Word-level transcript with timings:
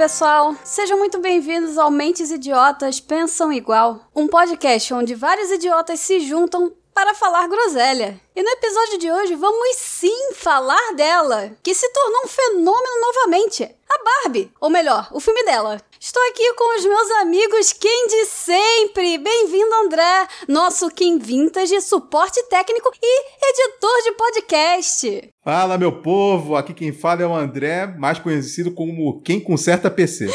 Pessoal? 0.00 0.56
Sejam 0.64 0.96
muito 0.96 1.20
bem-vindos 1.20 1.76
ao 1.76 1.90
Mentes 1.90 2.30
Idiotas 2.30 2.98
Pensam 2.98 3.52
Igual, 3.52 4.00
um 4.16 4.26
podcast 4.26 4.94
onde 4.94 5.14
vários 5.14 5.50
idiotas 5.50 6.00
se 6.00 6.20
juntam 6.20 6.72
para 6.94 7.12
falar 7.12 7.46
groselha. 7.46 8.18
E 8.34 8.42
no 8.42 8.48
episódio 8.48 8.98
de 8.98 9.12
hoje 9.12 9.34
vamos 9.34 9.76
sim 9.76 10.32
falar 10.32 10.94
dela, 10.94 11.54
que 11.62 11.74
se 11.74 11.86
tornou 11.92 12.22
um 12.24 12.28
fenômeno 12.28 13.00
novamente. 13.02 13.62
A 13.62 14.02
Barbie, 14.02 14.50
ou 14.58 14.70
melhor, 14.70 15.06
o 15.12 15.20
filme 15.20 15.44
dela. 15.44 15.78
Estou 16.02 16.22
aqui 16.30 16.54
com 16.54 16.78
os 16.78 16.86
meus 16.86 17.10
amigos 17.20 17.74
Kim 17.74 18.06
de 18.06 18.24
sempre. 18.24 19.18
Bem-vindo, 19.18 19.74
André, 19.84 20.28
nosso 20.48 20.88
Kim 20.88 21.18
Vintage, 21.18 21.78
suporte 21.82 22.42
técnico 22.44 22.90
e 23.02 23.24
editor 23.50 24.02
de 24.04 24.12
podcast. 24.12 25.34
Fala, 25.44 25.76
meu 25.76 26.00
povo! 26.00 26.56
Aqui 26.56 26.72
quem 26.72 26.90
fala 26.90 27.20
é 27.20 27.26
o 27.26 27.36
André, 27.36 27.86
mais 27.98 28.18
conhecido 28.18 28.72
como 28.72 29.20
Quem 29.20 29.38
Conserta 29.38 29.90
PC. 29.90 30.28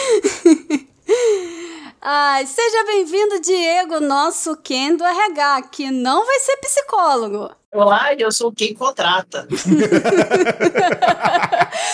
Ai, 1.99 2.45
seja 2.45 2.83
bem-vindo, 2.85 3.39
Diego, 3.39 3.99
nosso 3.99 4.55
Ken 4.57 4.95
do 4.95 5.03
RH, 5.03 5.63
que 5.71 5.89
não 5.89 6.27
vai 6.27 6.39
ser 6.41 6.57
psicólogo. 6.57 7.49
Olá, 7.75 8.13
eu 8.17 8.31
sou 8.31 8.53
quem 8.53 8.73
contrata. 8.73 9.45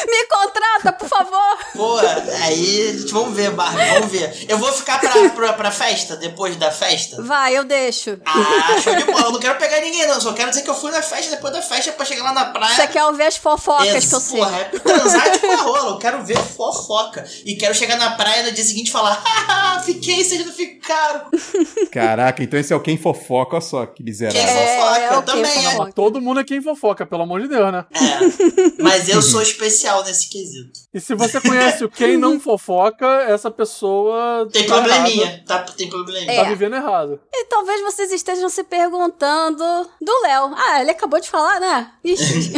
Me 0.07 0.26
contrata, 0.27 0.94
por 0.94 1.09
favor. 1.09 1.57
Pô, 1.76 1.98
aí 2.44 3.04
vamos 3.12 3.35
ver, 3.35 3.49
Barbie, 3.52 3.84
vamos 3.94 4.12
ver. 4.12 4.45
Eu 4.48 4.59
vou 4.59 4.71
ficar 4.71 4.99
pra, 4.99 5.30
pra, 5.30 5.54
pra, 5.54 5.71
festa, 5.71 6.15
depois 6.18 6.55
da 6.55 6.70
festa? 6.70 7.20
Vai, 7.23 7.57
eu 7.57 7.63
deixo. 7.63 8.20
Ah, 8.26 8.79
show 8.79 8.96
de 8.96 9.05
bola. 9.05 9.26
Eu 9.26 9.32
não 9.32 9.40
quero 9.40 9.57
pegar 9.57 9.82
ninguém, 9.82 10.07
não. 10.07 10.21
Só 10.21 10.34
quero 10.34 10.51
dizer 10.51 10.62
que 10.62 10.70
eu 10.70 10.76
fui 10.76 10.91
na 10.91 11.01
festa, 11.01 11.32
depois 11.32 11.51
da 11.51 11.63
festa, 11.63 11.91
pra 11.93 12.05
chegar 12.05 12.26
lá 12.26 12.34
na 12.34 12.45
praia. 12.45 12.76
Você 12.76 12.88
quer 12.88 13.04
ouvir 13.05 13.23
as 13.23 13.38
fofocas 13.38 13.88
Esse, 13.88 14.10
que 14.10 14.16
eu 14.16 14.20
sei. 14.20 14.40
Porra, 14.40 14.57
é 14.60 14.66
transar 14.66 15.32
de 15.32 15.55
rola. 15.55 15.90
Eu 15.91 15.98
quero 15.98 16.23
ver 16.23 16.38
fofoca. 16.38 17.26
E 17.43 17.55
quero 17.55 17.73
chegar 17.73 17.98
na 17.98 18.12
praia 18.12 18.43
no 18.43 18.51
dia 18.51 18.63
seguinte 18.63 18.90
e 18.90 18.91
falar, 18.91 19.20
haha, 19.23 19.79
fiquei, 19.82 20.23
vocês 20.23 20.45
não 20.45 20.54
ficaram. 20.54 21.26
Caraca, 21.91 22.43
então 22.43 22.60
esse 22.60 22.71
é 22.71 22.76
o 22.76 22.79
quem 22.79 22.98
fofoca, 22.98 23.55
olha 23.55 23.62
só, 23.62 23.85
que 23.88 24.04
miserável. 24.04 24.41
Quem 24.41 24.54
fofoca, 24.54 24.99
é, 24.99 25.16
eu 25.16 25.21
também 25.23 25.71
fofoca. 25.72 25.91
Todo 25.94 26.22
mundo 26.22 26.40
é 26.40 26.44
quem 26.44 26.62
fofoca, 26.62 27.05
pelo 27.05 27.24
amor 27.24 27.41
de 27.41 27.48
Deus, 27.48 27.72
né? 27.72 27.86
É. 27.91 28.82
Mas 28.82 29.10
eu 29.10 29.22
sou 29.22 29.41
especial 29.41 30.04
nesse 30.04 30.30
quesito. 30.30 30.80
E 30.94 31.00
se 31.00 31.16
você 31.16 31.40
conhece 31.40 31.84
o 31.86 31.90
quem 31.90 32.18
não 32.18 32.40
fofoca, 32.40 33.05
essa 33.28 33.50
pessoa. 33.50 34.48
Tem 34.52 34.66
tá 34.66 34.76
probleminha. 34.76 35.44
Tá, 35.46 35.60
tem 35.60 35.90
probleminha. 35.90 36.32
É. 36.32 36.44
Tá 36.44 36.50
vivendo 36.50 36.76
errado. 36.76 37.20
E 37.34 37.46
talvez 37.46 37.82
vocês 37.82 38.12
estejam 38.12 38.50
se 38.50 38.63
perguntando 38.63 39.63
do 40.02 40.22
Léo. 40.24 40.54
Ah, 40.55 40.82
ele 40.82 40.91
acabou 40.91 41.20
de 41.20 41.30
falar, 41.30 41.60
né? 41.60 41.91
Ixi. 42.04 42.52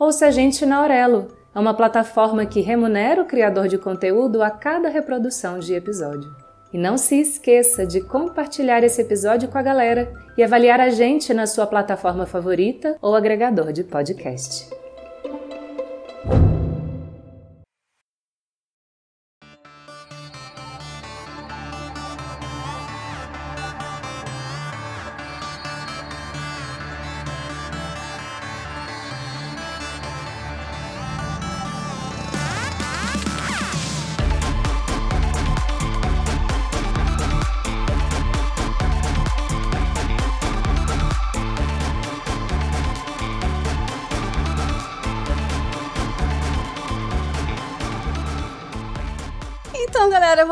Ouça 0.00 0.26
a 0.26 0.30
gente 0.32 0.66
na 0.66 0.78
Aurelo, 0.78 1.28
é 1.54 1.60
uma 1.60 1.74
plataforma 1.74 2.44
que 2.44 2.60
remunera 2.60 3.22
o 3.22 3.24
criador 3.24 3.68
de 3.68 3.78
conteúdo 3.78 4.42
a 4.42 4.50
cada 4.50 4.88
reprodução 4.88 5.60
de 5.60 5.74
episódio. 5.74 6.28
E 6.72 6.78
não 6.78 6.98
se 6.98 7.20
esqueça 7.20 7.86
de 7.86 8.00
compartilhar 8.00 8.82
esse 8.82 9.00
episódio 9.00 9.48
com 9.48 9.56
a 9.56 9.62
galera 9.62 10.12
e 10.36 10.42
avaliar 10.42 10.80
a 10.80 10.90
gente 10.90 11.32
na 11.32 11.46
sua 11.46 11.68
plataforma 11.68 12.26
favorita 12.26 12.98
ou 13.00 13.14
agregador 13.14 13.72
de 13.72 13.84
podcast. 13.84 14.76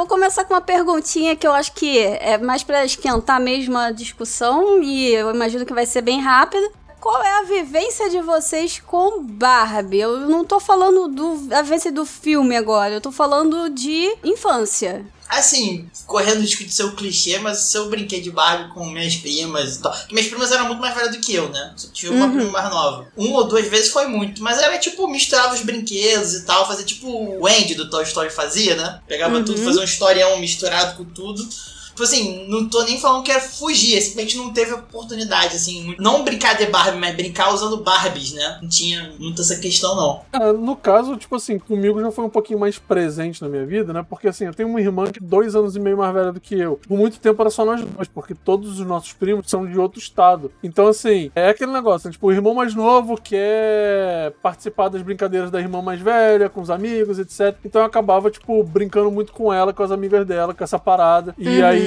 Vou 0.07 0.17
começar 0.17 0.45
com 0.45 0.55
uma 0.55 0.61
perguntinha 0.61 1.35
que 1.35 1.45
eu 1.45 1.53
acho 1.53 1.73
que 1.73 1.99
é 1.99 2.39
mais 2.39 2.63
para 2.63 2.85
esquentar 2.85 3.41
mesmo 3.41 3.77
a 3.77 3.91
discussão 3.91 4.81
e 4.81 5.13
eu 5.13 5.35
imagino 5.35 5.67
que 5.67 5.75
vai 5.75 5.85
ser 5.85 6.01
bem 6.01 6.21
rápida. 6.21 6.71
Qual 7.01 7.21
é 7.23 7.41
a 7.41 7.43
vivência 7.43 8.09
de 8.09 8.21
vocês 8.21 8.79
com 8.79 9.25
Barbie? 9.25 9.99
Eu 9.99 10.21
não 10.21 10.45
tô 10.45 10.61
falando 10.61 11.09
do, 11.09 11.53
a 11.53 11.61
vivência 11.61 11.91
do 11.91 12.07
filme 12.07 12.57
agora, 12.57 12.95
eu 12.95 13.01
tô 13.01 13.11
falando 13.11 13.69
de 13.69 14.17
infância. 14.23 15.05
Assim, 15.29 15.89
correndo 16.07 16.39
o 16.39 16.43
risco 16.43 16.65
de 16.65 16.73
ser 16.73 16.85
o 16.85 16.95
clichê, 16.95 17.39
mas 17.39 17.75
eu 17.75 17.89
brinquei 17.89 18.21
de 18.21 18.31
Barbie 18.31 18.73
com 18.73 18.87
minhas 18.87 19.17
primas 19.17 19.77
e 19.77 19.83
tal. 19.83 19.93
Porque 19.93 20.15
minhas 20.15 20.29
primas 20.29 20.53
eram 20.53 20.67
muito 20.67 20.81
mais 20.81 20.95
velhas 20.95 21.17
do 21.17 21.21
que 21.21 21.35
eu, 21.35 21.49
né? 21.49 21.73
Só 21.77 21.89
tive 21.93 22.15
uma 22.15 22.27
uhum. 22.27 22.33
prima 22.33 22.51
mais 22.51 22.71
nova. 22.71 23.09
Uma 23.17 23.39
ou 23.39 23.49
duas 23.49 23.67
vezes 23.67 23.91
foi 23.91 24.07
muito, 24.07 24.43
mas 24.43 24.59
era 24.59 24.79
tipo, 24.79 25.09
misturava 25.09 25.55
os 25.55 25.63
brinquedos 25.63 26.35
e 26.35 26.45
tal, 26.45 26.67
fazia 26.67 26.85
tipo 26.85 27.09
o 27.09 27.47
Andy 27.47 27.75
do 27.75 27.91
Toy 27.91 28.05
Story 28.05 28.31
fazia, 28.31 28.77
né? 28.77 29.01
Pegava 29.07 29.37
uhum. 29.37 29.45
tudo, 29.45 29.63
fazia 29.63 29.81
um 29.81 29.85
historião 29.85 30.39
misturado 30.39 30.97
com 30.97 31.05
tudo. 31.05 31.47
Tipo 31.97 32.03
assim, 32.03 32.47
não 32.47 32.69
tô 32.69 32.83
nem 32.83 33.01
falando 33.01 33.25
que 33.25 33.31
era 33.31 33.41
fugir, 33.41 33.99
simplesmente 34.03 34.37
não 34.37 34.53
teve 34.53 34.75
oportunidade, 34.75 35.57
assim. 35.57 35.97
Não 35.99 36.23
brincar 36.25 36.55
de 36.55 36.67
Barbie, 36.67 36.99
mas 36.99 37.17
brincar 37.17 37.55
usando 37.55 37.79
Barbies, 37.79 38.35
né? 38.35 38.59
Não 38.61 38.69
tinha 38.69 39.15
muita 39.19 39.41
essa 39.41 39.57
questão, 39.57 39.97
não. 39.97 40.21
É, 40.31 40.53
no 40.53 40.77
caso, 40.77 41.17
tipo 41.17 41.37
assim, 41.37 41.59
comigo 41.59 41.99
já 42.03 42.11
foi 42.11 42.27
um 42.27 42.29
pouquinho 42.29 42.59
mais 42.59 42.79
presente 42.79 43.41
na 43.41 43.49
minha 43.49 43.65
vida, 43.65 43.95
né? 43.95 44.05
Porque 44.07 44.29
assim, 44.29 44.45
eu 44.45 44.53
tenho 44.53 44.69
uma 44.69 44.79
irmã 44.79 45.11
que 45.11 45.25
é 45.25 45.27
dois 45.27 45.57
anos 45.57 45.75
e 45.75 45.81
meio 45.81 45.97
mais 45.97 46.13
velha 46.13 46.33
do 46.33 46.41
que 46.41 46.55
eu. 46.55 46.79
Por 46.87 46.99
muito 46.99 47.19
tempo 47.19 47.41
era 47.41 47.49
só 47.49 47.65
nós 47.65 47.81
dois, 47.81 48.09
porque 48.09 48.35
todos 48.35 48.79
os 48.79 48.87
nossos 48.87 49.15
primos 49.15 49.49
são 49.49 49.65
de 49.65 49.79
outro 49.79 49.99
estado. 49.99 50.53
Então, 50.63 50.89
assim, 50.89 51.31
é 51.35 51.49
aquele 51.49 51.73
negócio, 51.73 52.09
né? 52.09 52.13
tipo, 52.13 52.27
o 52.27 52.33
irmão 52.33 52.53
mais 52.53 52.75
novo 52.75 53.19
quer 53.19 54.33
participar 54.43 54.91
das 54.91 55.01
brincadeiras 55.01 55.51
da 55.51 55.61
irmã 55.61 55.81
mais 55.81 56.01
velha, 56.03 56.51
com 56.51 56.61
os 56.61 56.69
amigos, 56.69 57.19
etc. 57.19 57.57
Então 57.65 57.81
eu 57.81 57.87
acabava, 57.87 58.31
tipo, 58.31 58.63
brincando 58.63 59.11
muito 59.11 59.33
com 59.33 59.51
ela, 59.51 59.73
com 59.73 59.83
as 59.83 59.91
amigas 59.91 60.27
dela, 60.27 60.53
com 60.53 60.63
essa 60.63 60.79
parada. 60.79 61.35
E 61.39 61.49
uhum. 61.49 61.67
aí 61.67 61.86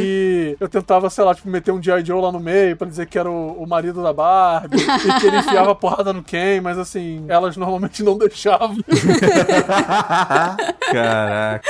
eu 0.60 0.70
tentava, 0.70 1.10
sei 1.10 1.24
lá, 1.24 1.34
tipo, 1.34 1.50
meter 1.50 1.72
um 1.72 1.82
G.I. 1.82 2.06
Joe 2.06 2.22
lá 2.22 2.32
no 2.32 2.40
meio 2.40 2.76
pra 2.76 2.88
dizer 2.88 3.06
que 3.08 3.18
era 3.18 3.30
o, 3.30 3.64
o 3.64 3.68
marido 3.68 4.02
da 4.02 4.14
Barbie 4.14 4.78
e 4.80 5.20
que 5.20 5.28
ele 5.28 5.38
enfiava 5.38 5.76
porrada 5.76 6.14
no 6.14 6.24
Ken, 6.24 6.62
mas 6.62 6.78
assim, 6.78 7.26
elas 7.28 7.58
normalmente 7.58 8.04
não 8.04 8.18
deixavam. 8.18 8.78
Caraca. 10.92 11.62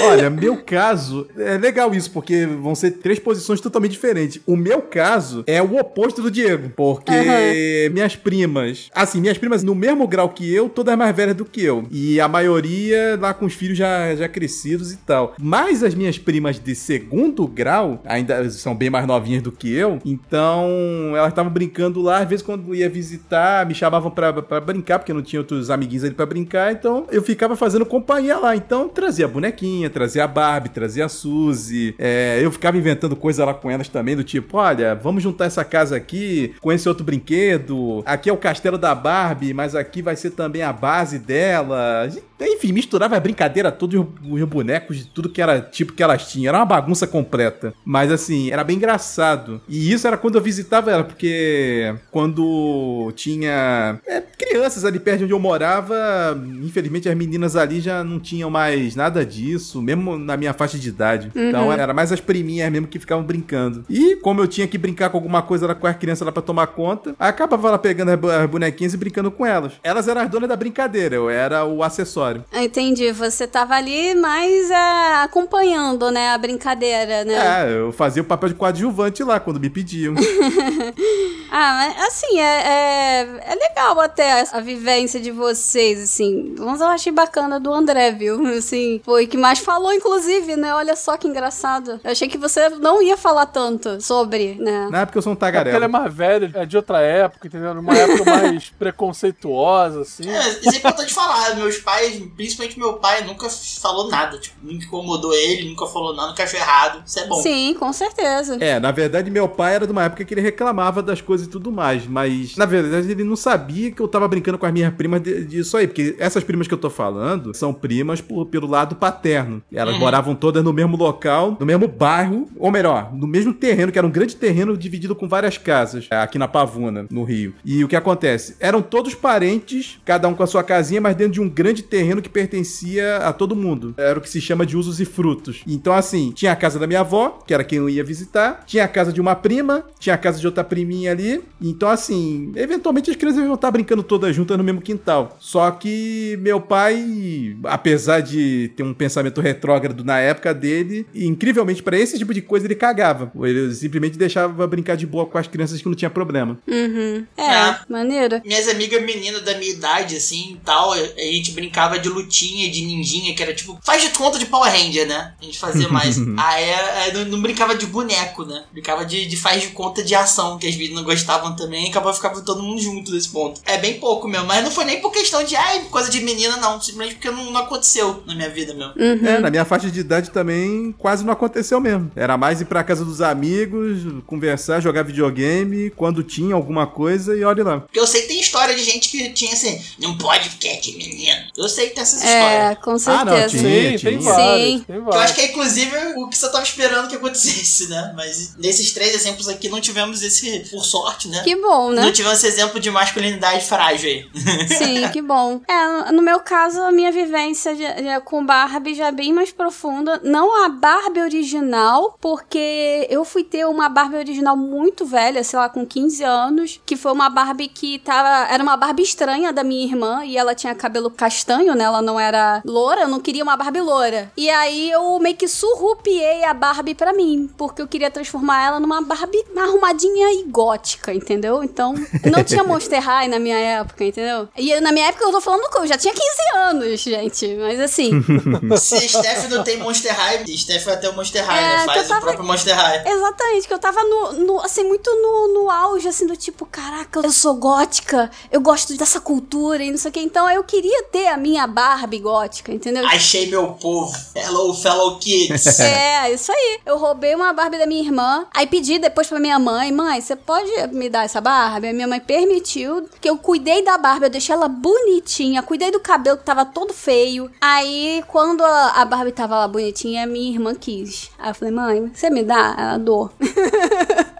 Olha, 0.00 0.28
meu 0.28 0.58
caso, 0.58 1.26
é 1.36 1.56
legal 1.56 1.94
isso, 1.94 2.10
porque 2.10 2.46
vão 2.46 2.74
ser 2.74 2.92
três 2.92 3.18
posições 3.18 3.60
totalmente 3.60 3.92
diferentes. 3.92 4.40
O 4.46 4.56
meu 4.56 4.82
caso 4.82 5.42
é 5.46 5.62
o 5.62 5.78
oposto 5.78 6.22
do 6.22 6.30
Diego, 6.30 6.70
porque 6.76 7.12
uhum. 7.12 7.92
minhas 7.92 8.14
primas, 8.14 8.90
assim, 8.94 9.20
minhas 9.20 9.38
primas 9.38 9.62
no 9.62 9.74
mesmo 9.74 10.06
grau 10.06 10.28
que 10.28 10.52
eu, 10.52 10.68
todas 10.68 10.96
mais 10.96 11.14
velhas 11.14 11.34
do 11.34 11.44
que 11.44 11.62
eu. 11.62 11.84
E 11.90 12.20
a 12.20 12.28
maioria 12.28 13.18
lá 13.20 13.32
com 13.32 13.46
os 13.46 13.54
filhos 13.54 13.78
já, 13.78 14.14
já 14.14 14.28
crescidos 14.28 14.92
e 14.92 14.96
tal. 14.98 15.34
Mas 15.40 15.82
as 15.82 15.94
minhas 15.94 16.18
primas 16.18 16.58
de 16.58 16.74
segundo 16.74 17.46
grau, 17.46 18.02
ainda 18.04 18.48
são 18.50 18.74
bem 18.74 18.90
mais 18.90 19.06
novinhas 19.06 19.42
do 19.42 19.52
que 19.52 19.72
eu, 19.72 19.98
então 20.04 20.68
elas 21.16 21.28
estavam 21.28 21.52
brincando 21.52 22.02
lá, 22.02 22.18
às 22.18 22.28
vezes 22.28 22.44
quando 22.44 22.74
ia 22.74 22.88
visitar, 22.88 23.66
me 23.66 23.74
chamavam 23.74 24.10
pra, 24.10 24.32
pra 24.32 24.60
brincar, 24.60 24.98
porque 24.98 25.12
não 25.12 25.22
tinha 25.22 25.40
outros 25.40 25.70
amiguinhos 25.70 26.04
ali 26.04 26.14
pra 26.14 26.26
brincar, 26.26 26.72
então 26.72 27.06
eu 27.10 27.22
ficava 27.22 27.56
fazendo 27.56 27.86
companhia 27.86 28.38
lá. 28.38 28.54
Então 28.54 28.88
trazia 28.88 29.26
bonequinha 29.26 29.85
tinha, 29.86 29.90
trazia 29.90 30.24
a 30.24 30.28
Barbie, 30.28 30.68
trazia 30.68 31.06
a 31.06 31.08
Suzy. 31.08 31.94
É, 31.98 32.40
eu 32.42 32.50
ficava 32.50 32.76
inventando 32.76 33.16
coisa 33.16 33.44
lá 33.44 33.54
com 33.54 33.70
elas 33.70 33.88
também, 33.88 34.16
do 34.16 34.24
tipo, 34.24 34.58
olha, 34.58 34.94
vamos 34.94 35.22
juntar 35.22 35.46
essa 35.46 35.64
casa 35.64 35.96
aqui 35.96 36.54
com 36.60 36.72
esse 36.72 36.88
outro 36.88 37.04
brinquedo. 37.04 38.02
Aqui 38.04 38.28
é 38.28 38.32
o 38.32 38.36
castelo 38.36 38.76
da 38.76 38.94
Barbie, 38.94 39.54
mas 39.54 39.74
aqui 39.74 40.02
vai 40.02 40.16
ser 40.16 40.30
também 40.30 40.62
a 40.62 40.72
base 40.72 41.18
dela. 41.18 42.08
Enfim, 42.40 42.72
misturava 42.72 43.16
a 43.16 43.20
brincadeira 43.20 43.72
toda, 43.72 43.98
os 43.98 44.42
bonecos 44.44 44.98
de 44.98 45.06
tudo 45.06 45.28
que 45.28 45.40
era 45.40 45.60
tipo 45.60 45.92
que 45.92 46.02
elas 46.02 46.30
tinham. 46.30 46.50
Era 46.50 46.58
uma 46.58 46.66
bagunça 46.66 47.06
completa. 47.06 47.72
Mas 47.84 48.12
assim, 48.12 48.50
era 48.50 48.62
bem 48.62 48.76
engraçado. 48.76 49.60
E 49.68 49.92
isso 49.92 50.06
era 50.06 50.16
quando 50.16 50.36
eu 50.36 50.42
visitava 50.42 50.90
ela, 50.90 51.04
porque 51.04 51.94
quando 52.10 53.12
tinha 53.16 53.98
é, 54.06 54.20
crianças 54.20 54.84
ali 54.84 54.98
perto 54.98 55.18
de 55.18 55.24
onde 55.24 55.32
eu 55.32 55.38
morava, 55.38 56.38
infelizmente 56.62 57.08
as 57.08 57.16
meninas 57.16 57.56
ali 57.56 57.80
já 57.80 58.04
não 58.04 58.20
tinham 58.20 58.50
mais 58.50 58.94
nada 58.94 59.24
disso, 59.24 59.75
mesmo 59.82 60.18
na 60.18 60.36
minha 60.36 60.52
faixa 60.52 60.78
de 60.78 60.88
idade. 60.88 61.30
Uhum. 61.34 61.48
Então 61.48 61.72
era 61.72 61.92
mais 61.92 62.12
as 62.12 62.20
priminhas 62.20 62.70
mesmo 62.70 62.86
que 62.86 62.98
ficavam 62.98 63.24
brincando. 63.24 63.84
E 63.88 64.16
como 64.16 64.40
eu 64.40 64.46
tinha 64.46 64.66
que 64.66 64.78
brincar 64.78 65.10
com 65.10 65.16
alguma 65.16 65.42
coisa 65.42 65.74
com 65.74 65.86
as 65.86 65.96
crianças 65.96 66.24
lá 66.24 66.32
pra 66.32 66.42
tomar 66.42 66.68
conta, 66.68 67.14
acabava 67.18 67.70
lá 67.70 67.78
pegando 67.78 68.10
as 68.30 68.50
bonequinhas 68.50 68.94
e 68.94 68.96
brincando 68.96 69.30
com 69.30 69.44
elas. 69.44 69.72
Elas 69.82 70.08
eram 70.08 70.20
as 70.20 70.30
donas 70.30 70.48
da 70.48 70.56
brincadeira, 70.56 71.16
eu 71.16 71.28
era 71.30 71.64
o 71.64 71.82
acessório. 71.82 72.44
Entendi, 72.52 73.12
você 73.12 73.46
tava 73.46 73.74
ali 73.74 74.14
mais 74.14 74.70
é, 74.70 75.14
acompanhando, 75.22 76.10
né, 76.10 76.30
a 76.30 76.38
brincadeira, 76.38 77.24
né? 77.24 77.34
É, 77.34 77.78
eu 77.78 77.92
fazia 77.92 78.22
o 78.22 78.26
papel 78.26 78.50
de 78.50 78.54
coadjuvante 78.54 79.22
lá 79.22 79.40
quando 79.40 79.60
me 79.60 79.70
pediam. 79.70 80.14
ah, 81.50 81.94
mas 81.94 82.06
assim, 82.06 82.38
é, 82.38 82.42
é, 82.42 83.20
é, 83.52 83.54
legal 83.54 84.00
até 84.00 84.44
a 84.52 84.60
vivência 84.60 85.20
de 85.20 85.30
vocês, 85.30 86.02
assim. 86.02 86.54
Mas 86.58 86.80
eu 86.80 86.86
achei 86.86 87.12
bacana 87.12 87.58
do 87.60 87.72
André, 87.72 88.12
viu? 88.12 88.46
Assim, 88.46 89.00
foi 89.04 89.26
que 89.26 89.36
mais 89.36 89.58
falou, 89.66 89.92
inclusive, 89.92 90.54
né? 90.54 90.72
Olha 90.72 90.94
só 90.94 91.16
que 91.16 91.26
engraçado. 91.26 92.00
Eu 92.04 92.12
achei 92.12 92.28
que 92.28 92.38
você 92.38 92.68
não 92.68 93.02
ia 93.02 93.16
falar 93.16 93.46
tanto 93.46 94.00
sobre, 94.00 94.54
né? 94.54 94.88
Não 94.92 95.00
é 95.00 95.04
porque 95.04 95.18
eu 95.18 95.22
sou 95.22 95.32
um 95.32 95.36
tagarela. 95.36 95.70
É 95.70 95.72
porque 95.72 95.84
ele 95.84 95.96
é 95.96 96.00
mais 96.00 96.14
velho, 96.14 96.50
é 96.54 96.64
de 96.64 96.76
outra 96.76 97.00
época, 97.00 97.48
entendeu? 97.48 97.74
Numa 97.74 97.92
época 97.92 98.24
mais 98.24 98.70
preconceituosa, 98.78 100.02
assim. 100.02 100.30
É, 100.30 100.48
isso 100.60 100.70
é 100.70 100.76
importante 100.76 101.12
falar. 101.12 101.56
Meus 101.56 101.78
pais, 101.78 102.22
principalmente 102.36 102.78
meu 102.78 102.94
pai, 102.94 103.24
nunca 103.24 103.48
falou 103.50 104.08
nada. 104.08 104.38
Tipo, 104.38 104.56
nunca 104.62 104.84
incomodou 104.84 105.34
ele, 105.34 105.68
nunca 105.68 105.86
falou 105.86 106.14
nada, 106.14 106.28
nunca 106.28 106.44
achou 106.44 106.60
errado. 106.60 107.02
Isso 107.04 107.18
é 107.18 107.26
bom. 107.26 107.42
Sim, 107.42 107.74
com 107.74 107.92
certeza. 107.92 108.56
É, 108.60 108.78
na 108.78 108.92
verdade, 108.92 109.28
meu 109.30 109.48
pai 109.48 109.74
era 109.74 109.86
de 109.86 109.90
uma 109.90 110.04
época 110.04 110.24
que 110.24 110.32
ele 110.32 110.40
reclamava 110.40 111.02
das 111.02 111.20
coisas 111.20 111.48
e 111.48 111.50
tudo 111.50 111.72
mais, 111.72 112.06
mas 112.06 112.56
na 112.56 112.66
verdade 112.66 113.10
ele 113.10 113.24
não 113.24 113.36
sabia 113.36 113.90
que 113.90 114.00
eu 114.00 114.06
tava 114.06 114.28
brincando 114.28 114.58
com 114.58 114.66
as 114.66 114.72
minhas 114.72 114.94
primas 114.94 115.22
disso 115.22 115.76
aí, 115.76 115.88
porque 115.88 116.14
essas 116.18 116.44
primas 116.44 116.68
que 116.68 116.74
eu 116.74 116.78
tô 116.78 116.88
falando 116.88 117.52
são 117.52 117.74
primas 117.74 118.20
por, 118.20 118.46
pelo 118.46 118.68
lado 118.68 118.94
paterno. 118.94 119.55
Elas 119.72 119.94
uhum. 119.94 120.00
moravam 120.00 120.34
todas 120.34 120.62
no 120.62 120.72
mesmo 120.72 120.96
local, 120.96 121.56
no 121.58 121.66
mesmo 121.66 121.88
bairro, 121.88 122.48
ou 122.58 122.70
melhor, 122.70 123.12
no 123.14 123.26
mesmo 123.26 123.52
terreno, 123.52 123.92
que 123.92 123.98
era 123.98 124.06
um 124.06 124.10
grande 124.10 124.36
terreno 124.36 124.76
dividido 124.76 125.14
com 125.14 125.28
várias 125.28 125.58
casas, 125.58 126.06
é, 126.10 126.16
aqui 126.16 126.38
na 126.38 126.48
Pavuna, 126.48 127.06
no 127.10 127.24
Rio. 127.24 127.54
E 127.64 127.84
o 127.84 127.88
que 127.88 127.96
acontece? 127.96 128.56
Eram 128.60 128.82
todos 128.82 129.14
parentes, 129.14 129.98
cada 130.04 130.28
um 130.28 130.34
com 130.34 130.42
a 130.42 130.46
sua 130.46 130.62
casinha, 130.62 131.00
mas 131.00 131.16
dentro 131.16 131.34
de 131.34 131.40
um 131.40 131.48
grande 131.48 131.82
terreno 131.82 132.22
que 132.22 132.28
pertencia 132.28 133.18
a 133.18 133.32
todo 133.32 133.56
mundo. 133.56 133.94
Era 133.96 134.18
o 134.18 134.22
que 134.22 134.28
se 134.28 134.40
chama 134.40 134.66
de 134.66 134.76
usos 134.76 135.00
e 135.00 135.04
frutos. 135.04 135.62
Então, 135.66 135.92
assim, 135.92 136.32
tinha 136.32 136.52
a 136.52 136.56
casa 136.56 136.78
da 136.78 136.86
minha 136.86 137.00
avó, 137.00 137.38
que 137.46 137.54
era 137.54 137.64
quem 137.64 137.78
eu 137.78 137.88
ia 137.88 138.04
visitar, 138.04 138.64
tinha 138.66 138.84
a 138.84 138.88
casa 138.88 139.12
de 139.12 139.20
uma 139.20 139.34
prima, 139.34 139.84
tinha 139.98 140.14
a 140.14 140.18
casa 140.18 140.38
de 140.40 140.46
outra 140.46 140.64
priminha 140.64 141.12
ali. 141.12 141.42
Então, 141.60 141.88
assim, 141.88 142.52
eventualmente 142.56 143.10
as 143.10 143.16
crianças 143.16 143.42
iam 143.42 143.54
estar 143.54 143.70
brincando 143.70 144.02
todas 144.02 144.34
juntas 144.34 144.56
no 144.56 144.64
mesmo 144.64 144.80
quintal. 144.80 145.36
Só 145.40 145.70
que 145.70 146.38
meu 146.40 146.60
pai, 146.60 147.56
apesar 147.64 148.20
de 148.20 148.70
ter 148.76 148.82
um 148.82 148.94
pensamento 148.94 149.35
retrógrado 149.40 150.04
na 150.04 150.18
época 150.18 150.52
dele, 150.52 151.06
incrivelmente 151.14 151.82
para 151.82 151.98
esse 151.98 152.18
tipo 152.18 152.32
de 152.32 152.42
coisa 152.42 152.66
ele 152.66 152.74
cagava. 152.74 153.30
Ele 153.42 153.74
simplesmente 153.74 154.18
deixava 154.18 154.66
brincar 154.66 154.96
de 154.96 155.06
boa 155.06 155.26
com 155.26 155.38
as 155.38 155.46
crianças 155.46 155.80
que 155.80 155.88
não 155.88 155.94
tinha 155.94 156.10
problema. 156.10 156.58
Uhum. 156.66 157.26
É, 157.36 157.42
é. 157.42 157.78
maneiro. 157.88 158.40
Minhas 158.44 158.68
amigas 158.68 159.02
meninas 159.02 159.42
da 159.42 159.56
minha 159.56 159.70
idade, 159.70 160.16
assim, 160.16 160.58
tal, 160.64 160.92
a 160.92 160.98
gente 160.98 161.52
brincava 161.52 161.98
de 161.98 162.08
lutinha, 162.08 162.70
de 162.70 162.82
ninjinha, 162.82 163.34
que 163.34 163.42
era 163.42 163.54
tipo, 163.54 163.78
faz 163.84 164.02
de 164.02 164.10
conta 164.10 164.38
de 164.38 164.46
Power 164.46 164.70
Ranger, 164.70 165.06
né? 165.06 165.34
A 165.40 165.44
gente 165.44 165.58
fazia 165.58 165.88
mais. 165.88 166.16
aí, 166.36 166.70
aí 166.70 167.12
não, 167.12 167.24
não, 167.26 167.42
brincava 167.42 167.74
de 167.74 167.86
boneco, 167.86 168.44
né? 168.44 168.64
Brincava 168.72 169.04
de, 169.04 169.26
de 169.26 169.36
faz 169.36 169.62
de 169.62 169.68
conta 169.68 170.02
de 170.02 170.14
ação, 170.14 170.58
que 170.58 170.66
as 170.66 170.76
meninas 170.76 171.04
gostavam 171.04 171.54
também, 171.54 171.86
e 171.86 171.90
acabou 171.90 172.12
ficando 172.12 172.44
todo 172.44 172.62
mundo 172.62 172.80
junto 172.80 173.12
nesse 173.12 173.28
ponto. 173.28 173.60
É 173.64 173.78
bem 173.78 174.00
pouco 174.00 174.28
mesmo, 174.28 174.46
mas 174.46 174.62
não 174.62 174.70
foi 174.70 174.84
nem 174.84 175.00
por 175.00 175.10
questão 175.10 175.42
de, 175.44 175.56
ai, 175.56 175.84
coisa 175.90 176.10
de 176.10 176.20
menina, 176.20 176.56
não. 176.56 176.80
Simplesmente 176.80 177.16
porque 177.16 177.30
não, 177.30 177.50
não 177.50 177.60
aconteceu 177.60 178.22
na 178.26 178.34
minha 178.34 178.50
vida 178.50 178.74
mesmo. 178.74 178.92
Uhum. 178.96 179.25
É, 179.28 179.38
na 179.38 179.50
minha 179.50 179.64
faixa 179.64 179.90
de 179.90 180.00
idade 180.00 180.30
também 180.30 180.94
quase 180.98 181.24
não 181.24 181.32
aconteceu 181.32 181.80
mesmo. 181.80 182.10
Era 182.14 182.36
mais 182.36 182.60
ir 182.60 182.64
pra 182.64 182.84
casa 182.84 183.04
dos 183.04 183.20
amigos, 183.20 184.02
conversar, 184.26 184.80
jogar 184.80 185.02
videogame, 185.02 185.90
quando 185.90 186.22
tinha 186.22 186.54
alguma 186.54 186.86
coisa 186.86 187.36
e 187.36 187.44
olha 187.44 187.64
lá. 187.64 187.80
Porque 187.80 187.98
eu 187.98 188.06
sei 188.06 188.22
que 188.22 188.28
tem 188.28 188.40
história 188.40 188.74
de 188.74 188.82
gente 188.82 189.08
que 189.08 189.30
tinha 189.30 189.52
assim, 189.52 189.80
não 189.98 190.16
pode 190.18 190.50
porque 190.50 190.68
é 190.68 190.76
de 190.76 190.96
menino. 190.96 191.46
Eu 191.56 191.68
sei 191.68 191.88
que 191.88 191.94
tem 191.94 192.02
essas 192.02 192.22
é, 192.22 192.26
histórias. 192.26 192.70
É, 192.70 192.74
com 192.76 192.98
certeza. 192.98 193.20
Ah, 193.20 193.24
não, 193.24 193.48
tinha, 193.48 193.62
Sim, 193.62 193.96
tinha. 193.96 194.10
tem 194.10 194.18
várias. 194.18 194.70
Sim. 194.70 194.84
Tem 194.86 195.00
várias. 195.00 195.14
Eu 195.14 195.20
acho 195.20 195.34
que 195.34 195.40
é 195.40 195.46
inclusive 195.46 195.96
o 196.16 196.28
que 196.28 196.36
você 196.36 196.50
tava 196.50 196.64
esperando 196.64 197.08
que 197.08 197.16
acontecesse, 197.16 197.88
né? 197.88 198.12
Mas 198.16 198.56
nesses 198.56 198.92
três 198.92 199.14
exemplos 199.14 199.48
aqui 199.48 199.68
não 199.68 199.80
tivemos 199.80 200.22
esse, 200.22 200.60
por 200.70 200.84
sorte, 200.84 201.28
né? 201.28 201.42
Que 201.42 201.56
bom, 201.56 201.90
né? 201.90 202.02
Não 202.02 202.12
tivemos 202.12 202.38
esse 202.38 202.46
exemplo 202.46 202.80
de 202.80 202.90
masculinidade 202.90 203.64
frágil 203.64 204.08
aí. 204.08 204.26
Sim, 204.68 205.08
que 205.12 205.22
bom. 205.22 205.60
É, 205.68 206.12
no 206.12 206.22
meu 206.22 206.40
caso, 206.40 206.80
a 206.82 206.92
minha 206.92 207.12
vivência 207.12 207.74
de, 207.74 207.82
de, 207.82 208.20
com 208.24 208.44
Barbie 208.44 208.94
já 208.94 209.08
é 209.08 209.12
bem 209.16 209.32
mais 209.32 209.50
profunda. 209.50 210.20
Não 210.22 210.64
a 210.64 210.68
Barbie 210.68 211.20
original, 211.20 212.16
porque 212.20 213.06
eu 213.10 213.24
fui 213.24 213.42
ter 213.42 213.66
uma 213.66 213.88
Barbie 213.88 214.18
original 214.18 214.56
muito 214.56 215.04
velha, 215.04 215.42
sei 215.42 215.58
lá, 215.58 215.68
com 215.68 215.84
15 215.86 216.22
anos, 216.22 216.80
que 216.84 216.96
foi 216.96 217.12
uma 217.12 217.30
Barbie 217.30 217.68
que 217.68 217.98
tava. 217.98 218.52
Era 218.52 218.62
uma 218.62 218.76
Barbie 218.76 219.02
estranha 219.02 219.52
da 219.52 219.64
minha 219.64 219.84
irmã 219.84 220.24
e 220.24 220.36
ela 220.36 220.54
tinha 220.54 220.74
cabelo 220.74 221.10
castanho, 221.10 221.74
né? 221.74 221.84
Ela 221.84 222.02
não 222.02 222.20
era 222.20 222.62
loura, 222.64 223.02
eu 223.02 223.08
não 223.08 223.20
queria 223.20 223.42
uma 223.42 223.56
Barbie 223.56 223.80
loura. 223.80 224.30
E 224.36 224.50
aí 224.50 224.90
eu 224.90 225.18
meio 225.18 225.36
que 225.36 225.48
surrupiei 225.48 226.44
a 226.44 226.52
Barbie 226.52 226.94
pra 226.94 227.12
mim, 227.12 227.48
porque 227.56 227.80
eu 227.80 227.88
queria 227.88 228.10
transformar 228.10 228.64
ela 228.64 228.80
numa 228.80 229.00
Barbie 229.00 229.44
arrumadinha 229.56 230.32
e 230.34 230.44
gótica, 230.44 231.14
entendeu? 231.14 231.64
Então, 231.64 231.94
não 232.30 232.44
tinha 232.44 232.62
Monster 232.64 233.00
High 233.02 233.28
na 233.28 233.38
minha 233.38 233.58
época, 233.58 234.04
entendeu? 234.04 234.48
E 234.56 234.78
na 234.80 234.92
minha 234.92 235.06
época 235.06 235.24
eu 235.24 235.32
tô 235.32 235.40
falando 235.40 235.70
que 235.70 235.78
eu 235.78 235.86
já 235.86 235.96
tinha 235.96 236.12
15 236.12 236.24
anos, 236.56 237.00
gente, 237.00 237.54
mas 237.56 237.80
assim. 237.80 238.10
Steph 239.08 239.48
não 239.48 239.62
tem 239.62 239.78
Monster 239.78 240.14
High, 240.14 240.44
Steph 240.56 240.84
vai 240.84 240.98
ter 240.98 241.08
o 241.08 241.14
Monster 241.14 241.44
High, 241.44 241.58
é, 241.58 241.76
né? 241.76 241.84
Faz 241.84 242.08
tava... 242.08 242.20
o 242.20 242.22
próprio 242.22 242.46
Monster 242.46 242.74
High. 242.74 243.04
Exatamente, 243.06 243.68
que 243.68 243.74
eu 243.74 243.78
tava 243.78 244.02
no, 244.02 244.32
no 244.32 244.60
assim, 244.60 244.84
muito 244.84 245.10
no, 245.10 245.54
no 245.54 245.70
auge, 245.70 246.08
assim, 246.08 246.26
do 246.26 246.36
tipo, 246.36 246.66
caraca, 246.66 247.20
eu 247.20 247.32
sou 247.32 247.54
gótica, 247.54 248.30
eu 248.50 248.60
gosto 248.60 248.96
dessa 248.96 249.20
cultura 249.20 249.82
e 249.82 249.90
não 249.90 249.98
sei 249.98 250.10
o 250.10 250.12
que. 250.12 250.20
Então 250.20 250.48
eu 250.50 250.62
queria 250.64 251.04
ter 251.04 251.28
a 251.28 251.36
minha 251.36 251.66
Barbie 251.66 252.18
gótica, 252.18 252.72
entendeu? 252.72 253.06
Achei 253.06 253.50
meu 253.50 253.72
povo. 253.72 254.16
Hello, 254.34 254.74
fellow 254.74 255.18
kids. 255.18 255.78
é, 255.80 256.32
isso 256.32 256.52
aí. 256.52 256.80
Eu 256.84 256.98
roubei 256.98 257.34
uma 257.34 257.52
Barbie 257.52 257.78
da 257.78 257.86
minha 257.86 258.02
irmã, 258.02 258.46
aí 258.54 258.66
pedi 258.66 258.98
depois 258.98 259.26
pra 259.26 259.38
minha 259.38 259.58
mãe, 259.58 259.92
mãe, 259.92 260.20
você 260.20 260.36
pode 260.36 260.70
me 260.92 261.08
dar 261.08 261.24
essa 261.24 261.40
Barbie? 261.40 261.88
A 261.88 261.92
minha 261.92 262.08
mãe 262.08 262.20
permitiu 262.20 263.08
que 263.20 263.28
eu 263.28 263.38
cuidei 263.38 263.82
da 263.82 263.98
Barbie, 263.98 264.26
eu 264.26 264.30
deixei 264.30 264.54
ela 264.54 264.68
bonitinha, 264.68 265.62
cuidei 265.62 265.90
do 265.90 266.00
cabelo 266.00 266.38
que 266.38 266.44
tava 266.44 266.64
todo 266.64 266.92
feio. 266.92 267.50
Aí, 267.60 268.22
quando 268.28 268.64
a, 268.64 268.95
a 268.96 269.04
Barbie 269.04 269.30
tava 269.30 269.58
lá 269.58 269.68
bonitinha, 269.68 270.26
minha 270.26 270.50
irmã 270.50 270.74
quis. 270.74 271.30
Aí 271.38 271.50
eu 271.50 271.54
falei, 271.54 271.74
mãe, 271.74 272.10
você 272.14 272.30
me 272.30 272.42
dá? 272.42 272.74
Ela 272.78 272.96
dou. 272.96 273.30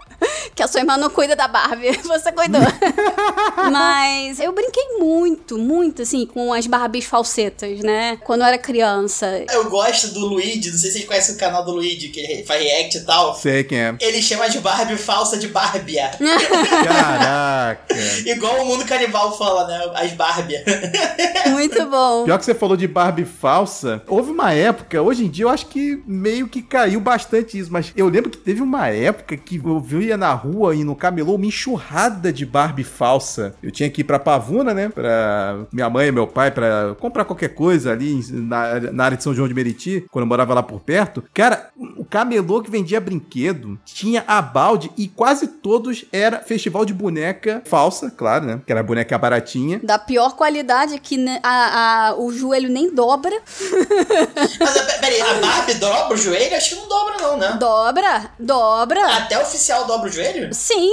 que 0.57 0.63
a 0.63 0.67
sua 0.67 0.81
irmã 0.81 0.97
não 0.97 1.11
cuida 1.11 1.35
da 1.35 1.47
Barbie, 1.47 1.95
você 2.03 2.31
cuidou. 2.31 2.59
Mas 3.71 4.39
eu 4.39 4.51
brinquei 4.51 4.97
muito, 4.97 5.55
muito, 5.55 6.01
assim, 6.01 6.25
com 6.25 6.51
as 6.51 6.65
Barbies 6.65 7.05
falsetas, 7.05 7.79
né? 7.81 8.17
Quando 8.23 8.41
eu 8.41 8.47
era 8.47 8.57
criança. 8.57 9.45
Eu 9.51 9.69
gosto 9.69 10.07
do 10.07 10.25
Luigi, 10.25 10.71
não 10.71 10.77
sei 10.77 10.89
se 10.89 10.97
vocês 10.97 11.05
conhecem 11.05 11.35
o 11.35 11.37
canal 11.37 11.63
do 11.63 11.73
Luigi, 11.73 12.09
que 12.09 12.19
ele 12.19 12.43
faz 12.43 12.63
react 12.63 12.97
e 12.97 13.01
tal. 13.01 13.35
Sei 13.35 13.63
quem 13.63 13.79
é. 13.79 13.95
Ele 14.01 14.19
chama 14.19 14.49
de 14.49 14.59
Barbie 14.59 14.97
falsa 14.97 15.37
de 15.37 15.47
Barbia. 15.47 16.09
Caraca. 16.83 17.95
Igual 18.25 18.63
o 18.63 18.65
mundo 18.65 18.83
canibal 18.85 19.37
fala, 19.37 19.67
né? 19.67 19.91
As 19.93 20.11
Barbia. 20.13 20.63
muito 21.49 21.85
bom. 21.85 22.23
Pior 22.25 22.39
que 22.39 22.45
você 22.45 22.55
falou 22.55 22.75
de 22.75 22.87
Barbie 22.87 23.25
falsa, 23.25 24.01
houve 24.07 24.31
uma 24.31 24.51
época, 24.53 25.03
hoje 25.03 25.23
em 25.23 25.29
dia 25.29 25.45
eu 25.45 25.49
acho 25.49 25.67
que 25.67 26.01
meio 26.07 26.47
que 26.47 26.63
caiu 26.63 26.99
bastante 26.99 27.59
isso, 27.59 27.71
mas 27.71 27.93
eu 27.95 28.09
lembro 28.09 28.31
que 28.31 28.37
teve 28.37 28.61
uma 28.61 28.87
época 28.87 29.37
que 29.37 29.57
eu 29.57 29.79
via 29.79 30.17
na 30.17 30.33
rua 30.33 30.46
rua 30.51 30.75
e 30.75 30.83
no 30.83 30.95
camelô 30.95 31.35
uma 31.35 31.45
enxurrada 31.45 32.31
de 32.31 32.45
Barbie 32.45 32.83
falsa. 32.83 33.55
Eu 33.61 33.71
tinha 33.71 33.89
que 33.89 34.01
ir 34.01 34.03
pra 34.03 34.19
Pavuna, 34.19 34.73
né? 34.73 34.89
Pra 34.89 35.65
minha 35.71 35.89
mãe 35.89 36.07
e 36.07 36.11
meu 36.11 36.27
pai, 36.27 36.51
pra 36.51 36.95
comprar 36.99 37.25
qualquer 37.25 37.49
coisa 37.49 37.91
ali 37.91 38.19
na, 38.31 38.79
na 38.91 39.03
área 39.05 39.17
de 39.17 39.23
São 39.23 39.33
João 39.33 39.47
de 39.47 39.53
Meriti, 39.53 40.05
quando 40.11 40.23
eu 40.23 40.27
morava 40.27 40.53
lá 40.53 40.63
por 40.63 40.79
perto. 40.81 41.23
Cara, 41.33 41.69
o 41.97 42.05
camelô 42.05 42.61
que 42.61 42.71
vendia 42.71 42.99
brinquedo 42.99 43.79
tinha 43.85 44.23
a 44.27 44.41
balde 44.41 44.91
e 44.97 45.07
quase 45.07 45.47
todos 45.47 46.05
era 46.11 46.39
festival 46.39 46.85
de 46.85 46.93
boneca 46.93 47.61
falsa, 47.65 48.11
claro, 48.11 48.45
né? 48.45 48.61
Que 48.65 48.71
era 48.71 48.83
boneca 48.83 49.17
baratinha. 49.17 49.79
Da 49.83 49.99
pior 49.99 50.35
qualidade 50.35 50.99
que 50.99 51.25
a, 51.43 52.09
a, 52.09 52.15
o 52.15 52.31
joelho 52.31 52.69
nem 52.69 52.93
dobra. 52.93 53.35
Mas 54.59 54.93
peraí, 54.99 55.21
a 55.21 55.33
Barbie 55.35 55.73
dobra 55.75 56.13
o 56.13 56.17
joelho? 56.17 56.55
Acho 56.55 56.69
que 56.69 56.75
não 56.75 56.87
dobra, 56.87 57.17
não, 57.21 57.37
né? 57.37 57.57
Dobra, 57.59 58.31
dobra. 58.39 59.17
Até 59.17 59.37
o 59.37 59.41
oficial 59.41 59.85
dobra 59.85 60.09
o 60.09 60.11
joelho? 60.11 60.36
Sim. 60.51 60.91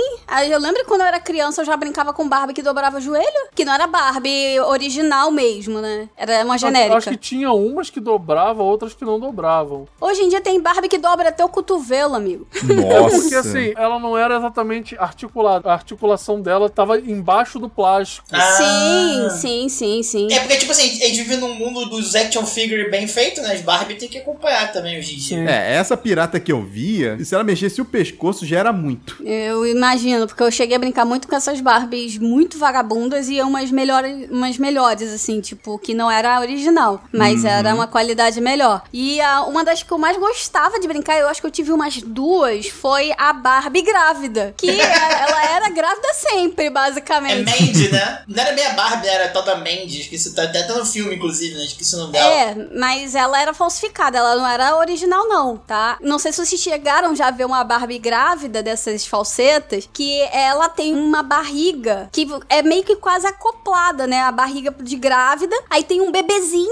Eu 0.50 0.58
lembro 0.58 0.84
quando 0.86 1.02
eu 1.02 1.06
era 1.06 1.20
criança, 1.20 1.62
eu 1.62 1.66
já 1.66 1.76
brincava 1.76 2.12
com 2.12 2.28
Barbie 2.28 2.54
que 2.54 2.62
dobrava 2.62 2.98
o 2.98 3.00
joelho. 3.00 3.48
Que 3.54 3.64
não 3.64 3.72
era 3.74 3.86
Barbie 3.86 4.60
original 4.60 5.30
mesmo, 5.30 5.80
né? 5.80 6.08
Era 6.16 6.44
uma 6.44 6.58
genérica. 6.58 6.94
Eu 6.94 6.98
acho 6.98 7.10
que 7.10 7.16
tinha 7.16 7.52
umas 7.52 7.90
que 7.90 8.00
dobravam, 8.00 8.64
outras 8.66 8.94
que 8.94 9.04
não 9.04 9.18
dobravam. 9.18 9.86
Hoje 10.00 10.22
em 10.22 10.28
dia 10.28 10.40
tem 10.40 10.60
Barbie 10.60 10.88
que 10.88 10.98
dobra 10.98 11.28
até 11.28 11.44
o 11.44 11.48
cotovelo, 11.48 12.14
amigo. 12.14 12.46
Nossa. 12.62 13.14
É 13.14 13.20
porque 13.20 13.34
assim, 13.34 13.72
ela 13.76 13.98
não 13.98 14.16
era 14.16 14.36
exatamente 14.36 14.96
articulada. 14.98 15.68
A 15.70 15.72
articulação 15.72 16.40
dela 16.40 16.68
tava 16.68 16.98
embaixo 16.98 17.58
do 17.58 17.68
plástico. 17.68 18.26
Ah. 18.32 18.40
Sim, 18.40 19.30
sim, 19.30 19.68
sim, 19.68 20.02
sim. 20.02 20.32
É 20.32 20.40
porque, 20.40 20.56
tipo 20.56 20.72
assim, 20.72 20.82
a 20.82 21.06
gente 21.06 21.22
vive 21.22 21.36
num 21.36 21.54
mundo 21.54 21.86
dos 21.86 22.14
action 22.14 22.44
figure 22.44 22.90
bem 22.90 23.06
feito, 23.06 23.40
né? 23.40 23.52
As 23.52 23.60
Barbie 23.60 23.94
tem 23.94 24.08
que 24.08 24.18
acompanhar 24.18 24.72
também 24.72 24.98
hoje 24.98 25.14
em 25.14 25.18
dia. 25.18 25.50
É, 25.50 25.74
essa 25.74 25.96
pirata 25.96 26.38
que 26.40 26.52
eu 26.52 26.62
via, 26.62 27.22
se 27.24 27.34
ela 27.34 27.44
mexesse 27.44 27.80
o 27.80 27.84
pescoço 27.84 28.46
já 28.46 28.58
era 28.58 28.72
muito. 28.72 29.16
Eu 29.34 29.66
imagino, 29.66 30.26
porque 30.26 30.42
eu 30.42 30.50
cheguei 30.50 30.76
a 30.76 30.78
brincar 30.78 31.04
muito 31.04 31.26
com 31.28 31.34
essas 31.36 31.60
Barbies 31.60 32.18
muito 32.18 32.58
vagabundas 32.58 33.28
e 33.28 33.40
umas 33.42 33.70
melhores, 33.70 34.30
umas 34.30 34.56
melhores 34.58 35.12
assim, 35.12 35.40
tipo, 35.40 35.78
que 35.78 35.94
não 35.94 36.10
era 36.10 36.36
a 36.36 36.40
original, 36.40 37.02
mas 37.12 37.42
Uhum. 37.42 37.48
era 37.50 37.74
uma 37.74 37.86
qualidade 37.86 38.40
melhor. 38.40 38.82
E 38.92 39.20
a, 39.20 39.42
uma 39.42 39.64
das 39.64 39.82
que 39.82 39.90
eu 39.92 39.98
mais 39.98 40.16
gostava 40.16 40.78
de 40.78 40.86
brincar, 40.86 41.18
eu 41.18 41.28
acho 41.28 41.40
que 41.40 41.46
eu 41.46 41.50
tive 41.50 41.72
umas 41.72 42.00
duas, 42.02 42.66
foi 42.68 43.12
a 43.18 43.32
Barbie 43.32 43.82
grávida, 43.82 44.54
que 44.56 44.68
a- 44.70 45.18
ela 45.28 45.44
era 45.56 45.68
grávida 45.70 46.08
sempre, 46.14 46.66
É 46.66 46.70
basicamente. 46.70 47.44
Mandy, 47.60 47.88
né? 47.92 48.22
Não 48.28 48.42
era 48.42 48.52
meia 48.54 48.70
Barbie, 48.74 49.08
era 49.08 49.28
toda 49.28 49.56
Mandy. 49.56 50.00
Esqueci, 50.00 50.34
tá 50.34 50.44
até 50.44 50.62
tá 50.62 50.74
no 50.74 50.84
filme, 50.86 51.14
inclusive, 51.16 51.54
né? 51.56 51.64
Esqueci 51.64 51.94
o 51.94 51.98
nome 51.98 52.12
dela. 52.12 52.30
É, 52.34 52.54
mas 52.76 53.14
ela 53.14 53.40
era 53.40 53.52
falsificada, 53.54 54.18
ela 54.18 54.36
não 54.36 54.46
era 54.46 54.76
original, 54.76 55.26
não, 55.28 55.56
tá? 55.56 55.98
Não 56.00 56.18
sei 56.18 56.32
se 56.32 56.44
vocês 56.44 56.60
chegaram 56.60 57.14
já 57.14 57.28
a 57.28 57.30
ver 57.30 57.44
uma 57.46 57.62
Barbie 57.64 57.98
grávida 57.98 58.62
dessas 58.62 59.06
falsetas, 59.24 59.88
que 59.90 60.20
ela 60.32 60.68
tem 60.68 60.94
uma 60.94 61.22
barriga 61.22 62.08
que 62.12 62.28
é 62.50 62.62
meio 62.62 62.84
que 62.84 62.96
quase 62.96 63.26
acoplada, 63.26 64.06
né? 64.06 64.20
A 64.20 64.30
barriga 64.30 64.74
de 64.78 64.96
grávida. 64.96 65.56
Aí 65.70 65.82
tem 65.82 66.02
um 66.02 66.12
bebezinho, 66.12 66.70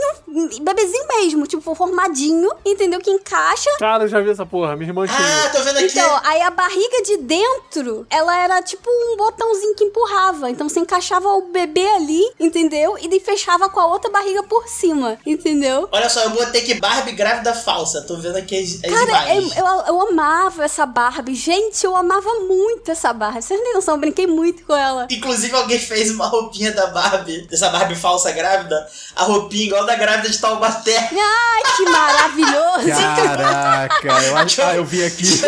bebezinho 0.60 1.08
mesmo, 1.08 1.46
tipo, 1.46 1.74
formadinho, 1.74 2.50
entendeu? 2.64 3.00
Que 3.00 3.10
encaixa. 3.10 3.70
Cara, 3.78 4.04
eu 4.04 4.08
já 4.08 4.20
vi 4.20 4.30
essa 4.30 4.44
porra. 4.44 4.76
Minha 4.76 4.90
irmã 4.90 5.06
tinha. 5.06 5.18
Ah, 5.18 5.48
tô 5.48 5.62
vendo 5.62 5.78
aqui. 5.78 5.86
Então, 5.86 6.20
aí 6.24 6.42
a 6.42 6.50
barriga 6.50 7.02
de 7.02 7.16
dentro, 7.18 8.06
ela 8.10 8.36
era 8.38 8.62
tipo 8.62 8.88
um 8.88 9.16
botãozinho 9.16 9.74
que 9.74 9.84
empurrava. 9.84 10.50
Então 10.50 10.68
você 10.68 10.80
encaixava 10.80 11.28
o 11.28 11.50
bebê 11.50 11.86
ali, 11.86 12.22
entendeu? 12.38 12.98
E 13.00 13.08
daí 13.08 13.20
fechava 13.20 13.68
com 13.70 13.80
a 13.80 13.86
outra 13.86 14.10
barriga 14.10 14.42
por 14.42 14.68
cima, 14.68 15.18
entendeu? 15.24 15.88
Olha 15.90 16.08
só, 16.08 16.22
eu 16.24 16.30
botei 16.30 16.60
aqui 16.60 16.74
Barbie 16.74 17.12
grávida 17.12 17.54
falsa. 17.54 18.02
Tô 18.02 18.16
vendo 18.16 18.36
aqui 18.36 18.58
as, 18.58 18.84
as 18.84 18.92
Cara, 18.92 19.34
eu, 19.34 19.42
eu, 19.42 19.86
eu 19.86 20.08
amava 20.08 20.64
essa 20.64 20.84
Barbie. 20.84 21.34
Gente, 21.34 21.84
eu 21.84 21.96
amava 21.96 22.28
muito 22.46 22.90
essa 22.90 23.12
Barbie. 23.12 23.42
Vocês 23.42 23.58
não 23.58 23.64
têm 23.66 23.74
noção, 23.74 23.94
eu 23.94 24.00
brinquei 24.00 24.26
muito 24.26 24.64
com 24.64 24.74
ela. 24.76 25.06
Inclusive, 25.10 25.54
alguém 25.54 25.78
fez 25.78 26.10
uma 26.10 26.26
roupinha 26.26 26.72
da 26.72 26.88
Barbie, 26.88 27.46
dessa 27.48 27.68
Barbie 27.70 27.94
falsa 27.94 28.30
grávida, 28.32 28.86
a 29.16 29.24
roupinha 29.24 29.64
igual 29.66 29.84
da 29.86 29.94
grávida 29.96 30.28
de 30.28 30.38
Taubaté. 30.38 30.96
Ai, 30.96 31.62
que 31.76 31.82
maravilhoso! 31.84 32.88
Caraca, 33.16 34.08
eu 34.24 34.36
acho 34.38 34.62
ah, 34.62 34.74
eu 34.76 34.84
vi 34.84 35.04
aqui. 35.04 35.40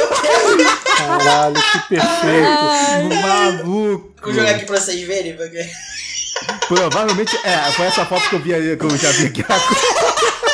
Caralho, 0.96 1.54
que 1.54 1.78
perfeito. 1.96 3.14
Maluco. 3.22 4.14
Vou 4.22 4.32
jogar 4.32 4.50
aqui 4.52 4.64
pra 4.64 4.80
vocês 4.80 5.06
verem. 5.06 5.36
porque- 5.36 5.68
Provavelmente, 6.68 7.38
é, 7.44 7.70
foi 7.72 7.86
essa 7.86 8.04
foto 8.04 8.28
que 8.28 8.34
eu 8.36 8.40
vi 8.40 8.52
aí, 8.54 8.76
que 8.76 8.84
eu 8.84 8.96
já 8.96 9.10
vi 9.12 9.26
aqui. 9.26 9.44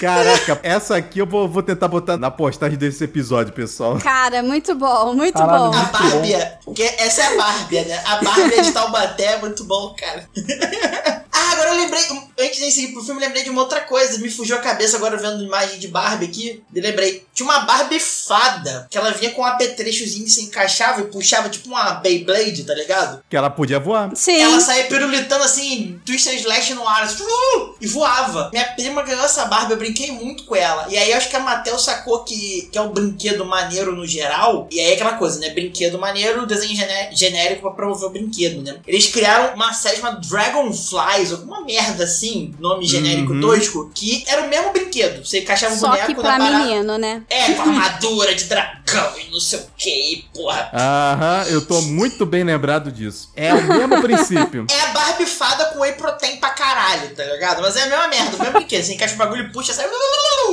Caraca, 0.00 0.60
essa 0.62 0.96
aqui 0.96 1.18
eu 1.18 1.26
vou, 1.26 1.48
vou 1.48 1.62
tentar 1.62 1.88
botar 1.88 2.16
na 2.16 2.30
postagem 2.30 2.78
desse 2.78 3.04
episódio, 3.04 3.52
pessoal. 3.52 3.98
Cara, 3.98 4.42
muito 4.42 4.74
bom, 4.74 5.14
muito 5.14 5.38
Caralho, 5.38 5.70
bom. 5.70 5.78
A 5.78 5.82
Barbie, 5.84 6.34
porque 6.64 6.82
essa 6.98 7.22
é 7.22 7.26
a 7.26 7.36
Barbie, 7.36 7.80
né? 7.80 8.02
A 8.04 8.16
Barbie 8.16 8.62
de 8.62 8.72
Taubaté 8.72 9.24
é 9.24 9.38
muito 9.38 9.64
bom, 9.64 9.94
cara. 9.98 10.28
ah, 11.32 11.52
agora 11.52 11.70
eu 11.70 11.76
lembrei, 11.76 12.02
antes 12.40 12.58
de 12.58 12.70
seguir 12.70 12.92
pro 12.92 13.02
filme, 13.02 13.20
eu 13.20 13.26
lembrei 13.26 13.44
de 13.44 13.50
uma 13.50 13.62
outra 13.62 13.80
coisa. 13.80 14.18
Me 14.18 14.30
fugiu 14.30 14.56
a 14.56 14.60
cabeça 14.60 14.96
agora 14.96 15.16
vendo 15.16 15.42
imagem 15.42 15.78
de 15.78 15.88
Barbie 15.88 16.26
aqui. 16.26 16.62
Me 16.72 16.80
lembrei. 16.80 17.26
Tinha 17.34 17.48
uma 17.48 17.60
Barbie 17.60 18.00
fada, 18.00 18.86
que 18.90 18.98
ela 18.98 19.10
vinha 19.12 19.32
com 19.32 19.42
um 19.42 19.46
apetrechozinho 19.46 20.24
que 20.24 20.30
se 20.30 20.42
encaixava 20.42 21.00
e 21.00 21.04
puxava 21.04 21.48
tipo 21.48 21.68
uma 21.68 21.94
Beyblade, 21.94 22.64
tá 22.64 22.74
ligado? 22.74 23.22
Que 23.28 23.36
ela 23.36 23.50
podia 23.50 23.78
voar. 23.78 24.10
Sim. 24.14 24.40
Ela 24.40 24.60
saía 24.60 24.84
pirulitando 24.84 25.44
assim, 25.44 26.00
Twister 26.04 26.34
Slash 26.34 26.74
no 26.74 26.86
ar, 26.86 27.02
assim, 27.02 27.22
uh, 27.22 27.74
e 27.80 27.86
voava. 27.86 28.50
Minha 28.52 28.64
prima 28.72 29.02
ganhou 29.02 29.24
essa 29.24 29.44
Barbie, 29.46 29.71
eu 29.72 29.78
brinquei 29.78 30.10
muito 30.12 30.44
com 30.44 30.54
ela. 30.56 30.86
E 30.88 30.96
aí 30.96 31.10
eu 31.10 31.16
acho 31.16 31.28
que 31.28 31.36
a 31.36 31.40
Mattel 31.40 31.78
sacou 31.78 32.24
que, 32.24 32.68
que 32.70 32.78
é 32.78 32.80
um 32.80 32.90
brinquedo 32.92 33.44
maneiro 33.44 33.94
no 33.94 34.06
geral. 34.06 34.68
E 34.70 34.80
aí 34.80 34.90
é 34.90 34.94
aquela 34.94 35.14
coisa, 35.14 35.38
né? 35.40 35.50
Brinquedo 35.50 35.98
maneiro, 35.98 36.46
desenho 36.46 36.74
gené- 36.76 37.10
genérico 37.12 37.62
pra 37.62 37.70
promover 37.72 38.08
o 38.08 38.12
brinquedo, 38.12 38.62
né? 38.62 38.76
Eles 38.86 39.06
criaram 39.08 39.54
uma 39.54 39.72
série 39.72 39.96
chamada 39.96 40.20
Dragonflies, 40.20 41.32
alguma 41.32 41.62
merda 41.64 42.04
assim, 42.04 42.54
nome 42.58 42.86
genérico 42.86 43.32
Uhum. 43.32 43.40
tosco, 43.40 43.90
que 43.94 44.24
era 44.26 44.42
o 44.42 44.48
mesmo 44.48 44.72
brinquedo. 44.72 45.24
Você 45.24 45.40
encaixava 45.40 45.74
um 45.74 45.78
Só 45.78 45.88
boneco 45.88 46.06
que 46.06 46.14
na 46.14 46.20
pra 46.22 46.38
parada. 46.38 46.58
menino, 46.58 46.98
né? 46.98 47.22
É, 47.28 47.52
com 47.52 47.62
armadura 47.62 48.34
de 48.34 48.44
dragão 48.44 49.12
e 49.18 49.30
não 49.30 49.40
sei 49.40 49.58
o 49.60 49.66
que, 49.76 50.24
porra. 50.34 50.70
Aham, 50.72 51.44
eu 51.48 51.64
tô 51.64 51.80
muito 51.82 52.24
bem 52.26 52.44
lembrado 52.44 52.90
disso. 52.92 53.30
É 53.36 53.52
o 53.54 53.62
mesmo 53.62 54.00
princípio. 54.02 54.66
É 54.72 54.80
a 54.80 54.86
Barbie 54.92 55.26
fada 55.26 55.66
com 55.66 55.80
whey 55.80 55.92
protein 55.92 56.36
pra 56.36 56.50
caralho, 56.50 57.14
tá 57.14 57.24
ligado? 57.24 57.60
Mas 57.62 57.76
é 57.76 57.82
a 57.82 57.86
mesma 57.86 58.08
merda, 58.08 58.36
o 58.36 58.38
mesmo 58.38 58.52
brinquedo. 58.54 58.82
Você 58.84 58.94
encaixa 58.94 59.14
o 59.14 59.18
bagulho 59.18 59.46
e 59.46 59.52
puxa, 59.62 59.72
sai, 59.72 59.88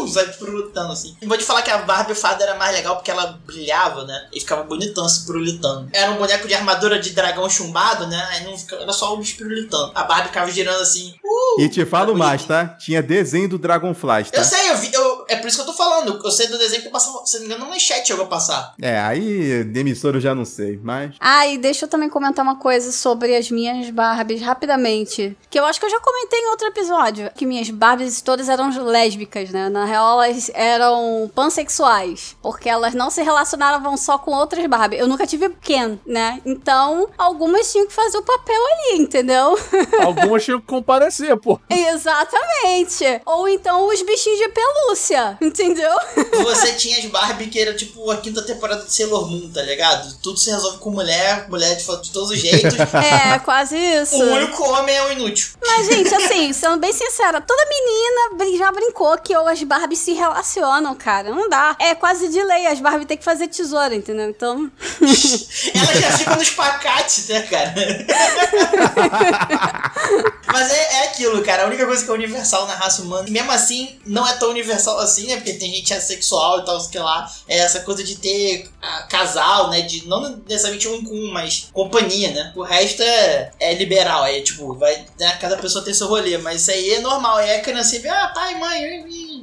sai 0.08 0.26
pirulitando 0.34 0.94
assim. 0.94 1.16
E 1.22 1.26
vou 1.26 1.38
te 1.38 1.44
falar 1.44 1.62
que 1.62 1.72
a 1.72 1.80
Barbie 1.80 2.16
fada 2.16 2.44
era 2.44 2.56
mais 2.56 2.76
legal 2.76 2.96
porque 2.96 3.12
ela 3.12 3.40
brilhava, 3.46 4.06
né? 4.06 4.28
E 4.34 4.40
ficava 4.40 4.64
bonitão 4.64 5.08
se 5.10 5.26
pirulitando. 5.26 5.90
Era 5.92 6.12
um 6.12 6.18
boneco 6.18 6.48
de 6.48 6.54
armadura 6.54 7.00
de 7.00 7.12
dragão 7.12 7.50
chumbado, 7.50 8.08
né? 8.08 8.28
Aí 8.32 8.44
não 8.46 8.58
ficava, 8.58 8.84
era 8.84 8.94
só 8.94 9.14
o 9.14 9.18
bicho 9.18 9.38
pirulitando. 9.38 9.92
A 9.96 10.04
Barbie 10.04 10.28
ficava 10.28 10.52
girando 10.52 10.82
assim. 10.82 11.14
Uh, 11.24 11.62
E 11.62 11.70
te 11.70 11.86
falo 11.86 12.16
mais, 12.16 12.46
tá? 12.46 12.68
Tinha 12.80 13.02
desenho 13.02 13.50
do 13.50 13.58
Dragonflies, 13.58 14.32
tá? 14.32 14.38
Eu 14.38 14.44
sei, 14.44 14.70
eu 14.70 14.78
vi, 14.78 14.92
eu, 14.94 15.26
é 15.28 15.36
por 15.38 15.48
isso 15.48 15.58
que 15.58 15.62
eu 15.64 15.68
tô 15.68 15.74
falando. 15.74 16.20
Eu 16.24 16.32
sei 16.32 16.48
do 16.48 16.58
desenho 16.58 16.82
que 16.82 16.88
eu 16.88 16.92
passava, 16.92 17.26
se 17.26 17.36
não 17.36 17.42
me 17.42 17.46
engano, 17.48 17.66
no 17.66 17.72
manchete 17.72 18.08
chegou 18.08 18.26
a 18.26 18.28
passar. 18.28 18.74
É, 18.82 19.00
aí 19.00 19.64
de 19.64 19.80
emissora 19.80 20.18
eu 20.18 20.22
já 20.22 20.36
não 20.36 20.46
sei, 20.46 20.80
mas. 20.84 21.16
Ah, 21.20 21.48
e 21.48 21.58
deixa 21.58 21.86
eu 21.86 21.90
também 21.90 22.10
comentar 22.10 22.44
uma 22.44 22.58
coisa 22.58 22.92
sobre 22.92 23.36
as 23.36 23.50
minhas 23.50 23.90
Barbies 23.90 24.42
rapidamente. 24.42 25.36
Que 25.50 25.60
eu 25.60 25.66
acho 25.66 25.80
que 25.80 25.86
eu 25.86 25.90
já 25.90 26.00
comentei 26.00 26.40
em 26.40 26.50
outro 26.50 26.68
episódio. 26.68 27.32
Que 27.36 27.46
minhas 27.46 27.70
Barbies 27.70 28.22
todas 28.22 28.50
eram 28.50 28.72
lésbicas, 29.00 29.50
né? 29.52 29.70
Na 29.70 29.86
real, 29.86 30.22
elas 30.22 30.52
eram 30.54 31.32
pansexuais. 31.34 32.36
Porque 32.42 32.68
elas 32.70 32.94
não 32.94 33.10
se 33.10 33.22
relacionavam 33.22 33.96
só 33.96 34.18
com 34.18 34.32
outras 34.32 34.66
Barbies. 34.68 35.00
Eu 35.00 35.08
nunca 35.08 35.26
tive 35.26 35.50
Ken, 35.62 35.98
né? 36.06 36.42
Então, 36.46 37.10
algumas 37.18 37.72
tinham 37.72 37.88
que 37.88 37.94
fazer 37.94 38.18
o 38.18 38.24
papel 38.24 38.56
ali, 38.74 39.02
entendeu? 39.02 39.58
Algumas 40.04 40.44
tinham 40.44 40.60
que 40.60 40.68
comparecer, 40.68 41.36
pô. 41.38 41.60
Exatamente. 41.70 43.22
Ou 43.26 43.48
então 43.48 43.88
os 43.88 44.02
bichinhos 44.02 44.40
de 44.40 44.50
pelúcia, 44.50 45.38
entendeu? 45.42 45.92
Você 46.44 46.74
tinha 46.74 46.98
as 46.98 47.06
Barbie 47.06 47.48
que 47.48 47.60
era 47.60 47.74
tipo 47.76 48.10
a 48.12 48.18
quinta 48.18 48.42
temporada 48.42 48.84
de 48.84 48.94
Sailor 48.94 49.30
Moon, 49.30 49.50
tá 49.52 49.62
ligado? 49.62 50.18
Tudo 50.22 50.38
se 50.38 50.50
resolve 50.52 50.78
com 50.80 50.90
mulher, 50.92 51.48
mulher 51.50 51.76
de, 51.76 51.84
de 52.02 52.12
todos 52.12 52.32
os 52.32 52.40
jeitos. 52.40 52.76
É, 53.00 53.40
quase 53.40 53.78
isso. 53.78 54.16
o 54.16 54.34
único 54.34 54.64
homem 54.64 54.96
é 54.96 55.04
o 55.06 55.12
inútil. 55.12 55.50
Mas, 55.66 55.88
gente, 55.88 56.14
assim, 56.14 56.52
sendo 56.54 56.78
bem 56.78 56.92
sincera, 56.92 57.40
toda 57.42 57.64
menina 57.66 58.36
brin- 58.38 58.58
já 58.90 58.90
brincou 58.90 59.18
que 59.18 59.34
as 59.34 59.64
Barbies 59.64 60.00
se 60.00 60.14
relacionam, 60.14 60.96
cara. 60.96 61.32
Não 61.32 61.48
dá. 61.48 61.76
É 61.80 61.96
quase 61.96 62.28
de 62.30 62.42
lei, 62.42 62.68
as 62.68 62.80
Barbie 62.80 63.06
tem 63.06 63.18
que 63.18 63.24
fazer 63.24 63.48
tesoura, 63.48 63.96
entendeu? 63.96 64.30
Então. 64.30 64.70
Elas 65.00 66.02
já 66.02 66.18
ficam 66.18 66.36
nos 66.36 66.50
pacates, 66.50 67.28
né, 67.28 67.42
cara? 67.44 67.74
Mas 70.52 70.72
é, 70.72 70.94
é 70.96 71.04
aquilo, 71.06 71.44
cara. 71.44 71.64
A 71.64 71.68
única 71.68 71.86
coisa 71.86 72.04
que 72.04 72.10
é 72.10 72.14
universal 72.14 72.66
na 72.66 72.76
raça 72.76 73.04
humana, 73.04 73.28
e 73.28 73.32
mesmo 73.32 73.52
assim, 73.52 74.00
não 74.06 74.28
é 74.28 74.34
tão 74.34 74.50
universal 74.50 75.00
assim, 75.00 75.28
né? 75.28 75.36
Porque 75.36 75.54
tem 75.54 75.74
gente 75.74 75.94
assexual 75.94 76.60
e 76.60 76.66
tal, 76.66 76.80
sei 76.80 77.02
lá. 77.02 77.32
É 77.48 77.60
essa 77.60 77.82
coisa 77.82 78.04
de 78.04 78.16
ter 78.16 78.70
ah, 78.82 79.06
casal, 79.10 79.70
né? 79.70 79.82
De 79.82 80.08
não 80.08 80.42
necessariamente 80.48 80.88
um 80.88 81.04
com 81.04 81.14
um, 81.14 81.32
mas 81.32 81.70
companhia, 81.72 82.32
né? 82.32 82.52
O 82.56 82.64
resto 82.64 83.04
é, 83.04 83.52
é 83.60 83.74
liberal. 83.76 84.26
É 84.26 84.42
tipo, 84.42 84.74
vai. 84.74 85.06
Né, 85.20 85.38
cada 85.40 85.58
pessoa 85.58 85.84
tem 85.84 85.94
seu 85.94 86.08
rolê. 86.08 86.38
Mas 86.38 86.62
isso 86.62 86.72
aí 86.72 86.96
é 86.96 87.00
normal. 87.00 87.38
Aí 87.38 87.56
a 87.56 87.62
criancinha 87.62 88.02
vê, 88.02 88.10
ah, 88.10 88.32
pai, 88.34 88.56
mãe, 88.56 88.79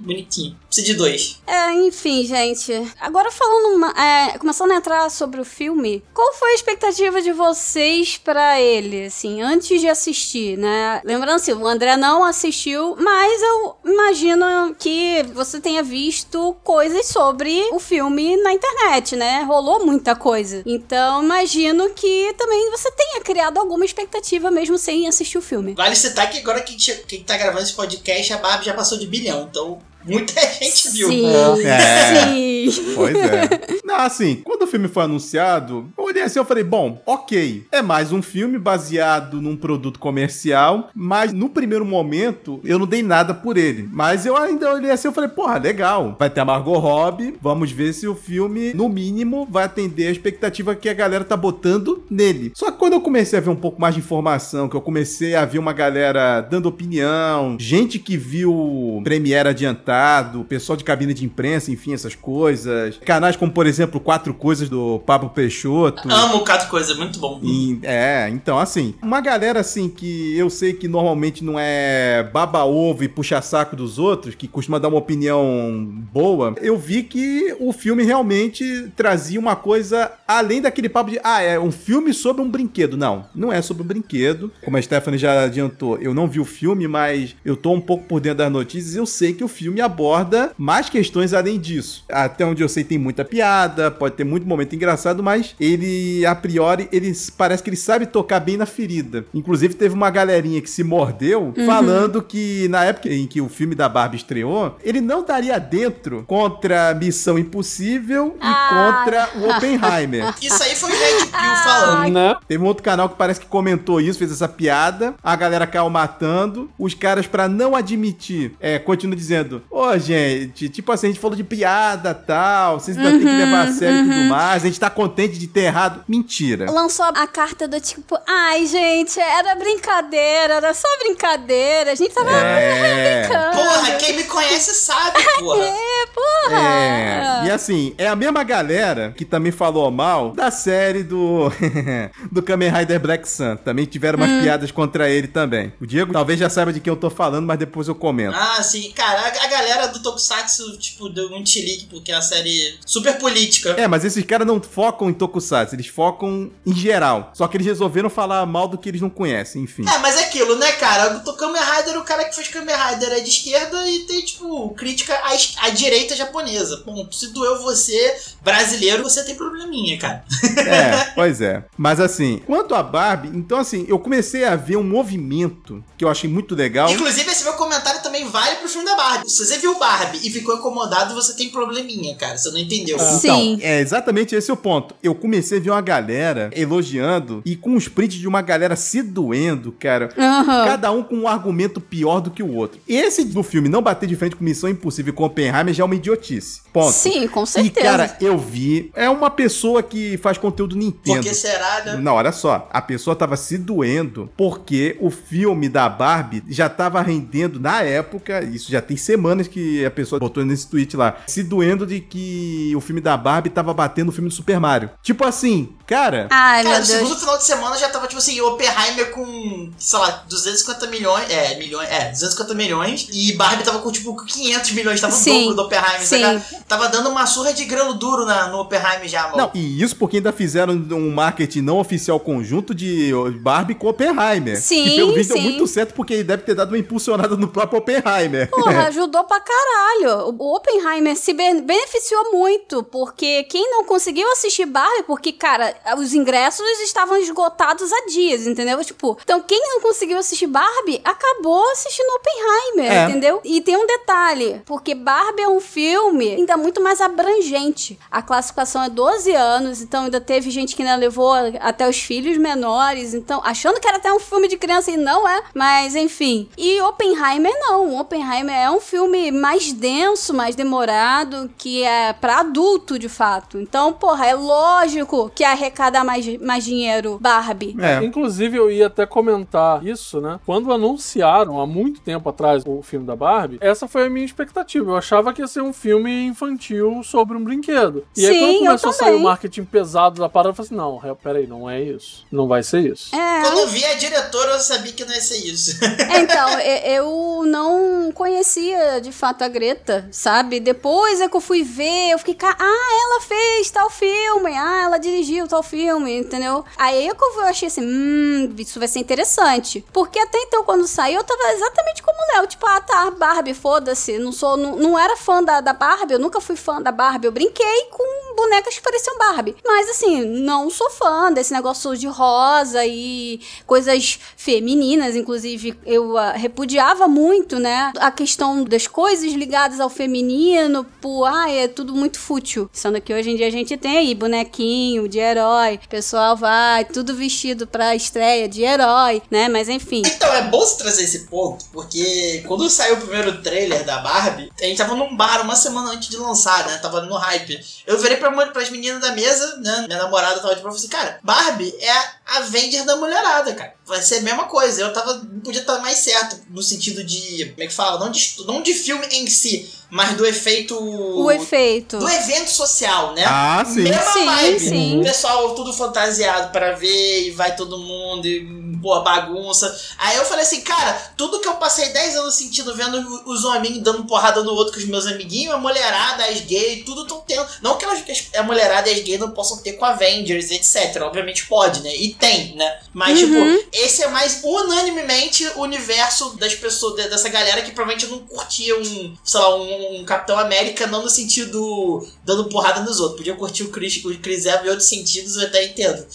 bonitinho. 0.00 0.56
Precisa 0.66 0.86
de 0.86 0.94
dois. 0.94 1.40
É, 1.46 1.72
enfim, 1.72 2.24
gente. 2.24 2.72
Agora 3.00 3.30
falando, 3.30 3.76
uma, 3.76 3.90
é, 3.90 4.38
começando 4.38 4.72
a 4.72 4.76
entrar 4.76 5.10
sobre 5.10 5.40
o 5.40 5.44
filme, 5.44 6.02
qual 6.14 6.32
foi 6.34 6.52
a 6.52 6.54
expectativa 6.54 7.20
de 7.20 7.32
vocês 7.32 8.16
para 8.16 8.60
ele, 8.60 9.06
assim, 9.06 9.42
antes 9.42 9.80
de 9.80 9.88
assistir, 9.88 10.56
né? 10.56 11.00
Lembrando 11.04 11.36
assim, 11.36 11.52
o 11.52 11.66
André 11.66 11.96
não 11.96 12.24
assistiu, 12.24 12.96
mas 12.98 13.42
eu 13.42 13.76
imagino 13.84 14.74
que 14.78 15.24
você 15.34 15.60
tenha 15.60 15.82
visto 15.82 16.56
coisas 16.62 17.06
sobre 17.06 17.68
o 17.72 17.78
filme 17.78 18.36
na 18.38 18.52
internet, 18.52 19.16
né? 19.16 19.42
Rolou 19.42 19.84
muita 19.84 20.14
coisa. 20.14 20.62
Então, 20.66 21.22
imagino 21.22 21.90
que 21.90 22.34
também 22.36 22.70
você 22.70 22.90
tenha 22.92 23.20
criado 23.20 23.58
alguma 23.58 23.84
expectativa 23.84 24.50
mesmo 24.50 24.78
sem 24.78 25.08
assistir 25.08 25.38
o 25.38 25.42
filme. 25.42 25.74
Vale 25.74 25.96
citar 25.96 26.30
que 26.30 26.38
agora 26.38 26.60
que 26.60 26.76
quem 27.06 27.22
tá 27.22 27.36
gravando 27.36 27.62
esse 27.62 27.74
podcast, 27.74 28.32
a 28.32 28.38
Barbie 28.38 28.66
já 28.66 28.74
passou 28.74 28.98
de 28.98 29.06
bilhão, 29.18 29.48
então 29.50 29.78
Muita 30.06 30.40
gente 30.40 30.90
viu. 30.92 31.08
Sim, 31.08 31.26
É. 31.66 32.70
sim. 32.70 32.94
Pois 32.94 33.16
é. 33.16 33.48
Não, 33.84 33.96
assim, 33.96 34.36
quando 34.44 34.62
o 34.62 34.66
filme 34.66 34.88
foi 34.88 35.04
anunciado, 35.04 35.88
eu 35.96 36.04
olhei 36.04 36.22
assim 36.22 36.40
e 36.40 36.44
falei, 36.44 36.64
bom, 36.64 37.00
ok, 37.06 37.66
é 37.70 37.80
mais 37.82 38.12
um 38.12 38.20
filme 38.22 38.58
baseado 38.58 39.40
num 39.40 39.56
produto 39.56 39.98
comercial, 39.98 40.88
mas 40.94 41.32
no 41.32 41.48
primeiro 41.48 41.84
momento 41.84 42.60
eu 42.64 42.78
não 42.78 42.86
dei 42.86 43.02
nada 43.02 43.32
por 43.34 43.56
ele. 43.56 43.88
Mas 43.92 44.26
eu 44.26 44.36
ainda 44.36 44.72
olhei 44.72 44.90
assim 44.90 45.08
e 45.08 45.12
falei, 45.12 45.30
porra, 45.30 45.58
legal, 45.58 46.16
vai 46.18 46.28
ter 46.30 46.40
a 46.40 46.44
Margot 46.44 46.78
Robbie, 46.78 47.34
vamos 47.40 47.70
ver 47.70 47.92
se 47.92 48.06
o 48.08 48.14
filme, 48.14 48.72
no 48.74 48.88
mínimo, 48.88 49.46
vai 49.50 49.64
atender 49.64 50.08
a 50.08 50.12
expectativa 50.12 50.74
que 50.74 50.88
a 50.88 50.94
galera 50.94 51.24
tá 51.24 51.36
botando 51.36 52.04
nele. 52.10 52.52
Só 52.54 52.70
que 52.70 52.78
quando 52.78 52.94
eu 52.94 53.00
comecei 53.00 53.38
a 53.38 53.42
ver 53.42 53.50
um 53.50 53.56
pouco 53.56 53.80
mais 53.80 53.94
de 53.94 54.00
informação, 54.00 54.68
que 54.68 54.76
eu 54.76 54.80
comecei 54.80 55.34
a 55.34 55.44
ver 55.44 55.58
uma 55.58 55.72
galera 55.72 56.40
dando 56.40 56.66
opinião, 56.68 57.56
gente 57.58 57.98
que 57.98 58.16
viu 58.16 59.00
Premiere 59.04 59.48
adiantado, 59.96 60.44
pessoal 60.44 60.76
de 60.76 60.84
cabine 60.84 61.14
de 61.14 61.24
imprensa, 61.24 61.70
enfim, 61.70 61.94
essas 61.94 62.14
coisas. 62.14 62.98
Canais 63.04 63.36
como, 63.36 63.50
por 63.50 63.66
exemplo, 63.66 63.98
Quatro 63.98 64.34
Coisas 64.34 64.68
do 64.68 65.00
Pablo 65.00 65.30
Peixoto. 65.30 66.10
Amo 66.10 66.40
Cato 66.40 66.68
Coisa, 66.68 66.94
muito 66.94 67.18
bom. 67.18 67.40
E, 67.42 67.78
é, 67.82 68.28
então, 68.30 68.58
assim, 68.58 68.94
uma 69.02 69.20
galera 69.20 69.60
assim 69.60 69.88
que 69.88 70.36
eu 70.36 70.50
sei 70.50 70.72
que 70.72 70.88
normalmente 70.88 71.42
não 71.42 71.58
é 71.58 72.28
baba-ovo 72.32 73.04
e 73.04 73.08
puxa-saco 73.08 73.74
dos 73.74 73.98
outros, 73.98 74.34
que 74.34 74.46
costuma 74.46 74.78
dar 74.78 74.88
uma 74.88 74.98
opinião 74.98 75.86
boa, 76.12 76.54
eu 76.60 76.76
vi 76.76 77.02
que 77.02 77.56
o 77.58 77.72
filme 77.72 78.02
realmente 78.02 78.90
trazia 78.96 79.40
uma 79.40 79.56
coisa 79.56 80.12
além 80.26 80.60
daquele 80.60 80.88
papo 80.88 81.10
de, 81.10 81.20
ah, 81.22 81.40
é 81.40 81.58
um 81.58 81.72
filme 81.72 82.12
sobre 82.12 82.42
um 82.42 82.50
brinquedo. 82.50 82.96
Não, 82.96 83.26
não 83.34 83.52
é 83.52 83.62
sobre 83.62 83.82
um 83.82 83.86
brinquedo. 83.86 84.52
Como 84.64 84.76
a 84.76 84.82
Stephanie 84.82 85.18
já 85.18 85.44
adiantou, 85.44 85.98
eu 85.98 86.12
não 86.12 86.28
vi 86.28 86.40
o 86.40 86.44
filme, 86.44 86.86
mas 86.86 87.34
eu 87.44 87.56
tô 87.56 87.72
um 87.72 87.80
pouco 87.80 88.04
por 88.04 88.20
dentro 88.20 88.38
das 88.38 88.52
notícias 88.52 88.94
e 88.94 88.98
eu 88.98 89.06
sei 89.06 89.32
que 89.32 89.44
o 89.44 89.48
filme 89.48 89.80
aborda 89.86 90.52
mais 90.58 90.88
questões 90.88 91.32
além 91.32 91.58
disso. 91.58 92.04
Até 92.10 92.44
onde 92.44 92.62
eu 92.62 92.68
sei 92.68 92.84
tem 92.84 92.98
muita 92.98 93.24
piada, 93.24 93.90
pode 93.90 94.14
ter 94.14 94.24
muito 94.24 94.46
momento 94.46 94.74
engraçado, 94.74 95.22
mas 95.22 95.54
ele, 95.58 96.24
a 96.26 96.34
priori, 96.34 96.88
ele 96.92 97.12
parece 97.36 97.62
que 97.62 97.70
ele 97.70 97.76
sabe 97.76 98.06
tocar 98.06 98.40
bem 98.40 98.56
na 98.56 98.66
ferida. 98.66 99.24
Inclusive, 99.32 99.74
teve 99.74 99.94
uma 99.94 100.10
galerinha 100.10 100.60
que 100.60 100.70
se 100.70 100.84
mordeu 100.84 101.52
falando 101.64 102.22
que 102.22 102.68
na 102.68 102.84
época 102.84 103.08
em 103.08 103.26
que 103.26 103.40
o 103.40 103.48
filme 103.48 103.74
da 103.74 103.88
Barbie 103.88 104.16
estreou, 104.16 104.76
ele 104.82 105.00
não 105.00 105.24
daria 105.24 105.58
dentro 105.58 106.24
contra 106.26 106.94
Missão 106.94 107.38
Impossível 107.38 108.36
Ah. 108.40 108.50
e 108.50 109.04
contra 109.04 109.28
o 109.40 109.50
Oppenheimer. 109.56 110.34
Isso 110.42 110.62
aí 110.62 110.74
foi 110.74 110.90
o 110.90 110.92
Red 110.92 111.26
Pill 111.26 111.56
falando. 111.64 112.12
Né? 112.12 112.34
Teve 112.46 112.62
um 112.62 112.66
outro 112.66 112.82
canal 112.82 113.08
que 113.08 113.16
parece 113.16 113.40
que 113.40 113.46
comentou 113.46 114.00
isso, 114.00 114.18
fez 114.18 114.30
essa 114.30 114.48
piada. 114.48 115.14
A 115.22 115.34
galera 115.36 115.66
caiu 115.66 115.88
matando. 115.90 116.70
Os 116.78 116.94
caras, 116.94 117.26
pra 117.26 117.48
não 117.48 117.74
admitir, 117.74 118.52
é, 118.60 118.78
continuam 118.78 119.16
dizendo: 119.16 119.62
Ô, 119.78 119.98
gente, 119.98 120.70
tipo 120.70 120.90
assim, 120.90 121.08
a 121.08 121.10
gente 121.10 121.20
falou 121.20 121.36
de 121.36 121.44
piada 121.44 122.14
tal, 122.14 122.80
vocês 122.80 122.96
ainda 122.96 123.10
têm 123.10 123.18
que 123.20 123.24
levar 123.26 123.68
a 123.68 123.72
sério 123.72 123.98
e 124.00 124.02
tudo 124.04 124.24
mais. 124.30 124.62
A 124.62 124.66
gente 124.66 124.80
tá 124.80 124.88
contente 124.88 125.38
de 125.38 125.46
ter 125.46 125.64
errado. 125.64 126.02
Mentira. 126.08 126.70
Lançou 126.70 127.04
a 127.04 127.26
carta 127.26 127.68
do 127.68 127.78
tipo, 127.78 128.18
ai, 128.26 128.64
gente, 128.64 129.20
era 129.20 129.54
brincadeira, 129.54 130.54
era 130.54 130.72
só 130.72 130.88
brincadeira, 131.00 131.92
a 131.92 131.94
gente 131.94 132.14
tava 132.14 132.30
É. 132.30 133.20
brincando. 133.28 133.56
Porra, 133.56 133.90
quem 133.96 134.16
me 134.16 134.24
conhece 134.24 134.72
sabe, 134.74 135.18
porra. 135.38 135.64
É, 135.64 136.06
porra. 136.14 136.58
É, 136.58 137.46
e 137.46 137.50
assim, 137.50 137.94
é 137.98 138.06
a 138.08 138.16
mesma 138.16 138.42
galera 138.44 139.12
que 139.14 139.26
também 139.26 139.52
falou 139.52 139.90
mal 139.90 140.30
da 140.32 140.50
série 140.50 141.02
do 141.02 141.50
do 142.32 142.42
Kamen 142.42 142.70
Rider 142.70 142.98
Black 142.98 143.28
Sun. 143.28 143.56
Também 143.56 143.84
tiveram 143.84 144.16
umas 144.18 144.42
piadas 144.42 144.70
contra 144.70 145.10
ele 145.10 145.28
também. 145.28 145.70
O 145.78 145.86
Diego 145.86 146.14
talvez 146.14 146.40
já 146.40 146.48
saiba 146.48 146.72
de 146.72 146.80
quem 146.80 146.90
eu 146.90 146.96
tô 146.96 147.10
falando, 147.10 147.44
mas 147.46 147.58
depois 147.58 147.88
eu 147.88 147.94
comento. 147.94 148.34
Ah, 148.34 148.62
sim. 148.62 148.90
Cara, 148.96 149.20
a, 149.20 149.44
a 149.44 149.48
galera 149.66 149.88
do 149.88 149.98
Tokusatsu, 149.98 150.76
tipo, 150.78 151.08
deu 151.08 151.28
um 151.32 151.44
chilique, 151.44 151.86
porque 151.86 152.12
é 152.12 152.14
uma 152.14 152.22
série 152.22 152.78
super 152.86 153.18
política. 153.18 153.70
É, 153.70 153.88
mas 153.88 154.04
esses 154.04 154.24
caras 154.24 154.46
não 154.46 154.62
focam 154.62 155.10
em 155.10 155.14
Tokusatsu, 155.14 155.74
eles 155.74 155.88
focam 155.88 156.50
em 156.64 156.74
geral. 156.74 157.32
Só 157.34 157.48
que 157.48 157.56
eles 157.56 157.66
resolveram 157.66 158.08
falar 158.08 158.46
mal 158.46 158.68
do 158.68 158.78
que 158.78 158.88
eles 158.88 159.00
não 159.00 159.10
conhecem, 159.10 159.62
enfim. 159.62 159.84
É, 159.88 159.98
mas 159.98 160.16
é 160.16 160.24
aquilo, 160.24 160.56
né, 160.56 160.70
cara? 160.72 161.22
O 161.26 161.32
Kamen 161.32 161.60
Rider, 161.60 161.98
o 161.98 162.04
cara 162.04 162.24
que 162.24 162.34
fez 162.34 162.48
Kamen 162.48 162.74
Rider 162.74 163.12
é 163.12 163.20
de 163.20 163.28
esquerda 163.28 163.86
e 163.88 164.00
tem, 164.00 164.24
tipo, 164.24 164.70
crítica 164.70 165.14
à, 165.14 165.66
à 165.66 165.70
direita 165.70 166.14
japonesa. 166.14 166.82
Bom, 166.86 167.08
se 167.10 167.32
doeu 167.32 167.60
você, 167.60 168.16
brasileiro, 168.42 169.02
você 169.02 169.24
tem 169.24 169.34
probleminha, 169.34 169.98
cara. 169.98 170.24
É, 170.58 171.10
pois 171.14 171.40
é. 171.40 171.64
Mas 171.76 171.98
assim, 171.98 172.40
quanto 172.46 172.74
a 172.74 172.82
Barbie, 172.82 173.28
então 173.28 173.58
assim, 173.58 173.84
eu 173.88 173.98
comecei 173.98 174.44
a 174.44 174.54
ver 174.54 174.76
um 174.76 174.84
movimento 174.84 175.84
que 175.98 176.04
eu 176.04 176.08
achei 176.08 176.28
muito 176.28 176.54
legal. 176.54 176.90
Inclusive, 176.90 177.30
esse 177.30 177.44
meu 177.44 177.54
comentário 177.54 178.02
também 178.02 178.28
vale 178.28 178.56
pro 178.56 178.68
filme 178.68 178.86
da 178.86 178.94
Barbie. 178.94 179.28
Se 179.28 179.42
você 179.46 179.58
viu 179.58 179.78
Barbie 179.78 180.18
e 180.22 180.30
ficou 180.30 180.56
incomodado, 180.56 181.14
você 181.14 181.34
tem 181.36 181.48
probleminha, 181.50 182.14
cara. 182.16 182.36
Você 182.36 182.50
não 182.50 182.58
entendeu. 182.58 182.98
Sim. 182.98 183.54
Então, 183.54 183.66
é 183.66 183.80
exatamente 183.80 184.34
esse 184.34 184.50
o 184.50 184.56
ponto. 184.56 184.94
Eu 185.02 185.14
comecei 185.14 185.58
a 185.58 185.60
ver 185.60 185.70
uma 185.70 185.80
galera 185.80 186.50
elogiando 186.54 187.42
e 187.44 187.56
com 187.56 187.74
os 187.74 187.88
prints 187.88 188.18
de 188.18 188.26
uma 188.28 188.42
galera 188.42 188.76
se 188.76 189.02
doendo, 189.02 189.72
cara. 189.72 190.08
Aham. 190.16 190.64
Cada 190.64 190.90
um 190.92 191.02
com 191.02 191.16
um 191.16 191.28
argumento 191.28 191.80
pior 191.80 192.20
do 192.20 192.30
que 192.30 192.42
o 192.42 192.54
outro. 192.54 192.80
Esse 192.88 193.24
do 193.24 193.42
filme 193.42 193.68
não 193.68 193.82
bater 193.82 194.08
de 194.08 194.16
frente 194.16 194.36
com 194.36 194.44
Missão 194.44 194.68
Impossível 194.68 195.12
e 195.12 195.16
com 195.16 195.24
Oppenheimer 195.24 195.72
já 195.74 195.82
é 195.82 195.86
uma 195.86 195.94
idiotice. 195.94 196.60
Ponto. 196.72 196.92
Sim, 196.92 197.26
com 197.28 197.44
E, 197.44 197.46
certeza. 197.46 197.86
cara, 197.86 198.16
eu 198.20 198.36
vi. 198.38 198.90
É 198.94 199.08
uma 199.08 199.30
pessoa 199.30 199.82
que 199.82 200.16
faz 200.18 200.36
conteúdo 200.38 200.76
Nintendo. 200.76 201.20
Por 201.22 201.28
que 201.28 201.34
será, 201.34 201.84
né? 201.84 201.96
Não, 201.96 202.14
olha 202.14 202.32
só. 202.32 202.68
A 202.72 202.82
pessoa 202.82 203.16
tava 203.16 203.36
se 203.36 203.56
doendo 203.56 204.30
porque 204.36 204.96
o 205.00 205.10
filme 205.10 205.68
da 205.68 205.88
Barbie 205.88 206.42
já 206.48 206.68
tava 206.68 207.00
rendendo 207.00 207.58
na 207.60 207.82
época. 207.82 208.44
Isso 208.44 208.70
já 208.70 208.80
tem 208.82 208.96
que 209.44 209.84
a 209.84 209.90
pessoa 209.90 210.18
botou 210.18 210.44
nesse 210.44 210.68
tweet 210.68 210.96
lá. 210.96 211.18
Se 211.26 211.42
doendo 211.42 211.86
de 211.86 212.00
que 212.00 212.72
o 212.74 212.80
filme 212.80 213.00
da 213.00 213.16
Barbie 213.16 213.50
tava 213.50 213.74
batendo 213.74 214.08
o 214.08 214.12
filme 214.12 214.28
do 214.28 214.34
Super 214.34 214.58
Mario. 214.58 214.90
Tipo 215.02 215.24
assim, 215.24 215.75
cara. 215.86 216.26
Ai, 216.30 216.62
Cara, 216.62 216.76
meu 216.76 216.80
no 216.80 216.86
Deus. 216.86 216.88
segundo 216.88 217.20
final 217.20 217.38
de 217.38 217.44
semana 217.44 217.76
já 217.78 217.88
tava, 217.88 218.06
tipo 218.06 218.18
assim, 218.18 218.40
Oppenheimer 218.40 219.10
com, 219.12 219.70
sei 219.78 219.98
lá, 219.98 220.24
250 220.28 220.86
milhões. 220.88 221.30
É, 221.30 221.54
milhões. 221.56 221.88
É, 221.90 222.10
250 222.10 222.54
milhões. 222.54 223.08
E 223.12 223.32
Barbie 223.34 223.62
tava 223.64 223.78
com, 223.80 223.90
tipo, 223.92 224.14
500 224.24 224.72
milhões. 224.72 225.00
Tava 225.00 225.12
Sim, 225.14 225.48
o 225.50 225.54
dobro 225.54 225.54
do 225.54 225.62
Oppenheimer. 225.62 226.06
sim. 226.06 226.20
saca? 226.20 226.64
Tava 226.68 226.88
dando 226.88 227.08
uma 227.08 227.26
surra 227.26 227.52
de 227.52 227.64
grano 227.64 227.94
duro 227.94 228.24
na, 228.24 228.48
no 228.48 228.58
Oppenheimer 228.60 229.08
já, 229.08 229.24
mano. 229.24 229.36
Não, 229.36 229.50
e 229.54 229.82
isso 229.82 229.94
porque 229.96 230.16
ainda 230.18 230.32
fizeram 230.32 230.74
um 230.74 231.10
marketing 231.12 231.60
não 231.60 231.78
oficial 231.78 232.18
conjunto 232.18 232.74
de 232.74 233.12
Barbie 233.40 233.74
com 233.74 233.88
Oppenheimer. 233.88 234.60
Sim, 234.60 234.84
que 234.84 234.96
pelo 234.96 235.14
visto 235.14 235.28
deu 235.34 235.38
sim. 235.38 235.42
muito 235.50 235.66
certo 235.66 235.94
porque 235.94 236.14
ele 236.14 236.24
deve 236.24 236.42
ter 236.42 236.54
dado 236.54 236.68
uma 236.70 236.78
impulsionada 236.78 237.36
no 237.36 237.48
próprio 237.48 237.78
Oppenheimer. 237.78 238.48
Porra, 238.50 238.86
ajudou 238.88 239.22
pra 239.24 239.40
caralho. 239.40 240.34
O 240.38 240.56
Oppenheimer 240.56 241.16
se 241.16 241.32
be- 241.32 241.60
beneficiou 241.62 242.32
muito, 242.32 242.82
porque 242.82 243.44
quem 243.44 243.70
não 243.70 243.84
conseguiu 243.84 244.30
assistir 244.32 244.66
Barbie, 244.66 245.04
porque, 245.06 245.32
cara, 245.32 245.75
os 245.98 246.14
ingressos 246.14 246.66
estavam 246.80 247.16
esgotados 247.16 247.92
há 247.92 248.06
dias, 248.06 248.46
entendeu? 248.46 248.82
Tipo, 248.84 249.18
então 249.22 249.40
quem 249.40 249.60
não 249.60 249.80
conseguiu 249.80 250.18
assistir 250.18 250.46
Barbie 250.46 251.00
acabou 251.04 251.62
assistindo 251.72 252.08
Oppenheimer, 252.16 252.92
É. 252.92 253.04
entendeu? 253.08 253.40
E 253.44 253.60
tem 253.60 253.76
um 253.76 253.86
detalhe, 253.86 254.62
porque 254.66 254.94
Barbie 254.94 255.42
é 255.42 255.48
um 255.48 255.60
filme 255.60 256.30
ainda 256.34 256.56
muito 256.56 256.80
mais 256.82 257.00
abrangente. 257.00 257.98
A 258.10 258.22
classificação 258.22 258.82
é 258.82 258.88
12 258.88 259.32
anos, 259.34 259.80
então 259.82 260.04
ainda 260.04 260.20
teve 260.20 260.50
gente 260.50 260.74
que 260.74 260.82
ainda 260.82 260.96
levou 260.96 261.32
até 261.60 261.88
os 261.88 261.98
filhos 262.00 262.36
menores, 262.38 263.14
então 263.14 263.40
achando 263.44 263.80
que 263.80 263.86
era 263.88 263.96
até 263.98 264.12
um 264.12 264.18
filme 264.20 264.48
de 264.48 264.56
criança 264.56 264.90
e 264.90 264.96
não 264.96 265.28
é, 265.28 265.42
mas 265.54 265.94
enfim. 265.94 266.48
E 266.56 266.80
Oppenheimer 266.82 267.52
não, 267.60 267.98
Oppenheimer 268.00 268.54
é 268.54 268.70
um 268.70 268.80
filme 268.80 269.30
mais 269.30 269.72
denso, 269.72 270.32
mais 270.34 270.54
demorado, 270.54 271.50
que 271.58 271.82
é 271.82 272.12
pra 272.12 272.38
adulto 272.40 272.98
de 272.98 273.08
fato. 273.08 273.58
Então, 273.58 273.92
porra, 273.92 274.26
é 274.26 274.34
lógico 274.34 275.30
que 275.34 275.44
a 275.44 275.54
arrecadar 275.66 276.04
mais, 276.04 276.26
mais 276.40 276.64
dinheiro 276.64 277.18
Barbie. 277.20 277.76
É. 277.80 278.02
Inclusive, 278.04 278.56
eu 278.56 278.70
ia 278.70 278.86
até 278.86 279.04
comentar 279.04 279.84
isso, 279.84 280.20
né? 280.20 280.38
Quando 280.46 280.72
anunciaram 280.72 281.60
há 281.60 281.66
muito 281.66 282.00
tempo 282.00 282.28
atrás 282.28 282.62
o 282.66 282.82
filme 282.82 283.06
da 283.06 283.16
Barbie, 283.16 283.58
essa 283.60 283.86
foi 283.86 284.06
a 284.06 284.10
minha 284.10 284.24
expectativa. 284.24 284.90
Eu 284.90 284.96
achava 284.96 285.32
que 285.32 285.40
ia 285.42 285.48
ser 285.48 285.62
um 285.62 285.72
filme 285.72 286.26
infantil 286.26 287.02
sobre 287.02 287.36
um 287.36 287.44
brinquedo. 287.44 288.04
E 288.16 288.26
aí, 288.26 288.34
Sim, 288.34 288.40
quando 288.40 288.54
eu 288.54 288.64
começou 288.66 288.90
a 288.90 288.92
sair 288.92 289.14
o 289.14 289.20
marketing 289.20 289.64
pesado 289.64 290.20
da 290.20 290.28
parada, 290.28 290.50
eu 290.50 290.54
falei 290.54 290.66
assim: 290.66 290.76
não, 290.76 291.16
peraí, 291.16 291.46
não 291.46 291.68
é 291.68 291.80
isso. 291.82 292.24
Não 292.30 292.46
vai 292.46 292.62
ser 292.62 292.80
isso. 292.80 293.14
É, 293.14 293.42
Quando 293.42 293.58
eu 293.58 293.68
vi 293.68 293.84
a 293.84 293.94
diretora, 293.94 294.52
eu 294.52 294.60
sabia 294.60 294.92
que 294.92 295.04
não 295.04 295.14
ia 295.14 295.20
ser 295.20 295.38
isso. 295.38 295.76
É, 296.06 296.20
então, 296.20 296.60
eu 296.60 297.44
não 297.46 298.12
conhecia 298.12 299.00
de 299.00 299.10
fato 299.10 299.42
a 299.42 299.48
Greta, 299.48 300.08
sabe? 300.10 300.60
Depois 300.60 301.20
é 301.20 301.28
que 301.28 301.36
eu 301.36 301.40
fui 301.40 301.62
ver, 301.62 302.10
eu 302.10 302.18
fiquei, 302.18 302.36
ah, 302.42 303.00
ela 303.02 303.20
fez 303.20 303.70
tal 303.70 303.90
filme, 303.90 304.56
ah, 304.56 304.82
ela 304.84 304.98
dirigiu 304.98 305.48
tal 305.48 305.55
filme, 305.62 306.18
entendeu? 306.18 306.64
Aí 306.76 307.08
é 307.08 307.14
que 307.14 307.24
eu 307.24 307.40
achei 307.42 307.68
assim, 307.68 307.82
hum, 307.82 308.54
isso 308.58 308.78
vai 308.78 308.88
ser 308.88 309.00
interessante. 309.00 309.84
Porque 309.92 310.18
até 310.18 310.38
então, 310.38 310.64
quando 310.64 310.86
saiu, 310.86 311.18
eu 311.18 311.24
tava 311.24 311.52
exatamente 311.52 312.02
como 312.02 312.18
o 312.18 312.36
Léo, 312.36 312.46
tipo, 312.46 312.66
ah, 312.66 312.80
tá, 312.80 313.10
Barbie, 313.10 313.54
foda-se, 313.54 314.18
não 314.18 314.32
sou, 314.32 314.56
não, 314.56 314.76
não 314.76 314.98
era 314.98 315.16
fã 315.16 315.42
da, 315.42 315.60
da 315.60 315.72
Barbie, 315.72 316.14
eu 316.14 316.18
nunca 316.18 316.40
fui 316.40 316.56
fã 316.56 316.80
da 316.80 316.92
Barbie, 316.92 317.26
eu 317.26 317.32
brinquei 317.32 317.84
com 317.90 318.34
bonecas 318.36 318.74
que 318.74 318.82
pareciam 318.82 319.18
Barbie. 319.18 319.56
Mas 319.64 319.88
assim, 319.90 320.24
não 320.24 320.68
sou 320.70 320.90
fã 320.90 321.32
desse 321.32 321.52
negócio 321.52 321.96
de 321.96 322.06
rosa 322.06 322.84
e 322.84 323.40
coisas 323.66 324.18
femininas, 324.36 325.16
inclusive 325.16 325.78
eu 325.84 326.16
ah, 326.16 326.32
repudiava 326.32 327.08
muito, 327.08 327.58
né? 327.58 327.92
A 327.98 328.10
questão 328.10 328.62
das 328.64 328.86
coisas 328.86 329.32
ligadas 329.32 329.80
ao 329.80 329.88
feminino, 329.88 330.84
por 331.00 331.24
ah, 331.24 331.50
é 331.50 331.66
tudo 331.66 331.94
muito 331.94 332.18
fútil. 332.18 332.68
Sendo 332.72 333.00
que 333.00 333.12
hoje 333.12 333.30
em 333.30 333.36
dia 333.36 333.46
a 333.46 333.50
gente 333.50 333.76
tem 333.76 333.98
aí 333.98 334.14
bonequinho 334.14 335.08
de 335.08 335.18
herói, 335.18 335.45
o 335.46 335.88
pessoal 335.88 336.36
vai 336.36 336.84
tudo 336.84 337.14
vestido 337.14 337.66
pra 337.66 337.94
estreia 337.94 338.48
de 338.48 338.62
herói, 338.62 339.22
né? 339.30 339.48
Mas 339.48 339.68
enfim. 339.68 340.02
Então, 340.04 340.32
é 340.34 340.42
bom 340.42 340.60
você 340.60 340.76
trazer 340.78 341.04
esse 341.04 341.26
ponto, 341.26 341.64
porque 341.72 342.44
quando 342.46 342.68
saiu 342.68 342.94
o 342.94 343.00
primeiro 343.00 343.42
trailer 343.42 343.84
da 343.84 343.98
Barbie, 343.98 344.50
a 344.60 344.64
gente 344.64 344.78
tava 344.78 344.94
num 344.94 345.16
bar 345.16 345.42
uma 345.42 345.56
semana 345.56 345.92
antes 345.92 346.08
de 346.08 346.16
lançar, 346.16 346.66
né? 346.66 346.78
Tava 346.78 347.02
no 347.02 347.16
hype. 347.16 347.60
Eu 347.86 347.98
virei 347.98 348.16
pra, 348.16 348.30
pras 348.48 348.70
meninas 348.70 349.00
da 349.00 349.12
mesa, 349.12 349.56
né? 349.58 349.84
Minha 349.86 350.02
namorada 350.02 350.40
tava 350.40 350.54
de 350.54 350.60
prova 350.60 350.76
assim, 350.76 350.88
cara, 350.88 351.18
Barbie 351.22 351.74
é 351.78 351.90
a 351.90 352.38
Avenger 352.38 352.84
da 352.84 352.96
mulherada, 352.96 353.54
cara. 353.54 353.74
Vai 353.84 354.02
ser 354.02 354.16
a 354.16 354.22
mesma 354.22 354.44
coisa. 354.44 354.80
Eu 354.80 354.92
tava. 354.92 355.14
Não 355.14 355.40
podia 355.40 355.60
estar 355.60 355.78
mais 355.78 355.98
certo, 355.98 356.40
no 356.50 356.62
sentido 356.62 357.04
de. 357.04 357.50
Como 357.50 357.62
é 357.62 357.66
que 357.66 357.72
fala? 357.72 358.00
Não 358.00 358.10
de, 358.10 358.34
não 358.46 358.62
de 358.62 358.74
filme 358.74 359.06
em 359.06 359.26
si, 359.28 359.70
mas 359.90 360.16
do 360.16 360.26
efeito. 360.26 360.76
O 360.78 361.30
efeito. 361.30 361.98
Do 361.98 362.08
evento 362.08 362.50
social, 362.50 363.12
né? 363.14 363.24
Ah, 363.26 363.64
sim. 363.64 363.82
Mesma 363.82 364.12
Sim, 364.12 364.26
vibe. 364.26 364.60
sim. 364.60 365.00
O 365.00 365.02
pessoal 365.04 365.54
tudo 365.54 365.72
fantasiado 365.72 366.50
pra 366.52 366.72
ver 366.72 367.28
e 367.28 367.30
vai 367.30 367.54
todo 367.56 367.78
mundo 367.78 368.26
e 368.26 368.66
pô, 368.82 369.00
bagunça. 369.00 369.74
Aí 369.98 370.16
eu 370.16 370.24
falei 370.24 370.44
assim, 370.44 370.60
cara, 370.60 370.92
tudo 371.16 371.40
que 371.40 371.48
eu 371.48 371.54
passei 371.54 371.88
10 371.88 372.16
anos 372.16 372.34
sentindo 372.34 372.74
vendo 372.76 372.98
os 373.26 373.44
hominhos 373.44 373.78
dando 373.82 374.04
porrada 374.04 374.42
no 374.42 374.52
outro 374.52 374.74
com 374.74 374.78
os 374.80 374.84
meus 374.86 375.06
amiguinhos, 375.06 375.54
a 375.54 375.58
mulherada, 375.58 376.24
as 376.26 376.40
gays, 376.40 376.84
tudo 376.84 377.06
tão 377.06 377.20
tendo. 377.20 377.46
Não 377.62 377.76
que 377.78 377.84
elas- 377.84 378.02
que 378.02 378.12
as- 378.12 378.26
a 378.36 378.42
mulherada 378.42 378.88
e 378.90 378.94
as 378.94 379.00
gays 379.00 379.18
não 379.18 379.30
possam 379.30 379.58
ter 379.58 379.72
com 379.74 379.84
Avengers, 379.84 380.50
etc. 380.50 381.02
Obviamente 381.02 381.46
pode, 381.46 381.80
né? 381.82 381.94
E 381.96 382.12
tem, 382.14 382.54
né? 382.54 382.78
Mas, 382.92 383.20
Uhum. 383.22 383.56
tipo, 383.58 383.68
esse 383.72 384.02
é 384.02 384.08
mais 384.08 384.40
unanimemente 384.44 385.46
o 385.56 385.62
universo 385.62 386.36
das 386.36 386.54
pessoas, 386.54 386.96
de- 386.96 387.08
dessa 387.08 387.28
galera 387.28 387.62
que 387.62 387.72
provavelmente 387.72 388.06
não 388.10 388.18
curtia 388.20 388.78
um, 388.78 389.16
sei 389.24 389.40
lá, 389.40 389.56
um, 389.56 389.75
um 389.76 390.04
Capitão 390.04 390.38
América, 390.38 390.86
não 390.86 391.02
no 391.02 391.10
sentido 391.10 392.06
dando 392.24 392.48
porrada 392.48 392.80
nos 392.80 393.00
outros. 393.00 393.18
Podia 393.18 393.34
curtir 393.34 393.64
o 393.64 393.70
Chris, 393.70 394.04
o 394.04 394.18
Chris 394.18 394.46
Evans 394.46 394.66
em 394.66 394.70
outros 394.70 394.88
sentidos, 394.88 395.36
eu 395.36 395.46
até 395.46 395.64
entendo. 395.64 396.06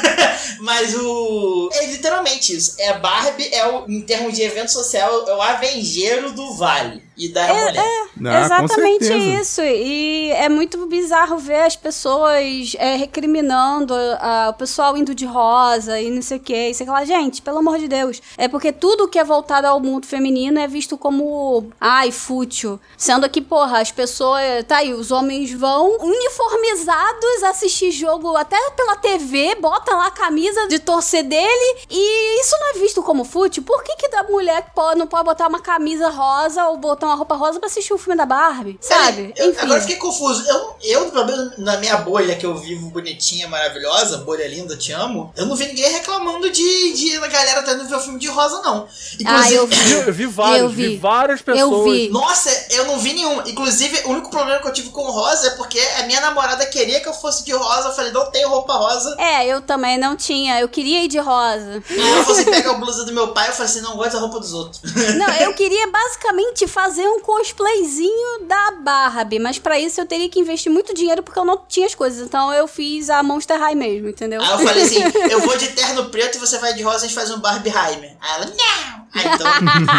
Mas 0.60 0.94
o. 0.94 1.68
É 1.72 1.86
literalmente 1.86 2.54
isso. 2.54 2.76
É 2.78 2.98
Barbie, 2.98 3.48
é 3.52 3.66
o, 3.66 3.88
em 3.88 4.00
termos 4.02 4.34
de 4.34 4.42
evento 4.42 4.70
social, 4.70 5.28
é 5.28 5.34
o 5.34 5.42
avengeiro 5.42 6.32
do 6.32 6.54
Vale 6.54 7.05
e 7.16 7.28
da 7.28 7.46
mulher. 7.46 8.06
Não, 8.16 8.30
com 8.30 8.38
Exatamente 8.38 9.12
isso. 9.12 9.60
E 9.62 10.30
é 10.32 10.48
muito 10.48 10.86
bizarro 10.86 11.38
ver 11.38 11.62
as 11.62 11.76
pessoas 11.76 12.74
é, 12.78 12.96
recriminando 12.96 13.94
ah, 14.20 14.48
o 14.50 14.54
pessoal 14.54 14.96
indo 14.96 15.14
de 15.14 15.26
rosa 15.26 16.00
e 16.00 16.10
não 16.10 16.22
sei 16.22 16.38
o 16.38 16.40
que. 16.40 16.70
E 16.70 16.74
sei 16.74 16.86
lá, 16.86 17.04
gente, 17.04 17.42
pelo 17.42 17.58
amor 17.58 17.78
de 17.78 17.88
Deus. 17.88 18.20
É 18.36 18.48
porque 18.48 18.72
tudo 18.72 19.08
que 19.08 19.18
é 19.18 19.24
voltado 19.24 19.66
ao 19.66 19.80
mundo 19.80 20.06
feminino 20.06 20.58
é 20.58 20.66
visto 20.66 20.96
como, 20.96 21.70
ai, 21.80 22.10
fútil. 22.10 22.80
Sendo 22.96 23.28
que, 23.28 23.40
porra, 23.40 23.80
as 23.80 23.92
pessoas. 23.92 24.64
Tá 24.66 24.78
aí, 24.78 24.92
os 24.92 25.10
homens 25.10 25.52
vão 25.52 25.96
uniformizados 26.00 27.42
assistir 27.44 27.90
jogo 27.90 28.36
até 28.36 28.58
pela 28.70 28.96
TV, 28.96 29.54
botam 29.56 29.98
lá 29.98 30.06
a 30.06 30.10
camisa 30.10 30.66
de 30.68 30.78
torcer 30.78 31.22
dele 31.22 31.78
e 31.90 32.40
isso 32.40 32.56
não 32.58 32.70
é 32.70 32.72
visto 32.78 33.02
como 33.02 33.24
fútil. 33.24 33.62
Por 33.62 33.82
que, 33.82 33.96
que 33.96 34.08
da 34.08 34.24
mulher 34.24 34.70
pode, 34.74 34.98
não 34.98 35.06
pode 35.06 35.24
botar 35.24 35.48
uma 35.48 35.60
camisa 35.60 36.08
rosa 36.08 36.66
ou 36.68 36.76
botar 36.76 37.05
uma 37.06 37.14
roupa 37.14 37.34
rosa 37.36 37.58
pra 37.58 37.68
assistir 37.68 37.92
o 37.92 37.98
filme 37.98 38.16
da 38.16 38.26
Barbie? 38.26 38.78
Sabe? 38.80 39.28
Peraí, 39.28 39.34
eu- 39.36 39.50
Enfim. 39.50 39.60
agora 39.60 39.78
eu 39.78 39.82
fiquei 39.82 39.96
confuso. 39.96 40.44
Eu, 40.48 40.76
eu, 40.82 41.10
pelo 41.10 41.24
menos 41.26 41.58
na 41.58 41.76
minha 41.78 41.96
bolha 41.98 42.36
que 42.36 42.44
eu 42.46 42.54
vivo 42.56 42.90
bonitinha, 42.90 43.48
maravilhosa, 43.48 44.18
bolha 44.18 44.46
linda, 44.48 44.76
te 44.76 44.92
amo, 44.92 45.32
eu 45.36 45.46
não 45.46 45.56
vi 45.56 45.66
ninguém 45.66 45.90
reclamando 45.92 46.50
de, 46.50 46.92
de 46.92 47.16
a 47.16 47.26
galera 47.28 47.62
tá 47.62 47.72
indo 47.72 47.86
ver 47.88 47.94
o 47.96 48.00
filme 48.00 48.18
de 48.18 48.28
rosa, 48.28 48.60
não. 48.62 48.86
Ah, 49.24 49.50
eu 49.50 49.66
vi. 49.66 49.92
Eu, 49.92 50.02
eu 50.02 50.12
vi 50.12 50.26
vários, 50.26 50.60
Eu 50.60 50.68
vi. 50.68 50.88
vi. 50.88 50.96
várias 50.96 51.42
pessoas. 51.42 51.60
Eu 51.60 51.84
vi. 51.84 52.08
Nossa, 52.10 52.50
eu 52.70 52.84
não 52.86 52.98
vi 52.98 53.12
nenhum. 53.14 53.40
Inclusive, 53.46 54.02
o 54.06 54.10
único 54.10 54.30
problema 54.30 54.60
que 54.60 54.68
eu 54.68 54.72
tive 54.72 54.90
com 54.90 55.02
o 55.06 55.10
rosa 55.10 55.48
é 55.48 55.50
porque 55.50 55.80
a 56.00 56.02
minha 56.06 56.20
namorada 56.20 56.64
queria 56.66 57.00
que 57.00 57.08
eu 57.08 57.14
fosse 57.14 57.44
de 57.44 57.52
rosa. 57.52 57.88
Eu 57.88 57.92
falei, 57.94 58.12
não 58.12 58.30
tenho 58.30 58.48
roupa 58.48 58.74
rosa. 58.74 59.14
É, 59.18 59.46
eu 59.46 59.60
também 59.60 59.98
não 59.98 60.16
tinha. 60.16 60.60
Eu 60.60 60.68
queria 60.68 61.04
ir 61.04 61.08
de 61.08 61.18
rosa. 61.18 61.82
Falou 61.86 62.32
assim: 62.32 62.44
pega 62.44 62.70
a 62.70 62.74
blusa 62.74 63.04
do 63.04 63.12
meu 63.12 63.28
pai. 63.28 63.48
Eu 63.48 63.52
falei 63.52 63.70
assim: 63.70 63.80
não 63.80 63.96
gosto 63.96 64.12
da 64.12 64.18
roupa 64.20 64.40
dos 64.40 64.52
outros. 64.52 64.80
Não, 65.16 65.28
eu 65.36 65.54
queria 65.54 65.86
basicamente 65.90 66.66
fazer 66.66 66.95
um 67.04 67.20
cosplayzinho 67.20 68.44
da 68.46 68.72
Barbie, 68.72 69.38
mas 69.38 69.58
pra 69.58 69.78
isso 69.78 70.00
eu 70.00 70.06
teria 70.06 70.28
que 70.28 70.38
investir 70.38 70.70
muito 70.70 70.94
dinheiro 70.94 71.22
porque 71.22 71.38
eu 71.38 71.44
não 71.44 71.58
tinha 71.68 71.86
as 71.86 71.94
coisas. 71.94 72.26
Então 72.26 72.52
eu 72.52 72.66
fiz 72.68 73.10
a 73.10 73.22
Monster 73.22 73.58
High 73.58 73.74
mesmo, 73.74 74.08
entendeu? 74.08 74.40
Aí 74.40 74.50
eu 74.50 74.58
falei 74.58 74.82
assim: 74.84 75.02
eu 75.30 75.40
vou 75.40 75.56
de 75.56 75.68
terno 75.68 76.10
preto 76.10 76.36
e 76.36 76.40
você 76.40 76.58
vai 76.58 76.74
de 76.74 76.82
rosa 76.82 76.96
e 76.96 77.06
a 77.06 77.08
gente 77.08 77.14
faz 77.14 77.30
um 77.30 77.40
Barbie 77.40 77.70
Heimer. 77.70 78.16
Aí 78.20 78.34
ela, 78.34 78.46
não. 78.46 79.05
Então. 79.20 79.46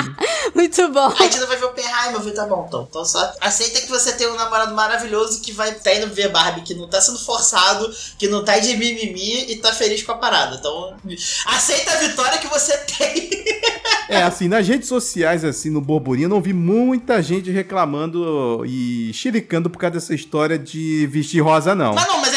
muito 0.55 0.91
bom. 0.91 1.07
A 1.07 1.23
gente 1.23 1.39
não 1.39 1.47
vai 1.47 1.57
ver 1.57 1.65
o 1.65 1.69
Oppenheimer, 1.69 2.13
eu 2.13 2.19
falei, 2.19 2.33
tá 2.33 2.45
bom, 2.45 2.65
então. 2.67 2.87
Então 2.89 3.05
só 3.05 3.33
aceita 3.41 3.81
que 3.81 3.89
você 3.89 4.13
tem 4.13 4.27
um 4.27 4.35
namorado 4.35 4.73
maravilhoso 4.73 5.41
que 5.41 5.51
vai 5.51 5.71
tá 5.73 5.93
indo 5.93 6.13
ver 6.13 6.29
Barbie, 6.29 6.61
que 6.61 6.73
não 6.73 6.87
tá 6.87 7.01
sendo 7.01 7.19
forçado, 7.19 7.89
que 8.17 8.27
não 8.27 8.43
tá 8.43 8.57
de 8.59 8.75
mimimi 8.75 9.51
e 9.51 9.55
tá 9.57 9.73
feliz 9.73 10.03
com 10.03 10.11
a 10.11 10.17
parada. 10.17 10.55
Então, 10.55 10.95
aceita 11.45 11.91
a 11.91 11.97
vitória 11.97 12.37
que 12.39 12.47
você 12.47 12.77
tem. 12.77 13.29
É, 14.09 14.23
assim, 14.23 14.47
nas 14.47 14.65
redes 14.65 14.87
sociais, 14.87 15.43
assim, 15.43 15.69
no 15.69 15.81
Borburinho, 15.81 16.25
eu 16.25 16.29
não 16.29 16.41
vi 16.41 16.53
muita 16.53 17.21
gente 17.21 17.51
reclamando 17.51 18.63
e 18.65 19.11
chiricando 19.13 19.69
por 19.69 19.77
causa 19.77 19.95
dessa 19.95 20.15
história 20.15 20.57
de 20.57 21.05
vestir 21.07 21.41
rosa, 21.41 21.75
não. 21.75 21.93
Mas 21.93 22.07
não, 22.07 22.21
mas 22.21 22.33
é 22.33 22.36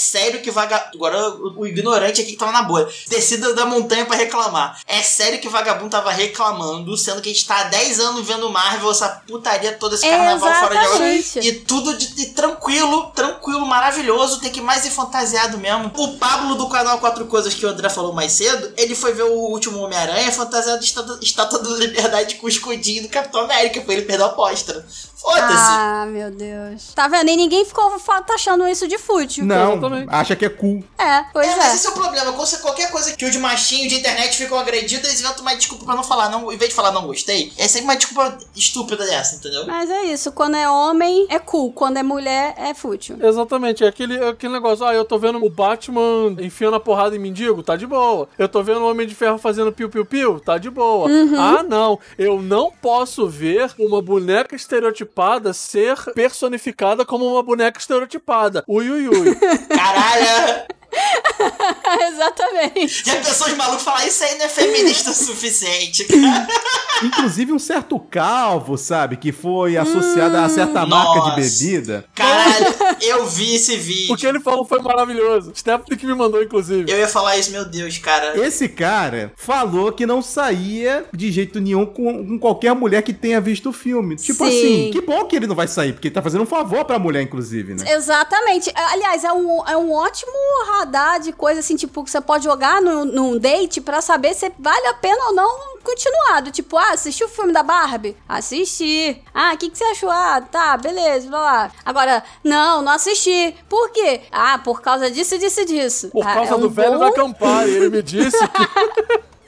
sério 0.00 0.40
que 0.40 0.50
vagabundo. 0.50 0.90
Agora 0.94 1.30
o, 1.30 1.66
ignorante 1.66 2.20
aqui 2.20 2.32
que 2.32 2.38
tava 2.38 2.52
na 2.52 2.62
boa. 2.62 2.90
Descida 3.08 3.54
da 3.54 3.66
montanha 3.66 4.06
pra 4.06 4.16
reclamar. 4.16 4.80
É 4.86 5.02
sério 5.02 5.40
que 5.40 5.48
vagabundo 5.48 5.90
tava 5.90 6.10
reclamando, 6.10 6.96
sendo 6.96 7.20
que 7.20 7.30
a 7.30 7.32
gente 7.32 7.46
tá 7.46 7.60
há 7.60 7.64
10 7.64 8.00
anos 8.00 8.26
vendo 8.26 8.50
Marvel, 8.50 8.90
essa 8.90 9.22
putaria 9.26 9.72
toda, 9.72 9.94
esse 9.94 10.08
carnaval 10.08 10.54
fora 10.54 10.74
de. 10.74 10.84
Exatamente. 10.84 11.38
E 11.40 11.52
tudo 11.60 11.96
de, 11.96 12.14
de 12.14 12.26
tranquilo, 12.26 13.10
tranquilo, 13.14 13.66
maravilhoso. 13.66 14.40
Tem 14.40 14.50
que 14.50 14.60
mais 14.60 14.84
ir 14.84 14.90
fantasiado 14.90 15.58
mesmo. 15.58 15.90
O 15.96 16.18
Pablo 16.18 16.54
do 16.54 16.68
canal 16.68 16.98
Quatro 16.98 17.26
Coisas 17.26 17.54
que 17.54 17.66
o 17.66 17.68
André 17.68 17.88
falou 17.88 18.12
mais 18.12 18.32
cedo, 18.32 18.72
ele 18.76 18.94
foi 18.94 19.12
ver 19.12 19.24
o 19.24 19.34
último 19.34 19.78
Homem-Aranha 19.80 20.32
fantasiado 20.32 20.80
de 20.80 20.86
estátua, 20.86 21.18
estátua 21.22 21.58
da 21.58 21.70
liberdade 21.70 22.36
com 22.36 22.46
o 22.46 22.48
escudinho 22.48 23.02
do 23.02 23.08
Capitão 23.08 23.42
América. 23.42 23.82
Foi 23.82 23.94
ele 23.94 24.02
perdeu 24.02 24.26
a 24.26 24.30
aposta. 24.30 24.86
Foda-se. 25.20 25.52
Ah, 25.52 26.06
meu 26.08 26.30
Deus. 26.30 26.94
Tá 26.94 27.06
vendo? 27.06 27.28
E 27.28 27.36
ninguém 27.36 27.64
ficou 27.64 27.90
taxando 28.26 28.66
isso 28.66 28.88
de 28.88 28.96
fútil. 28.96 29.44
Não, 29.44 29.72
Exatamente. 29.72 30.08
acha 30.10 30.34
que 30.34 30.44
é 30.46 30.48
cool. 30.48 30.82
É, 30.98 31.24
pois 31.32 31.46
é, 31.46 31.52
é. 31.52 31.56
mas 31.56 31.74
esse 31.74 31.86
é 31.86 31.90
o 31.90 31.92
problema. 31.92 32.32
Quando 32.32 32.46
você- 32.46 32.56
qualquer 32.58 32.90
coisa 32.90 33.12
que 33.14 33.24
os 33.24 33.36
machinhos 33.36 33.92
de 33.92 33.98
internet 33.98 34.36
ficam 34.36 34.58
agredidos, 34.58 35.06
eles 35.08 35.20
inventam 35.20 35.42
uma 35.42 35.54
desculpa 35.54 35.84
pra 35.84 35.94
não 35.94 36.02
falar. 36.02 36.30
Não, 36.30 36.50
em 36.50 36.56
vez 36.56 36.70
de 36.70 36.74
falar 36.74 36.90
não 36.92 37.06
gostei, 37.06 37.52
é 37.58 37.68
sempre 37.68 37.84
uma 37.84 37.96
desculpa 37.96 38.38
estúpida 38.56 39.04
dessa, 39.04 39.36
entendeu? 39.36 39.66
Mas 39.66 39.90
é 39.90 40.04
isso, 40.04 40.32
quando 40.32 40.56
é 40.56 40.68
homem 40.68 41.26
é 41.28 41.38
cool, 41.38 41.70
quando 41.72 41.98
é 41.98 42.02
mulher 42.02 42.54
é 42.56 42.72
fútil. 42.72 43.18
Exatamente, 43.22 43.84
é 43.84 43.88
aquele, 43.88 44.16
é 44.16 44.28
aquele 44.28 44.52
negócio, 44.54 44.84
ah, 44.86 44.94
eu 44.94 45.04
tô 45.04 45.18
vendo 45.18 45.44
o 45.44 45.50
Batman 45.50 46.34
enfiando 46.40 46.76
a 46.76 46.80
porrada 46.80 47.14
em 47.14 47.18
mendigo, 47.18 47.62
tá 47.62 47.76
de 47.76 47.86
boa. 47.86 48.26
Eu 48.38 48.48
tô 48.48 48.62
vendo 48.62 48.80
o 48.80 48.90
Homem 48.90 49.06
de 49.06 49.14
Ferro 49.14 49.36
fazendo 49.38 49.70
piu-piu-piu, 49.72 50.40
tá 50.40 50.56
de 50.56 50.70
boa. 50.70 51.08
Ah, 51.38 51.62
não, 51.62 51.98
eu 52.18 52.40
não 52.40 52.70
posso 52.70 53.28
ver 53.28 53.70
uma 53.78 54.00
boneca 54.00 54.56
estereotipada 54.56 55.09
ser 55.52 55.96
personificada 56.14 57.04
como 57.04 57.26
uma 57.26 57.42
boneca 57.42 57.78
estereotipada. 57.78 58.64
Ui, 58.66 58.90
ui, 58.90 59.08
ui. 59.08 59.34
Caralho! 59.68 60.79
Exatamente. 62.12 63.04
Já 63.04 63.16
pensou 63.16 63.46
os 63.46 63.54
malucos 63.54 63.82
falar 63.82 64.06
isso 64.06 64.22
aí 64.24 64.36
não 64.38 64.44
é 64.44 64.48
feminista 64.48 65.10
o 65.10 65.14
suficiente, 65.14 66.04
cara? 66.04 66.46
Inclusive 67.02 67.52
um 67.52 67.58
certo 67.58 67.98
calvo, 67.98 68.76
sabe? 68.76 69.16
Que 69.16 69.32
foi 69.32 69.76
associado 69.76 70.36
a 70.36 70.48
certa 70.48 70.84
marca 70.84 71.20
de 71.20 71.28
Nossa. 71.28 71.36
bebida. 71.36 72.04
Caralho! 72.14 72.66
Eu 73.00 73.26
vi 73.26 73.54
esse 73.54 73.76
vídeo. 73.76 74.12
O 74.12 74.16
que 74.16 74.26
ele 74.26 74.40
falou 74.40 74.66
foi 74.66 74.80
maravilhoso. 74.82 75.52
Stephanie 75.56 75.98
que 75.98 76.06
me 76.06 76.14
mandou, 76.14 76.42
inclusive. 76.42 76.90
Eu 76.90 76.98
ia 76.98 77.08
falar 77.08 77.38
isso, 77.38 77.50
meu 77.52 77.64
Deus, 77.64 77.96
cara. 77.96 78.38
Esse 78.46 78.68
cara 78.68 79.32
falou 79.36 79.92
que 79.92 80.04
não 80.04 80.20
saía 80.20 81.06
de 81.12 81.32
jeito 81.32 81.58
nenhum 81.58 81.86
com, 81.86 82.26
com 82.26 82.38
qualquer 82.38 82.74
mulher 82.74 83.02
que 83.02 83.14
tenha 83.14 83.40
visto 83.40 83.70
o 83.70 83.72
filme. 83.72 84.16
Tipo 84.16 84.44
Sim. 84.46 84.50
assim, 84.50 84.90
que 84.92 85.00
bom 85.00 85.24
que 85.24 85.36
ele 85.36 85.46
não 85.46 85.56
vai 85.56 85.68
sair, 85.68 85.92
porque 85.94 86.08
ele 86.08 86.14
tá 86.14 86.20
fazendo 86.22 86.42
um 86.42 86.46
favor 86.46 86.84
pra 86.84 86.98
mulher, 86.98 87.22
inclusive, 87.22 87.74
né? 87.74 87.94
Exatamente. 87.94 88.70
Aliás, 88.74 89.24
é 89.24 89.32
um, 89.32 89.66
é 89.66 89.76
um 89.76 89.90
ótimo 89.92 90.32
radar 90.80 91.20
de 91.20 91.32
coisa 91.32 91.60
assim, 91.60 91.76
tipo, 91.76 92.02
que 92.04 92.10
você 92.10 92.20
pode 92.20 92.44
jogar 92.44 92.80
no, 92.82 93.04
num 93.04 93.38
date 93.38 93.80
pra 93.80 94.00
saber 94.00 94.34
se 94.34 94.50
vale 94.58 94.86
a 94.86 94.94
pena 94.94 95.26
ou 95.28 95.34
não 95.34 95.78
continuado. 95.82 96.50
Tipo, 96.50 96.76
ah, 96.76 96.90
assistiu 96.92 97.26
o 97.26 97.30
filme 97.30 97.52
da 97.52 97.62
Barbie? 97.62 98.16
Assisti. 98.28 99.22
Ah, 99.32 99.52
o 99.54 99.58
que, 99.58 99.70
que 99.70 99.78
você 99.78 99.84
achou? 99.84 100.10
Ah, 100.10 100.40
tá, 100.40 100.76
beleza, 100.76 101.30
vai 101.30 101.40
lá. 101.40 101.70
Agora, 101.84 102.22
não, 102.44 102.82
não 102.82 102.92
assisti. 102.92 103.54
Por 103.68 103.90
quê? 103.90 104.22
Ah, 104.32 104.58
por 104.58 104.80
causa 104.82 105.10
disso, 105.10 105.38
disso 105.38 105.60
e 105.60 105.64
disso. 105.64 106.08
Por 106.10 106.26
Ah, 106.26 106.34
causa 106.34 106.52
é 106.52 106.56
um 106.56 106.60
do 106.60 106.70
velho 106.70 106.92
bom- 106.98 106.98
da 106.98 107.12
Campari. 107.12 107.70
Ele 107.70 107.88
me 107.90 108.02
disse 108.02 108.36
que 108.38 109.20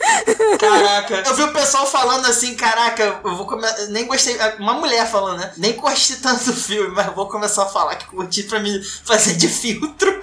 Caraca, 0.59 1.23
eu 1.27 1.35
vi 1.35 1.43
o 1.43 1.53
pessoal 1.53 1.87
falando 1.87 2.27
assim, 2.27 2.55
caraca, 2.55 3.21
eu 3.25 3.37
vou 3.37 3.47
começar. 3.47 3.87
Nem 3.87 4.07
gostei. 4.07 4.37
Uma 4.59 4.75
mulher 4.75 5.09
falando, 5.11 5.41
né? 5.41 5.53
Nem 5.57 5.75
gostei 5.75 6.17
tanto 6.17 6.45
do 6.45 6.53
filme, 6.53 6.95
mas 6.95 7.13
vou 7.15 7.29
começar 7.29 7.65
a 7.65 7.67
falar 7.67 7.97
que 7.97 8.07
curti 8.07 8.45
pra 8.45 8.61
me 8.61 8.83
fazer 9.05 9.35
de 9.35 9.49
filtro. 9.49 10.21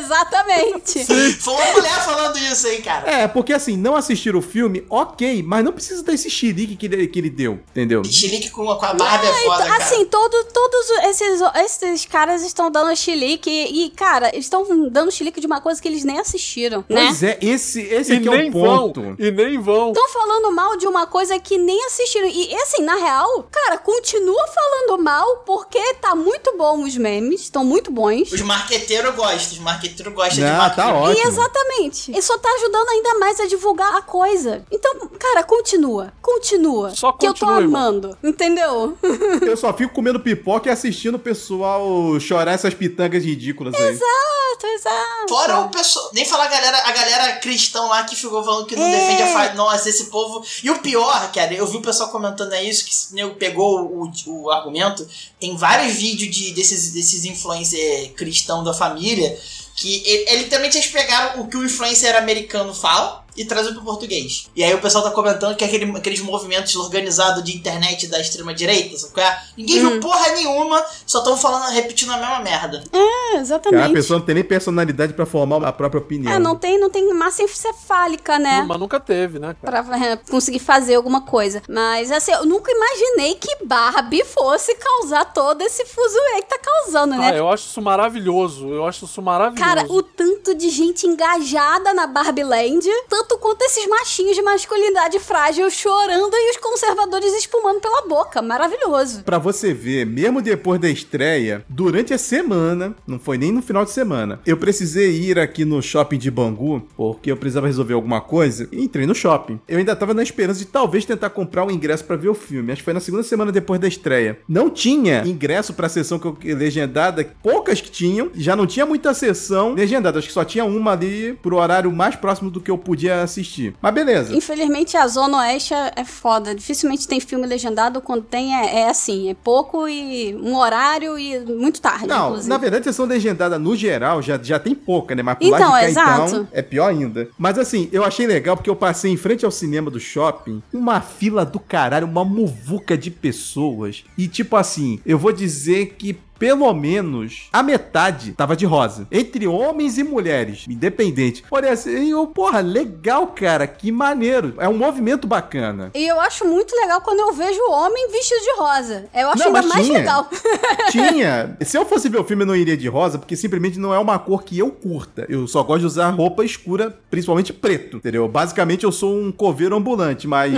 Exatamente. 0.00 1.04
Foi 1.40 1.54
uma 1.54 1.72
mulher 1.72 2.04
falando 2.04 2.38
isso 2.38 2.66
aí, 2.66 2.82
cara. 2.82 3.10
É, 3.10 3.28
porque 3.28 3.52
assim, 3.52 3.76
não 3.76 3.96
assistir 3.96 4.34
o 4.34 4.42
filme, 4.42 4.84
ok, 4.88 5.42
mas 5.42 5.64
não 5.64 5.72
precisa 5.72 6.02
desse 6.02 6.30
xerique 6.30 6.76
que 6.76 6.86
ele, 6.86 7.06
que 7.06 7.18
ele 7.18 7.30
deu, 7.30 7.60
entendeu? 7.70 8.02
Chilique 8.04 8.50
com, 8.50 8.64
com 8.64 8.84
a 8.84 8.94
Barbie 8.94 9.26
é 9.26 9.32
foda, 9.44 9.64
cara. 9.64 9.84
Assim, 9.84 10.04
todo, 10.04 10.44
todos 10.52 10.90
esses, 11.04 11.40
esses 11.64 12.06
caras 12.06 12.42
estão 12.42 12.70
dando 12.70 12.94
chilique 12.96 13.50
e, 13.50 13.90
cara, 13.90 14.28
eles 14.32 14.46
estão 14.46 14.88
dando 14.90 15.10
chilique 15.10 15.40
de 15.40 15.46
uma 15.46 15.60
coisa 15.60 15.80
que 15.80 15.88
eles 15.88 16.04
nem 16.04 16.18
assistiram, 16.18 16.84
né? 16.88 17.06
Pois 17.06 17.22
é, 17.22 17.38
esse, 17.40 17.80
esse 17.82 18.12
e 18.12 18.16
aqui 18.16 18.28
é 18.28 18.49
nem 18.50 18.62
o 18.62 18.66
vão. 18.66 18.92
ponto. 18.92 19.16
E 19.18 19.30
nem 19.30 19.58
vão. 19.60 19.88
Estão 19.92 20.08
falando 20.08 20.52
mal 20.52 20.76
de 20.76 20.86
uma 20.86 21.06
coisa 21.06 21.38
que 21.38 21.56
nem 21.58 21.84
assistiram. 21.86 22.26
E 22.28 22.54
assim, 22.56 22.82
na 22.82 22.94
real, 22.96 23.44
cara, 23.50 23.78
continua 23.78 24.44
falando 24.48 25.02
mal 25.02 25.38
porque 25.46 25.94
tá 25.94 26.14
muito 26.14 26.56
bom 26.56 26.82
os 26.84 26.96
memes, 26.96 27.42
estão 27.42 27.64
muito 27.64 27.90
bons. 27.90 28.32
Os 28.32 28.40
marqueteiros 28.42 29.14
gostam, 29.14 29.52
os 29.54 29.58
marqueteiros 29.58 30.14
gostam 30.14 30.36
de 30.36 30.40
Não, 30.42 30.56
marketing. 30.56 30.76
tá 30.82 30.88
E 30.90 30.92
ótimo. 30.94 31.28
exatamente. 31.28 32.18
E 32.18 32.22
só 32.22 32.38
tá 32.38 32.48
ajudando 32.58 32.88
ainda 32.88 33.14
mais 33.18 33.40
a 33.40 33.46
divulgar 33.46 33.94
a 33.96 34.02
coisa. 34.02 34.64
Então, 34.70 35.08
cara, 35.18 35.42
continua. 35.42 36.12
Continua. 36.20 36.90
Só 36.94 37.12
Que 37.12 37.26
eu 37.26 37.34
tô 37.34 37.40
continua, 37.46 37.60
irmão. 37.62 37.80
amando. 37.80 38.18
Entendeu? 38.22 38.96
Eu 39.42 39.56
só 39.56 39.72
fico 39.72 39.92
comendo 39.94 40.20
pipoca 40.20 40.68
e 40.68 40.72
assistindo 40.72 41.14
o 41.16 41.18
pessoal 41.18 42.18
chorar 42.20 42.52
essas 42.52 42.74
pitangas 42.74 43.24
ridículas 43.24 43.74
aí. 43.74 43.88
exato, 43.88 44.66
exato. 44.74 45.28
Fora 45.28 45.60
o 45.60 45.68
pessoal. 45.70 46.10
Nem 46.12 46.24
falar 46.24 46.44
a 46.44 46.48
galera, 46.48 46.78
a 46.86 46.92
galera 46.92 47.32
cristão 47.40 47.88
lá 47.88 48.04
que 48.04 48.14
ficou 48.16 48.39
falando 48.44 48.66
que 48.66 48.76
não 48.76 48.86
É. 48.86 48.90
defende 48.90 49.22
a 49.22 49.26
fa... 49.32 49.54
Nossa, 49.54 49.88
esse 49.88 50.06
povo. 50.06 50.44
E 50.62 50.70
o 50.70 50.78
pior, 50.78 51.32
cara, 51.32 51.52
eu 51.52 51.66
vi 51.66 51.76
o 51.76 51.82
pessoal 51.82 52.10
comentando 52.10 52.52
é 52.52 52.62
isso, 52.62 52.84
que 52.84 53.14
nego 53.14 53.34
pegou 53.34 53.80
o, 53.80 54.10
o 54.26 54.50
argumento. 54.50 55.06
Tem 55.38 55.56
vários 55.56 55.94
vídeos 55.96 56.34
de, 56.34 56.52
desses, 56.52 56.92
desses 56.92 57.24
influencers 57.24 58.12
cristão 58.16 58.62
da 58.64 58.72
família. 58.74 59.38
Que 59.76 60.02
ele, 60.06 60.24
ele 60.28 60.42
literalmente 60.42 60.76
eles 60.76 60.90
pegaram 60.90 61.40
o 61.40 61.48
que 61.48 61.56
o 61.56 61.64
influencer 61.64 62.14
americano 62.16 62.74
fala 62.74 63.24
e 63.40 63.44
trazem 63.46 63.72
pro 63.72 63.82
português. 63.82 64.48
E 64.54 64.62
aí 64.62 64.74
o 64.74 64.80
pessoal 64.80 65.02
tá 65.02 65.10
comentando 65.10 65.56
que 65.56 65.64
aquele, 65.64 65.90
aqueles 65.96 66.20
movimentos 66.20 66.76
organizados 66.76 67.42
de 67.42 67.56
internet 67.56 68.06
da 68.08 68.20
extrema-direita, 68.20 68.96
sabe 68.98 69.20
é? 69.20 69.38
Ninguém 69.56 69.84
Hum. 69.86 69.90
viu 69.92 70.00
porra 70.00 70.28
nenhuma, 70.32 70.84
só 71.06 71.22
tão 71.22 71.36
falando, 71.36 71.70
repetindo 71.72 72.10
a 72.12 72.18
mesma 72.18 72.40
merda. 72.40 72.84
É, 72.92 72.98
Cara, 72.98 73.38
a 73.38 73.40
exatamente. 73.40 73.92
pessoa 73.94 74.18
não 74.18 74.26
tem 74.26 74.34
nem 74.34 74.44
personalidade 74.44 75.12
pra 75.14 75.24
formar 75.24 75.64
a 75.66 75.72
própria 75.72 76.00
opinião. 76.00 76.32
É, 76.32 76.38
não 76.38 76.54
tem, 76.56 76.78
não 76.78 76.90
tem 76.90 77.12
massa 77.14 77.42
encefálica, 77.42 78.38
né? 78.38 78.64
Mas 78.68 78.78
nunca 78.78 79.00
teve, 79.00 79.38
né, 79.38 79.56
cara? 79.62 79.82
Pra 79.82 79.96
é, 80.06 80.16
conseguir 80.16 80.58
fazer 80.58 80.94
alguma 80.96 81.22
coisa. 81.22 81.62
Mas, 81.68 82.10
assim, 82.10 82.32
eu 82.32 82.44
nunca 82.44 82.70
imaginei 82.70 83.34
que 83.36 83.64
Barbie 83.64 84.24
fosse 84.24 84.74
causar 84.74 85.24
todo 85.32 85.62
esse 85.62 85.84
fuzuê 85.86 86.42
que 86.42 86.48
tá 86.48 86.58
causando, 86.58 87.14
Ah, 87.14 87.18
né? 87.18 87.38
eu 87.38 87.48
acho 87.48 87.66
isso 87.68 87.80
maravilhoso. 87.80 88.68
Eu 88.68 88.86
acho 88.86 89.04
isso 89.06 89.22
maravilhoso. 89.22 89.62
Cara, 89.64 89.86
o 89.88 90.02
tanto 90.02 90.54
de 90.54 90.68
gente 90.70 91.06
engajada 91.06 91.94
na 91.94 92.06
Barbie 92.06 92.44
Land, 92.44 92.88
tanto 93.08 93.29
quanto 93.38 93.62
esses 93.62 93.86
machinhos 93.86 94.36
de 94.36 94.42
masculinidade 94.42 95.18
frágil 95.18 95.70
chorando 95.70 96.34
e 96.34 96.50
os 96.50 96.56
conservadores 96.56 97.32
espumando 97.34 97.80
pela 97.80 98.02
boca. 98.02 98.42
Maravilhoso. 98.42 99.22
Pra 99.22 99.38
você 99.38 99.72
ver, 99.72 100.06
mesmo 100.06 100.42
depois 100.42 100.80
da 100.80 100.88
estreia, 100.88 101.64
durante 101.68 102.12
a 102.14 102.18
semana, 102.18 102.94
não 103.06 103.18
foi 103.18 103.38
nem 103.38 103.52
no 103.52 103.62
final 103.62 103.84
de 103.84 103.90
semana, 103.90 104.40
eu 104.46 104.56
precisei 104.56 105.10
ir 105.10 105.38
aqui 105.38 105.64
no 105.64 105.82
shopping 105.82 106.18
de 106.18 106.30
Bangu, 106.30 106.86
porque 106.96 107.30
eu 107.30 107.36
precisava 107.36 107.66
resolver 107.66 107.94
alguma 107.94 108.20
coisa, 108.20 108.68
e 108.72 108.82
entrei 108.82 109.06
no 109.06 109.14
shopping. 109.14 109.60
Eu 109.68 109.78
ainda 109.78 109.96
tava 109.96 110.14
na 110.14 110.22
esperança 110.22 110.60
de 110.60 110.66
talvez 110.66 111.04
tentar 111.04 111.30
comprar 111.30 111.64
um 111.64 111.70
ingresso 111.70 112.04
pra 112.04 112.16
ver 112.16 112.28
o 112.28 112.34
filme. 112.34 112.72
Acho 112.72 112.80
que 112.80 112.84
foi 112.84 112.94
na 112.94 113.00
segunda 113.00 113.22
semana 113.22 113.52
depois 113.52 113.80
da 113.80 113.88
estreia. 113.88 114.38
Não 114.48 114.70
tinha 114.70 115.22
ingresso 115.26 115.72
pra 115.72 115.88
sessão 115.88 116.18
que 116.18 116.26
eu, 116.26 116.36
legendada, 116.56 117.28
poucas 117.42 117.80
que 117.80 117.90
tinham, 117.90 118.30
já 118.34 118.54
não 118.54 118.66
tinha 118.66 118.86
muita 118.86 119.14
sessão 119.14 119.74
legendada, 119.74 120.18
acho 120.18 120.28
que 120.28 120.34
só 120.34 120.44
tinha 120.44 120.64
uma 120.64 120.92
ali 120.92 121.38
pro 121.42 121.56
horário 121.56 121.90
mais 121.92 122.16
próximo 122.16 122.50
do 122.50 122.60
que 122.60 122.70
eu 122.70 122.78
podia 122.78 123.09
assistir. 123.10 123.74
Mas 123.80 123.94
beleza. 123.94 124.34
Infelizmente, 124.34 124.96
a 124.96 125.06
Zona 125.06 125.38
Oeste 125.38 125.74
é 125.74 125.90
é 126.00 126.04
foda. 126.04 126.54
Dificilmente 126.54 127.06
tem 127.06 127.20
filme 127.20 127.46
legendado. 127.46 128.00
Quando 128.00 128.22
tem, 128.22 128.54
é, 128.54 128.80
é 128.80 128.88
assim: 128.88 129.30
é 129.30 129.34
pouco 129.34 129.88
e 129.88 130.34
um 130.36 130.56
horário 130.56 131.18
e 131.18 131.38
muito 131.40 131.80
tarde. 131.80 132.06
Não, 132.06 132.28
inclusive. 132.28 132.48
na 132.48 132.58
verdade, 132.58 132.84
sessão 132.84 133.06
legendada 133.06 133.58
no 133.58 133.76
geral 133.76 134.22
já, 134.22 134.38
já 134.42 134.58
tem 134.58 134.74
pouca, 134.74 135.14
né? 135.14 135.22
Mas 135.22 135.38
pro 135.38 135.46
Então, 135.46 135.70
lado 135.70 135.86
de 135.86 135.94
cá, 135.94 136.24
então, 136.26 136.48
é 136.52 136.62
pior 136.62 136.88
ainda. 136.88 137.28
Mas 137.38 137.58
assim, 137.58 137.88
eu 137.92 138.04
achei 138.04 138.26
legal 138.26 138.56
porque 138.56 138.70
eu 138.70 138.76
passei 138.76 139.12
em 139.12 139.16
frente 139.16 139.44
ao 139.44 139.50
cinema 139.50 139.90
do 139.90 140.00
shopping, 140.00 140.62
uma 140.72 141.00
fila 141.00 141.44
do 141.44 141.58
caralho, 141.58 142.06
uma 142.06 142.24
muvuca 142.24 142.96
de 142.96 143.10
pessoas. 143.10 144.04
E 144.16 144.28
tipo 144.28 144.56
assim, 144.56 145.00
eu 145.04 145.18
vou 145.18 145.32
dizer 145.32 145.94
que 145.98 146.18
pelo 146.40 146.72
menos 146.72 147.48
a 147.52 147.62
metade 147.62 148.32
tava 148.32 148.56
de 148.56 148.64
rosa. 148.64 149.06
Entre 149.12 149.46
homens 149.46 149.98
e 149.98 150.02
mulheres, 150.02 150.64
independente. 150.66 151.44
Porém, 151.50 151.70
assim, 151.70 152.10
eu, 152.10 152.26
porra, 152.26 152.60
legal, 152.60 153.26
cara, 153.26 153.66
que 153.66 153.92
maneiro. 153.92 154.54
É 154.56 154.66
um 154.66 154.78
movimento 154.78 155.26
bacana. 155.28 155.90
E 155.94 156.06
eu 156.06 156.18
acho 156.18 156.46
muito 156.46 156.74
legal 156.74 157.02
quando 157.02 157.20
eu 157.20 157.34
vejo 157.34 157.60
o 157.68 157.72
homem 157.72 158.10
vestido 158.10 158.40
de 158.40 158.58
rosa. 158.58 159.04
Eu 159.14 159.28
acho 159.28 159.38
Não, 159.38 159.46
ainda 159.48 159.62
mais 159.68 159.84
tinha. 159.84 159.98
legal. 159.98 160.30
Tinha. 160.90 161.56
Se 161.60 161.76
eu 161.76 161.84
fosse 161.84 162.08
ver 162.08 162.18
o 162.18 162.24
filme, 162.24 162.42
eu 162.42 162.46
não 162.46 162.56
iria 162.56 162.76
de 162.76 162.88
rosa, 162.88 163.18
porque 163.18 163.36
simplesmente 163.36 163.78
não 163.78 163.92
é 163.92 163.98
uma 163.98 164.18
cor 164.18 164.42
que 164.42 164.58
eu 164.58 164.70
curta. 164.70 165.26
Eu 165.28 165.46
só 165.46 165.62
gosto 165.62 165.80
de 165.80 165.86
usar 165.86 166.08
roupa 166.08 166.42
escura, 166.42 166.98
principalmente 167.10 167.52
preto, 167.52 167.98
entendeu? 167.98 168.26
Basicamente, 168.26 168.84
eu 168.84 168.92
sou 168.92 169.14
um 169.14 169.30
coveiro 169.30 169.76
ambulante, 169.76 170.26
mas. 170.26 170.54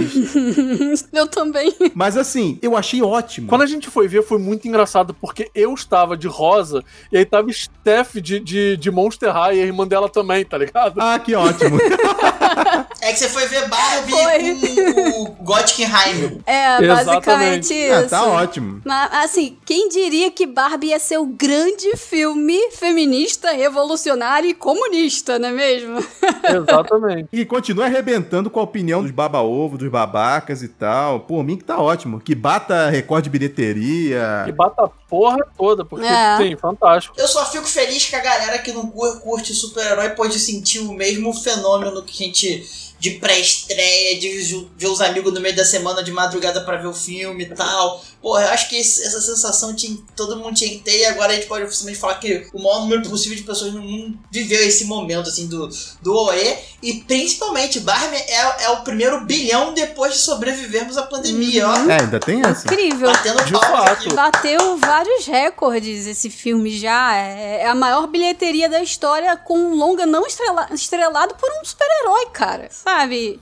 eu 1.13 1.27
também. 1.27 1.75
mas 1.93 2.17
assim, 2.17 2.57
eu 2.63 2.77
achei 2.77 3.03
ótimo. 3.03 3.49
Quando 3.49 3.63
a 3.63 3.67
gente 3.67 3.91
foi 3.91 4.07
ver, 4.07 4.23
foi 4.23 4.39
muito 4.39 4.69
engraçado, 4.69 5.13
porque 5.15 5.51
eu 5.53 5.72
estava 5.75 6.17
de 6.17 6.27
rosa 6.27 6.83
e 7.11 7.19
aí 7.19 7.25
tava 7.25 7.53
Steph 7.53 8.15
de, 8.17 8.41
de, 8.41 8.77
de 8.77 8.91
Monster 8.91 9.33
High 9.33 9.57
e 9.57 9.63
a 9.63 9.67
irmã 9.67 9.87
dela 9.87 10.09
também, 10.09 10.45
tá 10.45 10.59
ligado? 10.59 11.01
Ah, 11.01 11.19
que 11.19 11.35
ótimo. 11.35 11.79
É 13.03 13.13
que 13.13 13.19
você 13.19 13.29
foi 13.29 13.47
ver 13.49 13.69
Barbie 13.69 14.13
Foi. 14.13 14.93
com 14.93 15.23
o 15.23 15.29
Gotkenheim. 15.43 16.41
É, 16.47 16.81
Exatamente. 16.81 17.05
basicamente 17.05 17.75
isso. 17.75 17.95
ah, 17.95 18.09
tá 18.09 18.25
ótimo. 18.25 18.81
Mas, 18.85 19.13
assim, 19.13 19.59
quem 19.65 19.89
diria 19.89 20.31
que 20.31 20.47
Barbie 20.47 20.89
ia 20.89 21.01
ser 21.01 21.19
o 21.19 21.27
grande 21.27 21.97
filme 21.97 22.71
feminista, 22.71 23.51
revolucionário 23.51 24.49
e 24.49 24.55
comunista, 24.55 25.37
não 25.37 25.49
é 25.49 25.53
mesmo? 25.53 25.99
Exatamente. 26.47 27.29
E 27.33 27.45
continua 27.45 27.87
arrebentando 27.87 28.49
com 28.49 28.61
a 28.61 28.63
opinião 28.63 29.03
dos 29.03 29.11
baba-ovo, 29.11 29.77
dos 29.77 29.89
babacas 29.89 30.63
e 30.63 30.69
tal. 30.69 31.21
Por 31.21 31.43
mim 31.43 31.57
que 31.57 31.65
tá 31.65 31.79
ótimo. 31.79 32.21
Que 32.21 32.37
bata 32.37 32.89
recorde 32.89 33.25
de 33.25 33.31
bilheteria. 33.31 34.45
E 34.47 34.53
bata 34.53 34.89
porra 35.09 35.39
toda, 35.63 35.85
porque, 35.85 36.05
É. 36.05 36.37
sim, 36.39 36.57
fantástico. 36.57 37.15
Eu 37.17 37.29
só 37.29 37.45
fico 37.47 37.67
feliz 37.69 38.05
que 38.07 38.17
a 38.17 38.21
galera 38.21 38.59
que 38.59 38.73
não 38.73 38.89
cur- 38.89 39.21
curte 39.21 39.55
super-herói 39.55 40.11
pode 40.11 40.37
sentir 40.41 40.81
o 40.81 40.93
mesmo 40.93 41.33
fenômeno 41.33 42.03
que 42.03 42.25
a 42.25 42.27
gente. 42.27 42.92
De 43.03 43.11
pré-estreia, 43.19 44.19
de 44.21 44.69
ver 44.79 44.87
os 44.87 45.01
amigos 45.01 45.33
no 45.35 45.41
meio 45.41 45.57
da 45.57 45.65
semana 45.65 46.05
de 46.05 46.13
madrugada 46.13 46.61
pra 46.61 46.77
ver 46.77 46.87
o 46.87 46.95
filme 46.95 47.43
e 47.45 47.55
tal. 47.55 48.01
Porra, 48.23 48.43
eu 48.45 48.49
acho 48.51 48.69
que 48.69 48.77
esse- 48.77 49.03
essa 49.05 49.21
sensação 49.21 49.75
tinha, 49.75 49.99
todo 50.17 50.37
mundo 50.37 50.55
tinha 50.55 50.71
que 50.71 50.79
ter 50.79 50.99
e 51.01 51.05
agora 51.07 51.33
a 51.33 51.35
gente 51.35 51.49
pode 51.49 51.65
oficialmente 51.65 51.99
falar 51.99 52.15
que 52.21 52.47
o 52.55 52.63
maior 52.63 52.83
número 52.83 53.03
possível 53.11 53.37
de 53.37 53.43
pessoas 53.43 53.73
no 53.75 53.83
mundo 53.83 54.17
viveu 54.31 54.63
esse 54.65 54.85
momento, 54.85 55.29
assim, 55.29 55.49
do, 55.49 55.69
do 56.01 56.15
OE. 56.17 56.57
E 56.81 56.95
principalmente, 57.01 57.81
Barbie 57.81 58.17
é, 58.17 58.65
é 58.65 58.71
o 58.71 58.83
primeiro 58.83 59.25
bilhão 59.25 59.75
depois 59.75 60.13
de 60.15 60.19
sobrevivermos 60.21 60.97
à 60.97 61.03
pandemia, 61.03 61.69
ó. 61.69 61.75
É, 61.91 62.01
ainda 62.03 62.21
tem 62.21 62.41
essa. 62.45 62.67
Incrível. 62.69 63.11
Batendo 63.11 63.45
De 63.45 63.53
fato. 63.53 63.89
aqui. 63.91 64.15
Bateu 64.15 64.77
vários 64.79 65.27
recordes 65.27 66.07
esse 66.07 66.31
filme 66.31 66.79
já. 66.79 67.17
É, 67.17 67.63
é 67.63 67.67
a 67.67 67.75
maior 67.75 68.07
bilheteria 68.07 68.69
da 68.69 68.81
história 68.81 69.37
com 69.37 69.59
um 69.59 69.75
longa 69.75 70.07
não 70.07 70.25
estrela, 70.25 70.69
estrelado 70.73 71.35
por 71.35 71.51
um 71.61 71.65
super-herói, 71.65 72.27
cara. 72.33 72.69
Sabe? 72.71 72.92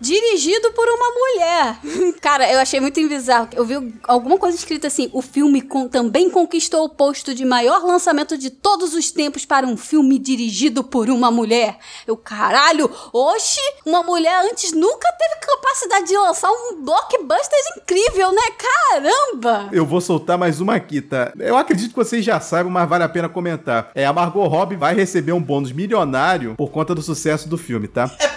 Dirigido 0.01 0.71
por 0.73 0.87
uma 0.89 1.11
mulher. 1.11 1.79
cara, 2.23 2.51
eu 2.53 2.61
achei 2.61 2.79
muito 2.79 3.01
bizarro. 3.09 3.49
Eu 3.53 3.65
vi 3.65 3.75
alguma 4.05 4.39
coisa 4.39 4.57
escrita 4.57 4.87
assim: 4.87 5.11
o 5.13 5.21
filme 5.21 5.61
com, 5.61 5.89
também 5.89 6.31
conquistou 6.31 6.85
o 6.85 6.89
posto 6.89 7.35
de 7.35 7.45
maior 7.45 7.83
lançamento 7.85 8.39
de 8.39 8.49
todos 8.49 8.95
os 8.95 9.11
tempos 9.11 9.45
para 9.45 9.67
um 9.67 9.77
filme 9.77 10.19
dirigido 10.19 10.85
por 10.85 11.11
uma 11.11 11.31
mulher. 11.31 11.79
Eu, 12.07 12.17
caralho, 12.17 12.91
oxe, 13.13 13.61
uma 13.85 14.03
mulher 14.03 14.47
antes 14.51 14.73
nunca 14.73 15.13
teve 15.13 15.35
capacidade 15.41 16.07
de 16.07 16.17
lançar 16.17 16.51
um 16.51 16.83
blockbuster 16.83 17.59
incrível, 17.77 18.33
né? 18.33 18.43
Caramba! 18.57 19.69
Eu 19.73 19.85
vou 19.85 20.01
soltar 20.01 20.39
mais 20.39 20.61
uma 20.61 20.77
aqui, 20.77 21.01
tá? 21.01 21.33
Eu 21.39 21.57
acredito 21.57 21.91
que 21.91 21.97
vocês 21.97 22.25
já 22.25 22.39
saibam, 22.41 22.73
mas 22.73 22.89
vale 22.89 23.05
a 23.05 23.09
pena 23.09 23.29
comentar. 23.29 23.91
É, 23.95 24.07
a 24.07 24.13
Margot 24.13 24.47
Robbie 24.47 24.77
vai 24.77 24.95
receber 24.95 25.33
um 25.33 25.43
bônus 25.43 25.73
milionário 25.73 26.55
por 26.57 26.71
conta 26.71 26.95
do 26.95 27.03
sucesso 27.03 27.49
do 27.49 27.59
filme, 27.59 27.89
tá? 27.89 28.11
É 28.19 28.30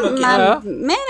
porque 0.00 0.24
a 0.24 0.36
produtora 0.36 0.60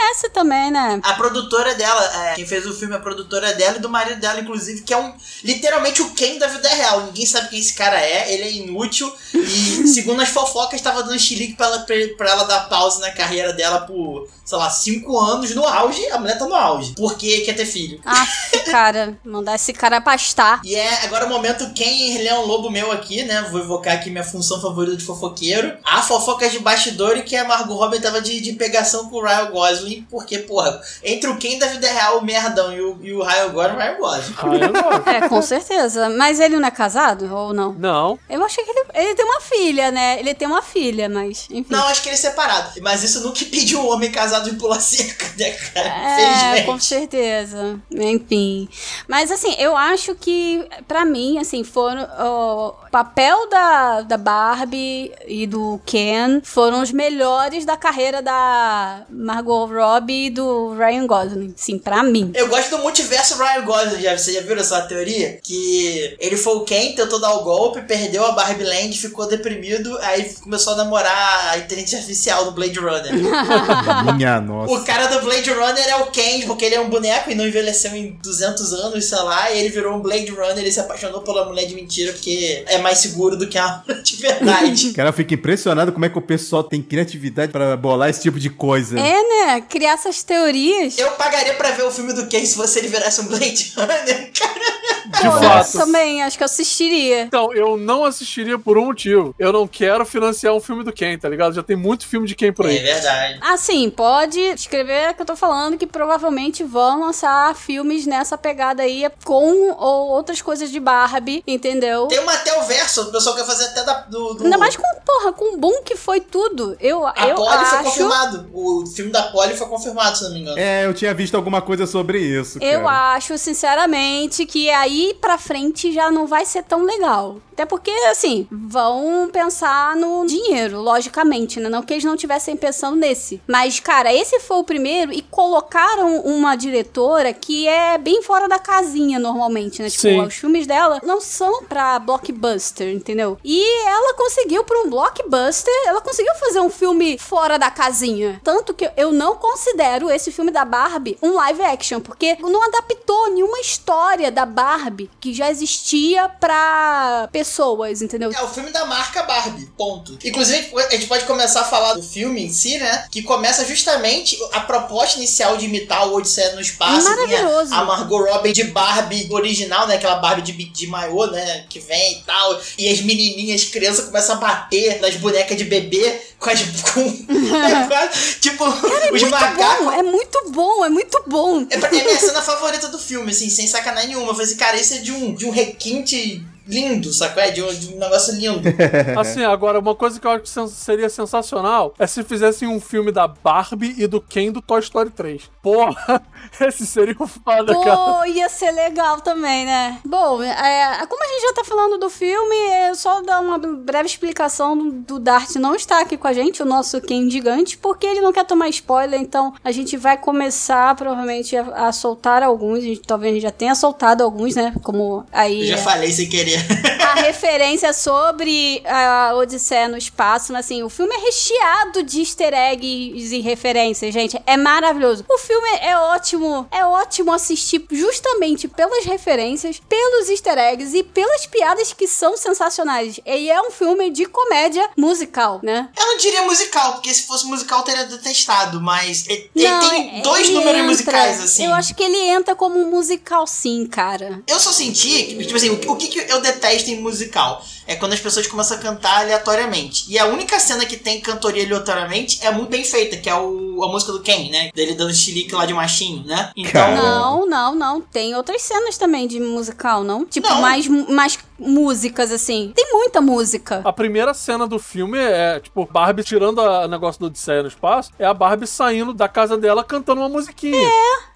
é 0.03 0.13
merece 0.13 0.29
também, 0.31 0.71
né? 0.71 1.01
A 1.03 1.15
produtora 1.15 1.75
dela, 1.75 2.05
é, 2.27 2.35
quem 2.35 2.47
fez 2.47 2.67
o 2.67 2.75
filme, 2.75 2.95
é 2.95 2.97
a 2.97 3.01
produtora 3.01 3.55
dela 3.55 3.77
e 3.77 3.81
do 3.81 3.89
marido 3.89 4.21
dela, 4.21 4.41
inclusive, 4.41 4.83
que 4.83 4.93
é 4.93 4.99
um 4.99 5.13
literalmente 5.43 6.03
o 6.03 6.11
Ken 6.11 6.39
da 6.39 6.47
vida 6.47 6.69
real. 6.69 7.07
Ninguém 7.07 7.27
sabe 7.27 7.49
quem 7.49 7.59
esse 7.59 7.75
cara 7.75 8.01
é, 8.01 8.33
ele 8.33 8.43
é 8.43 8.53
inútil 8.53 9.13
e, 9.35 9.87
segundo 9.89 10.21
as 10.21 10.29
fofocas, 10.29 10.75
estava 10.75 11.03
dando 11.03 11.19
xilique 11.19 11.55
pra 11.55 11.67
ela, 11.67 11.79
pra, 11.81 11.97
pra 12.17 12.31
ela 12.31 12.45
dar 12.45 12.69
pausa 12.69 13.01
na 13.01 13.11
carreira 13.13 13.53
dela 13.53 13.81
por, 13.81 14.29
sei 14.45 14.59
lá, 14.59 14.71
cinco 14.71 15.19
anos 15.19 15.55
no 15.55 15.67
auge. 15.67 16.05
A 16.11 16.19
mulher 16.19 16.39
tá 16.39 16.47
no 16.47 16.55
auge. 16.55 16.95
Porque 16.97 17.41
quer 17.41 17.55
ter 17.55 17.67
filho. 17.67 18.01
Ah, 18.05 18.27
cara, 18.71 19.19
mandar 19.25 19.55
esse 19.55 19.73
cara 19.73 20.01
pastar. 20.01 20.61
E 20.65 20.75
é 20.75 21.05
agora 21.05 21.27
o 21.27 21.29
momento 21.29 21.73
quem 21.75 22.17
ele 22.17 22.29
é 22.29 22.39
um 22.39 22.47
lobo 22.47 22.71
meu 22.71 22.93
aqui, 22.93 23.25
né? 23.25 23.47
Vou 23.51 23.61
evocar 23.61 23.95
aqui 23.95 24.11
minha 24.11 24.25
função 24.25 24.61
favorita 24.61 24.97
de 24.97 25.05
fofoqueiro. 25.05 25.77
A 25.85 26.03
fofoca 26.03 26.49
de 26.49 26.59
bastidor 26.59 27.17
e 27.17 27.23
que 27.23 27.37
a 27.37 27.45
Margot 27.45 27.75
Robbie 27.75 28.01
tava 28.01 28.21
de, 28.21 28.41
de 28.41 28.53
pegação 28.53 29.09
com 29.09 29.17
o 29.17 29.23
Ryan 29.23 29.51
Gosling. 29.51 29.92
Porque, 30.11 30.39
porra, 30.39 30.81
entre 31.03 31.29
o 31.29 31.37
Ken 31.37 31.59
da 31.59 31.67
vida 31.67 31.91
real, 31.91 32.19
o 32.19 32.25
merdão, 32.25 32.73
e 32.73 32.81
o, 32.81 32.99
e 33.03 33.13
o 33.13 33.23
Ryan 33.23 33.49
Gosling, 33.51 33.75
o 33.75 33.79
Ryan 33.79 33.97
Gosling. 33.99 34.35
Gosling. 34.35 35.17
É, 35.17 35.29
com 35.29 35.43
certeza. 35.43 36.09
Mas 36.11 36.41
ele 36.41 36.57
não 36.57 36.67
é 36.67 36.71
casado 36.71 37.33
ou 37.35 37.53
não? 37.53 37.73
Não. 37.75 38.19
Eu 38.29 38.45
achei 38.45 38.65
que 38.65 38.71
ele, 38.71 38.85
ele 38.95 39.15
tem 39.15 39.25
uma 39.25 39.41
filha, 39.41 39.91
né? 39.91 40.19
Ele 40.19 40.35
tem 40.35 40.49
uma 40.49 40.63
filha, 40.63 41.09
mas 41.09 41.47
enfim. 41.51 41.67
Não, 41.71 41.87
acho 41.89 42.03
que 42.03 42.09
ele 42.09 42.15
é 42.15 42.19
separado. 42.19 42.81
Mas 42.81 43.03
isso 43.03 43.21
nunca 43.21 43.43
impediu 43.43 43.81
um 43.81 43.91
homem 43.91 44.11
casado 44.11 44.51
de 44.51 44.57
pular 44.57 44.81
cerca, 44.81 45.27
né, 45.37 45.51
cara? 45.51 46.57
É, 46.57 46.63
com 46.63 46.79
certeza. 46.79 47.81
Enfim. 47.91 48.69
Mas 49.09 49.31
assim, 49.31 49.55
eu 49.59 49.77
acho 49.77 50.15
que, 50.15 50.67
pra 50.87 51.05
mim, 51.05 51.39
assim, 51.39 51.65
foram. 51.65 52.03
O 52.03 52.75
papel 52.91 53.49
da, 53.49 54.03
da 54.03 54.17
Barbie 54.17 55.13
e 55.27 55.47
do 55.47 55.81
Ken 55.87 56.41
foram 56.43 56.83
os 56.83 56.93
melhores 56.93 57.65
da 57.65 57.77
carreira 57.77 58.21
da 58.21 59.03
Margot 59.09 59.67
Robbie 59.67 59.75
e 60.11 60.31
do 60.31 60.75
Ryan 60.75 61.07
Gosling. 61.07 61.55
Sim, 61.57 61.79
pra 61.79 62.03
mim. 62.03 62.31
Eu 62.35 62.49
gosto 62.49 62.71
do 62.71 62.79
multiverso 62.79 63.37
Ryan 63.37 63.65
Gosling, 63.65 64.03
já, 64.03 64.17
você 64.17 64.33
já 64.33 64.41
viu 64.41 64.57
essa 64.57 64.81
teoria? 64.83 65.39
Que 65.43 66.17
ele 66.19 66.37
foi 66.37 66.57
o 66.57 66.61
Ken, 66.61 66.93
tentou 66.93 67.21
dar 67.21 67.35
o 67.35 67.43
golpe, 67.43 67.83
perdeu 67.83 68.25
a 68.25 68.33
Barbie 68.33 68.65
Land, 68.65 68.99
ficou 68.99 69.29
deprimido, 69.29 69.97
aí 69.99 70.33
começou 70.43 70.75
a 70.75 70.77
namorar 70.77 71.51
a 71.51 71.59
inteligência 71.59 71.99
artificial 71.99 72.45
do 72.45 72.53
Blade 72.53 72.79
Runner. 72.79 73.13
Minha 74.17 74.41
nossa. 74.41 74.73
o 74.73 74.85
cara 74.85 75.07
do 75.07 75.21
Blade 75.23 75.51
Runner 75.51 75.89
é 75.89 75.97
o 75.97 76.07
Ken, 76.07 76.43
porque 76.47 76.65
ele 76.65 76.75
é 76.75 76.81
um 76.81 76.89
boneco 76.89 77.31
e 77.31 77.35
não 77.35 77.47
envelheceu 77.47 77.95
em 77.95 78.19
200 78.23 78.73
anos, 78.73 79.05
sei 79.05 79.19
lá, 79.19 79.51
e 79.51 79.59
ele 79.59 79.69
virou 79.69 79.97
um 79.97 80.01
Blade 80.01 80.31
Runner 80.31 80.65
e 80.65 80.73
se 80.73 80.81
apaixonou 80.81 81.21
pela 81.23 81.45
mulher 81.47 81.67
de 81.67 81.75
mentira 81.75 82.13
porque 82.13 82.65
é 82.67 82.79
mais 82.79 82.99
seguro 82.99 83.37
do 83.37 83.49
que 83.49 83.59
a 83.59 83.83
mulher 83.87 84.03
de 84.03 84.17
verdade. 84.17 84.93
Cara, 84.93 85.09
eu 85.09 85.13
fico 85.13 85.35
impressionado 85.35 85.93
como 85.93 86.05
é 86.05 86.09
que 86.09 86.19
o 86.19 86.23
pessoal 86.23 86.63
tem 86.63 86.83
criatividade 86.83 87.53
pra 87.53 87.77
bolar 87.77 88.09
esse 88.09 88.23
tipo 88.23 88.39
de 88.39 88.51
coisa. 88.51 88.99
É, 88.99 89.23
né? 89.23 89.61
Criar 89.73 89.93
essas 89.95 90.23
teorias. 90.23 90.99
Eu 90.99 91.11
pagaria 91.13 91.55
pra 91.55 91.71
ver 91.71 91.83
o 91.85 91.91
filme 91.91 92.13
do 92.13 92.27
Ken 92.27 92.45
se 92.45 92.57
você 92.57 92.79
ele 92.81 92.89
virasse 92.89 93.23
um 93.23 93.25
Blade 93.25 93.73
Runner, 93.75 94.31
cara. 94.39 94.83
De 95.07 95.47
fato. 95.47 95.73
Também, 95.79 96.23
acho 96.23 96.37
que 96.37 96.43
eu 96.43 96.47
assistiria. 96.47 97.23
Então, 97.23 97.53
eu 97.55 97.77
não 97.79 98.05
assistiria 98.05 98.59
por 98.59 98.77
um 98.77 98.87
motivo. 98.87 99.35
Eu 99.39 99.51
não 99.53 99.67
quero 99.67 100.05
financiar 100.05 100.53
um 100.55 100.61
filme 100.61 100.85
do 100.85 100.93
Ken, 100.93 101.19
tá 101.19 101.29
ligado? 101.29 101.55
Já 101.55 101.63
tem 101.63 101.75
muito 101.77 102.07
filme 102.07 102.27
de 102.27 102.35
Ken 102.35 102.53
por 102.53 102.67
É 102.67 102.71
aí. 102.71 102.79
verdade. 102.81 103.39
Assim, 103.41 103.89
pode 103.91 104.39
escrever 104.41 105.15
que 105.15 105.23
eu 105.23 105.27
tô 105.27 105.35
falando 105.37 105.79
que 105.79 105.87
provavelmente 105.87 106.63
vão 106.63 107.01
lançar 107.01 107.55
filmes 107.57 108.07
nessa 108.07 108.37
pegada 108.37 108.83
aí 108.83 109.05
com 109.25 109.71
ou 109.73 110.09
outras 110.11 110.43
coisas 110.43 110.71
de 110.71 110.79
Barbie, 110.81 111.43
entendeu? 111.47 112.07
Tem 112.09 112.19
uma 112.21 112.35
até 112.35 112.59
o 112.59 112.63
verso, 112.65 113.03
o 113.03 113.13
pessoal 113.13 113.35
quer 113.35 113.45
fazer 113.47 113.65
até 113.65 113.85
da, 113.85 113.95
do, 114.03 114.35
do- 114.35 114.45
Ainda 114.45 114.59
mais 114.59 114.77
com, 114.77 114.83
porra, 115.05 115.33
com 115.33 115.55
o 115.55 115.59
boom 115.59 115.83
que 115.83 115.97
foi 115.97 116.21
tudo. 116.21 116.77
Eu, 116.81 117.07
A 117.07 117.15
eu 117.29 117.35
Polly 117.37 117.65
foi 117.65 117.79
acho. 117.79 117.85
confirmado. 117.85 118.51
O 118.53 118.85
filme 118.87 119.11
da 119.11 119.23
Polly 119.25 119.55
foi 119.57 119.62
confirmado, 119.69 120.17
se 120.19 120.25
não 120.25 120.33
me 120.33 120.41
engano. 120.41 120.59
É, 120.59 120.87
eu 120.87 120.95
tinha 120.95 121.15
visto 121.15 121.35
alguma 121.35 121.61
coisa 121.61 121.87
sobre 121.87 122.19
isso. 122.19 122.59
Eu 122.61 122.83
cara. 122.83 123.15
acho, 123.15 123.39
sinceramente, 123.39 124.47
que 124.47 124.71
aí 124.71 125.17
pra 125.21 125.39
frente 125.39 125.93
já 125.93 126.11
não 126.11 126.27
vai 126.27 126.45
ser 126.45 126.63
tão 126.65 126.85
legal. 126.85 127.37
Até 127.53 127.67
porque, 127.67 127.91
assim, 128.11 128.47
vão 128.51 129.29
pensar 129.31 129.95
no 129.95 130.25
dinheiro, 130.27 130.81
logicamente, 130.81 131.61
né? 131.61 131.69
Não 131.69 131.83
que 131.83 131.93
eles 131.93 132.05
não 132.05 132.15
estivessem 132.15 132.57
pensando 132.57 132.97
nesse. 132.97 133.43
Mas, 133.47 133.79
cara, 133.79 134.13
esse 134.13 134.41
foi 134.41 134.57
o 134.57 134.65
primeiro 134.65 135.13
e 135.13 135.21
colocaram 135.21 136.21
uma 136.23 136.57
diretora 136.57 137.33
que 137.33 137.69
é 137.69 137.99
bem 137.99 138.23
fora 138.23 138.49
da 138.49 138.59
casinha, 138.59 139.19
normalmente, 139.19 139.83
né? 139.83 139.91
Tipo, 139.91 140.03
Sim. 140.03 140.21
os 140.23 140.35
filmes 140.35 140.67
dela 140.67 140.99
não 141.05 141.21
são 141.21 141.65
pra 141.65 141.99
blockbuster, 141.99 142.89
entendeu? 142.89 143.39
E 143.45 143.63
ela 143.87 144.15
conseguiu, 144.15 144.65
pra 144.65 144.81
um 144.81 144.91
blockbuster, 144.91 145.75
ela 145.87 146.01
conseguiu 146.01 146.35
fazer 146.37 146.61
um 146.61 146.71
filme 146.71 147.19
fora 147.19 147.59
da 147.59 147.71
casinha. 147.71 148.41
Tanto 148.43 148.73
que 148.73 148.91
eu 148.97 149.13
não 149.13 149.37
considero 149.53 150.11
esse 150.11 150.33
filme 150.33 150.51
da 150.51 150.65
Barbie 150.65 151.19
um 151.23 151.35
live 151.35 151.63
action, 151.63 152.01
porque 152.01 152.37
não 152.41 152.63
adaptou 152.65 153.31
nenhuma 153.31 153.61
história 153.61 154.31
da 154.31 154.47
Barbie 154.47 155.11
que 155.21 155.35
já 155.35 155.51
existia 155.51 156.29
pra 156.29 157.29
pessoas, 157.31 158.01
entendeu? 158.01 158.33
É 158.33 158.43
o 158.43 158.49
filme 158.49 158.71
da 158.71 158.87
marca 158.87 159.23
Barbie, 159.23 159.67
ponto. 159.77 160.19
Inclusive, 160.25 160.73
a 160.75 160.91
gente 160.93 161.07
pode 161.07 161.25
começar 161.27 161.61
a 161.61 161.65
falar 161.65 161.95
do 161.95 162.03
filme 162.03 162.45
em 162.45 162.49
si, 162.49 162.79
né? 162.79 163.07
Que 163.11 163.23
começa 163.23 163.65
justamente 163.67 164.39
a 164.53 164.61
proposta 164.61 165.19
inicial 165.19 165.57
de 165.57 165.67
imitar 165.67 166.09
o 166.09 166.15
Odisseia 166.15 166.55
no 166.55 166.61
Espaço. 166.61 167.05
Maravilhoso. 167.05 167.75
A, 167.75 167.85
Margot 167.85 168.25
Robbie 168.25 168.53
de 168.53 168.65
Barbie 168.65 169.29
original, 169.31 169.87
né? 169.87 169.97
Aquela 169.97 170.17
Barbie 170.17 170.43
de, 170.43 170.53
de 170.53 170.87
maiô, 170.87 171.27
né? 171.27 171.67
Que 171.69 171.79
vem 171.79 172.21
e 172.21 172.23
tal. 172.23 172.61
E 172.79 172.89
as 172.89 173.01
menininhas, 173.03 173.65
crianças, 173.65 174.07
começam 174.07 174.37
a 174.37 174.39
bater 174.39 175.01
nas 175.01 175.17
bonecas 175.17 175.57
de 175.57 175.65
bebê 175.65 176.32
com 176.43 176.51
as... 176.51 176.61
Com, 176.93 177.01
é 177.01 177.87
quase- 177.87 178.35
tipo, 178.41 178.65
os 178.65 179.11
Muito 179.11 179.31
macacos... 179.31 179.85
bom, 179.85 179.93
é 179.93 180.03
muito 180.03 180.51
bom, 180.51 180.85
é 180.85 180.89
muito 180.91 181.23
bom. 181.27 181.67
É, 181.71 181.77
é 181.77 181.91
minha 182.05 182.19
cena 182.19 182.43
favorita 182.43 182.89
do 182.89 182.99
filme, 182.99 183.31
assim, 183.31 183.49
sem 183.49 183.67
sacanagem 183.67 184.11
nenhuma. 184.11 184.29
Eu 184.31 184.35
falei 184.35 184.47
assim, 184.47 184.57
cara, 184.57 184.77
isso 184.77 184.95
é 184.95 184.99
de 184.99 185.13
um, 185.13 185.35
de 185.35 185.47
um 185.47 185.51
requinte 185.51 186.45
lindo, 186.73 187.13
sacou? 187.13 187.43
É 187.43 187.51
de 187.51 187.63
um, 187.63 187.69
de 187.73 187.95
um 187.95 187.99
negócio 187.99 188.35
lindo. 188.35 188.63
Assim, 189.19 189.45
agora, 189.45 189.79
uma 189.79 189.95
coisa 189.95 190.19
que 190.19 190.27
eu 190.27 190.31
acho 190.31 190.43
que 190.43 190.71
seria 190.71 191.09
sensacional 191.09 191.95
é 191.99 192.07
se 192.07 192.23
fizessem 192.23 192.67
um 192.69 192.81
filme 192.81 193.13
da 193.13 193.29
Barbie 193.29 193.95
e 193.99 194.07
do 194.07 194.21
Ken 194.21 194.51
do 194.51 194.63
Toy 194.63 194.81
Story 194.81 195.11
3. 195.11 195.51
Porra, 195.63 196.23
esse 196.61 196.87
seria 196.87 197.15
um 197.21 197.27
foda, 197.27 197.75
cara. 197.79 197.97
Pô, 197.97 198.25
ia 198.25 198.49
ser 198.49 198.73
legal 198.73 199.21
também, 199.21 199.65
né? 199.67 200.01
Bom, 200.05 200.43
é, 200.43 201.07
como 201.07 201.23
a 201.23 201.27
gente 201.29 201.43
já 201.43 201.53
tá 201.53 201.65
falando 201.65 201.99
do 201.99 202.09
filme, 202.09 202.57
é 202.71 202.95
só 202.95 203.21
dar 203.23 203.41
uma 203.41 203.59
breve 203.59 204.07
explicação 204.07 204.77
do, 204.77 205.19
Dart 205.19 205.55
não 205.57 205.75
estar 205.75 206.01
aqui 206.01 206.17
com 206.17 206.27
a 206.27 206.33
gente, 206.33 206.63
o 206.63 206.67
nosso 206.67 207.01
Ken 207.01 207.29
gigante, 207.31 207.79
porque 207.79 208.07
ele 208.07 208.21
não 208.21 208.33
quer 208.33 208.45
tomar 208.45 208.69
spoiler, 208.69 209.21
então 209.21 209.55
a 209.63 209.71
gente 209.71 209.97
vai 209.97 210.17
começar 210.17 210.95
provavelmente 210.97 211.57
a, 211.57 211.89
a 211.89 211.93
soltar 211.93 212.43
alguns, 212.43 212.79
a 212.79 212.83
gente, 212.83 213.01
talvez 213.03 213.31
a 213.31 213.35
gente 213.35 213.43
já 213.43 213.51
tenha 213.51 213.75
soltado 213.75 214.25
alguns, 214.25 214.55
né? 214.55 214.75
Como 214.83 215.25
aí. 215.33 215.61
Eu 215.61 215.77
já 215.77 215.79
falei 215.79 216.11
sem 216.11 216.29
querer. 216.29 216.62
a 217.03 217.15
referência 217.23 217.93
sobre 217.93 218.83
a 218.87 219.33
Odisseia 219.35 219.89
no 219.89 219.97
espaço, 219.97 220.53
mas 220.53 220.67
assim, 220.67 220.83
o 220.83 220.89
filme 220.89 221.15
é 221.15 221.19
recheado 221.19 222.03
de 222.03 222.21
easter 222.21 222.53
eggs 222.55 223.35
e 223.35 223.41
referências, 223.41 224.13
gente. 224.13 224.41
É 224.47 224.57
maravilhoso. 224.57 225.25
O 225.29 225.39
filme 225.39 225.69
é 225.81 225.97
ótimo, 225.97 226.67
é 226.71 226.85
ótimo 226.85 227.33
assistir 227.33 227.85
justamente 227.91 228.69
pelas 228.69 229.05
referências, 229.05 229.81
pelos 229.89 230.29
easter 230.29 230.59
eggs 230.59 230.97
e 230.97 231.03
pelas 231.03 231.47
piadas 231.47 231.93
que 231.93 232.07
são 232.07 232.37
sensacionais. 232.37 233.21
E 233.27 233.51
é 233.51 233.61
um 233.63 233.71
filme 233.71 234.11
de 234.11 234.25
comédia 234.27 234.89
musical, 234.97 235.61
né? 235.63 235.89
Eu 235.99 236.07
não 236.07 236.17
diria 236.17 236.43
musical, 236.43 236.93
porque 236.95 237.13
se 237.13 237.23
fosse 237.27 237.47
musical 237.47 237.81
eu 237.81 237.85
teria 237.85 238.05
detestado, 238.07 238.81
mas 238.81 239.25
ele 239.29 239.51
ele 239.55 239.69
Não, 239.69 239.89
tem 239.91 240.19
é- 240.19 240.23
dois 240.23 240.47
ele 240.49 240.55
números 240.55 240.75
entra. 240.81 240.87
musicais, 240.91 241.41
assim. 241.41 241.67
Eu 241.67 241.75
acho 241.75 241.95
que 241.95 242.03
ele 242.03 242.17
entra 242.17 242.55
como 242.55 242.79
um 242.79 242.91
musical 242.91 243.47
sim, 243.47 243.87
cara. 243.87 244.43
Eu 244.47 244.59
só 244.59 244.73
senti, 244.73 245.37
tipo 245.45 245.57
assim, 245.57 245.71
o, 245.71 245.93
o 245.93 245.97
que, 245.97 246.09
que 246.09 246.33
eu 246.33 246.41
detesto 246.43 246.91
em 246.91 247.01
musical? 247.01 247.65
É 247.87 247.97
quando 247.97 248.13
as 248.13 248.21
pessoas 248.21 248.47
começam 248.47 248.77
a 248.77 248.81
cantar 248.81 249.21
aleatoriamente. 249.21 250.05
E 250.09 250.19
a 250.19 250.27
única 250.27 250.59
cena 250.59 250.85
que 250.85 250.97
tem 250.97 251.21
cantoria 251.21 251.65
aleatoriamente 251.65 252.39
é 252.45 252.51
muito 252.51 252.71
bem 252.71 252.85
feita, 252.85 253.17
que 253.17 253.29
é 253.29 253.35
o, 253.35 253.83
a 253.83 253.89
música 253.89 254.13
do 254.13 254.21
Ken, 254.21 254.51
né? 254.51 254.71
Dele 254.75 254.95
dando 254.95 255.15
chilique 255.15 255.55
lá 255.55 255.67
de 255.67 255.75
machinho, 255.75 256.25
né? 256.25 256.51
Então. 256.57 256.95
Não, 256.95 257.47
não, 257.47 257.75
não. 257.75 258.01
Tem 258.01 258.35
outras 258.35 258.63
cenas 258.63 258.97
também 258.97 259.27
de 259.27 259.41
musical, 259.41 260.05
não? 260.05 260.25
Tipo, 260.25 260.49
não. 260.49 260.61
mais, 260.61 260.87
mais 260.87 261.39
músicas, 261.59 262.31
assim. 262.31 262.73
Tem 262.75 262.93
muita 262.93 263.21
música. 263.21 263.81
A 263.85 263.93
primeira 263.93 264.35
cena 264.35 264.67
do 264.67 264.79
filme 264.79 265.19
é, 265.19 265.61
tipo, 265.61 265.87
Barbie 265.91 266.25
tirando 266.25 266.59
o 266.59 266.89
negócio 266.89 267.21
do 267.21 267.27
Odisseia 267.27 267.63
no 267.63 267.69
espaço, 267.69 268.11
é 268.19 268.25
a 268.25 268.35
Barbie 268.35 268.67
saindo 268.67 269.13
da 269.13 269.29
casa 269.29 269.57
dela 269.57 269.85
cantando 269.85 270.21
uma 270.21 270.29
musiquinha. 270.29 270.89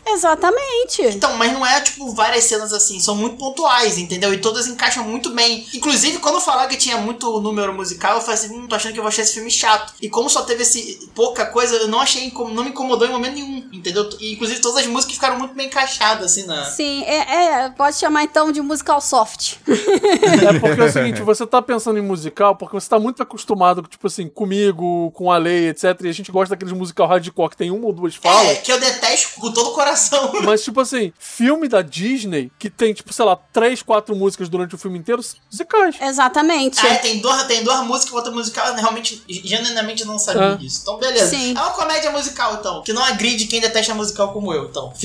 É, 0.06 0.12
exatamente. 0.12 1.02
Então, 1.02 1.34
mas 1.36 1.52
não 1.52 1.64
é, 1.64 1.80
tipo, 1.80 2.12
várias 2.14 2.44
cenas 2.44 2.72
assim, 2.72 3.00
são 3.00 3.14
muito 3.14 3.36
pontuais, 3.36 3.98
entendeu? 3.98 4.32
E 4.32 4.38
todas 4.38 4.66
encaixam 4.66 5.04
muito 5.04 5.30
bem. 5.30 5.66
Inclusive, 5.72 6.18
quando 6.18 6.35
eu 6.36 6.40
falar 6.40 6.66
que 6.66 6.76
tinha 6.76 6.96
muito 6.96 7.40
número 7.40 7.72
musical, 7.74 8.16
eu 8.16 8.20
falei 8.20 8.34
assim, 8.34 8.54
hum, 8.54 8.66
tô 8.66 8.74
achando 8.74 8.92
que 8.92 8.98
eu 8.98 9.02
vou 9.02 9.08
achar 9.08 9.22
esse 9.22 9.34
filme 9.34 9.50
chato. 9.50 9.94
E 10.00 10.08
como 10.08 10.28
só 10.28 10.42
teve 10.42 10.62
esse 10.62 11.10
pouca 11.14 11.46
coisa, 11.46 11.76
eu 11.76 11.88
não 11.88 12.00
achei, 12.00 12.32
não 12.52 12.64
me 12.64 12.70
incomodou 12.70 13.06
em 13.06 13.10
momento 13.10 13.34
nenhum, 13.34 13.68
entendeu? 13.72 14.08
E, 14.20 14.32
inclusive, 14.32 14.60
todas 14.60 14.78
as 14.78 14.86
músicas 14.86 15.14
ficaram 15.14 15.38
muito 15.38 15.54
bem 15.54 15.66
encaixadas, 15.66 16.32
assim, 16.32 16.46
na... 16.46 16.64
Sim, 16.64 17.02
é, 17.04 17.64
é 17.64 17.70
pode 17.70 17.96
chamar 17.96 18.24
então 18.24 18.52
de 18.52 18.60
musical 18.60 19.00
soft. 19.00 19.56
É 19.66 20.58
porque 20.58 20.80
é 20.80 20.84
o 20.84 20.92
seguinte, 20.92 21.22
você 21.22 21.46
tá 21.46 21.60
pensando 21.60 21.98
em 21.98 22.02
musical 22.02 22.56
porque 22.56 22.74
você 22.74 22.88
tá 22.88 22.98
muito 22.98 23.22
acostumado, 23.22 23.82
tipo 23.82 24.06
assim, 24.06 24.28
comigo, 24.28 25.10
com 25.12 25.30
a 25.30 25.38
lei, 25.38 25.68
etc. 25.68 25.84
E 26.02 26.08
a 26.08 26.12
gente 26.12 26.30
gosta 26.30 26.54
daqueles 26.54 26.72
musical 26.72 27.06
hardcore 27.06 27.50
que 27.50 27.56
tem 27.56 27.70
uma 27.70 27.86
ou 27.86 27.92
duas 27.92 28.14
falas. 28.14 28.48
É, 28.48 28.54
que 28.56 28.72
eu 28.72 28.78
detesto 28.78 29.40
com 29.40 29.52
todo 29.52 29.70
o 29.70 29.72
coração. 29.72 30.32
Mas, 30.44 30.62
tipo 30.62 30.80
assim, 30.80 31.12
filme 31.18 31.68
da 31.68 31.82
Disney 31.82 32.50
que 32.58 32.70
tem, 32.70 32.92
tipo, 32.92 33.12
sei 33.12 33.24
lá, 33.24 33.36
três, 33.52 33.82
quatro 33.82 34.14
músicas 34.14 34.48
durante 34.48 34.74
o 34.74 34.78
filme 34.78 34.98
inteiro, 34.98 35.22
musicais. 35.50 35.96
Exatamente. 36.26 36.84
Ah, 36.84 36.92
é, 36.92 36.96
tem 36.96 37.18
duas, 37.18 37.44
tem 37.44 37.62
duas 37.62 37.80
músicas 37.86 38.12
e 38.12 38.16
outra 38.16 38.32
musical, 38.32 38.74
realmente, 38.74 39.22
genuinamente 39.28 40.04
não 40.04 40.18
sabia 40.18 40.52
é. 40.52 40.56
disso. 40.56 40.80
Então, 40.82 40.98
beleza. 40.98 41.30
Sim. 41.30 41.56
É 41.56 41.60
uma 41.60 41.70
comédia 41.70 42.10
musical, 42.10 42.56
então, 42.58 42.82
que 42.82 42.92
não 42.92 43.02
agride 43.02 43.46
quem 43.46 43.60
detesta 43.60 43.94
musical 43.94 44.32
como 44.32 44.52
eu, 44.52 44.64
então. 44.66 44.92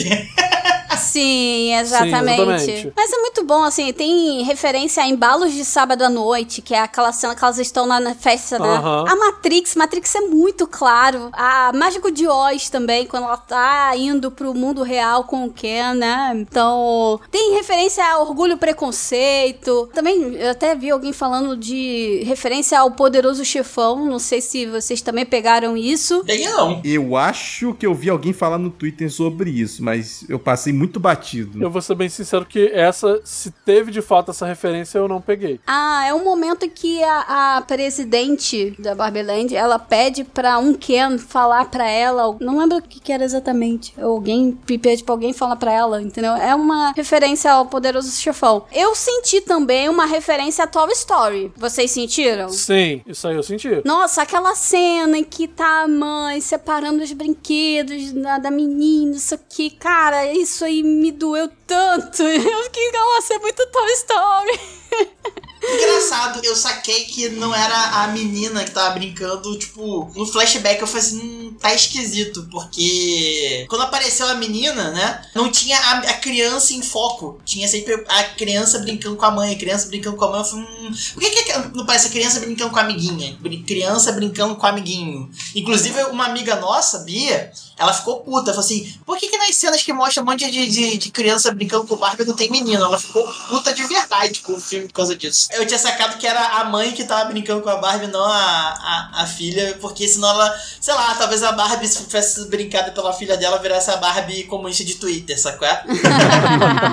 Sim, 0.97 1.74
exatamente. 1.74 2.36
Sim, 2.36 2.41
exatamente. 2.41 2.93
Mas 2.95 3.11
é 3.11 3.17
muito 3.17 3.43
bom, 3.43 3.63
assim, 3.63 3.91
tem 3.93 4.43
referência 4.43 5.03
a 5.03 5.07
embalos 5.07 5.53
de 5.53 5.63
sábado 5.63 6.03
à 6.03 6.09
noite, 6.09 6.61
que 6.61 6.74
é 6.74 6.80
aquela 6.80 7.11
cena 7.11 7.36
que 7.36 7.43
elas 7.43 7.57
estão 7.57 7.86
na 7.86 8.13
festa, 8.13 8.59
né? 8.59 8.80
Uhum. 8.80 9.07
A 9.07 9.15
Matrix, 9.15 9.76
Matrix 9.76 10.15
é 10.15 10.22
muito 10.22 10.67
claro. 10.67 11.30
A 11.34 11.72
Mágico 11.74 12.11
de 12.11 12.28
Oz 12.28 12.69
também, 12.69 13.05
quando 13.05 13.24
ela 13.24 13.38
tá 13.38 13.91
indo 13.95 14.32
pro 14.32 14.53
mundo 14.53 14.84
real 14.84 15.24
com 15.24 15.45
o 15.45 15.51
Ken, 15.51 15.93
né? 15.95 16.34
Então, 16.36 17.19
tem 17.30 17.53
referência 17.53 18.05
a 18.05 18.19
Orgulho 18.19 18.57
Preconceito. 18.57 19.89
Também, 19.93 20.36
eu 20.36 20.51
até 20.51 20.76
vi 20.76 20.91
alguém 20.91 21.11
falando 21.14 21.55
de 21.55 22.24
referência 22.26 22.80
ao 22.80 22.91
Poderoso 22.91 23.43
Chefão. 23.43 24.05
Não 24.05 24.20
sei 24.20 24.41
se 24.41 24.66
vocês 24.66 25.01
também 25.01 25.26
pegaram 25.26 25.76
isso. 25.76 26.24
Peguei 26.26 26.45
não. 26.45 26.82
Eu 26.84 27.16
acho 27.16 27.74
que 27.74 27.86
eu 27.86 27.93
vi 27.93 28.09
alguém 28.09 28.34
falar 28.34 28.57
no 28.57 28.70
Twitter 28.70 29.12
sobre 29.12 29.49
isso, 29.49 29.84
mas 29.84 30.24
eu 30.30 30.38
passei 30.38 30.74
muito 30.74 30.99
batido. 30.99 31.62
Eu 31.62 31.72
vou 31.72 31.82
ser 31.82 31.95
bem 31.95 32.09
sincero 32.09 32.45
que 32.45 32.68
essa, 32.68 33.20
se 33.24 33.51
teve 33.51 33.91
de 33.91 34.01
fato 34.01 34.32
essa 34.32 34.45
referência, 34.45 34.97
eu 34.97 35.07
não 35.07 35.22
peguei. 35.22 35.59
Ah, 35.66 36.05
é 36.07 36.14
um 36.14 36.24
momento 36.24 36.70
que 36.70 37.03
a, 37.03 37.57
a 37.57 37.62
presidente 37.62 38.76
da 38.80 38.93
Barbieland, 38.93 39.55
ela 39.55 39.80
pede 39.80 40.24
pra 40.24 40.57
um 40.57 40.74
Ken 40.74 41.18
falar 41.18 41.66
pra 41.66 41.89
ela, 41.89 42.36
não 42.39 42.59
lembro 42.59 42.78
o 42.78 42.82
que, 42.82 42.99
que 42.99 43.12
era 43.12 43.24
exatamente, 43.24 43.93
alguém 44.01 44.57
pede 44.82 45.03
pra 45.03 45.14
alguém 45.14 45.34
falar 45.34 45.55
pra 45.55 45.72
ela, 45.72 46.01
entendeu? 46.01 46.34
É 46.34 46.53
uma 46.53 46.91
referência 46.95 47.51
ao 47.51 47.66
Poderoso 47.66 48.12
Chefão. 48.12 48.64
Eu 48.72 48.95
senti 48.95 49.41
também 49.41 49.89
uma 49.89 50.05
referência 50.05 50.64
a 50.64 50.68
Toy 50.68 50.82
Story. 51.02 51.52
Vocês 51.56 51.91
sentiram? 51.91 52.49
Sim, 52.49 53.02
isso 53.06 53.28
aí 53.28 53.36
eu 53.36 53.43
senti. 53.43 53.82
Nossa, 53.84 54.22
aquela 54.22 54.56
cena 54.56 55.18
em 55.18 55.24
que 55.24 55.47
tá 55.47 55.84
a 55.84 55.88
mãe 55.88 56.39
separando 56.39 57.04
os 57.04 57.12
brinquedos 57.12 58.12
da, 58.12 58.38
da 58.38 58.52
menina, 58.52 59.16
isso 59.16 59.36
aqui, 59.36 59.70
cara, 59.72 60.32
isso 60.32 60.64
aí 60.64 60.84
me 60.84 61.12
doeu 61.12 61.49
tanto. 61.68 62.24
Eu 62.52 62.64
fiquei, 62.64 62.91
nossa, 62.91 63.34
é 63.34 63.39
muito 63.39 63.66
Toy 63.68 63.91
Story. 63.91 64.80
Engraçado, 65.64 66.42
eu 66.44 66.56
saquei 66.56 67.06
que 67.06 67.30
não 67.30 67.54
era 67.54 68.04
a 68.04 68.08
menina 68.08 68.64
que 68.64 68.72
tava 68.72 68.96
brincando, 68.96 69.58
tipo, 69.60 70.12
no 70.16 70.26
flashback 70.26 70.82
eu 70.82 70.88
falei 70.88 71.02
assim, 71.02 71.20
hum, 71.20 71.56
tá 71.60 71.72
esquisito, 71.74 72.48
porque 72.52 73.66
quando 73.70 73.84
apareceu 73.84 74.28
a 74.28 74.34
menina, 74.34 74.89
né, 74.89 75.22
não 75.36 75.52
tinha 75.52 75.78
a, 75.78 76.00
a, 76.00 76.14
criança 76.16 76.74
em 76.74 76.82
foco, 76.82 77.39
tinha 77.46 77.68
sempre 77.68 78.04
a 78.10 78.24
criança 78.24 78.80
brincando 78.80 79.16
com 79.16 79.26
a 79.26 79.32
mãe, 79.32 79.54
a 79.54 79.58
criança 79.58 79.88
brincando 79.88 80.18
com 80.18 80.26
a 80.26 80.32
mãe, 80.32 80.39
eu 80.39 80.46
falei, 80.46 80.66
hum, 80.66 80.92
por 81.14 81.22
que, 81.22 81.44
que 81.44 81.58
não 81.76 81.86
parece 81.86 82.08
a 82.08 82.12
criança 82.12 82.39
brincando 82.39 82.72
com 82.72 82.80
a 82.80 82.82
amiguinha? 82.82 83.38
Criança 83.68 84.12
brincando 84.14 84.56
com 84.56 84.66
o 84.66 84.70
amiguinho. 84.70 85.30
Inclusive, 85.56 86.04
uma 86.06 86.26
amiga 86.26 86.56
nossa, 86.56 87.00
Bia, 87.00 87.52
ela 87.78 87.94
ficou 87.94 88.22
puta, 88.22 88.52
falou 88.52 88.66
assim, 88.66 88.94
por 89.06 89.18
que 89.18 89.28
que 89.28 89.38
nas 89.38 89.56
cenas 89.56 89.82
que 89.82 89.94
mostra 89.94 90.22
um 90.22 90.26
monte 90.26 90.50
de, 90.50 90.68
de, 90.68 90.98
de 90.98 91.12
criança 91.12 91.52
brincando 91.52 91.86
com 91.86 91.96
o 91.96 91.98
Barbie 91.98 92.26
não 92.26 92.36
tem 92.36 92.50
menino? 92.50 92.84
Ela 92.84 93.00
ficou 93.00 93.28
puta 93.50 93.74
de 93.74 93.84
verdade 93.84 94.42
com 94.42 94.54
o 94.54 94.60
filme 94.60 94.80
por 94.88 94.93
causa 94.93 95.15
disso 95.15 95.51
eu 95.53 95.65
tinha 95.65 95.79
sacado 95.79 96.17
que 96.17 96.27
era 96.27 96.39
a 96.59 96.63
mãe 96.65 96.91
que 96.91 97.03
tava 97.03 97.25
brincando 97.25 97.61
com 97.61 97.69
a 97.69 97.77
Barbie, 97.77 98.07
não 98.07 98.23
a, 98.23 98.32
a, 98.32 99.23
a 99.23 99.25
filha, 99.25 99.77
porque 99.79 100.07
senão 100.07 100.29
ela, 100.29 100.59
sei 100.79 100.93
lá, 100.93 101.15
talvez 101.15 101.43
a 101.43 101.51
Barbie, 101.51 101.88
se 101.88 102.03
tivesse 102.03 102.47
brincado 102.47 102.91
pela 102.91 103.13
filha 103.13 103.38
dela, 103.38 103.59
virasse 103.59 103.91
a 103.91 103.97
Barbie 103.97 104.43
comunista 104.45 104.84
de 104.84 104.95
Twitter, 104.95 105.39
sacou? 105.39 105.67
É? 105.67 105.84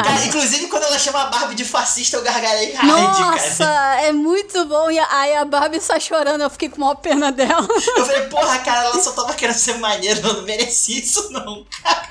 cara, 0.05 0.25
inclusive, 0.27 0.67
quando 0.69 0.85
ela 0.85 0.99
chama 0.99 1.23
a 1.23 1.27
Barbie 1.27 1.55
de 1.55 1.65
fascista, 1.65 2.17
eu 2.17 2.23
gargalhei 2.23 2.73
hard, 2.73 2.89
Nossa, 2.89 3.65
cara. 3.65 4.03
é 4.03 4.13
muito 4.13 4.65
bom. 4.67 4.91
E 4.91 4.99
aí 4.99 5.37
a 5.37 5.45
Barbie 5.45 5.81
sai 5.81 6.01
chorando, 6.01 6.43
eu 6.43 6.51
fiquei 6.51 6.69
com 6.69 6.83
uma 6.83 6.95
pena 6.95 7.31
dela. 7.33 7.67
Eu 7.97 8.05
falei, 8.05 8.23
porra, 8.23 8.59
cara, 8.59 8.89
ela 8.89 9.03
só 9.03 9.13
tava 9.13 9.35
querendo 9.35 9.57
ser 9.57 9.79
maneira, 9.79 10.21
eu 10.21 10.35
não 10.35 10.43
merecia 10.43 10.99
isso 10.99 11.31
não, 11.33 11.65
cara. 11.83 12.09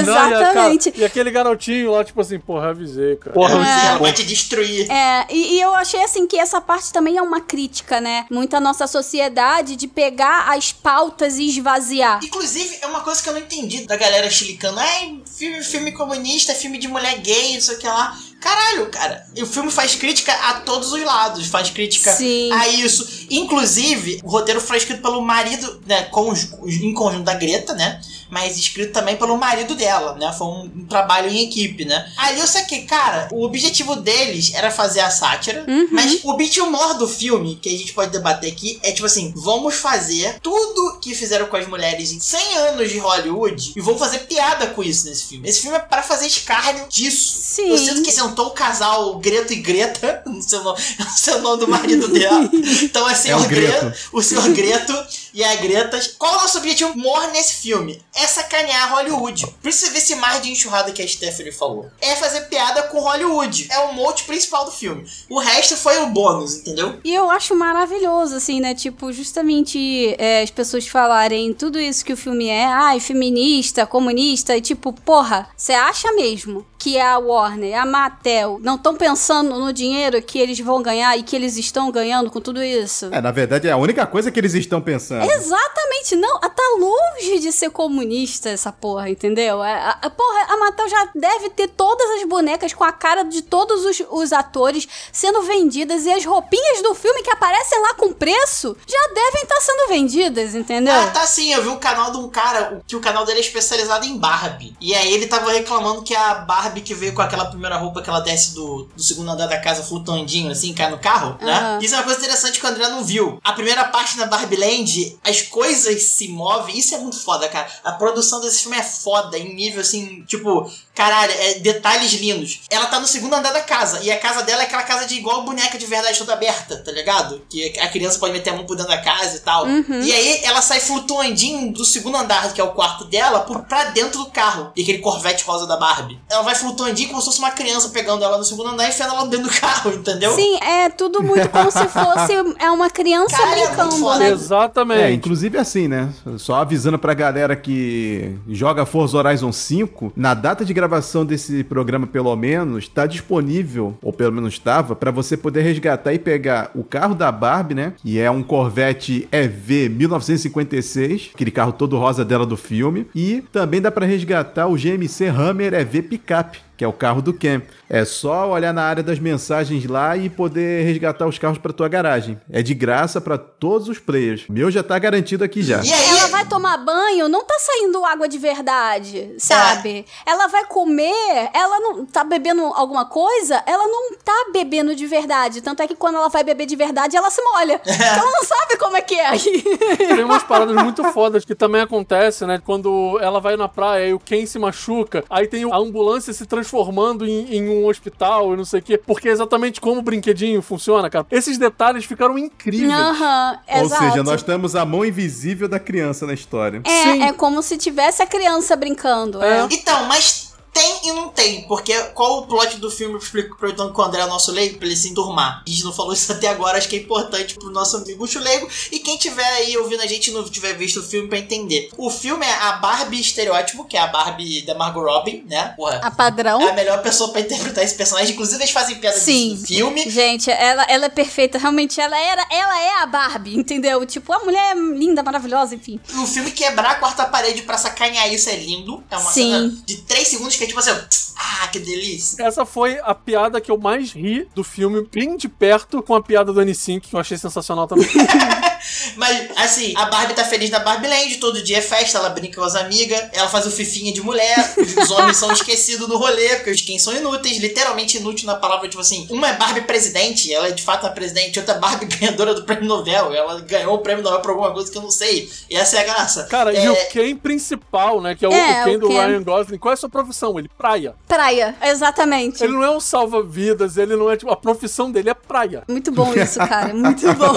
Exatamente. 0.00 0.06
Não, 0.06 0.30
e, 0.30 0.44
a, 0.44 0.52
cara, 0.52 0.74
e, 0.96 1.04
aquele 1.04 1.30
garotinho 1.30 1.92
lá, 1.92 2.04
tipo 2.04 2.20
assim, 2.20 2.38
porra, 2.38 2.70
avisei, 2.70 3.16
cara. 3.16 3.32
Porra, 3.32 3.54
é, 3.54 3.86
ela 3.86 3.98
vai 3.98 4.12
te 4.12 4.24
destruir. 4.24 4.90
É, 4.90 5.05
e, 5.30 5.54
e 5.54 5.60
eu 5.60 5.74
achei 5.74 6.02
assim 6.02 6.26
que 6.26 6.38
essa 6.38 6.60
parte 6.60 6.92
também 6.92 7.16
é 7.16 7.22
uma 7.22 7.40
crítica, 7.40 8.00
né? 8.00 8.26
Muito 8.30 8.54
a 8.54 8.60
nossa 8.60 8.86
sociedade 8.86 9.76
de 9.76 9.86
pegar 9.88 10.50
as 10.54 10.72
pautas 10.72 11.38
e 11.38 11.48
esvaziar. 11.48 12.20
Inclusive, 12.22 12.78
é 12.80 12.86
uma 12.86 13.00
coisa 13.00 13.22
que 13.22 13.28
eu 13.28 13.32
não 13.32 13.40
entendi 13.40 13.86
da 13.86 13.96
galera 13.96 14.30
chilicando. 14.30 14.78
Ai, 14.78 15.20
filme, 15.26 15.62
filme 15.62 15.92
comunista, 15.92 16.54
filme 16.54 16.78
de 16.78 16.88
mulher 16.88 17.18
gay, 17.18 17.54
não 17.54 17.60
sei 17.60 17.76
o 17.76 17.78
que 17.78 17.86
lá. 17.86 18.16
Caralho, 18.40 18.86
cara. 18.90 19.26
E 19.34 19.42
o 19.42 19.46
filme 19.46 19.70
faz 19.70 19.94
crítica 19.94 20.32
a 20.32 20.54
todos 20.60 20.92
os 20.92 21.02
lados. 21.02 21.46
Faz 21.46 21.70
crítica 21.70 22.12
Sim. 22.12 22.52
a 22.52 22.68
isso. 22.68 23.26
Inclusive, 23.30 24.20
o 24.22 24.30
roteiro 24.30 24.60
foi 24.60 24.76
escrito 24.76 25.02
pelo 25.02 25.20
marido, 25.20 25.80
né? 25.86 26.04
Com 26.04 26.30
os, 26.30 26.52
em 26.64 26.92
conjunto 26.92 27.24
da 27.24 27.34
Greta, 27.34 27.74
né? 27.74 28.00
Mas 28.30 28.56
escrito 28.56 28.92
também 28.92 29.16
pelo 29.16 29.36
marido 29.36 29.74
dela, 29.74 30.14
né? 30.14 30.32
Foi 30.36 30.46
um, 30.46 30.70
um 30.76 30.86
trabalho 30.86 31.28
em 31.28 31.44
equipe, 31.44 31.84
né? 31.84 32.12
Ali 32.16 32.40
eu 32.40 32.46
saquei, 32.46 32.82
cara, 32.82 33.28
o 33.32 33.44
objetivo 33.44 33.96
deles 33.96 34.52
era 34.54 34.70
fazer 34.70 35.00
a 35.00 35.10
sátira, 35.10 35.64
uhum. 35.66 35.88
mas 35.92 36.20
o 36.24 36.34
beat 36.34 36.56
humor 36.58 36.94
do 36.94 37.08
filme, 37.08 37.56
que 37.56 37.68
a 37.68 37.72
gente 37.72 37.92
pode 37.92 38.10
debater 38.10 38.50
aqui, 38.50 38.78
é 38.82 38.92
tipo 38.92 39.06
assim: 39.06 39.32
vamos 39.36 39.74
fazer 39.76 40.38
tudo 40.40 40.98
que 41.00 41.14
fizeram 41.14 41.46
com 41.46 41.56
as 41.56 41.66
mulheres 41.66 42.12
em 42.12 42.20
100 42.20 42.56
anos 42.58 42.90
de 42.90 42.98
Hollywood 42.98 43.72
e 43.76 43.80
vamos 43.80 44.00
fazer 44.00 44.20
piada 44.20 44.68
com 44.68 44.82
isso 44.82 45.06
nesse 45.06 45.26
filme. 45.26 45.48
Esse 45.48 45.60
filme 45.60 45.76
é 45.76 45.80
para 45.80 46.02
fazer 46.02 46.26
escárnio 46.26 46.86
disso. 46.88 47.38
Sim. 47.40 47.70
Eu 47.70 47.78
sinto 47.78 48.02
que 48.02 48.10
sentou 48.28 48.46
o 48.46 48.50
casal 48.50 49.18
Greto 49.18 49.52
e 49.52 49.56
Greta, 49.56 50.22
no 50.26 50.42
seu 50.42 50.62
nome, 50.62 50.80
no 50.98 51.10
seu 51.10 51.40
nome 51.40 51.60
do 51.60 51.68
marido 51.68 52.08
dela. 52.08 52.48
Então 52.82 53.08
é 53.08 53.14
senhor 53.14 53.42
é 53.42 53.44
o 53.44 53.48
Greto. 53.48 53.80
Greto, 53.80 53.98
o 54.12 54.22
senhor 54.22 54.48
Greto 54.50 54.92
e 55.36 55.44
a 55.44 55.54
Greta. 55.56 56.00
Qual 56.18 56.32
é 56.32 56.38
o 56.38 56.40
nosso 56.40 56.56
objetivo 56.56 56.92
humor 56.92 57.30
nesse 57.30 57.56
filme? 57.56 58.02
É 58.14 58.26
sacanear 58.26 58.94
Hollywood. 58.94 59.46
Precisa 59.60 59.92
ver 59.92 59.98
esse 59.98 60.14
mar 60.14 60.40
de 60.40 60.50
enxurrada 60.50 60.90
que 60.92 61.02
a 61.02 61.06
Stephanie 61.06 61.52
falou. 61.52 61.90
É 62.00 62.16
fazer 62.16 62.40
piada 62.48 62.84
com 62.84 63.00
Hollywood. 63.00 63.68
É 63.70 63.78
o 63.80 63.92
mote 63.92 64.24
principal 64.24 64.64
do 64.64 64.70
filme. 64.70 65.06
O 65.28 65.38
resto 65.38 65.76
foi 65.76 65.98
o 65.98 66.06
bônus, 66.06 66.56
entendeu? 66.56 66.98
E 67.04 67.14
eu 67.14 67.30
acho 67.30 67.54
maravilhoso, 67.54 68.36
assim, 68.36 68.60
né? 68.60 68.74
Tipo, 68.74 69.12
justamente 69.12 70.16
é, 70.18 70.42
as 70.42 70.50
pessoas 70.50 70.88
falarem 70.88 71.52
tudo 71.52 71.78
isso 71.78 72.04
que 72.04 72.14
o 72.14 72.16
filme 72.16 72.48
é, 72.48 72.64
ai, 72.64 72.98
feminista, 72.98 73.84
comunista, 73.84 74.56
e 74.56 74.62
tipo, 74.62 74.90
porra, 74.90 75.48
você 75.54 75.74
acha 75.74 76.10
mesmo 76.12 76.64
que 76.78 76.98
a 76.98 77.18
Warner, 77.18 77.78
a 77.78 77.84
Mattel, 77.84 78.58
não 78.62 78.76
estão 78.76 78.94
pensando 78.94 79.58
no 79.58 79.72
dinheiro 79.72 80.22
que 80.22 80.38
eles 80.38 80.58
vão 80.60 80.80
ganhar 80.80 81.18
e 81.18 81.22
que 81.22 81.34
eles 81.34 81.56
estão 81.56 81.90
ganhando 81.90 82.30
com 82.30 82.40
tudo 82.40 82.62
isso? 82.62 83.08
É, 83.12 83.20
na 83.20 83.32
verdade, 83.32 83.68
é 83.68 83.72
a 83.72 83.76
única 83.76 84.06
coisa 84.06 84.30
que 84.30 84.38
eles 84.38 84.54
estão 84.54 84.80
pensando. 84.80 85.25
Exatamente, 85.34 86.16
não. 86.16 86.38
Tá 86.40 86.62
longe 86.78 87.38
de 87.38 87.52
ser 87.52 87.70
comunista 87.70 88.48
essa 88.48 88.72
porra, 88.72 89.10
entendeu? 89.10 89.62
A, 89.62 89.68
a, 89.68 89.90
a 90.06 90.10
porra, 90.10 90.46
a 90.48 90.56
Mattel 90.56 90.88
já 90.88 91.08
deve 91.14 91.50
ter 91.50 91.68
todas 91.68 92.10
as 92.12 92.24
bonecas 92.26 92.72
com 92.72 92.82
a 92.82 92.92
cara 92.92 93.24
de 93.24 93.42
todos 93.42 93.84
os, 93.84 94.02
os 94.10 94.32
atores 94.32 94.88
sendo 95.12 95.42
vendidas 95.42 96.06
e 96.06 96.12
as 96.12 96.24
roupinhas 96.24 96.82
do 96.82 96.94
filme 96.94 97.22
que 97.22 97.30
aparecem 97.30 97.80
lá 97.82 97.94
com 97.94 98.12
preço 98.12 98.76
já 98.86 99.06
devem 99.08 99.42
estar 99.42 99.54
tá 99.54 99.60
sendo 99.60 99.88
vendidas, 99.88 100.54
entendeu? 100.54 100.94
Ah, 100.94 101.10
tá 101.10 101.26
sim. 101.26 101.52
Eu 101.52 101.62
vi 101.62 101.68
um 101.68 101.78
canal 101.78 102.10
de 102.10 102.18
um 102.18 102.28
cara 102.28 102.80
que 102.86 102.96
o 102.96 103.00
canal 103.00 103.24
dele 103.26 103.38
é 103.38 103.42
especializado 103.42 104.06
em 104.06 104.16
Barbie. 104.16 104.76
E 104.80 104.94
aí 104.94 105.12
ele 105.12 105.26
tava 105.26 105.52
reclamando 105.52 106.02
que 106.02 106.14
a 106.14 106.34
Barbie 106.36 106.80
que 106.80 106.94
veio 106.94 107.14
com 107.14 107.22
aquela 107.22 107.46
primeira 107.46 107.76
roupa 107.76 108.02
que 108.02 108.08
ela 108.08 108.20
desce 108.20 108.54
do, 108.54 108.88
do 108.94 109.02
segundo 109.02 109.30
andar 109.30 109.46
da 109.46 109.58
casa 109.58 109.82
flutuandinho, 109.82 110.50
assim, 110.50 110.72
cai 110.72 110.90
no 110.90 110.98
carro, 110.98 111.36
uhum. 111.40 111.46
né? 111.46 111.78
Isso 111.82 111.94
é 111.94 111.98
uma 111.98 112.04
coisa 112.04 112.20
interessante 112.20 112.58
que 112.58 112.66
o 112.66 112.68
André 112.68 112.88
não 112.88 113.04
viu. 113.04 113.38
A 113.44 113.52
primeira 113.52 113.84
parte 113.84 114.16
na 114.16 114.26
Barbie 114.26 114.56
Land, 114.56 115.05
as 115.24 115.42
coisas 115.42 116.02
se 116.02 116.28
movem. 116.28 116.78
Isso 116.78 116.94
é 116.94 116.98
muito 116.98 117.18
foda, 117.20 117.48
cara. 117.48 117.66
A 117.84 117.92
produção 117.92 118.40
desse 118.40 118.62
filme 118.62 118.76
é 118.76 118.82
foda, 118.82 119.38
em 119.38 119.54
nível 119.54 119.80
assim, 119.80 120.24
tipo, 120.26 120.70
caralho, 120.94 121.32
é 121.32 121.54
detalhes 121.54 122.12
lindos. 122.12 122.62
Ela 122.70 122.86
tá 122.86 122.98
no 122.98 123.06
segundo 123.06 123.34
andar 123.34 123.52
da 123.52 123.60
casa. 123.60 124.00
E 124.02 124.10
a 124.10 124.18
casa 124.18 124.42
dela 124.42 124.62
é 124.62 124.66
aquela 124.66 124.82
casa 124.82 125.06
de 125.06 125.16
igual 125.16 125.42
boneca 125.42 125.78
de 125.78 125.86
verdade 125.86 126.18
toda 126.18 126.32
aberta, 126.32 126.82
tá 126.84 126.90
ligado? 126.90 127.42
Que 127.48 127.78
a 127.78 127.88
criança 127.88 128.18
pode 128.18 128.32
meter 128.32 128.50
a 128.50 128.54
mão 128.54 128.66
por 128.66 128.76
dentro 128.76 128.90
da 128.90 129.00
casa 129.00 129.36
e 129.36 129.40
tal. 129.40 129.66
Uhum. 129.66 130.02
E 130.02 130.12
aí 130.12 130.40
ela 130.44 130.62
sai 130.62 130.80
flutuandinho 130.80 131.72
do 131.72 131.84
segundo 131.84 132.16
andar, 132.16 132.52
que 132.52 132.60
é 132.60 132.64
o 132.64 132.72
quarto 132.72 133.04
dela, 133.04 133.40
por, 133.40 133.62
pra 133.64 133.84
dentro 133.86 134.20
do 134.20 134.30
carro. 134.30 134.72
E 134.74 134.82
aquele 134.82 134.98
Corvette 134.98 135.44
rosa 135.44 135.66
da 135.66 135.76
Barbie. 135.76 136.18
Ela 136.30 136.42
vai 136.42 136.54
flutuandinho 136.54 137.08
como 137.08 137.20
se 137.20 137.26
fosse 137.26 137.38
uma 137.38 137.50
criança 137.50 137.88
pegando 137.90 138.24
ela 138.24 138.38
no 138.38 138.44
segundo 138.44 138.70
andar 138.70 138.86
e 138.86 138.88
enfiando 138.88 139.14
ela 139.14 139.26
dentro 139.26 139.48
do 139.48 139.60
carro, 139.60 139.92
entendeu? 139.92 140.34
Sim, 140.34 140.58
é 140.62 140.88
tudo 140.88 141.22
muito 141.22 141.48
como 141.48 141.70
se 141.70 141.88
fosse 141.88 142.32
é 142.58 142.70
uma 142.70 142.90
criança 142.90 143.36
Cara, 143.36 143.58
é 143.58 143.66
brincando, 143.66 144.12
é 144.12 144.18
né? 144.18 144.28
Exatamente. 144.30 144.95
É, 144.96 145.12
inclusive 145.12 145.58
assim, 145.58 145.88
né? 145.88 146.10
Só 146.38 146.56
avisando 146.56 146.98
pra 146.98 147.14
galera 147.14 147.54
que 147.54 148.32
joga 148.48 148.86
Forza 148.86 149.18
Horizon 149.18 149.52
5, 149.52 150.12
na 150.16 150.34
data 150.34 150.64
de 150.64 150.72
gravação 150.74 151.24
desse 151.24 151.64
programa, 151.64 152.06
pelo 152.06 152.34
menos, 152.36 152.88
tá 152.88 153.06
disponível, 153.06 153.96
ou 154.02 154.12
pelo 154.12 154.32
menos 154.32 154.54
estava, 154.54 154.94
para 154.94 155.10
você 155.10 155.36
poder 155.36 155.62
resgatar 155.62 156.12
e 156.12 156.18
pegar 156.18 156.70
o 156.74 156.82
carro 156.82 157.14
da 157.14 157.30
Barbie, 157.30 157.74
né? 157.74 157.92
Que 157.96 158.18
é 158.18 158.30
um 158.30 158.42
Corvette 158.42 159.28
EV 159.30 159.88
1956, 159.88 161.30
aquele 161.34 161.50
carro 161.50 161.72
todo 161.72 161.98
rosa 161.98 162.24
dela 162.24 162.46
do 162.46 162.56
filme. 162.56 163.06
E 163.14 163.42
também 163.52 163.80
dá 163.80 163.90
para 163.90 164.06
resgatar 164.06 164.66
o 164.66 164.76
GMC 164.76 165.26
Hammer 165.26 165.74
EV 165.74 166.02
Pickup, 166.02 166.58
que 166.76 166.84
é 166.84 166.88
o 166.88 166.92
carro 166.92 167.22
do 167.22 167.32
Ken. 167.32 167.62
É 167.88 168.04
só 168.04 168.50
olhar 168.50 168.74
na 168.74 168.82
área 168.82 169.02
das 169.02 169.18
mensagens 169.18 169.86
lá 169.86 170.16
e 170.16 170.28
poder 170.28 170.84
resgatar 170.84 171.26
os 171.26 171.38
carros 171.38 171.58
para 171.58 171.72
tua 171.72 171.88
garagem. 171.88 172.38
É 172.50 172.62
de 172.62 172.74
graça 172.74 173.20
para 173.20 173.38
todos 173.38 173.88
os 173.88 173.98
players. 173.98 174.46
O 174.48 174.52
meu 174.52 174.70
já 174.70 174.82
tá 174.82 174.98
garantido 174.98 175.44
aqui 175.44 175.62
já. 175.62 175.82
E 175.82 175.92
aí? 175.92 176.18
Ela 176.18 176.28
vai 176.28 176.44
tomar 176.44 176.76
banho, 176.78 177.28
não 177.28 177.44
tá 177.44 177.54
saindo 177.58 178.04
água 178.04 178.28
de 178.28 178.38
verdade, 178.38 179.34
sabe? 179.38 180.04
É. 180.26 180.32
Ela 180.32 180.48
vai 180.48 180.66
comer, 180.66 181.50
ela 181.54 181.80
não 181.80 182.04
tá 182.04 182.24
bebendo 182.24 182.62
alguma 182.62 183.04
coisa, 183.06 183.62
ela 183.66 183.86
não 183.86 184.16
tá 184.24 184.46
bebendo 184.52 184.94
de 184.94 185.06
verdade. 185.06 185.60
Tanto 185.60 185.82
é 185.82 185.86
que 185.86 185.94
quando 185.94 186.16
ela 186.16 186.28
vai 186.28 186.42
beber 186.44 186.66
de 186.66 186.76
verdade, 186.76 187.16
ela 187.16 187.30
se 187.30 187.40
molha. 187.42 187.80
ela 187.86 188.30
não 188.30 188.44
sabe 188.44 188.76
como 188.78 188.96
é 188.96 189.00
que 189.00 189.14
é. 189.14 189.30
Tem 189.96 190.24
umas 190.24 190.42
paradas 190.42 190.74
muito 190.82 191.04
fodas 191.12 191.44
que 191.44 191.54
também 191.54 191.80
acontecem, 191.80 192.48
né? 192.48 192.60
Quando 192.64 193.18
ela 193.20 193.40
vai 193.40 193.56
na 193.56 193.68
praia 193.68 194.08
e 194.08 194.14
o 194.14 194.18
Ken 194.18 194.44
se 194.44 194.58
machuca, 194.58 195.24
aí 195.30 195.46
tem 195.46 195.64
a 195.70 195.76
ambulância 195.76 196.32
se 196.32 196.44
transformando 196.44 196.65
transformando 196.66 197.24
em, 197.24 197.56
em 197.56 197.68
um 197.68 197.86
hospital 197.86 198.52
e 198.52 198.56
não 198.56 198.64
sei 198.64 198.80
o 198.80 198.82
quê, 198.82 198.98
porque 198.98 199.28
é 199.28 199.32
exatamente 199.32 199.80
como 199.80 200.00
o 200.00 200.02
brinquedinho 200.02 200.60
funciona, 200.60 201.08
cara. 201.08 201.26
Esses 201.30 201.56
detalhes 201.56 202.04
ficaram 202.04 202.36
incríveis. 202.36 202.92
Aham, 202.92 203.58
uhum, 203.68 203.82
Ou 203.82 203.88
seja, 203.88 204.22
nós 204.22 204.42
temos 204.42 204.74
a 204.74 204.84
mão 204.84 205.04
invisível 205.04 205.68
da 205.68 205.78
criança 205.78 206.26
na 206.26 206.34
história. 206.34 206.82
É, 206.84 207.02
Sim. 207.02 207.22
é 207.22 207.32
como 207.32 207.62
se 207.62 207.76
tivesse 207.78 208.22
a 208.22 208.26
criança 208.26 208.74
brincando. 208.74 209.42
É. 209.42 209.60
é. 209.60 209.68
Então, 209.70 210.04
mas 210.06 210.55
tem 210.76 211.08
e 211.08 211.12
não 211.12 211.30
tem, 211.30 211.62
porque 211.62 211.98
qual 212.14 212.40
o 212.40 212.46
plot 212.46 212.76
do 212.76 212.90
filme, 212.90 213.14
eu 213.14 213.18
explico 213.18 213.54
aproveitando 213.54 213.94
que 213.94 213.98
o 213.98 214.04
André 214.04 214.20
é 214.20 214.26
nosso 214.26 214.52
leigo, 214.52 214.76
pra 214.76 214.86
ele 214.86 214.96
se 214.96 215.08
enturmar. 215.08 215.62
A 215.66 215.70
gente 215.70 215.84
não 215.84 215.92
falou 215.92 216.12
isso 216.12 216.30
até 216.30 216.48
agora, 216.48 216.76
acho 216.76 216.86
que 216.86 216.96
é 216.96 216.98
importante 216.98 217.54
pro 217.54 217.70
nosso 217.70 217.96
amigo 217.96 218.26
leigo 218.36 218.68
e 218.92 218.98
quem 218.98 219.16
tiver 219.16 219.46
aí 219.54 219.74
ouvindo 219.78 220.02
a 220.02 220.06
gente 220.06 220.28
e 220.28 220.34
não 220.34 220.44
tiver 220.44 220.74
visto 220.74 221.00
o 221.00 221.02
filme 221.02 221.28
pra 221.28 221.38
entender. 221.38 221.88
O 221.96 222.10
filme 222.10 222.44
é 222.44 222.52
a 222.52 222.72
Barbie 222.72 223.20
estereótipo, 223.20 223.86
que 223.86 223.96
é 223.96 224.00
a 224.00 224.06
Barbie 224.06 224.62
da 224.62 224.74
Margot 224.74 225.00
Robbie, 225.00 225.44
né? 225.48 225.72
Porra, 225.76 226.00
a 226.02 226.10
padrão. 226.10 226.60
É 226.60 226.70
a 226.70 226.74
melhor 226.74 227.00
pessoa 227.02 227.30
pra 227.32 227.40
interpretar 227.40 227.82
esse 227.82 227.94
personagem, 227.94 228.32
inclusive 228.32 228.62
eles 228.62 228.70
fazem 228.70 228.96
piada 228.96 229.18
Sim. 229.18 229.54
no 229.54 229.66
filme. 229.66 230.10
Gente, 230.10 230.50
ela, 230.50 230.84
ela 230.84 231.06
é 231.06 231.08
perfeita, 231.08 231.56
realmente, 231.56 231.98
ela 231.98 232.18
era, 232.18 232.46
ela 232.50 232.80
é 232.82 233.02
a 233.02 233.06
Barbie, 233.06 233.56
entendeu? 233.56 234.04
Tipo, 234.04 234.32
a 234.34 234.40
mulher 234.40 234.76
linda, 234.76 235.22
maravilhosa, 235.22 235.74
enfim. 235.74 235.98
O 236.22 236.26
filme 236.26 236.50
quebrar 236.50 236.90
a 236.90 236.94
quarta 236.96 237.24
parede 237.24 237.62
pra 237.62 237.78
sacanear 237.78 238.30
isso 238.32 238.50
é 238.50 238.56
lindo. 238.56 239.02
É 239.10 239.16
uma 239.16 239.32
Sim. 239.32 239.50
cena 239.50 239.82
de 239.86 239.96
três 240.02 240.28
segundos 240.28 240.56
que 240.56 240.65
é 240.66 240.68
tipo 240.68 240.80
assim, 240.80 240.90
ah, 241.36 241.68
que 241.68 241.78
delícia. 241.78 242.42
Essa 242.42 242.66
foi 242.66 242.98
a 243.02 243.14
piada 243.14 243.60
que 243.60 243.70
eu 243.70 243.78
mais 243.78 244.12
ri 244.12 244.48
do 244.54 244.64
filme, 244.64 245.06
bem 245.12 245.36
de 245.36 245.48
perto 245.48 246.02
com 246.02 246.14
a 246.14 246.22
piada 246.22 246.52
do 246.52 246.60
N5, 246.60 247.00
que 247.00 247.14
eu 247.14 247.20
achei 247.20 247.38
sensacional 247.38 247.86
também. 247.86 248.08
Mas, 249.16 249.48
assim, 249.56 249.94
a 249.96 250.06
Barbie 250.06 250.34
tá 250.34 250.44
feliz 250.44 250.70
na 250.70 250.78
Barbie 250.78 251.08
Land, 251.08 251.36
todo 251.36 251.62
dia 251.62 251.78
é 251.78 251.80
festa, 251.80 252.18
ela 252.18 252.30
brinca 252.30 252.56
com 252.56 252.64
as 252.64 252.74
amigas, 252.74 253.28
ela 253.32 253.48
faz 253.48 253.66
o 253.66 253.70
fifinha 253.70 254.12
de 254.12 254.20
mulher, 254.20 254.74
os 255.02 255.10
homens 255.10 255.36
são 255.36 255.52
esquecidos 255.52 256.08
no 256.08 256.16
rolê, 256.16 256.56
porque 256.56 256.70
os 256.70 256.80
quem 256.80 256.98
são 256.98 257.14
inúteis, 257.14 257.58
literalmente 257.58 258.18
inútil 258.18 258.46
na 258.46 258.54
palavra, 258.54 258.88
tipo 258.88 259.00
assim, 259.00 259.26
uma 259.30 259.48
é 259.48 259.52
Barbie 259.54 259.82
presidente, 259.82 260.52
ela 260.52 260.68
é 260.68 260.70
de 260.70 260.82
fato 260.82 261.06
a 261.06 261.10
presidente, 261.10 261.58
outra 261.58 261.74
é 261.74 261.78
Barbie 261.78 262.06
ganhadora 262.16 262.54
do 262.54 262.64
prêmio 262.64 262.86
Nobel, 262.86 263.34
ela 263.34 263.60
ganhou 263.60 263.94
o 263.94 263.98
prêmio 263.98 264.22
Nobel 264.22 264.40
por 264.40 264.50
alguma 264.50 264.72
coisa 264.72 264.90
que 264.90 264.98
eu 264.98 265.02
não 265.02 265.10
sei, 265.10 265.50
e 265.70 265.76
essa 265.76 265.96
é 265.96 266.00
a 266.00 266.04
graça. 266.04 266.44
Cara, 266.44 266.74
é... 266.74 266.84
e 266.84 266.88
o 266.88 266.96
Ken 267.10 267.36
principal, 267.36 268.20
né, 268.20 268.34
que 268.34 268.44
é 268.44 268.48
o, 268.48 268.52
é, 268.52 268.82
o 268.82 268.84
Ken 268.84 268.96
o 268.96 268.98
do 269.00 269.08
Ken. 269.08 269.26
Ryan 269.26 269.42
Gosling, 269.42 269.78
qual 269.78 269.92
é 269.92 269.94
a 269.94 269.96
sua 269.96 270.08
profissão? 270.08 270.58
Ele 270.58 270.70
praia. 270.76 271.14
Praia, 271.26 271.74
exatamente. 271.82 272.62
Ele 272.62 272.72
não 272.72 272.84
é 272.84 272.90
um 272.90 273.00
salva-vidas, 273.00 273.96
ele 273.96 274.16
não 274.16 274.30
é, 274.30 274.36
tipo, 274.36 274.50
a 274.50 274.56
profissão 274.56 275.10
dele 275.10 275.30
é 275.30 275.34
praia. 275.34 275.82
Muito 275.88 276.10
bom 276.12 276.32
isso, 276.34 276.58
cara, 276.58 276.92
muito 276.94 277.26
bom. 277.34 277.52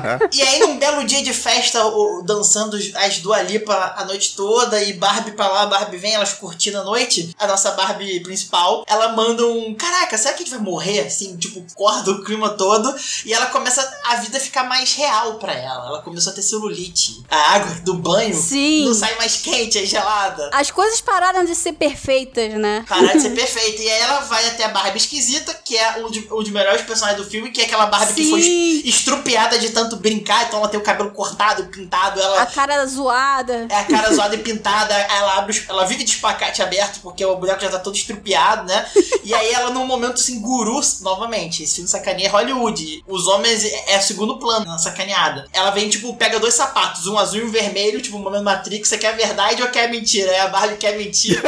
e 0.32 0.42
aí, 0.42 0.49
num 0.58 0.78
belo 0.78 1.04
dia 1.04 1.22
de 1.22 1.32
festa, 1.32 1.84
o, 1.86 2.22
dançando 2.22 2.76
as 2.96 3.18
Dua 3.18 3.42
Lipa 3.42 3.94
a 3.96 4.04
noite 4.04 4.34
toda 4.34 4.82
e 4.82 4.92
Barbie 4.92 5.32
pra 5.32 5.48
lá, 5.48 5.66
Barbie 5.66 5.96
vem, 5.96 6.14
elas 6.14 6.32
curtindo 6.32 6.78
a 6.78 6.84
noite. 6.84 7.34
A 7.38 7.46
nossa 7.46 7.72
Barbie 7.72 8.20
principal, 8.20 8.84
ela 8.86 9.08
manda 9.08 9.46
um: 9.46 9.74
Caraca, 9.74 10.16
será 10.16 10.34
que 10.34 10.42
a 10.42 10.46
gente 10.46 10.54
vai 10.54 10.64
morrer? 10.64 11.00
Assim, 11.00 11.36
tipo, 11.36 11.64
corda 11.74 12.10
o 12.10 12.24
clima 12.24 12.50
todo. 12.50 12.94
E 13.24 13.32
ela 13.32 13.46
começa 13.46 13.80
a 14.04 14.16
vida 14.16 14.40
ficar 14.40 14.64
mais 14.64 14.94
real 14.94 15.34
pra 15.34 15.52
ela. 15.52 15.86
Ela 15.86 16.02
começou 16.02 16.32
a 16.32 16.34
ter 16.34 16.42
celulite. 16.42 17.22
A 17.30 17.54
água 17.54 17.74
do 17.82 17.94
banho 17.94 18.34
Sim. 18.34 18.86
não 18.86 18.94
sai 18.94 19.16
mais 19.16 19.36
quente, 19.36 19.78
é 19.78 19.84
gelada. 19.84 20.50
As 20.52 20.70
coisas 20.70 21.00
pararam 21.00 21.44
de 21.44 21.54
ser 21.54 21.72
perfeitas, 21.72 22.54
né? 22.54 22.84
Pararam 22.88 23.16
de 23.16 23.22
ser 23.22 23.34
perfeitas. 23.34 23.80
E 23.80 23.90
aí 23.90 24.00
ela 24.00 24.20
vai 24.20 24.46
até 24.48 24.64
a 24.64 24.68
Barbie 24.68 24.98
esquisita, 24.98 25.54
que 25.64 25.76
é 25.76 26.04
um, 26.04 26.10
de, 26.10 26.20
um 26.30 26.42
dos 26.42 26.50
melhores 26.50 26.82
personagens 26.82 27.22
do 27.22 27.30
filme, 27.30 27.50
que 27.50 27.60
é 27.60 27.64
aquela 27.64 27.86
Barbie 27.86 28.14
Sim. 28.14 28.22
que 28.22 28.30
foi 28.30 28.40
estrupiada 28.84 29.58
de 29.58 29.70
tanto 29.70 29.96
brincar, 29.96 30.39
então 30.44 30.58
ela 30.58 30.68
tem 30.68 30.78
o 30.78 30.82
cabelo 30.82 31.10
cortado, 31.10 31.64
pintado, 31.66 32.20
ela. 32.20 32.42
A 32.42 32.46
cara 32.46 32.84
zoada. 32.86 33.66
É 33.68 33.78
a 33.78 33.84
cara 33.84 34.12
zoada 34.12 34.34
e 34.34 34.38
pintada, 34.38 34.94
ela 34.94 35.38
abre. 35.38 35.64
Ela 35.68 35.84
vive 35.84 36.04
de 36.04 36.10
espacate 36.10 36.62
aberto, 36.62 37.00
porque 37.00 37.24
o 37.24 37.36
boneco 37.36 37.60
já 37.60 37.70
tá 37.70 37.78
todo 37.78 37.94
estrupiado, 37.94 38.66
né? 38.66 38.86
E 39.24 39.34
aí 39.34 39.52
ela, 39.52 39.70
num 39.70 39.86
momento 39.86 40.14
assim, 40.14 40.40
guru, 40.40 40.80
novamente, 41.00 41.62
esse 41.62 41.76
filme 41.76 41.88
sacaneia 41.88 42.26
é 42.26 42.30
Hollywood. 42.30 43.04
Os 43.06 43.26
homens 43.26 43.64
é, 43.64 44.00
segundo 44.00 44.38
plano 44.38 44.66
na 44.66 44.78
sacaneada. 44.78 45.46
Ela 45.52 45.70
vem, 45.70 45.88
tipo, 45.88 46.14
pega 46.16 46.40
dois 46.40 46.54
sapatos, 46.54 47.06
um 47.06 47.18
azul 47.18 47.40
e 47.40 47.44
um 47.44 47.50
vermelho, 47.50 48.00
tipo, 48.00 48.16
um 48.16 48.20
momento 48.20 48.44
Matrix, 48.44 48.88
você 48.88 48.98
quer 48.98 49.16
verdade 49.16 49.62
ou 49.62 49.68
quer 49.68 49.90
mentira? 49.90 50.30
É 50.30 50.40
a 50.40 50.48
Barbie 50.48 50.76
quer 50.76 50.96
mentira. 50.96 51.42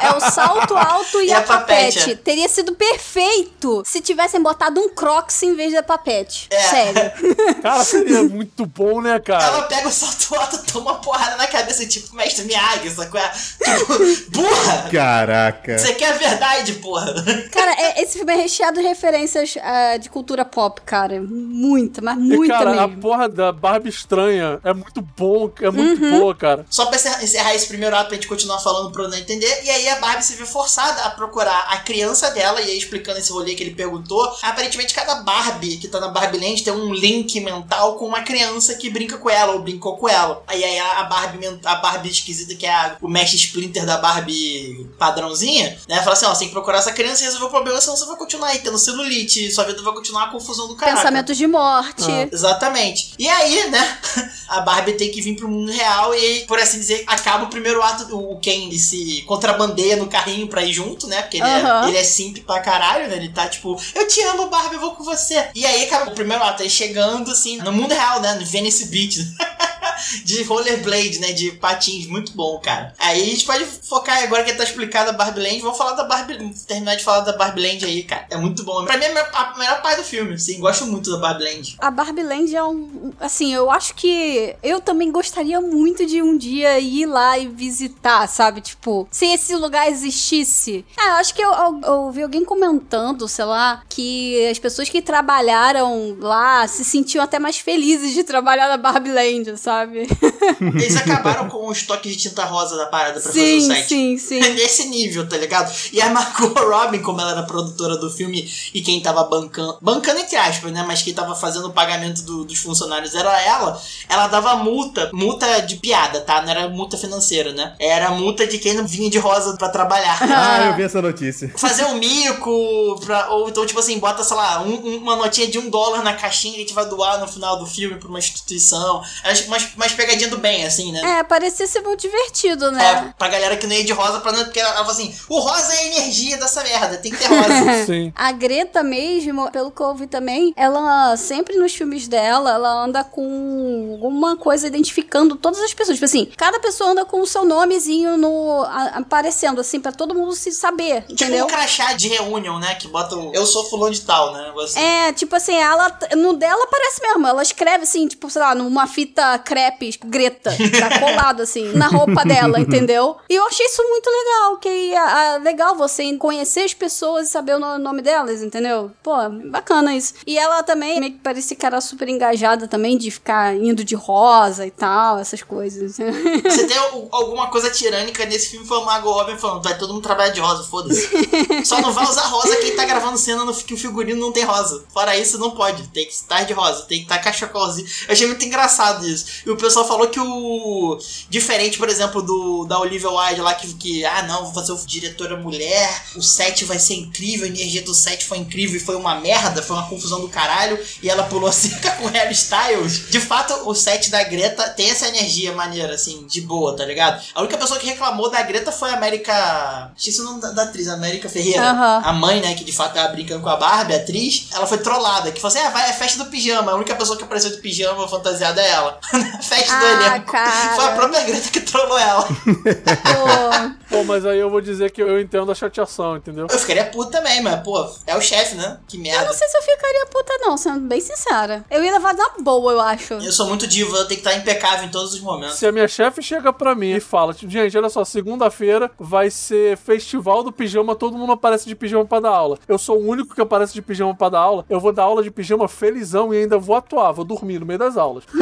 É 0.00 0.14
o 0.14 0.20
salto 0.20 0.76
alto 0.76 1.20
e, 1.22 1.26
e 1.26 1.32
a, 1.32 1.38
a 1.38 1.42
papete. 1.42 1.98
papete. 1.98 2.16
Teria 2.16 2.48
sido 2.48 2.74
perfeito 2.74 3.82
se 3.84 4.00
tivessem 4.00 4.40
botado 4.42 4.80
um 4.80 4.88
crocs 4.88 5.42
em 5.42 5.54
vez 5.54 5.72
da 5.72 5.82
papete. 5.82 6.46
É. 6.50 6.62
Sério. 6.62 7.12
Cara, 7.62 7.84
seria 7.92 8.22
muito 8.22 8.66
bom, 8.66 9.00
né, 9.00 9.18
cara? 9.20 9.44
Ela 9.44 9.62
pega 9.62 9.88
o 9.88 9.92
salto 9.92 10.34
alto, 10.34 10.72
toma 10.72 10.92
uma 10.92 11.00
porrada 11.00 11.36
na 11.36 11.46
cabeça, 11.46 11.86
tipo, 11.86 12.14
mestre 12.16 12.44
Miyagi, 12.44 12.90
sacou? 12.90 13.20
Tipo, 13.20 14.30
burra! 14.30 14.88
Caraca. 14.90 15.78
Você 15.78 15.94
quer 15.94 16.14
a 16.14 16.16
verdade, 16.16 16.72
porra? 16.74 17.14
Cara, 17.50 17.72
é, 17.72 18.02
esse 18.02 18.18
filme 18.18 18.32
é 18.32 18.36
recheado 18.36 18.80
de 18.80 18.86
referências 18.86 19.54
uh, 19.56 19.98
de 19.98 20.08
cultura 20.08 20.44
pop, 20.44 20.80
cara. 20.82 21.20
Muita, 21.20 22.00
mas 22.00 22.16
muita 22.16 22.44
e, 22.44 22.48
cara, 22.48 22.70
mesmo. 22.70 22.84
a 22.84 22.88
porra 22.88 23.28
da 23.28 23.52
Barbie 23.52 23.90
estranha 23.90 24.60
é 24.64 24.72
muito 24.72 25.02
bom, 25.02 25.50
é 25.60 25.70
muito 25.70 26.02
uhum. 26.02 26.18
boa, 26.18 26.34
cara. 26.34 26.66
Só 26.70 26.86
pra 26.86 26.96
encerrar 26.96 27.54
esse 27.54 27.66
primeiro 27.66 27.94
ato 27.94 28.06
pra 28.08 28.14
gente 28.14 28.28
continuar 28.28 28.58
falando 28.58 28.90
pro 28.90 29.08
não 29.08 29.16
entender, 29.16 29.62
e 29.64 29.70
aí 29.70 29.88
a 29.88 29.96
Barbie 29.96 30.24
se 30.24 30.34
vê 30.34 30.46
forçada 30.46 31.02
a 31.02 31.10
procurar 31.10 31.66
a 31.68 31.78
criança 31.78 32.30
dela, 32.30 32.60
e 32.60 32.70
aí 32.70 32.78
explicando 32.78 33.18
esse 33.18 33.32
rolê 33.32 33.54
que 33.54 33.62
ele 33.62 33.74
perguntou, 33.74 34.22
aparentemente 34.42 34.94
cada 34.94 35.16
Barbie 35.16 35.76
que 35.76 35.88
tá 35.88 36.00
na 36.00 36.08
Barbie 36.08 36.38
Land 36.38 36.62
tem 36.62 36.72
um 36.72 36.92
link 36.92 37.40
mental 37.40 37.81
mental 37.82 37.94
com 37.96 38.06
uma 38.06 38.20
criança 38.20 38.74
que 38.74 38.88
brinca 38.88 39.18
com 39.18 39.28
ela 39.28 39.52
ou 39.52 39.58
brincou 39.60 39.96
com 39.96 40.08
ela. 40.08 40.42
Aí, 40.46 40.62
aí 40.62 40.78
a 40.78 41.04
Barbie, 41.04 41.60
a 41.64 41.74
Barbie 41.76 42.10
esquisita, 42.10 42.54
que 42.54 42.66
é 42.66 42.72
a, 42.72 42.96
o 43.00 43.08
mesh 43.08 43.34
splinter 43.34 43.84
da 43.84 43.98
Barbie 43.98 44.88
padrãozinha, 44.98 45.78
né? 45.88 45.98
Fala 46.02 46.12
assim: 46.12 46.26
ó, 46.26 46.34
você 46.34 46.40
tem 46.40 46.48
que 46.48 46.54
procurar 46.54 46.78
essa 46.78 46.92
criança 46.92 47.22
e 47.22 47.26
resolver 47.26 47.46
o 47.46 47.50
problema, 47.50 47.80
senão 47.80 47.96
você 47.96 48.06
vai 48.06 48.16
continuar 48.16 48.48
aí 48.48 48.58
tendo 48.60 48.78
celulite, 48.78 49.50
sua 49.50 49.64
vida 49.64 49.82
vai 49.82 49.92
continuar 49.92 50.24
a 50.24 50.28
confusão 50.28 50.68
do 50.68 50.76
caralho. 50.76 50.98
Pensamentos 50.98 51.36
de 51.36 51.46
morte. 51.46 52.10
Ah. 52.10 52.28
Exatamente. 52.30 53.14
E 53.18 53.28
aí, 53.28 53.68
né? 53.70 53.98
A 54.52 54.60
Barbie 54.60 54.92
tem 54.92 55.10
que 55.10 55.22
vir 55.22 55.34
pro 55.34 55.48
mundo 55.48 55.72
real 55.72 56.14
e, 56.14 56.40
por 56.40 56.58
assim 56.58 56.78
dizer, 56.78 57.04
acaba 57.06 57.44
o 57.44 57.48
primeiro 57.48 57.82
ato. 57.82 58.14
O 58.14 58.38
Ken 58.38 58.66
ele 58.66 58.78
se 58.78 59.22
contrabandeia 59.22 59.96
no 59.96 60.08
carrinho 60.08 60.46
pra 60.46 60.62
ir 60.62 60.74
junto, 60.74 61.06
né? 61.06 61.22
Porque 61.22 61.38
ele, 61.38 61.46
é, 61.46 61.88
ele 61.88 61.96
é 61.96 62.04
simp 62.04 62.36
pra 62.40 62.60
caralho, 62.60 63.08
né? 63.08 63.16
Ele 63.16 63.30
tá 63.30 63.48
tipo, 63.48 63.80
eu 63.94 64.06
te 64.06 64.20
amo, 64.24 64.48
Barbie, 64.48 64.74
eu 64.74 64.80
vou 64.80 64.90
com 64.90 65.04
você. 65.04 65.48
E 65.54 65.64
aí 65.64 65.84
acaba 65.84 66.10
o 66.10 66.14
primeiro 66.14 66.44
ato, 66.44 66.62
ele 66.62 66.68
chegando 66.68 67.30
assim, 67.30 67.56
no 67.58 67.71
mundo 67.72 67.92
real, 67.94 68.20
né? 68.20 68.38
Venice 68.44 68.86
Beach. 68.86 69.26
de 70.24 70.42
rollerblade, 70.42 71.18
né? 71.18 71.32
De 71.32 71.52
patins, 71.52 72.06
muito 72.06 72.32
bom, 72.32 72.58
cara. 72.58 72.94
Aí 72.98 73.22
a 73.22 73.26
gente 73.26 73.44
pode 73.44 73.64
focar 73.64 74.22
agora 74.22 74.44
que 74.44 74.52
tá 74.52 74.64
explicado 74.64 75.10
a 75.10 75.12
Barbie 75.12 75.40
Land, 75.40 75.60
vamos 75.60 75.78
falar 75.78 75.92
da 75.92 76.04
Barbie, 76.04 76.54
terminar 76.66 76.96
de 76.96 77.04
falar 77.04 77.20
da 77.20 77.36
Barbie 77.36 77.62
Land 77.66 77.84
aí, 77.84 78.02
cara. 78.02 78.26
É 78.30 78.36
muito 78.36 78.64
bom. 78.64 78.84
Pra 78.84 78.96
mim 78.96 79.04
é 79.04 79.20
a 79.32 79.58
melhor 79.58 79.82
parte 79.82 79.98
do 79.98 80.04
filme, 80.04 80.38
sim, 80.38 80.60
gosto 80.60 80.86
muito 80.86 81.10
da 81.10 81.18
Barbie 81.18 81.44
Land. 81.44 81.76
A 81.78 81.90
Barbie 81.90 82.22
Land 82.22 82.54
é 82.54 82.62
um, 82.62 83.12
assim, 83.20 83.52
eu 83.54 83.70
acho 83.70 83.94
que 83.94 84.54
eu 84.62 84.80
também 84.80 85.10
gostaria 85.10 85.60
muito 85.60 86.06
de 86.06 86.22
um 86.22 86.36
dia 86.36 86.78
ir 86.78 87.06
lá 87.06 87.38
e 87.38 87.48
visitar, 87.48 88.26
sabe? 88.28 88.60
Tipo, 88.60 89.06
se 89.10 89.26
esse 89.26 89.54
lugar 89.54 89.88
existisse. 89.88 90.84
Ah, 90.96 91.08
eu 91.08 91.14
acho 91.14 91.34
que 91.34 91.42
eu, 91.42 91.52
eu, 91.52 91.80
eu 91.84 91.92
ouvi 92.02 92.22
alguém 92.22 92.44
comentando, 92.44 93.28
sei 93.28 93.44
lá, 93.44 93.82
que 93.88 94.46
as 94.48 94.58
pessoas 94.58 94.88
que 94.88 95.02
trabalharam 95.02 96.16
lá 96.20 96.66
se 96.66 96.84
sentiam 96.84 97.22
até 97.24 97.38
mais 97.38 97.58
felizes 97.58 98.12
de 98.12 98.24
trabalhar 98.24 98.68
na 98.68 98.76
Barbie 98.76 99.12
Land, 99.12 99.58
sabe? 99.58 99.81
Eles 100.60 100.96
acabaram 100.96 101.48
com 101.48 101.68
o 101.68 101.72
estoque 101.72 102.08
de 102.08 102.16
tinta 102.16 102.44
rosa 102.44 102.76
da 102.76 102.86
parada 102.86 103.20
pra 103.20 103.32
sim, 103.32 103.40
fazer 103.40 103.56
o 103.56 103.60
site. 103.60 103.88
Sim, 103.88 104.18
sim, 104.18 104.40
Nesse 104.54 104.88
nível, 104.88 105.28
tá 105.28 105.36
ligado? 105.36 105.72
E 105.92 106.00
a 106.00 106.10
Margot 106.10 106.54
Robin, 106.60 107.00
como 107.00 107.20
ela 107.20 107.32
era 107.32 107.42
produtora 107.42 107.96
do 107.96 108.10
filme 108.10 108.50
e 108.72 108.80
quem 108.80 109.00
tava 109.00 109.24
bancando, 109.24 109.78
bancando 109.80 110.20
entre 110.20 110.36
aspas, 110.36 110.72
né? 110.72 110.84
Mas 110.86 111.02
quem 111.02 111.14
tava 111.14 111.34
fazendo 111.34 111.68
o 111.68 111.72
pagamento 111.72 112.22
do, 112.22 112.44
dos 112.44 112.58
funcionários 112.58 113.14
era 113.14 113.40
ela, 113.42 113.80
ela 114.08 114.26
dava 114.28 114.56
multa, 114.56 115.10
multa 115.12 115.60
de 115.60 115.76
piada, 115.76 116.20
tá? 116.20 116.42
Não 116.42 116.50
era 116.50 116.68
multa 116.68 116.96
financeira, 116.96 117.52
né? 117.52 117.74
Era 117.78 118.10
multa 118.10 118.46
de 118.46 118.58
quem 118.58 118.74
não 118.74 118.86
vinha 118.86 119.10
de 119.10 119.18
rosa 119.18 119.56
pra 119.56 119.68
trabalhar. 119.68 120.18
Ah, 120.22 120.66
eu 120.66 120.76
vi 120.76 120.82
essa 120.82 121.00
notícia. 121.00 121.52
Fazer 121.56 121.84
um 121.84 121.94
mico, 121.94 123.00
pra, 123.04 123.30
ou 123.30 123.48
então, 123.48 123.64
tipo 123.66 123.80
assim, 123.80 123.98
bota, 123.98 124.24
sei 124.24 124.36
lá, 124.36 124.62
um, 124.62 124.96
uma 124.96 125.16
notinha 125.16 125.46
de 125.46 125.58
um 125.58 125.68
dólar 125.70 126.02
na 126.02 126.14
caixinha 126.14 126.54
que 126.54 126.58
a 126.58 126.62
gente 126.62 126.74
vai 126.74 126.86
doar 126.88 127.20
no 127.20 127.28
final 127.28 127.58
do 127.58 127.66
filme 127.66 127.96
pra 127.96 128.08
uma 128.08 128.18
instituição. 128.18 129.02
Umas, 129.46 129.71
umas 129.76 129.92
pegadinhas 129.92 130.30
do 130.30 130.38
bem, 130.38 130.64
assim, 130.64 130.92
né? 130.92 131.18
É, 131.18 131.22
parecia 131.22 131.66
ser 131.66 131.80
muito 131.80 132.00
divertido, 132.00 132.70
né? 132.70 132.84
É, 133.08 133.14
pra 133.18 133.28
galera 133.28 133.56
que 133.56 133.66
não 133.66 133.74
ia 133.74 133.84
de 133.84 133.92
rosa, 133.92 134.20
pra 134.20 134.32
não, 134.32 134.44
porque 134.44 134.60
ela 134.60 134.72
fala 134.72 134.90
assim, 134.90 135.14
o 135.28 135.38
rosa 135.38 135.74
é 135.74 135.78
a 135.78 135.86
energia 135.86 136.36
dessa 136.36 136.62
merda, 136.62 136.98
tem 136.98 137.12
que 137.12 137.18
ter 137.18 137.26
rosa. 137.26 137.84
Sim. 137.86 138.12
A 138.14 138.32
Greta 138.32 138.82
mesmo, 138.82 139.50
pelo 139.50 139.70
que 139.70 139.80
eu 139.80 139.86
ouvi 139.86 140.06
também, 140.06 140.52
ela 140.56 141.16
sempre 141.16 141.56
nos 141.56 141.74
filmes 141.74 142.08
dela, 142.08 142.52
ela 142.52 142.84
anda 142.84 143.04
com 143.04 143.98
alguma 144.02 144.36
coisa 144.36 144.66
identificando 144.66 145.36
todas 145.36 145.60
as 145.60 145.74
pessoas. 145.74 145.96
Tipo 145.96 146.06
assim, 146.06 146.26
cada 146.36 146.58
pessoa 146.60 146.90
anda 146.90 147.04
com 147.04 147.20
o 147.20 147.26
seu 147.26 147.44
nomezinho 147.44 148.16
no, 148.16 148.62
a, 148.62 148.98
aparecendo, 148.98 149.60
assim, 149.60 149.80
pra 149.80 149.92
todo 149.92 150.14
mundo 150.14 150.32
se 150.34 150.52
saber, 150.52 151.02
tipo 151.02 151.12
entendeu? 151.12 151.44
um 151.44 151.48
crachá 151.48 151.92
de 151.92 152.08
reunião, 152.08 152.58
né? 152.58 152.74
Que 152.74 152.88
bota 152.88 153.16
o 153.16 153.32
eu 153.34 153.46
sou 153.46 153.64
fulano 153.64 153.92
de 153.92 154.00
tal, 154.02 154.32
né? 154.32 154.52
Assim. 154.62 154.80
É, 154.80 155.12
tipo 155.12 155.34
assim, 155.34 155.54
ela, 155.54 155.98
no 156.16 156.34
dela 156.34 156.66
parece 156.66 157.02
mesmo, 157.02 157.26
ela 157.26 157.42
escreve 157.42 157.84
assim, 157.84 158.06
tipo, 158.06 158.28
sei 158.30 158.42
lá, 158.42 158.54
numa 158.54 158.86
fita 158.86 159.38
crepe, 159.38 159.61
Greta, 160.04 160.50
tá 160.78 160.98
colado 160.98 161.42
assim, 161.42 161.72
na 161.72 161.86
roupa 161.88 162.24
dela, 162.24 162.58
entendeu? 162.60 163.16
E 163.28 163.34
eu 163.34 163.46
achei 163.46 163.66
isso 163.66 163.82
muito 163.88 164.08
legal, 164.08 164.56
que 164.58 164.94
é 164.94 165.38
legal 165.38 165.76
você 165.76 166.02
conhecer 166.16 166.60
as 166.60 166.74
pessoas 166.74 167.28
e 167.28 167.30
saber 167.30 167.56
o 167.56 167.78
nome 167.78 168.02
delas, 168.02 168.42
entendeu? 168.42 168.90
Pô, 169.02 169.14
bacana 169.50 169.94
isso. 169.94 170.14
E 170.26 170.38
ela 170.38 170.62
também 170.62 171.00
meio 171.00 171.12
que 171.12 171.18
parecia 171.18 171.56
que 171.56 171.66
era 171.66 171.80
super 171.80 172.08
engajada 172.08 172.66
também 172.68 172.96
de 172.96 173.10
ficar 173.10 173.54
indo 173.54 173.84
de 173.84 173.94
rosa 173.94 174.66
e 174.66 174.70
tal, 174.70 175.18
essas 175.18 175.42
coisas. 175.42 175.96
Você 176.44 176.66
tem 176.66 176.76
alguma 177.10 177.48
coisa 177.50 177.70
tirânica 177.70 178.24
nesse 178.26 178.50
filme 178.50 178.66
foi 178.66 178.78
o 178.78 178.84
Margot 178.84 179.12
Robin 179.12 179.36
falando, 179.36 179.62
vai 179.62 179.76
todo 179.76 179.92
mundo 179.92 180.02
trabalhar 180.02 180.30
de 180.30 180.40
rosa, 180.40 180.64
foda-se. 180.64 181.08
Só 181.64 181.80
não 181.80 181.92
vai 181.92 182.04
usar 182.04 182.22
rosa 182.22 182.56
quem 182.56 182.74
tá 182.74 182.84
gravando 182.84 183.18
cena 183.18 183.44
no 183.44 183.54
que 183.54 183.74
o 183.74 183.76
figurino 183.76 184.20
não 184.20 184.32
tem 184.32 184.44
rosa. 184.44 184.84
Fora 184.92 185.16
isso, 185.16 185.38
não 185.38 185.52
pode. 185.52 185.88
Tem 185.88 186.06
que 186.06 186.12
estar 186.12 186.44
de 186.44 186.52
rosa, 186.52 186.82
tem 186.82 186.98
que 186.98 187.04
estar 187.04 187.18
cachacolzinho. 187.18 187.86
Eu 188.06 188.12
achei 188.12 188.26
muito 188.26 188.44
engraçado 188.44 189.06
isso. 189.06 189.42
E 189.46 189.50
o 189.52 189.56
pessoal 189.56 189.86
falou 189.86 190.08
que 190.08 190.20
o. 190.20 190.98
Diferente, 191.28 191.78
por 191.78 191.88
exemplo, 191.88 192.22
do 192.22 192.64
da 192.64 192.78
Olivia 192.78 193.10
Wilde 193.10 193.40
lá, 193.40 193.54
que, 193.54 193.72
que 193.74 194.04
ah, 194.04 194.22
não, 194.22 194.44
vou 194.44 194.54
fazer 194.54 194.72
o 194.72 194.86
diretora 194.86 195.36
mulher, 195.36 196.04
o 196.16 196.22
set 196.22 196.64
vai 196.64 196.78
ser 196.78 196.94
incrível, 196.94 197.46
a 197.46 197.48
energia 197.48 197.82
do 197.82 197.94
set 197.94 198.24
foi 198.24 198.38
incrível 198.38 198.76
e 198.76 198.80
foi 198.80 198.96
uma 198.96 199.16
merda, 199.16 199.62
foi 199.62 199.76
uma 199.76 199.88
confusão 199.88 200.20
do 200.20 200.28
caralho, 200.28 200.78
e 201.02 201.08
ela 201.08 201.24
pulou 201.24 201.48
a 201.48 201.52
cerca 201.52 201.90
com 201.92 202.06
Harry 202.08 202.32
Styles. 202.32 203.10
De 203.10 203.20
fato, 203.20 203.68
o 203.68 203.74
set 203.74 204.10
da 204.10 204.22
Greta 204.24 204.68
tem 204.70 204.90
essa 204.90 205.08
energia 205.08 205.52
maneira, 205.52 205.94
assim, 205.94 206.26
de 206.26 206.40
boa, 206.40 206.76
tá 206.76 206.84
ligado? 206.84 207.22
A 207.34 207.40
única 207.40 207.58
pessoa 207.58 207.78
que 207.78 207.86
reclamou 207.86 208.30
da 208.30 208.42
Greta 208.42 208.72
foi 208.72 208.90
a 208.90 208.94
América. 208.94 209.92
Esqueci 209.96 210.20
o 210.20 210.24
nome 210.24 210.40
da, 210.40 210.50
da 210.50 210.62
atriz, 210.64 210.88
América 210.88 211.28
Ferreira. 211.28 211.72
Uhum. 211.72 212.08
A 212.08 212.12
mãe, 212.12 212.40
né, 212.40 212.54
que 212.54 212.64
de 212.64 212.72
fato 212.72 212.94
tava 212.94 213.08
brincando 213.08 213.42
com 213.42 213.48
a 213.48 213.56
Barbie, 213.56 213.94
a 213.94 213.96
atriz. 213.96 214.48
Ela 214.52 214.66
foi 214.66 214.78
trollada, 214.78 215.30
que 215.32 215.40
falou 215.40 215.56
assim: 215.56 215.66
ah, 215.66 215.70
vai, 215.70 215.90
é 215.90 215.92
festa 215.92 216.22
do 216.22 216.30
pijama. 216.30 216.72
A 216.72 216.74
única 216.74 216.94
pessoa 216.94 217.16
que 217.16 217.24
apareceu 217.24 217.50
de 217.50 217.58
pijama 217.58 218.08
fantasiada 218.08 218.60
é 218.60 218.70
ela. 218.70 218.98
Festa 219.42 219.74
Ah, 219.74 219.80
do 219.80 219.86
elenco. 219.86 220.32
cara. 220.32 220.50
Foi 220.76 220.84
a 220.84 220.92
própria 220.92 221.24
Greta 221.24 221.48
que 221.50 221.60
trollou 221.60 221.98
ela. 221.98 222.22
Pô, 222.24 223.72
Pô, 223.98 224.04
mas 224.04 224.24
aí 224.24 224.38
eu 224.38 224.48
vou 224.48 224.60
dizer 224.60 224.90
que 224.90 225.02
eu 225.02 225.20
entendo 225.20 225.50
a 225.52 225.54
chateação, 225.54 226.16
entendeu? 226.16 226.46
Eu 226.50 226.58
ficaria 226.58 226.84
puto 226.86 227.10
também, 227.10 227.42
mas, 227.42 227.60
pô, 227.62 227.86
é 228.06 228.16
o 228.16 228.20
chefe, 228.20 228.54
né? 228.54 228.78
Que 228.88 228.96
eu 228.96 229.02
merda. 229.02 229.26
não 229.26 229.32
sei 229.34 229.46
se 229.48 229.56
eu 229.56 229.62
ficaria 229.62 230.06
puta, 230.06 230.32
não, 230.40 230.56
sendo 230.56 230.80
bem 230.88 231.00
sincera. 231.00 231.64
Eu 231.70 231.84
ia 231.84 231.92
levar 231.92 232.14
na 232.14 232.30
boa, 232.40 232.72
eu 232.72 232.80
acho. 232.80 233.14
Eu 233.14 233.32
sou 233.32 233.46
muito 233.46 233.66
diva, 233.66 233.96
eu 233.98 234.06
tenho 234.08 234.20
que 234.20 234.26
estar 234.28 234.34
impecável 234.34 234.86
em 234.86 234.90
todos 234.90 235.12
os 235.14 235.20
momentos. 235.20 235.56
Se 235.56 235.66
a 235.66 235.72
minha 235.72 235.86
chefe 235.88 236.22
chega 236.22 236.52
pra 236.52 236.74
mim 236.74 236.92
e 236.92 237.00
fala, 237.00 237.34
tipo, 237.34 237.50
gente, 237.52 237.76
olha 237.76 237.88
só, 237.90 238.04
segunda-feira 238.04 238.90
vai 238.98 239.30
ser 239.30 239.76
festival 239.76 240.42
do 240.42 240.52
pijama, 240.52 240.94
todo 240.94 241.18
mundo 241.18 241.32
aparece 241.32 241.66
de 241.68 241.74
pijama 241.74 242.04
pra 242.06 242.20
dar 242.20 242.30
aula. 242.30 242.58
Eu 242.66 242.78
sou 242.78 242.96
o 242.98 243.06
único 243.06 243.34
que 243.34 243.40
aparece 243.40 243.74
de 243.74 243.82
pijama 243.82 244.14
pra 244.14 244.28
dar 244.30 244.38
aula. 244.40 244.64
Eu 244.70 244.80
vou 244.80 244.92
dar 244.92 245.02
aula 245.04 245.22
de 245.22 245.30
pijama 245.30 245.68
felizão 245.68 246.32
e 246.32 246.38
ainda 246.38 246.56
vou 246.58 246.76
atuar, 246.76 247.12
vou 247.12 247.24
dormir 247.24 247.58
no 247.58 247.66
meio 247.66 247.78
das 247.78 247.96
aulas. 247.98 248.24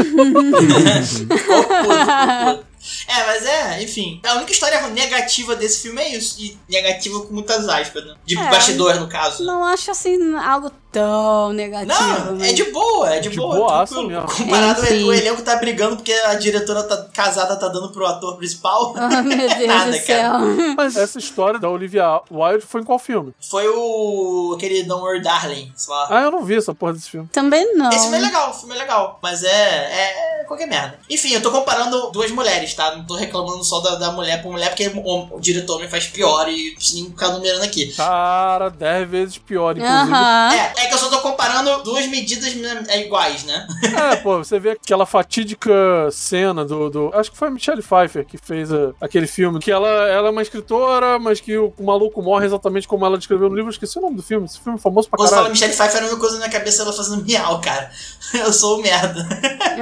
Ficou 0.98 1.26
puto, 1.26 1.38
ficou 1.38 1.64
puto. 1.64 2.70
É, 3.06 3.26
mas 3.26 3.44
é, 3.46 3.82
enfim. 3.82 4.20
A 4.26 4.34
única 4.34 4.52
história 4.52 4.80
negativa 4.88 5.54
desse 5.56 5.82
filme 5.82 6.00
é 6.02 6.16
isso. 6.16 6.36
E 6.40 6.56
negativa 6.68 7.20
com 7.20 7.32
muitas 7.34 7.68
aspas, 7.68 8.04
né? 8.04 8.14
De 8.24 8.38
É. 8.38 8.50
bastidor, 8.50 8.94
no 9.00 9.08
caso. 9.08 9.44
Não 9.44 9.64
acho 9.64 9.90
assim 9.90 10.18
algo 10.36 10.70
tão 10.92 11.52
negativo. 11.52 11.92
Não, 11.92 12.36
mas- 12.36 12.50
é 12.50 12.52
de 12.52 12.64
boa, 12.64 13.14
é 13.14 13.20
de, 13.20 13.28
De 13.28 13.36
boa. 13.36 13.54
boaça 13.56 13.94
tranquilo. 13.94 14.22
mesmo. 14.22 14.36
Comparado 14.36 14.82
Enfim. 14.82 15.04
o 15.04 15.12
elenco 15.12 15.42
tá 15.42 15.56
brigando 15.56 15.96
porque 15.96 16.12
a 16.12 16.34
diretora 16.34 16.82
tá 16.82 16.96
casada 17.14 17.54
tá 17.56 17.68
dando 17.68 17.90
pro 17.90 18.06
ator 18.06 18.36
principal. 18.36 18.94
Ah, 19.00 19.22
meu 19.22 19.36
Deus 19.36 19.66
Nada, 19.68 19.90
do 19.92 19.98
céu. 19.98 20.32
Mas 20.76 20.96
essa 20.96 21.18
história 21.18 21.58
da 21.60 21.68
Olivia 21.68 22.20
Wilde 22.30 22.64
foi 22.66 22.80
em 22.80 22.84
qual 22.84 22.98
filme? 22.98 23.32
Foi 23.40 23.68
o 23.68 24.54
aquele 24.56 24.82
Don't 24.82 25.02
Worry 25.02 25.22
Darling, 25.22 25.72
sei 25.76 25.94
lá. 25.94 26.06
Ah, 26.10 26.20
eu 26.22 26.30
não 26.30 26.44
vi 26.44 26.56
essa 26.56 26.74
porra 26.74 26.92
desse 26.92 27.08
filme. 27.10 27.28
Também 27.32 27.74
não. 27.76 27.90
Esse 27.90 28.00
filme 28.02 28.16
é 28.18 28.20
legal, 28.20 28.50
o 28.50 28.54
filme 28.54 28.74
é 28.74 28.78
legal. 28.78 29.18
Mas 29.22 29.42
é, 29.44 29.48
é 29.50 30.44
qualquer 30.46 30.66
merda. 30.66 30.98
Enfim, 31.08 31.32
eu 31.34 31.42
tô 31.42 31.50
comparando 31.52 32.10
duas 32.10 32.30
mulheres, 32.32 32.74
tá? 32.74 32.79
Não 32.96 33.04
tô 33.04 33.14
reclamando 33.14 33.62
só 33.64 33.80
da, 33.80 33.96
da 33.96 34.12
mulher 34.12 34.42
por 34.42 34.52
mulher, 34.52 34.68
porque 34.70 34.88
o, 34.88 35.36
o 35.36 35.40
diretor 35.40 35.80
me 35.80 35.88
faz 35.88 36.06
pior 36.06 36.48
e 36.48 36.72
preciso 36.72 37.02
nem 37.02 37.10
ficar 37.10 37.28
numerando 37.30 37.64
aqui. 37.64 37.92
Cara, 37.94 38.70
10 38.70 39.08
vezes 39.08 39.38
pior, 39.38 39.76
inclusive. 39.76 40.12
Aham. 40.12 40.52
É, 40.54 40.72
é 40.84 40.86
que 40.86 40.94
eu 40.94 40.98
só 40.98 41.08
tô 41.10 41.20
comparando 41.20 41.82
duas 41.82 42.06
medidas 42.06 42.54
é, 42.88 43.00
iguais, 43.04 43.44
né? 43.44 43.66
É, 44.12 44.16
pô, 44.16 44.38
você 44.38 44.58
vê 44.58 44.70
aquela 44.70 45.04
fatídica 45.06 45.70
cena 46.10 46.64
do. 46.64 46.90
do- 46.90 47.10
acho 47.14 47.30
que 47.30 47.36
foi 47.36 47.48
a 47.48 47.50
Michelle 47.50 47.82
Pfeiffer 47.82 48.24
que 48.26 48.38
fez 48.38 48.72
a- 48.72 48.92
aquele 49.00 49.26
filme. 49.26 49.58
Que 49.60 49.70
ela, 49.70 49.88
ela 50.08 50.28
é 50.28 50.30
uma 50.30 50.42
escritora, 50.42 51.18
mas 51.18 51.40
que 51.40 51.56
o, 51.56 51.72
o 51.78 51.84
maluco 51.84 52.22
morre 52.22 52.46
exatamente 52.46 52.86
como 52.88 53.04
ela 53.04 53.18
descreveu 53.18 53.48
no 53.48 53.54
livro. 53.54 53.68
Eu 53.70 53.72
esqueci 53.72 53.98
o 53.98 54.02
nome 54.02 54.16
do 54.16 54.22
filme. 54.22 54.46
Esse 54.46 54.58
filme 54.60 54.78
é 54.78 54.80
famoso 54.82 55.08
pra 55.08 55.16
Quando 55.16 55.28
você 55.28 55.34
fala 55.34 55.42
caralho. 55.48 55.52
Michelle 55.52 55.72
Pfeiffer, 55.74 55.98
a 56.02 56.06
única 56.06 56.16
coisa 56.20 56.34
na 56.38 56.46
minha 56.46 56.50
cabeça 56.58 56.82
é 56.82 56.84
ela 56.84 56.92
fazendo 56.92 57.24
miau, 57.24 57.60
cara. 57.60 57.90
Eu 58.34 58.52
sou 58.52 58.78
o 58.78 58.82
merda. 58.82 59.26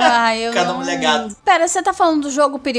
Ai, 0.00 0.46
eu 0.46 0.52
cada 0.52 0.72
mulher 0.72 0.98
gato. 0.98 1.36
Pera, 1.44 1.66
você 1.68 1.82
tá 1.82 1.92
falando 1.92 2.22
do 2.22 2.30
jogo 2.30 2.58
perigoso? 2.58 2.77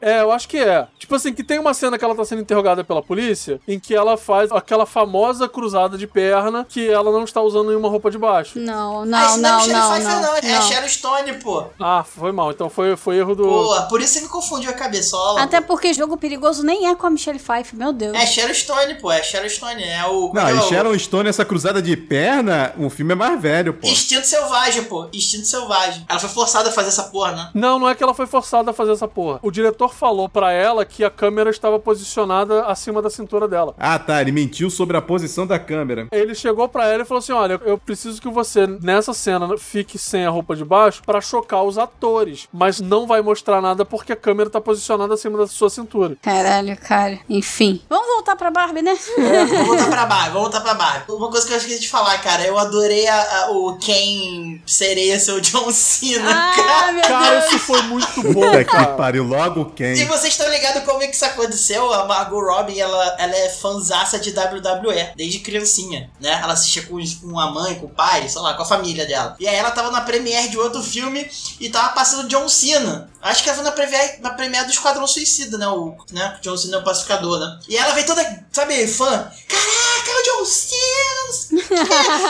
É, 0.00 0.20
eu 0.20 0.30
acho 0.32 0.48
que 0.48 0.58
é. 0.58 0.86
Tipo 0.98 1.14
assim, 1.14 1.32
que 1.32 1.44
tem 1.44 1.58
uma 1.58 1.74
cena 1.74 1.98
que 1.98 2.04
ela 2.04 2.14
tá 2.14 2.24
sendo 2.24 2.42
interrogada 2.42 2.82
pela 2.84 3.02
polícia, 3.02 3.60
em 3.68 3.78
que 3.78 3.94
ela 3.94 4.16
faz 4.16 4.50
aquela 4.52 4.86
famosa 4.86 5.48
cruzada 5.48 5.98
de 5.98 6.06
perna 6.06 6.64
que 6.68 6.88
ela 6.88 7.10
não 7.10 7.24
está 7.24 7.40
usando 7.42 7.68
nenhuma 7.68 7.88
roupa 7.88 8.10
de 8.10 8.18
baixo. 8.18 8.58
Não, 8.58 9.02
ah, 9.02 9.04
não, 9.04 9.26
isso 9.28 9.38
não, 9.38 9.50
é 9.50 9.56
Michelle 9.56 9.78
não, 9.78 9.90
Pfeiffer, 9.90 10.20
não. 10.20 10.36
É 10.36 10.56
a 10.56 10.60
Sharon 10.60 10.88
Stone, 10.88 11.32
pô. 11.34 11.64
Ah, 11.80 12.04
foi 12.04 12.32
mal. 12.32 12.50
Então 12.50 12.70
foi, 12.70 12.96
foi 12.96 13.18
erro 13.18 13.34
do. 13.34 13.44
Pô, 13.44 13.82
por 13.88 14.00
isso 14.00 14.14
você 14.14 14.20
me 14.22 14.28
confundiu 14.28 14.70
a 14.70 14.74
cabeçola. 14.74 15.42
Até 15.42 15.60
pô. 15.60 15.68
porque 15.68 15.92
jogo 15.92 16.16
perigoso 16.16 16.62
nem 16.62 16.86
é 16.88 16.94
com 16.94 17.06
a 17.06 17.10
Michelle 17.10 17.38
Pfeiffer, 17.38 17.78
meu 17.78 17.92
Deus. 17.92 18.14
É 18.16 18.26
Sharon 18.26 18.54
Stone, 18.54 18.94
pô. 18.94 19.10
É 19.10 19.22
Sharon 19.22 19.48
Stone. 19.48 19.82
É 19.82 20.06
o. 20.06 20.32
Não, 20.32 20.48
é 20.48 20.52
e 20.52 20.58
o- 20.58 20.62
Sharon 20.62 20.98
Stone, 20.98 21.28
essa 21.28 21.44
cruzada 21.44 21.82
de 21.82 21.96
perna, 21.96 22.72
o 22.78 22.88
filme 22.88 23.12
é 23.12 23.16
mais 23.16 23.40
velho, 23.40 23.74
pô. 23.74 23.86
Instinto 23.86 24.26
selvagem, 24.26 24.84
pô. 24.84 25.08
Instinto 25.12 25.46
selvagem. 25.46 26.04
Ela 26.08 26.18
foi 26.18 26.28
forçada 26.30 26.68
a 26.68 26.72
fazer 26.72 26.88
essa 26.88 27.04
porra, 27.04 27.32
né? 27.32 27.50
Não, 27.54 27.78
não 27.78 27.88
é 27.88 27.94
que 27.94 28.02
ela 28.02 28.14
foi 28.14 28.26
forçada 28.26 28.70
a 28.70 28.74
fazer 28.74 28.92
essa 28.92 29.08
porra. 29.08 29.33
O 29.42 29.50
diretor 29.50 29.92
falou 29.94 30.28
pra 30.28 30.52
ela 30.52 30.84
que 30.84 31.04
a 31.04 31.10
câmera 31.10 31.50
estava 31.50 31.78
posicionada 31.78 32.64
acima 32.66 33.00
da 33.02 33.10
cintura 33.10 33.46
dela. 33.48 33.74
Ah, 33.78 33.98
tá, 33.98 34.20
ele 34.20 34.32
mentiu 34.32 34.70
sobre 34.70 34.96
a 34.96 35.02
posição 35.02 35.46
da 35.46 35.58
câmera. 35.58 36.06
Ele 36.12 36.34
chegou 36.34 36.68
pra 36.68 36.86
ela 36.88 37.02
e 37.02 37.06
falou 37.06 37.18
assim: 37.18 37.32
Olha, 37.32 37.60
eu 37.64 37.78
preciso 37.78 38.20
que 38.20 38.28
você, 38.28 38.66
nessa 38.66 39.12
cena, 39.14 39.56
fique 39.58 39.98
sem 39.98 40.24
a 40.26 40.30
roupa 40.30 40.54
de 40.56 40.64
baixo 40.64 41.02
pra 41.04 41.20
chocar 41.20 41.62
os 41.64 41.78
atores. 41.78 42.48
Mas 42.52 42.80
não 42.80 43.06
vai 43.06 43.20
mostrar 43.22 43.60
nada 43.60 43.84
porque 43.84 44.12
a 44.12 44.16
câmera 44.16 44.50
tá 44.50 44.60
posicionada 44.60 45.14
acima 45.14 45.38
da 45.38 45.46
sua 45.46 45.70
cintura. 45.70 46.16
Caralho, 46.22 46.76
cara. 46.76 47.18
Enfim. 47.28 47.80
Vamos 47.88 48.06
voltar 48.06 48.36
pra 48.36 48.50
Barbie, 48.50 48.82
né? 48.82 48.96
Vamos 49.16 49.66
voltar 49.66 49.88
pra 49.90 50.06
Barbie, 50.06 50.32
vamos 50.32 50.42
voltar 50.42 50.60
pra 50.60 50.74
Barbie. 50.74 51.12
Uma 51.12 51.30
coisa 51.30 51.46
que 51.46 51.52
eu 51.52 51.56
esqueci 51.56 51.80
de 51.80 51.88
falar, 51.88 52.18
cara. 52.22 52.44
Eu 52.46 52.58
adorei 52.58 53.06
a- 53.06 53.44
a- 53.44 53.50
o 53.52 53.76
Ken 53.78 54.60
sereia 54.66 55.18
seu 55.18 55.40
John 55.40 55.70
Cena, 55.70 56.24
cara. 56.54 56.88
ah, 56.88 56.92
meu 56.92 57.02
Cara, 57.02 57.30
Deus. 57.40 57.44
isso 57.46 57.58
foi 57.60 57.82
muito 57.82 58.06
bom, 58.22 58.34
Puta 58.34 58.64
que 58.64 58.70
cara. 58.70 58.86
pariu, 58.94 59.23
logo 59.24 59.66
quem? 59.72 59.94
vocês 60.06 60.32
estão 60.32 60.48
ligados 60.48 60.84
como 60.84 61.02
é 61.02 61.08
que 61.08 61.14
isso 61.14 61.24
aconteceu? 61.24 61.92
A 61.92 62.06
Margot 62.06 62.40
Robbie, 62.40 62.80
ela, 62.80 63.16
ela 63.18 63.34
é 63.34 63.48
fanzaça 63.48 64.18
de 64.18 64.30
WWE, 64.30 65.12
desde 65.16 65.40
criancinha, 65.40 66.10
né? 66.20 66.40
Ela 66.42 66.52
assistia 66.52 66.82
com, 66.82 66.98
com 67.20 67.38
a 67.38 67.50
mãe, 67.50 67.74
com 67.76 67.86
o 67.86 67.90
pai, 67.90 68.28
sei 68.28 68.40
lá, 68.40 68.54
com 68.54 68.62
a 68.62 68.66
família 68.66 69.06
dela. 69.06 69.36
E 69.38 69.48
aí 69.48 69.54
ela 69.54 69.70
tava 69.70 69.90
na 69.90 70.00
premiere 70.00 70.48
de 70.48 70.58
outro 70.58 70.82
filme 70.82 71.28
e 71.60 71.68
tava 71.68 71.90
passando 71.90 72.28
John 72.28 72.48
Cena. 72.48 73.10
Acho 73.24 73.42
que 73.42 73.48
ela 73.48 73.56
foi 73.56 73.64
na 73.64 73.72
premiere, 73.72 74.18
na 74.20 74.30
premiere 74.30 74.66
do 74.66 74.72
Esquadrão 74.72 75.06
Suicida, 75.06 75.56
né? 75.56 75.66
O 75.66 75.96
né? 76.12 76.38
John 76.42 76.58
Cena 76.58 76.76
é 76.76 76.80
o 76.80 76.84
pacificador, 76.84 77.40
né? 77.40 77.58
E 77.66 77.74
ela 77.74 77.94
veio 77.94 78.06
toda, 78.06 78.46
sabe, 78.52 78.86
fã. 78.86 79.32
Caraca, 79.48 80.10
é 80.10 80.14
o 80.14 80.22
John 80.24 80.44
Cena! 80.44 81.14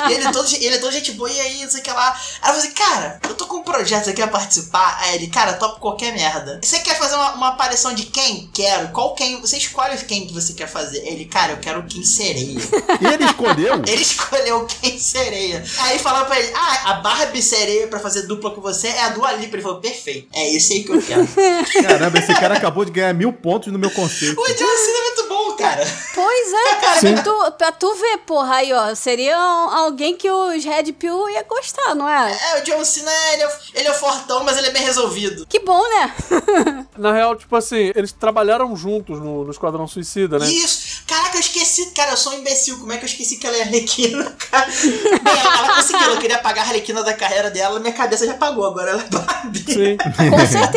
e 0.09 0.13
ele 0.15 0.25
é, 0.25 0.33
todo, 0.33 0.55
ele 0.55 0.75
é 0.75 0.79
todo 0.79 0.93
gente 0.93 1.13
boa, 1.13 1.29
e 1.29 1.41
aí, 1.41 1.65
não 1.65 1.71
sei 1.71 1.81
o 1.81 1.83
que 1.83 1.91
lá. 1.91 2.07
Ela 2.43 2.55
falou 2.55 2.59
assim, 2.59 2.71
cara, 2.71 3.21
eu 3.29 3.35
tô 3.35 3.47
com 3.47 3.57
um 3.57 3.63
projeto, 3.65 4.05
você 4.05 4.13
quer 4.13 4.31
participar? 4.31 4.99
Aí 5.01 5.17
ele, 5.17 5.27
cara, 5.27 5.55
topo 5.55 5.81
qualquer 5.81 6.13
merda. 6.15 6.61
Você 6.63 6.79
quer 6.79 6.97
fazer 6.97 7.17
uma, 7.17 7.33
uma 7.33 7.49
aparição 7.49 7.93
de 7.93 8.05
quem? 8.07 8.49
Quero. 8.53 8.89
Qual 8.89 9.15
quem? 9.15 9.41
Você 9.41 9.57
escolhe 9.57 9.97
quem 10.05 10.27
que 10.27 10.33
você 10.33 10.53
quer 10.53 10.69
fazer. 10.69 10.99
Ele, 11.07 11.25
cara, 11.25 11.53
eu 11.53 11.59
quero 11.59 11.85
quem 11.87 12.05
sereia. 12.05 12.59
E 13.01 13.07
ele 13.07 13.25
escolheu? 13.25 13.83
Ele 13.87 14.03
escolheu 14.03 14.67
quem 14.67 14.99
sereia. 14.99 15.65
Aí 15.79 15.99
falaram 15.99 16.27
pra 16.27 16.39
ele, 16.39 16.53
ah, 16.55 16.91
a 16.91 16.95
Barbie 16.95 17.43
sereia 17.43 17.87
pra 17.87 18.01
fazer 18.01 18.23
dupla 18.23 18.51
com 18.51 18.61
você 18.61 18.89
é 18.89 19.03
a 19.05 19.09
Dua 19.11 19.33
Lipa. 19.33 19.57
Ele 19.57 19.63
falou, 19.63 19.81
perfeito, 19.81 20.29
é 20.33 20.53
esse 20.55 20.73
aí 20.73 20.84
que 20.85 20.93
eu 20.93 21.03
quero. 21.03 21.27
Caramba, 21.89 22.19
esse 22.19 22.35
cara 22.35 22.55
acabou 22.57 22.85
de 22.85 22.91
ganhar 22.93 23.13
mil 23.15 23.33
pontos 23.33 23.73
no 23.73 23.79
meu 23.79 23.91
conceito. 23.91 24.41
o 24.41 24.45
John 24.47 24.55
Cena 24.55 24.99
é 24.99 25.03
muito 25.03 25.29
bom, 25.29 25.53
cara. 25.57 25.87
Pois 26.15 26.53
é, 26.53 26.75
cara. 26.77 27.01
Pra 27.01 27.23
tu, 27.23 27.53
pra 27.59 27.73
tu 27.73 27.95
ver, 27.95 28.19
porra, 28.19 28.57
aí, 28.57 28.73
ó. 28.73 28.95
Seria 28.95 29.37
um- 29.39 29.71
alguém 29.71 30.17
que 30.17 30.31
os 30.31 30.65
Red 30.65 30.93
Pill 30.93 31.29
ia 31.31 31.43
gostar, 31.43 31.95
não 31.95 32.09
é? 32.09 32.33
É, 32.55 32.61
o 32.61 32.65
John 32.65 32.85
Cena, 32.85 33.11
ele 33.33 33.43
é, 33.43 33.59
ele 33.75 33.89
é 33.89 33.93
fortão, 33.93 34.45
mas 34.45 34.57
ele 34.57 34.69
é 34.69 34.71
bem 34.71 34.83
resolvido. 34.83 35.47
Que 35.47 35.61
bom, 35.61 35.83
né? 35.83 36.15
Na 36.97 37.13
real, 37.13 37.35
tipo 37.37 37.55
assim, 37.57 37.93
eles 37.95 38.13
trabalharam 38.13 38.75
juntos 38.77 39.19
no, 39.19 39.45
no 39.45 39.51
Esquadrão 39.51 39.87
Suicida, 39.87 40.39
né? 40.39 40.47
Isso! 40.49 41.03
Caraca, 41.07 41.37
eu 41.37 41.41
esqueci, 41.41 41.91
cara, 41.93 42.13
eu 42.13 42.17
sou 42.17 42.33
um 42.33 42.37
imbecil. 42.39 42.79
Como 42.79 42.93
é 42.93 42.97
que 42.97 43.05
eu 43.05 43.09
esqueci 43.09 43.37
que 43.37 43.47
ela 43.47 43.57
é 43.57 43.63
Arlequina, 43.63 44.37
cara? 44.51 44.67
Bem, 44.67 45.41
ela, 45.41 45.59
ela 45.59 45.75
conseguiu, 45.77 46.11
eu 46.11 46.19
queria 46.19 46.37
apagar 46.37 46.65
a 46.65 46.69
Arlequina 46.69 47.03
da 47.03 47.13
carreira 47.15 47.51
dela, 47.51 47.79
minha 47.81 47.93
cabeça 47.93 48.25
já 48.27 48.33
apagou, 48.33 48.65
agora 48.67 48.93
ela 48.93 49.03
é 49.03 49.09
Barbie. 49.09 49.65
Sim. 49.73 49.97
Com 50.31 50.47
certeza. 50.47 50.74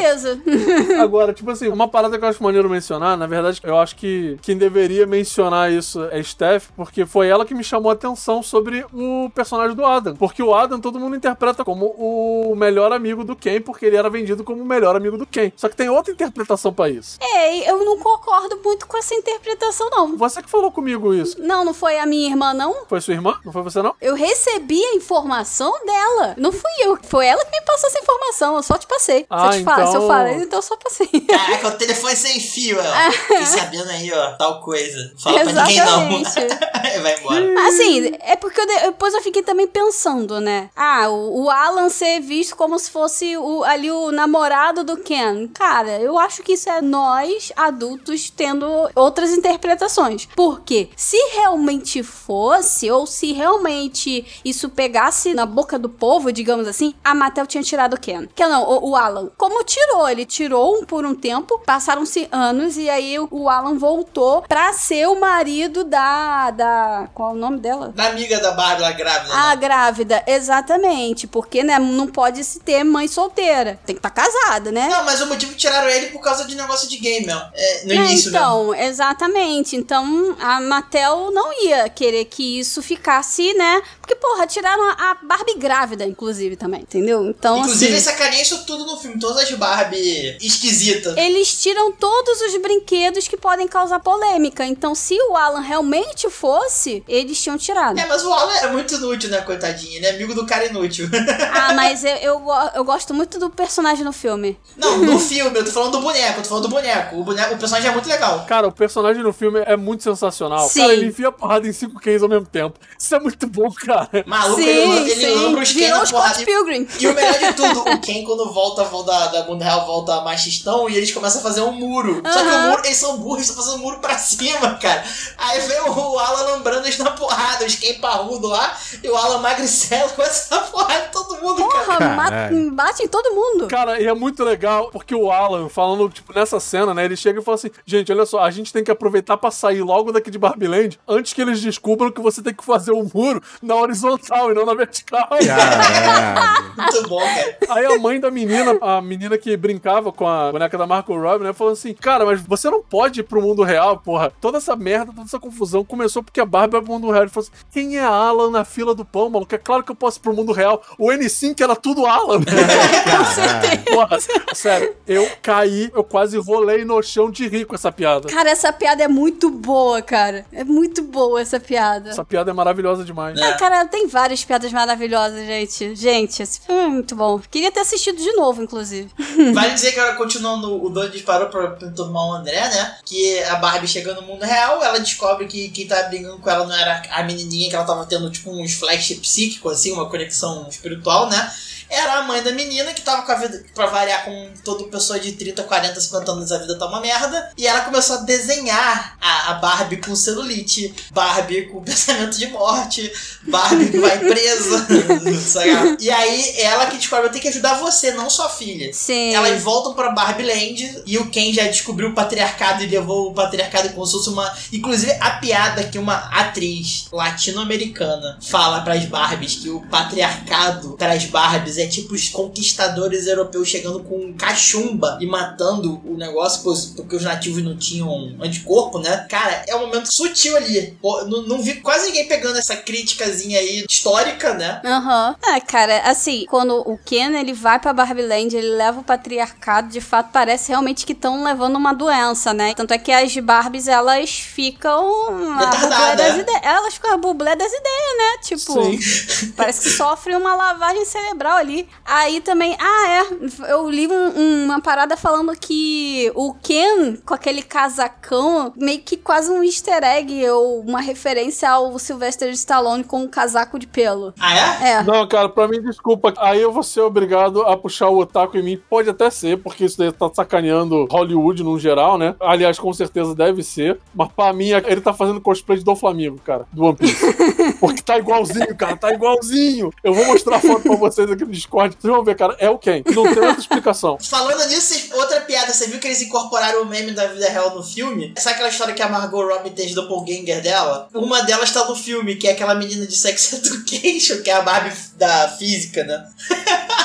Agora, 1.01 1.33
tipo 1.33 1.49
assim, 1.51 1.67
uma 1.67 1.87
parada 1.87 2.17
que 2.17 2.23
eu 2.23 2.29
acho 2.29 2.43
maneiro 2.43 2.69
mencionar, 2.69 3.17
na 3.17 3.27
verdade, 3.27 3.59
eu 3.63 3.77
acho 3.77 3.95
que 3.95 4.37
quem 4.41 4.57
deveria 4.57 5.05
mencionar 5.05 5.71
isso 5.71 6.03
é 6.11 6.21
Steph, 6.21 6.69
porque 6.75 7.05
foi 7.05 7.27
ela 7.27 7.45
que 7.45 7.53
me 7.53 7.63
chamou 7.63 7.89
a 7.89 7.93
atenção 7.93 8.41
sobre 8.41 8.85
o 8.93 9.29
personagem 9.33 9.75
do 9.75 9.85
Adam. 9.85 10.15
Porque 10.15 10.41
o 10.41 10.53
Adam 10.53 10.79
todo 10.79 10.99
mundo 10.99 11.15
interpreta 11.15 11.63
como 11.63 11.87
o 11.97 12.55
melhor 12.55 12.91
amigo 12.91 13.23
do 13.23 13.35
Ken, 13.35 13.61
porque 13.61 13.85
ele 13.85 13.95
era 13.95 14.09
vendido 14.09 14.43
como 14.43 14.61
o 14.61 14.65
melhor 14.65 14.95
amigo 14.95 15.17
do 15.17 15.25
Ken. 15.25 15.51
Só 15.55 15.69
que 15.69 15.75
tem 15.75 15.89
outra 15.89 16.13
interpretação 16.13 16.73
pra 16.73 16.89
isso. 16.89 17.17
É, 17.21 17.69
eu 17.69 17.83
não 17.83 17.97
concordo 17.99 18.59
muito 18.63 18.87
com 18.87 18.97
essa 18.97 19.13
interpretação, 19.13 19.89
não. 19.89 20.17
Você 20.17 20.41
que 20.41 20.49
falou 20.49 20.71
comigo 20.71 21.13
isso. 21.13 21.41
Não, 21.41 21.63
não 21.63 21.73
foi 21.73 21.99
a 21.99 22.05
minha 22.05 22.29
irmã, 22.29 22.53
não. 22.53 22.85
Foi 22.87 23.01
sua 23.01 23.13
irmã? 23.13 23.39
Não 23.43 23.51
foi 23.51 23.61
você, 23.61 23.81
não? 23.81 23.95
Eu 24.01 24.15
recebi 24.15 24.83
a 24.83 24.95
informação 24.95 25.73
dela. 25.85 26.35
Não 26.37 26.51
fui 26.51 26.71
eu. 26.81 26.97
Foi 27.03 27.25
ela 27.25 27.43
que 27.43 27.51
me 27.51 27.65
passou 27.65 27.89
essa 27.89 27.99
informação. 27.99 28.55
Eu 28.55 28.63
só 28.63 28.77
te 28.77 28.87
passei. 28.87 29.25
Ah, 29.29 29.51
se, 29.51 29.59
eu 29.59 29.86
fa- 29.87 29.91
se 29.91 29.97
eu 29.97 30.03
então- 30.03 30.07
falei, 30.07 30.35
então 30.35 30.59
eu 30.59 30.63
só 30.63 30.77
passei. 30.77 31.07
Caraca, 31.07 31.67
o 31.67 31.71
telefone 31.71 32.15
sem 32.15 32.39
fio, 32.39 32.77
ó. 32.79 33.11
Fiquei 33.11 33.45
sabendo 33.45 33.89
aí, 33.89 34.11
ó, 34.13 34.31
tal 34.37 34.61
coisa. 34.61 35.13
Fala 35.21 35.39
pra 35.41 35.53
ninguém 35.53 35.77
não. 35.77 36.11
Exatamente. 36.21 36.57
Vai 37.01 37.19
embora. 37.19 37.67
Assim, 37.67 38.11
é 38.21 38.35
porque 38.35 38.59
eu 38.61 38.65
de- 38.65 38.79
depois 38.87 39.13
eu 39.13 39.21
fiquei 39.21 39.41
também 39.43 39.67
pensando, 39.67 40.39
né? 40.39 40.69
Ah, 40.75 41.09
o, 41.09 41.43
o 41.45 41.49
Alan 41.49 41.89
ser 41.89 42.19
visto 42.21 42.55
como 42.55 42.77
se 42.79 42.89
fosse 42.89 43.35
o, 43.37 43.63
ali 43.63 43.91
o 43.91 44.11
namorado 44.11 44.83
do 44.83 44.97
Ken. 44.97 45.47
Cara, 45.53 45.99
eu 45.99 46.17
acho 46.17 46.41
que 46.43 46.53
isso 46.53 46.69
é 46.69 46.81
nós, 46.81 47.51
adultos, 47.55 48.29
tendo 48.29 48.65
outras 48.95 49.31
interpretações. 49.31 50.27
Porque 50.35 50.89
se 50.95 51.17
realmente 51.35 52.01
fosse, 52.03 52.89
ou 52.89 53.05
se 53.05 53.33
realmente 53.33 54.25
isso 54.43 54.69
pegasse 54.69 55.33
na 55.33 55.45
boca 55.45 55.77
do 55.77 55.89
povo, 55.89 56.31
digamos 56.31 56.67
assim, 56.67 56.93
a 57.03 57.13
Mattel 57.13 57.45
tinha 57.47 57.63
tirado 57.63 57.93
o 57.95 57.99
Ken. 57.99 58.27
Ken 58.35 58.47
não, 58.47 58.63
o, 58.63 58.91
o 58.91 58.95
Alan. 58.95 59.29
Como 59.37 59.63
tirou? 59.79 60.09
Ele 60.09 60.25
tirou 60.25 60.77
um 60.77 60.85
por 60.85 61.05
um 61.05 61.15
tempo, 61.15 61.59
passaram-se 61.65 62.27
anos, 62.31 62.77
e 62.77 62.89
aí 62.89 63.17
o, 63.19 63.49
Alan 63.49 63.77
voltou 63.77 64.41
pra 64.43 64.73
ser 64.73 65.07
o 65.07 65.19
marido 65.19 65.83
da. 65.83 66.51
da. 66.51 67.09
Qual 67.13 67.31
é 67.31 67.33
o 67.33 67.37
nome 67.37 67.59
dela? 67.59 67.89
Da 67.95 68.07
amiga 68.07 68.39
da 68.39 68.51
Barbie 68.51 68.81
lá 68.81 68.91
grávida. 68.91 69.33
A 69.33 69.49
né? 69.49 69.55
grávida, 69.55 70.23
exatamente. 70.27 71.27
Porque, 71.27 71.63
né, 71.63 71.79
não 71.79 72.07
pode 72.07 72.43
se 72.43 72.59
ter 72.59 72.83
mãe 72.83 73.07
solteira. 73.07 73.79
Tem 73.85 73.95
que 73.95 73.99
estar 73.99 74.09
casada, 74.09 74.71
né? 74.71 74.87
Não, 74.89 75.03
mas 75.05 75.21
o 75.21 75.25
motivo 75.27 75.51
que 75.53 75.57
tiraram 75.57 75.89
ele 75.89 76.07
por 76.07 76.21
causa 76.21 76.45
de 76.45 76.55
negócio 76.55 76.87
de 76.87 76.97
game, 76.97 77.25
meu. 77.25 77.37
É, 77.53 77.85
no 77.85 77.91
É, 77.93 77.95
início, 77.95 78.31
né? 78.31 78.37
então, 78.39 78.75
exatamente. 78.75 79.75
Então, 79.75 80.35
a 80.39 80.59
Mattel 80.61 81.31
não 81.31 81.51
ia 81.63 81.89
querer 81.89 82.25
que 82.25 82.59
isso 82.59 82.81
ficasse, 82.81 83.53
né? 83.53 83.81
Porque, 83.99 84.15
porra, 84.15 84.45
tiraram 84.45 84.83
a 84.91 85.07
a 85.07 85.15
Barbie 85.23 85.55
grávida, 85.55 86.05
inclusive, 86.05 86.55
também, 86.57 86.81
entendeu? 86.81 87.25
Então, 87.25 87.59
Inclusive, 87.59 87.95
assim... 87.95 88.03
sacaneia 88.03 88.41
isso 88.41 88.65
tudo 88.65 88.85
no 88.85 88.97
filme. 88.97 89.17
Todas 89.19 89.37
as 89.37 89.47
Barbie 89.57 90.37
esquisitas. 90.41 91.15
Eles 91.17 91.61
tiram 91.61 91.91
todos 91.91 92.41
os 92.41 92.61
brinquedos 92.61 93.27
que 93.27 93.37
podem 93.37 93.67
causar 93.67 93.99
polêmica. 93.99 94.65
Então, 94.65 94.95
se 94.95 95.17
o 95.29 95.35
Alan 95.35 95.61
realmente 95.61 96.29
fosse, 96.29 97.03
eles 97.07 97.41
tinham 97.41 97.57
tirado. 97.57 97.99
É, 97.99 98.05
mas 98.05 98.23
o 98.23 98.31
Alan 98.31 98.53
é 98.53 98.67
muito 98.67 98.95
inútil, 98.95 99.29
né, 99.29 99.41
coitadinho? 99.41 99.97
Ele 99.97 100.05
é 100.05 100.11
amigo 100.11 100.33
do 100.33 100.45
cara 100.45 100.65
inútil. 100.65 101.09
Ah, 101.53 101.73
mas 101.75 102.03
eu, 102.03 102.15
eu, 102.17 102.41
eu 102.75 102.83
gosto 102.83 103.13
muito 103.13 103.39
do 103.39 103.49
personagem 103.49 104.03
no 104.03 104.13
filme. 104.13 104.57
Não, 104.75 104.97
no 104.97 105.19
filme, 105.19 105.57
eu 105.57 105.65
tô 105.65 105.71
falando 105.71 105.93
do 105.93 106.01
boneco, 106.01 106.39
eu 106.39 106.43
tô 106.43 106.49
falando 106.49 106.63
do 106.63 106.69
boneco. 106.69 107.17
O, 107.17 107.23
boneco, 107.23 107.55
o 107.55 107.57
personagem 107.57 107.89
é 107.89 107.93
muito 107.93 108.07
legal. 108.07 108.45
Cara, 108.45 108.67
o 108.67 108.71
personagem 108.71 109.23
no 109.23 109.33
filme 109.33 109.61
é 109.65 109.75
muito 109.75 110.03
sensacional. 110.03 110.67
Sim. 110.67 110.81
Cara, 110.81 110.93
ele 110.93 111.07
enfia 111.07 111.29
a 111.29 111.31
porrada 111.31 111.67
em 111.67 111.73
cinco 111.73 111.99
Kens 111.99 112.21
ao 112.21 112.29
mesmo 112.29 112.45
tempo. 112.45 112.79
Isso 112.97 113.15
é 113.15 113.19
muito 113.19 113.47
bom, 113.47 113.71
cara. 113.71 114.23
Maluco, 114.25 114.61
sim, 114.61 114.67
ele, 114.67 115.11
ele 115.11 115.15
sim. 115.15 115.35
lambra 115.35 115.63
os 115.63 115.73
Ken 115.73 115.89
na 115.89 116.05
porrada. 116.05 116.41
E, 116.41 117.03
e 117.03 117.07
o 117.07 117.13
melhor 117.13 117.39
de 117.39 117.53
tudo, 117.53 117.79
o 117.81 117.99
Ken 117.99 118.23
quando 118.23 118.51
volta, 118.51 118.83
volta 118.83 119.11
da, 119.11 119.27
da 119.27 119.43
mundo 119.47 119.63
real, 119.63 119.85
volta 119.85 120.21
machistão 120.21 120.89
e 120.89 120.95
eles 120.95 121.11
começam 121.11 121.39
a 121.39 121.43
fazer 121.43 121.61
um 121.61 121.71
muro. 121.71 122.21
Só 122.25 122.39
que 122.39 122.47
o 122.49 122.59
muro, 122.69 122.81
eles 122.85 122.97
são 122.97 123.17
burros, 123.17 123.37
eles 123.37 123.49
estão 123.49 123.63
fazendo 123.63 123.79
um 123.79 123.83
muro 123.83 123.99
pra 123.99 124.17
cima, 124.19 124.75
cara. 124.75 125.03
Aí 125.37 125.59
vem 125.61 125.81
o, 125.81 126.19
Alan 126.19 126.43
lambrando 126.53 126.85
eles 126.85 126.97
na 126.97 127.11
porrada, 127.11 127.65
os 127.65 127.75
Ken 127.75 127.95
parrudo 127.99 128.47
lá, 128.47 128.75
e 129.03 129.09
o 129.09 129.15
Alan 129.15 129.39
magricelo 129.39 130.09
começa 130.15 130.55
a 130.55 130.59
porrada 130.61 131.05
em 131.07 131.11
todo 131.11 131.41
mundo, 131.41 131.67
cara. 131.67 131.83
Porra, 131.85 131.99
mata- 132.15 132.31
Caralho. 132.31 132.71
bate 132.71 133.03
em 133.03 133.07
todo 133.07 133.33
mundo. 133.33 133.67
Cara, 133.67 133.99
e 134.01 134.07
é 134.07 134.13
muito 134.13 134.43
legal, 134.43 134.89
porque 134.91 135.13
o 135.15 135.31
Alan, 135.31 135.69
falando, 135.69 136.09
tipo, 136.09 136.33
nessa 136.33 136.59
cena, 136.59 136.93
né, 136.93 137.05
ele 137.05 137.15
chega 137.15 137.39
e 137.39 137.43
fala 137.43 137.55
assim, 137.55 137.71
gente, 137.85 138.11
olha 138.11 138.25
só, 138.25 138.39
a 138.41 138.51
gente 138.51 138.71
tem 138.73 138.83
que 138.83 138.91
aproveitar 138.91 139.37
pra 139.37 139.51
sair 139.51 139.81
logo 139.81 140.11
daqui 140.11 140.29
de 140.31 140.37
Barbieland, 140.37 140.99
antes 141.07 141.33
que 141.33 141.41
eles 141.41 141.61
descubram 141.61 142.11
que 142.11 142.21
você 142.21 142.41
tem 142.41 142.53
que 142.53 142.63
fazer 142.65 142.91
o 142.91 143.07
muro 143.13 143.41
na 143.61 143.75
horizontal 143.75 144.51
e 144.51 144.53
não 144.53 144.65
na 144.65 144.73
vertical. 144.73 145.27
Caralho. 145.29 146.73
Muito 146.77 147.09
bom, 147.09 147.19
cara. 147.19 147.57
Aí 147.69 147.85
a 147.85 147.97
mãe 147.99 148.19
da 148.19 148.29
menina, 148.31 148.77
a 148.81 149.01
menina 149.01 149.36
que 149.37 149.55
brincava 149.55 150.11
com 150.11 150.27
a 150.27 150.51
boneca 150.51 150.77
da 150.77 150.87
Marco 150.87 151.17
Robbie, 151.17 151.43
né, 151.43 151.53
falou 151.53 151.73
assim, 151.73 151.93
cara, 151.93 152.25
mas 152.25 152.41
você 152.41 152.69
não 152.69 152.81
pode 152.81 153.19
ir 153.19 153.23
pro 153.23 153.41
mundo 153.41 153.63
real, 153.63 153.97
porra. 153.97 154.31
Toda 154.41 154.57
essa 154.57 154.75
merda, 154.75 155.11
toda 155.13 155.27
essa 155.27 155.39
confusão 155.39 155.83
começou 155.83 156.23
porque 156.23 156.39
a 156.39 156.45
Barbie 156.45 156.73
vai 156.73 156.81
pro 156.81 156.93
mundo 156.93 157.09
real. 157.09 157.23
Ele 157.23 157.31
falou 157.31 157.47
assim: 157.47 157.65
quem 157.71 157.97
é 157.97 158.03
Alan 158.03 158.51
na 158.51 158.65
fila 158.65 158.93
do 158.93 159.05
pão, 159.05 159.29
maluco? 159.29 159.53
É 159.53 159.57
claro 159.57 159.83
que 159.83 159.91
eu 159.91 159.95
posso 159.95 160.19
ir 160.19 160.21
pro 160.21 160.33
mundo 160.33 160.51
real. 160.51 160.81
O 160.97 161.07
N5 161.07 161.59
era 161.61 161.75
tudo 161.75 162.05
Alan. 162.05 162.39
Com 162.43 163.25
certeza. 163.25 163.83
Porra, 163.85 164.17
sério, 164.53 164.95
eu 165.07 165.29
caí, 165.41 165.91
eu 165.93 166.03
quase 166.03 166.37
rolei 166.37 166.85
no 166.85 167.01
chão 167.01 167.29
de 167.29 167.47
rir 167.47 167.65
com 167.65 167.75
essa 167.75 167.91
piada. 167.91 168.27
Cara, 168.27 168.49
essa 168.49 168.71
piada 168.71 169.03
é 169.03 169.07
muito 169.07 169.49
boa, 169.49 170.01
cara. 170.01 170.45
É 170.51 170.63
muito 170.63 171.01
boa 171.03 171.41
essa 171.41 171.59
piada. 171.59 172.09
Essa 172.09 172.25
piada 172.25 172.51
é 172.51 172.53
maravilhosa 172.53 173.03
demais. 173.03 173.39
Ah, 173.41 173.53
cara, 173.57 173.85
tem 173.85 174.07
várias 174.07 174.43
piadas 174.43 174.71
maravilhosas, 174.71 175.45
gente. 175.45 175.95
Gente, 175.95 176.41
esse 176.41 176.61
filme 176.61 176.81
é 176.81 176.87
muito 176.87 177.15
bom. 177.15 177.39
Queria 177.49 177.71
ter 177.71 177.79
assistido 177.79 178.17
de 178.17 178.31
novo, 178.33 178.61
inclusive. 178.61 179.09
Vale 179.53 179.73
dizer 179.73 179.91
que 179.91 179.99
agora, 179.99 180.15
continuando, 180.15 180.83
o 180.83 180.89
Donnie 180.89 181.11
disparou 181.11 181.49
pra, 181.49 181.67
pra 181.71 181.91
turmar 181.91 182.25
o 182.27 182.33
André, 182.33 182.59
né? 182.69 182.97
Que 183.05 183.43
a 183.43 183.55
Barbie 183.55 183.87
chega 183.87 184.13
no 184.13 184.21
mundo 184.21 184.43
real, 184.43 184.83
ela 184.83 184.99
descobre 184.99 185.47
que 185.47 185.69
quem 185.69 185.87
tá 185.87 186.03
brigando 186.03 186.37
com 186.39 186.49
ela 186.49 186.65
não 186.65 186.75
era 186.75 187.01
a 187.11 187.23
menininha, 187.23 187.69
que 187.69 187.75
ela 187.75 187.85
tava 187.85 188.05
tendo, 188.05 188.29
tipo, 188.29 188.51
uns 188.51 188.73
flash 188.73 189.13
psíquico, 189.13 189.69
assim, 189.69 189.91
uma 189.91 190.09
conexão 190.09 190.67
espiritual, 190.69 191.29
né? 191.29 191.51
Era 191.89 192.15
a 192.15 192.23
mãe 192.23 192.41
da 192.43 192.51
menina 192.51 192.93
que 192.93 193.01
tava 193.01 193.23
com 193.23 193.31
a 193.31 193.35
vida, 193.35 193.63
pra 193.73 193.87
variar 193.87 194.25
com 194.25 194.51
toda 194.63 194.83
pessoa 194.85 195.19
de 195.19 195.33
30, 195.33 195.63
40, 195.63 195.99
50 195.99 196.31
anos, 196.31 196.51
a 196.51 196.57
vida 196.57 196.77
tá 196.77 196.85
uma 196.85 196.99
merda. 196.99 197.51
E 197.57 197.65
ela 197.65 197.81
começou 197.81 198.17
a 198.17 198.21
desenhar 198.21 199.17
a, 199.21 199.51
a 199.51 199.53
Barbie 199.55 199.97
com 199.97 200.15
celulite, 200.15 200.93
Barbie 201.11 201.67
com 201.67 201.81
pensamento 201.83 202.37
de 202.37 202.47
morte, 202.47 203.11
Barbie 203.43 203.89
que 203.89 203.99
vai 203.99 204.19
presa. 204.19 204.87
e 205.99 206.09
aí 206.09 206.59
ela 206.59 206.87
que 206.87 206.97
descobre, 206.97 207.27
eu 207.27 207.31
tenho 207.31 207.41
que 207.41 207.49
ajudar 207.49 207.79
você, 207.79 208.11
não 208.11 208.29
sua 208.29 208.49
filha. 208.49 208.91
Sim. 208.93 209.33
Elas 209.33 209.61
voltam 209.61 209.93
pra 209.93 210.11
Barbie 210.11 210.43
Land 210.43 211.03
e 211.05 211.17
o 211.17 211.29
Ken 211.29 211.53
já 211.53 211.63
descobriu 211.63 212.09
o 212.09 212.13
patriarcado 212.13 212.83
e 212.83 212.87
levou 212.87 213.31
o 213.31 213.33
patriarcado 213.33 213.89
como 213.89 214.05
se 214.05 214.13
fosse 214.13 214.29
uma. 214.29 214.53
Inclusive, 214.71 215.11
a 215.19 215.31
piada 215.31 215.83
que 215.83 215.97
uma 215.97 216.15
atriz 216.15 217.07
latino-americana 217.11 218.39
fala 218.41 218.81
pras 218.81 219.05
Barbies 219.05 219.55
que 219.55 219.69
o 219.69 219.81
patriarcado 219.87 220.95
pras 220.97 221.25
Barbies 221.25 221.76
é 221.77 221.87
tipo 221.87 222.13
os 222.13 222.29
conquistadores 222.29 223.27
europeus 223.27 223.67
chegando 223.67 224.01
com 224.01 224.33
cachumba 224.33 225.17
e 225.21 225.25
matando 225.25 226.01
o 226.05 226.15
negócio 226.17 226.63
porque 226.95 227.15
os 227.15 227.23
nativos 227.23 227.63
não 227.63 227.77
tinham 227.77 228.35
anticorpo, 228.41 228.99
né? 228.99 229.25
Cara, 229.29 229.63
é 229.67 229.75
um 229.75 229.81
momento 229.81 230.13
sutil 230.13 230.55
ali. 230.55 230.97
Pô, 231.01 231.23
não, 231.25 231.43
não 231.43 231.61
vi 231.61 231.75
quase 231.75 232.07
ninguém 232.07 232.27
pegando 232.27 232.57
essa 232.57 232.75
criticazinha 232.75 233.59
aí 233.59 233.85
histórica, 233.89 234.53
né? 234.53 234.81
Aham. 234.83 235.35
Uhum. 235.41 235.55
É, 235.55 235.59
cara, 235.59 236.01
assim, 236.01 236.45
quando 236.49 236.75
o 236.79 236.97
Ken 236.97 237.37
ele 237.37 237.53
vai 237.53 237.79
pra 237.79 237.93
Barbie 237.93 238.23
Land, 238.23 238.55
ele 238.55 238.75
leva 238.75 238.99
o 238.99 239.03
patriarcado, 239.03 239.89
de 239.89 240.01
fato 240.01 240.31
parece 240.31 240.69
realmente 240.69 241.05
que 241.05 241.13
estão 241.13 241.43
levando 241.43 241.75
uma 241.75 241.93
doença, 241.93 242.53
né? 242.53 242.73
Tanto 242.75 242.93
é 242.93 242.97
que 242.97 243.11
as 243.11 243.37
Barbies, 243.37 243.87
elas 243.87 244.29
ficam 244.29 245.27
a 245.57 245.67
bublé 245.67 246.15
das 246.15 246.35
né? 246.35 246.41
ideias. 246.41 246.61
Elas 246.63 246.93
ficam 246.93 247.13
a 247.13 247.17
bublé 247.17 247.55
das 247.55 247.71
ideias, 247.71 248.17
né? 248.17 248.37
Tipo, 248.43 248.83
Sim. 248.83 249.53
parece 249.55 249.81
que 249.81 249.89
sofrem 249.91 250.35
uma 250.35 250.55
lavagem 250.55 251.05
cerebral 251.05 251.57
ali. 251.67 251.87
Aí 252.05 252.39
também, 252.39 252.75
ah, 252.79 253.09
é, 253.09 253.71
eu 253.71 253.89
li 253.89 254.07
um, 254.07 254.65
uma 254.65 254.81
parada 254.81 255.17
falando 255.17 255.53
que 255.59 256.31
o 256.33 256.53
Ken, 256.53 257.17
com 257.25 257.33
aquele 257.33 257.61
casacão, 257.61 258.71
meio 258.77 258.99
que 258.99 259.17
quase 259.17 259.51
um 259.51 259.61
easter 259.61 260.03
egg 260.03 260.49
ou 260.49 260.79
uma 260.79 261.01
referência 261.01 261.69
ao 261.69 261.99
Sylvester 261.99 262.49
Stallone 262.51 263.03
com 263.03 263.21
um 263.21 263.27
casaco 263.27 263.77
de 263.77 263.85
pelo. 263.85 264.33
Ah, 264.39 264.55
é? 264.55 264.91
É. 264.91 265.03
Não, 265.03 265.27
cara, 265.27 265.49
pra 265.49 265.67
mim, 265.67 265.81
desculpa. 265.81 266.33
Aí 266.37 266.61
eu 266.61 266.71
vou 266.71 266.83
ser 266.83 267.01
obrigado 267.01 267.61
a 267.61 267.75
puxar 267.75 268.07
o 268.09 268.19
otaku 268.19 268.57
em 268.57 268.63
mim. 268.63 268.81
Pode 268.89 269.09
até 269.09 269.29
ser, 269.29 269.57
porque 269.57 269.85
isso 269.85 269.97
daí 269.97 270.11
tá 270.11 270.29
sacaneando 270.33 271.07
Hollywood 271.11 271.63
no 271.63 271.77
geral, 271.77 272.17
né? 272.17 272.35
Aliás, 272.39 272.79
com 272.79 272.93
certeza 272.93 273.35
deve 273.35 273.63
ser. 273.63 273.99
Mas 274.15 274.29
pra 274.31 274.53
mim, 274.53 274.69
ele 274.69 275.01
tá 275.01 275.13
fazendo 275.13 275.41
cosplay 275.41 275.77
de 275.77 275.83
Dom 275.83 275.95
Flamingo, 275.95 276.39
cara, 276.43 276.65
do 276.71 276.83
One 276.83 276.95
Piece. 276.95 277.25
porque 277.79 278.01
tá 278.01 278.17
igualzinho, 278.17 278.75
cara, 278.75 278.95
tá 278.95 279.13
igualzinho. 279.13 279.91
Eu 280.03 280.13
vou 280.13 280.25
mostrar 280.25 280.57
a 280.57 280.59
foto 280.59 280.83
pra 280.83 280.95
vocês 280.95 281.29
aqui 281.29 281.43
no 281.43 281.56
Discord. 281.57 281.95
Vocês 281.99 282.13
vão 282.13 282.23
ver, 282.23 282.35
cara, 282.35 282.55
é 282.59 282.69
o 282.69 282.77
Ken. 282.77 283.03
Não 283.05 283.23
tem 283.23 283.43
outra 283.43 283.59
explicação. 283.59 284.17
Falando 284.23 284.65
nisso, 284.67 285.13
outra 285.15 285.41
piada, 285.41 285.73
você 285.73 285.87
viu 285.87 285.99
que 285.99 286.07
eles 286.07 286.21
incorporaram 286.21 286.81
o 286.81 286.85
meme 286.85 287.11
da 287.11 287.27
vida 287.27 287.49
real 287.49 287.75
no 287.75 287.83
filme? 287.83 288.33
Sabe 288.37 288.55
aquela 288.55 288.69
história 288.69 288.93
que 288.93 289.01
a 289.01 289.09
Margot 289.09 289.41
Robbie 289.45 289.71
tem 289.71 289.87
de 289.87 289.93
doppelganger 289.95 290.61
dela? 290.61 291.07
Uma 291.13 291.41
delas 291.43 291.71
tá 291.71 291.85
no 291.85 291.95
filme, 291.95 292.35
que 292.35 292.47
é 292.47 292.51
aquela 292.51 292.75
menina 292.75 293.05
de 293.05 293.15
Sex 293.15 293.53
Education, 293.53 294.41
que 294.41 294.49
é 294.49 294.53
a 294.53 294.61
Barbie 294.61 294.95
da 295.15 295.47
física, 295.49 296.03
né? 296.03 296.25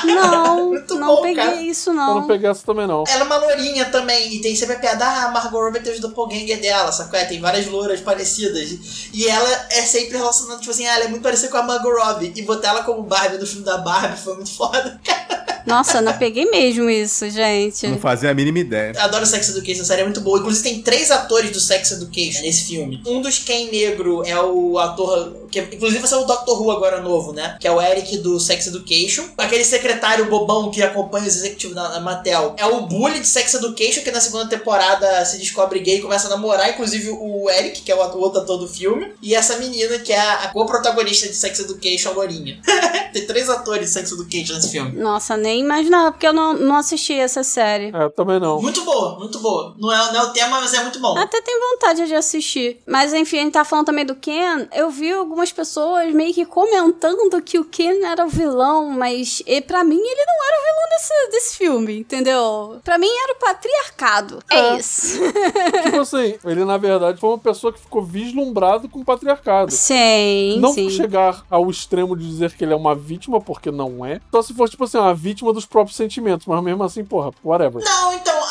Não, 0.05 0.69
Muito 0.73 0.95
não 0.95 1.15
bom, 1.15 1.21
peguei 1.21 1.43
cara. 1.43 1.55
isso, 1.61 1.89
Eu 1.89 1.93
não. 1.93 2.15
não 2.15 2.27
peguei 2.27 2.49
essa 2.49 2.63
também, 2.65 2.87
não. 2.87 3.03
Ela 3.07 3.21
é 3.21 3.23
uma 3.23 3.37
lourinha 3.37 3.85
também, 3.85 4.35
e 4.35 4.41
tem 4.41 4.55
sempre 4.55 4.75
a 4.75 4.79
piada, 4.79 5.05
ah, 5.05 5.25
a 5.25 5.31
Margot 5.31 5.57
Robbie 5.59 5.79
tem 5.79 5.93
os 5.93 5.99
doppelganger 5.99 6.59
dela, 6.59 6.91
sacou? 6.91 7.17
É, 7.19 7.25
tem 7.25 7.39
várias 7.39 7.65
louras 7.67 8.01
parecidas. 8.01 8.69
E 9.13 9.27
ela 9.27 9.49
é 9.71 9.81
sempre 9.83 10.17
relacionada, 10.17 10.59
tipo 10.59 10.71
assim, 10.71 10.85
ah, 10.85 10.95
ela 10.95 11.05
é 11.05 11.07
muito 11.07 11.23
parecida 11.23 11.49
com 11.49 11.57
a 11.57 11.63
Margot 11.63 11.89
Robbie. 11.91 12.33
E 12.35 12.41
botar 12.43 12.69
ela 12.69 12.83
como 12.83 13.03
Barbie 13.03 13.37
no 13.37 13.45
filme 13.47 13.63
da 13.63 13.77
Barbie 13.77 14.17
foi 14.19 14.35
muito 14.43 14.55
foda, 14.55 14.99
cara. 15.03 15.43
Nossa, 15.65 16.01
não 16.01 16.11
peguei 16.17 16.43
mesmo 16.51 16.89
isso, 16.89 17.29
gente. 17.29 17.87
Não 17.87 17.97
fazia 17.97 18.29
a 18.29 18.33
mínima 18.33 18.59
ideia. 18.59 18.91
Eu 18.93 19.01
adoro 19.01 19.25
Sex 19.25 19.47
Education, 19.49 19.81
a 19.81 19.85
série 19.85 20.01
é 20.01 20.03
muito 20.03 20.19
boa. 20.19 20.37
Inclusive 20.39 20.61
tem 20.61 20.81
três 20.81 21.09
atores 21.09 21.51
do 21.51 21.59
Sex 21.61 21.89
Education 21.93 22.41
nesse 22.41 22.65
filme. 22.65 23.01
Um 23.07 23.21
dos 23.21 23.39
Ken 23.39 23.71
negro 23.71 24.23
é 24.25 24.37
o 24.41 24.77
ator 24.77 25.41
que 25.49 25.59
inclusive 25.61 25.99
vai 25.99 26.09
ser 26.09 26.15
o 26.15 26.25
Doctor 26.25 26.61
Who 26.61 26.69
agora 26.71 26.99
novo, 27.01 27.31
né? 27.31 27.57
Que 27.61 27.67
é 27.67 27.71
o 27.71 27.81
Eric 27.81 28.17
do 28.17 28.39
Sex 28.41 28.67
Education. 28.67 29.23
Aquele 29.37 29.63
secretário 29.63 30.25
bobão 30.29 30.69
que 30.69 30.81
acompanha 30.81 31.27
os 31.27 31.35
executivos 31.37 31.75
na, 31.75 31.89
na 31.89 31.99
Mattel. 32.01 32.55
É 32.57 32.65
o 32.65 32.81
Bully 32.81 33.21
de 33.21 33.27
Sex 33.27 33.53
Education, 33.53 34.01
que 34.03 34.11
na 34.11 34.19
segunda 34.19 34.47
temporada 34.49 35.23
se 35.23 35.37
descobre 35.37 35.79
gay 35.79 35.99
e 35.99 36.01
começa 36.01 36.27
a 36.27 36.31
namorar, 36.31 36.69
inclusive 36.71 37.09
o 37.11 37.49
Eric, 37.49 37.83
que 37.83 37.91
é 37.91 37.95
o 37.95 38.01
ator- 38.01 38.19
outro 38.21 38.41
ator 38.41 38.57
do 38.57 38.67
filme. 38.67 39.13
E 39.21 39.33
essa 39.33 39.57
menina, 39.57 39.97
que 39.99 40.11
é 40.11 40.19
a, 40.19 40.33
a 40.43 40.47
co-protagonista 40.49 41.27
de 41.27 41.35
Sex 41.35 41.59
Education, 41.59 42.09
a 42.09 42.13
Lourinha. 42.13 42.59
tem 43.13 43.25
três 43.25 43.49
atores 43.49 43.87
de 43.87 43.93
Sex 43.93 44.11
Education 44.11 44.32
nesse 44.37 44.71
filme. 44.71 44.91
Nossa, 44.99 45.37
nem 45.37 45.59
imaginava, 45.61 46.11
porque 46.11 46.27
eu 46.27 46.33
não, 46.33 46.53
não 46.53 46.75
assisti 46.75 47.13
essa 47.13 47.43
série. 47.43 47.91
É, 47.93 48.09
também 48.09 48.39
não. 48.39 48.61
Muito 48.61 48.83
boa, 48.83 49.17
muito 49.19 49.39
boa. 49.39 49.75
Não 49.77 49.91
é, 49.91 50.11
não 50.11 50.21
é 50.21 50.23
o 50.23 50.33
tema, 50.33 50.59
mas 50.59 50.73
é 50.73 50.81
muito 50.81 50.99
bom. 50.99 51.17
Até 51.17 51.41
tenho 51.41 51.59
vontade 51.71 52.05
de 52.07 52.15
assistir. 52.15 52.79
Mas 52.87 53.13
enfim, 53.13 53.37
a 53.37 53.41
gente 53.41 53.53
tá 53.53 53.65
falando 53.65 53.85
também 53.85 54.05
do 54.05 54.15
Ken. 54.15 54.67
Eu 54.73 54.89
vi 54.89 55.11
algumas 55.11 55.51
pessoas 55.51 56.13
meio 56.13 56.33
que 56.33 56.45
comentando 56.45 57.41
que 57.41 57.59
o 57.59 57.65
Ken 57.65 58.03
era 58.03 58.25
o 58.25 58.29
vilão, 58.29 58.89
mas 58.89 59.41
e, 59.45 59.61
pra 59.61 59.83
mim 59.83 59.99
ele 59.99 60.25
não 60.25 60.47
era 60.47 60.57
o 60.59 60.63
vilão 60.63 60.89
desse, 60.89 61.31
desse 61.31 61.57
filme, 61.57 61.99
entendeu? 61.99 62.79
Pra 62.83 62.97
mim 62.97 63.09
era 63.09 63.33
o 63.33 63.39
patriarcado. 63.39 64.39
É, 64.49 64.59
É. 64.59 64.77
isso. 64.77 65.19
tipo 65.83 65.99
assim, 65.99 66.35
ele 66.45 66.65
na 66.65 66.77
verdade 66.77 67.19
foi 67.19 67.29
uma 67.29 67.39
pessoa 67.39 67.71
que 67.73 67.79
ficou 67.79 68.03
vislumbrado 68.03 68.87
com 68.89 68.99
o 68.99 69.05
patriarcado. 69.05 69.71
sim, 69.71 70.59
não 70.59 70.73
sim. 70.73 70.89
chegar 70.89 71.45
ao 71.49 71.69
extremo 71.69 72.15
de 72.15 72.27
dizer 72.27 72.53
que 72.53 72.63
ele 72.63 72.73
é 72.73 72.75
uma 72.75 72.95
vítima, 72.95 73.39
porque 73.41 73.71
não 73.71 74.05
é. 74.05 74.21
Só 74.31 74.41
se 74.41 74.53
fosse, 74.53 74.71
tipo 74.71 74.83
assim, 74.83 74.97
uma 74.97 75.13
vítima 75.13 75.53
dos 75.53 75.65
próprios 75.65 75.95
sentimentos. 75.95 76.47
Mas 76.47 76.63
mesmo 76.63 76.83
assim, 76.83 77.03
porra, 77.03 77.31
whatever. 77.43 77.83
Não, 77.83 78.13
então, 78.13 78.42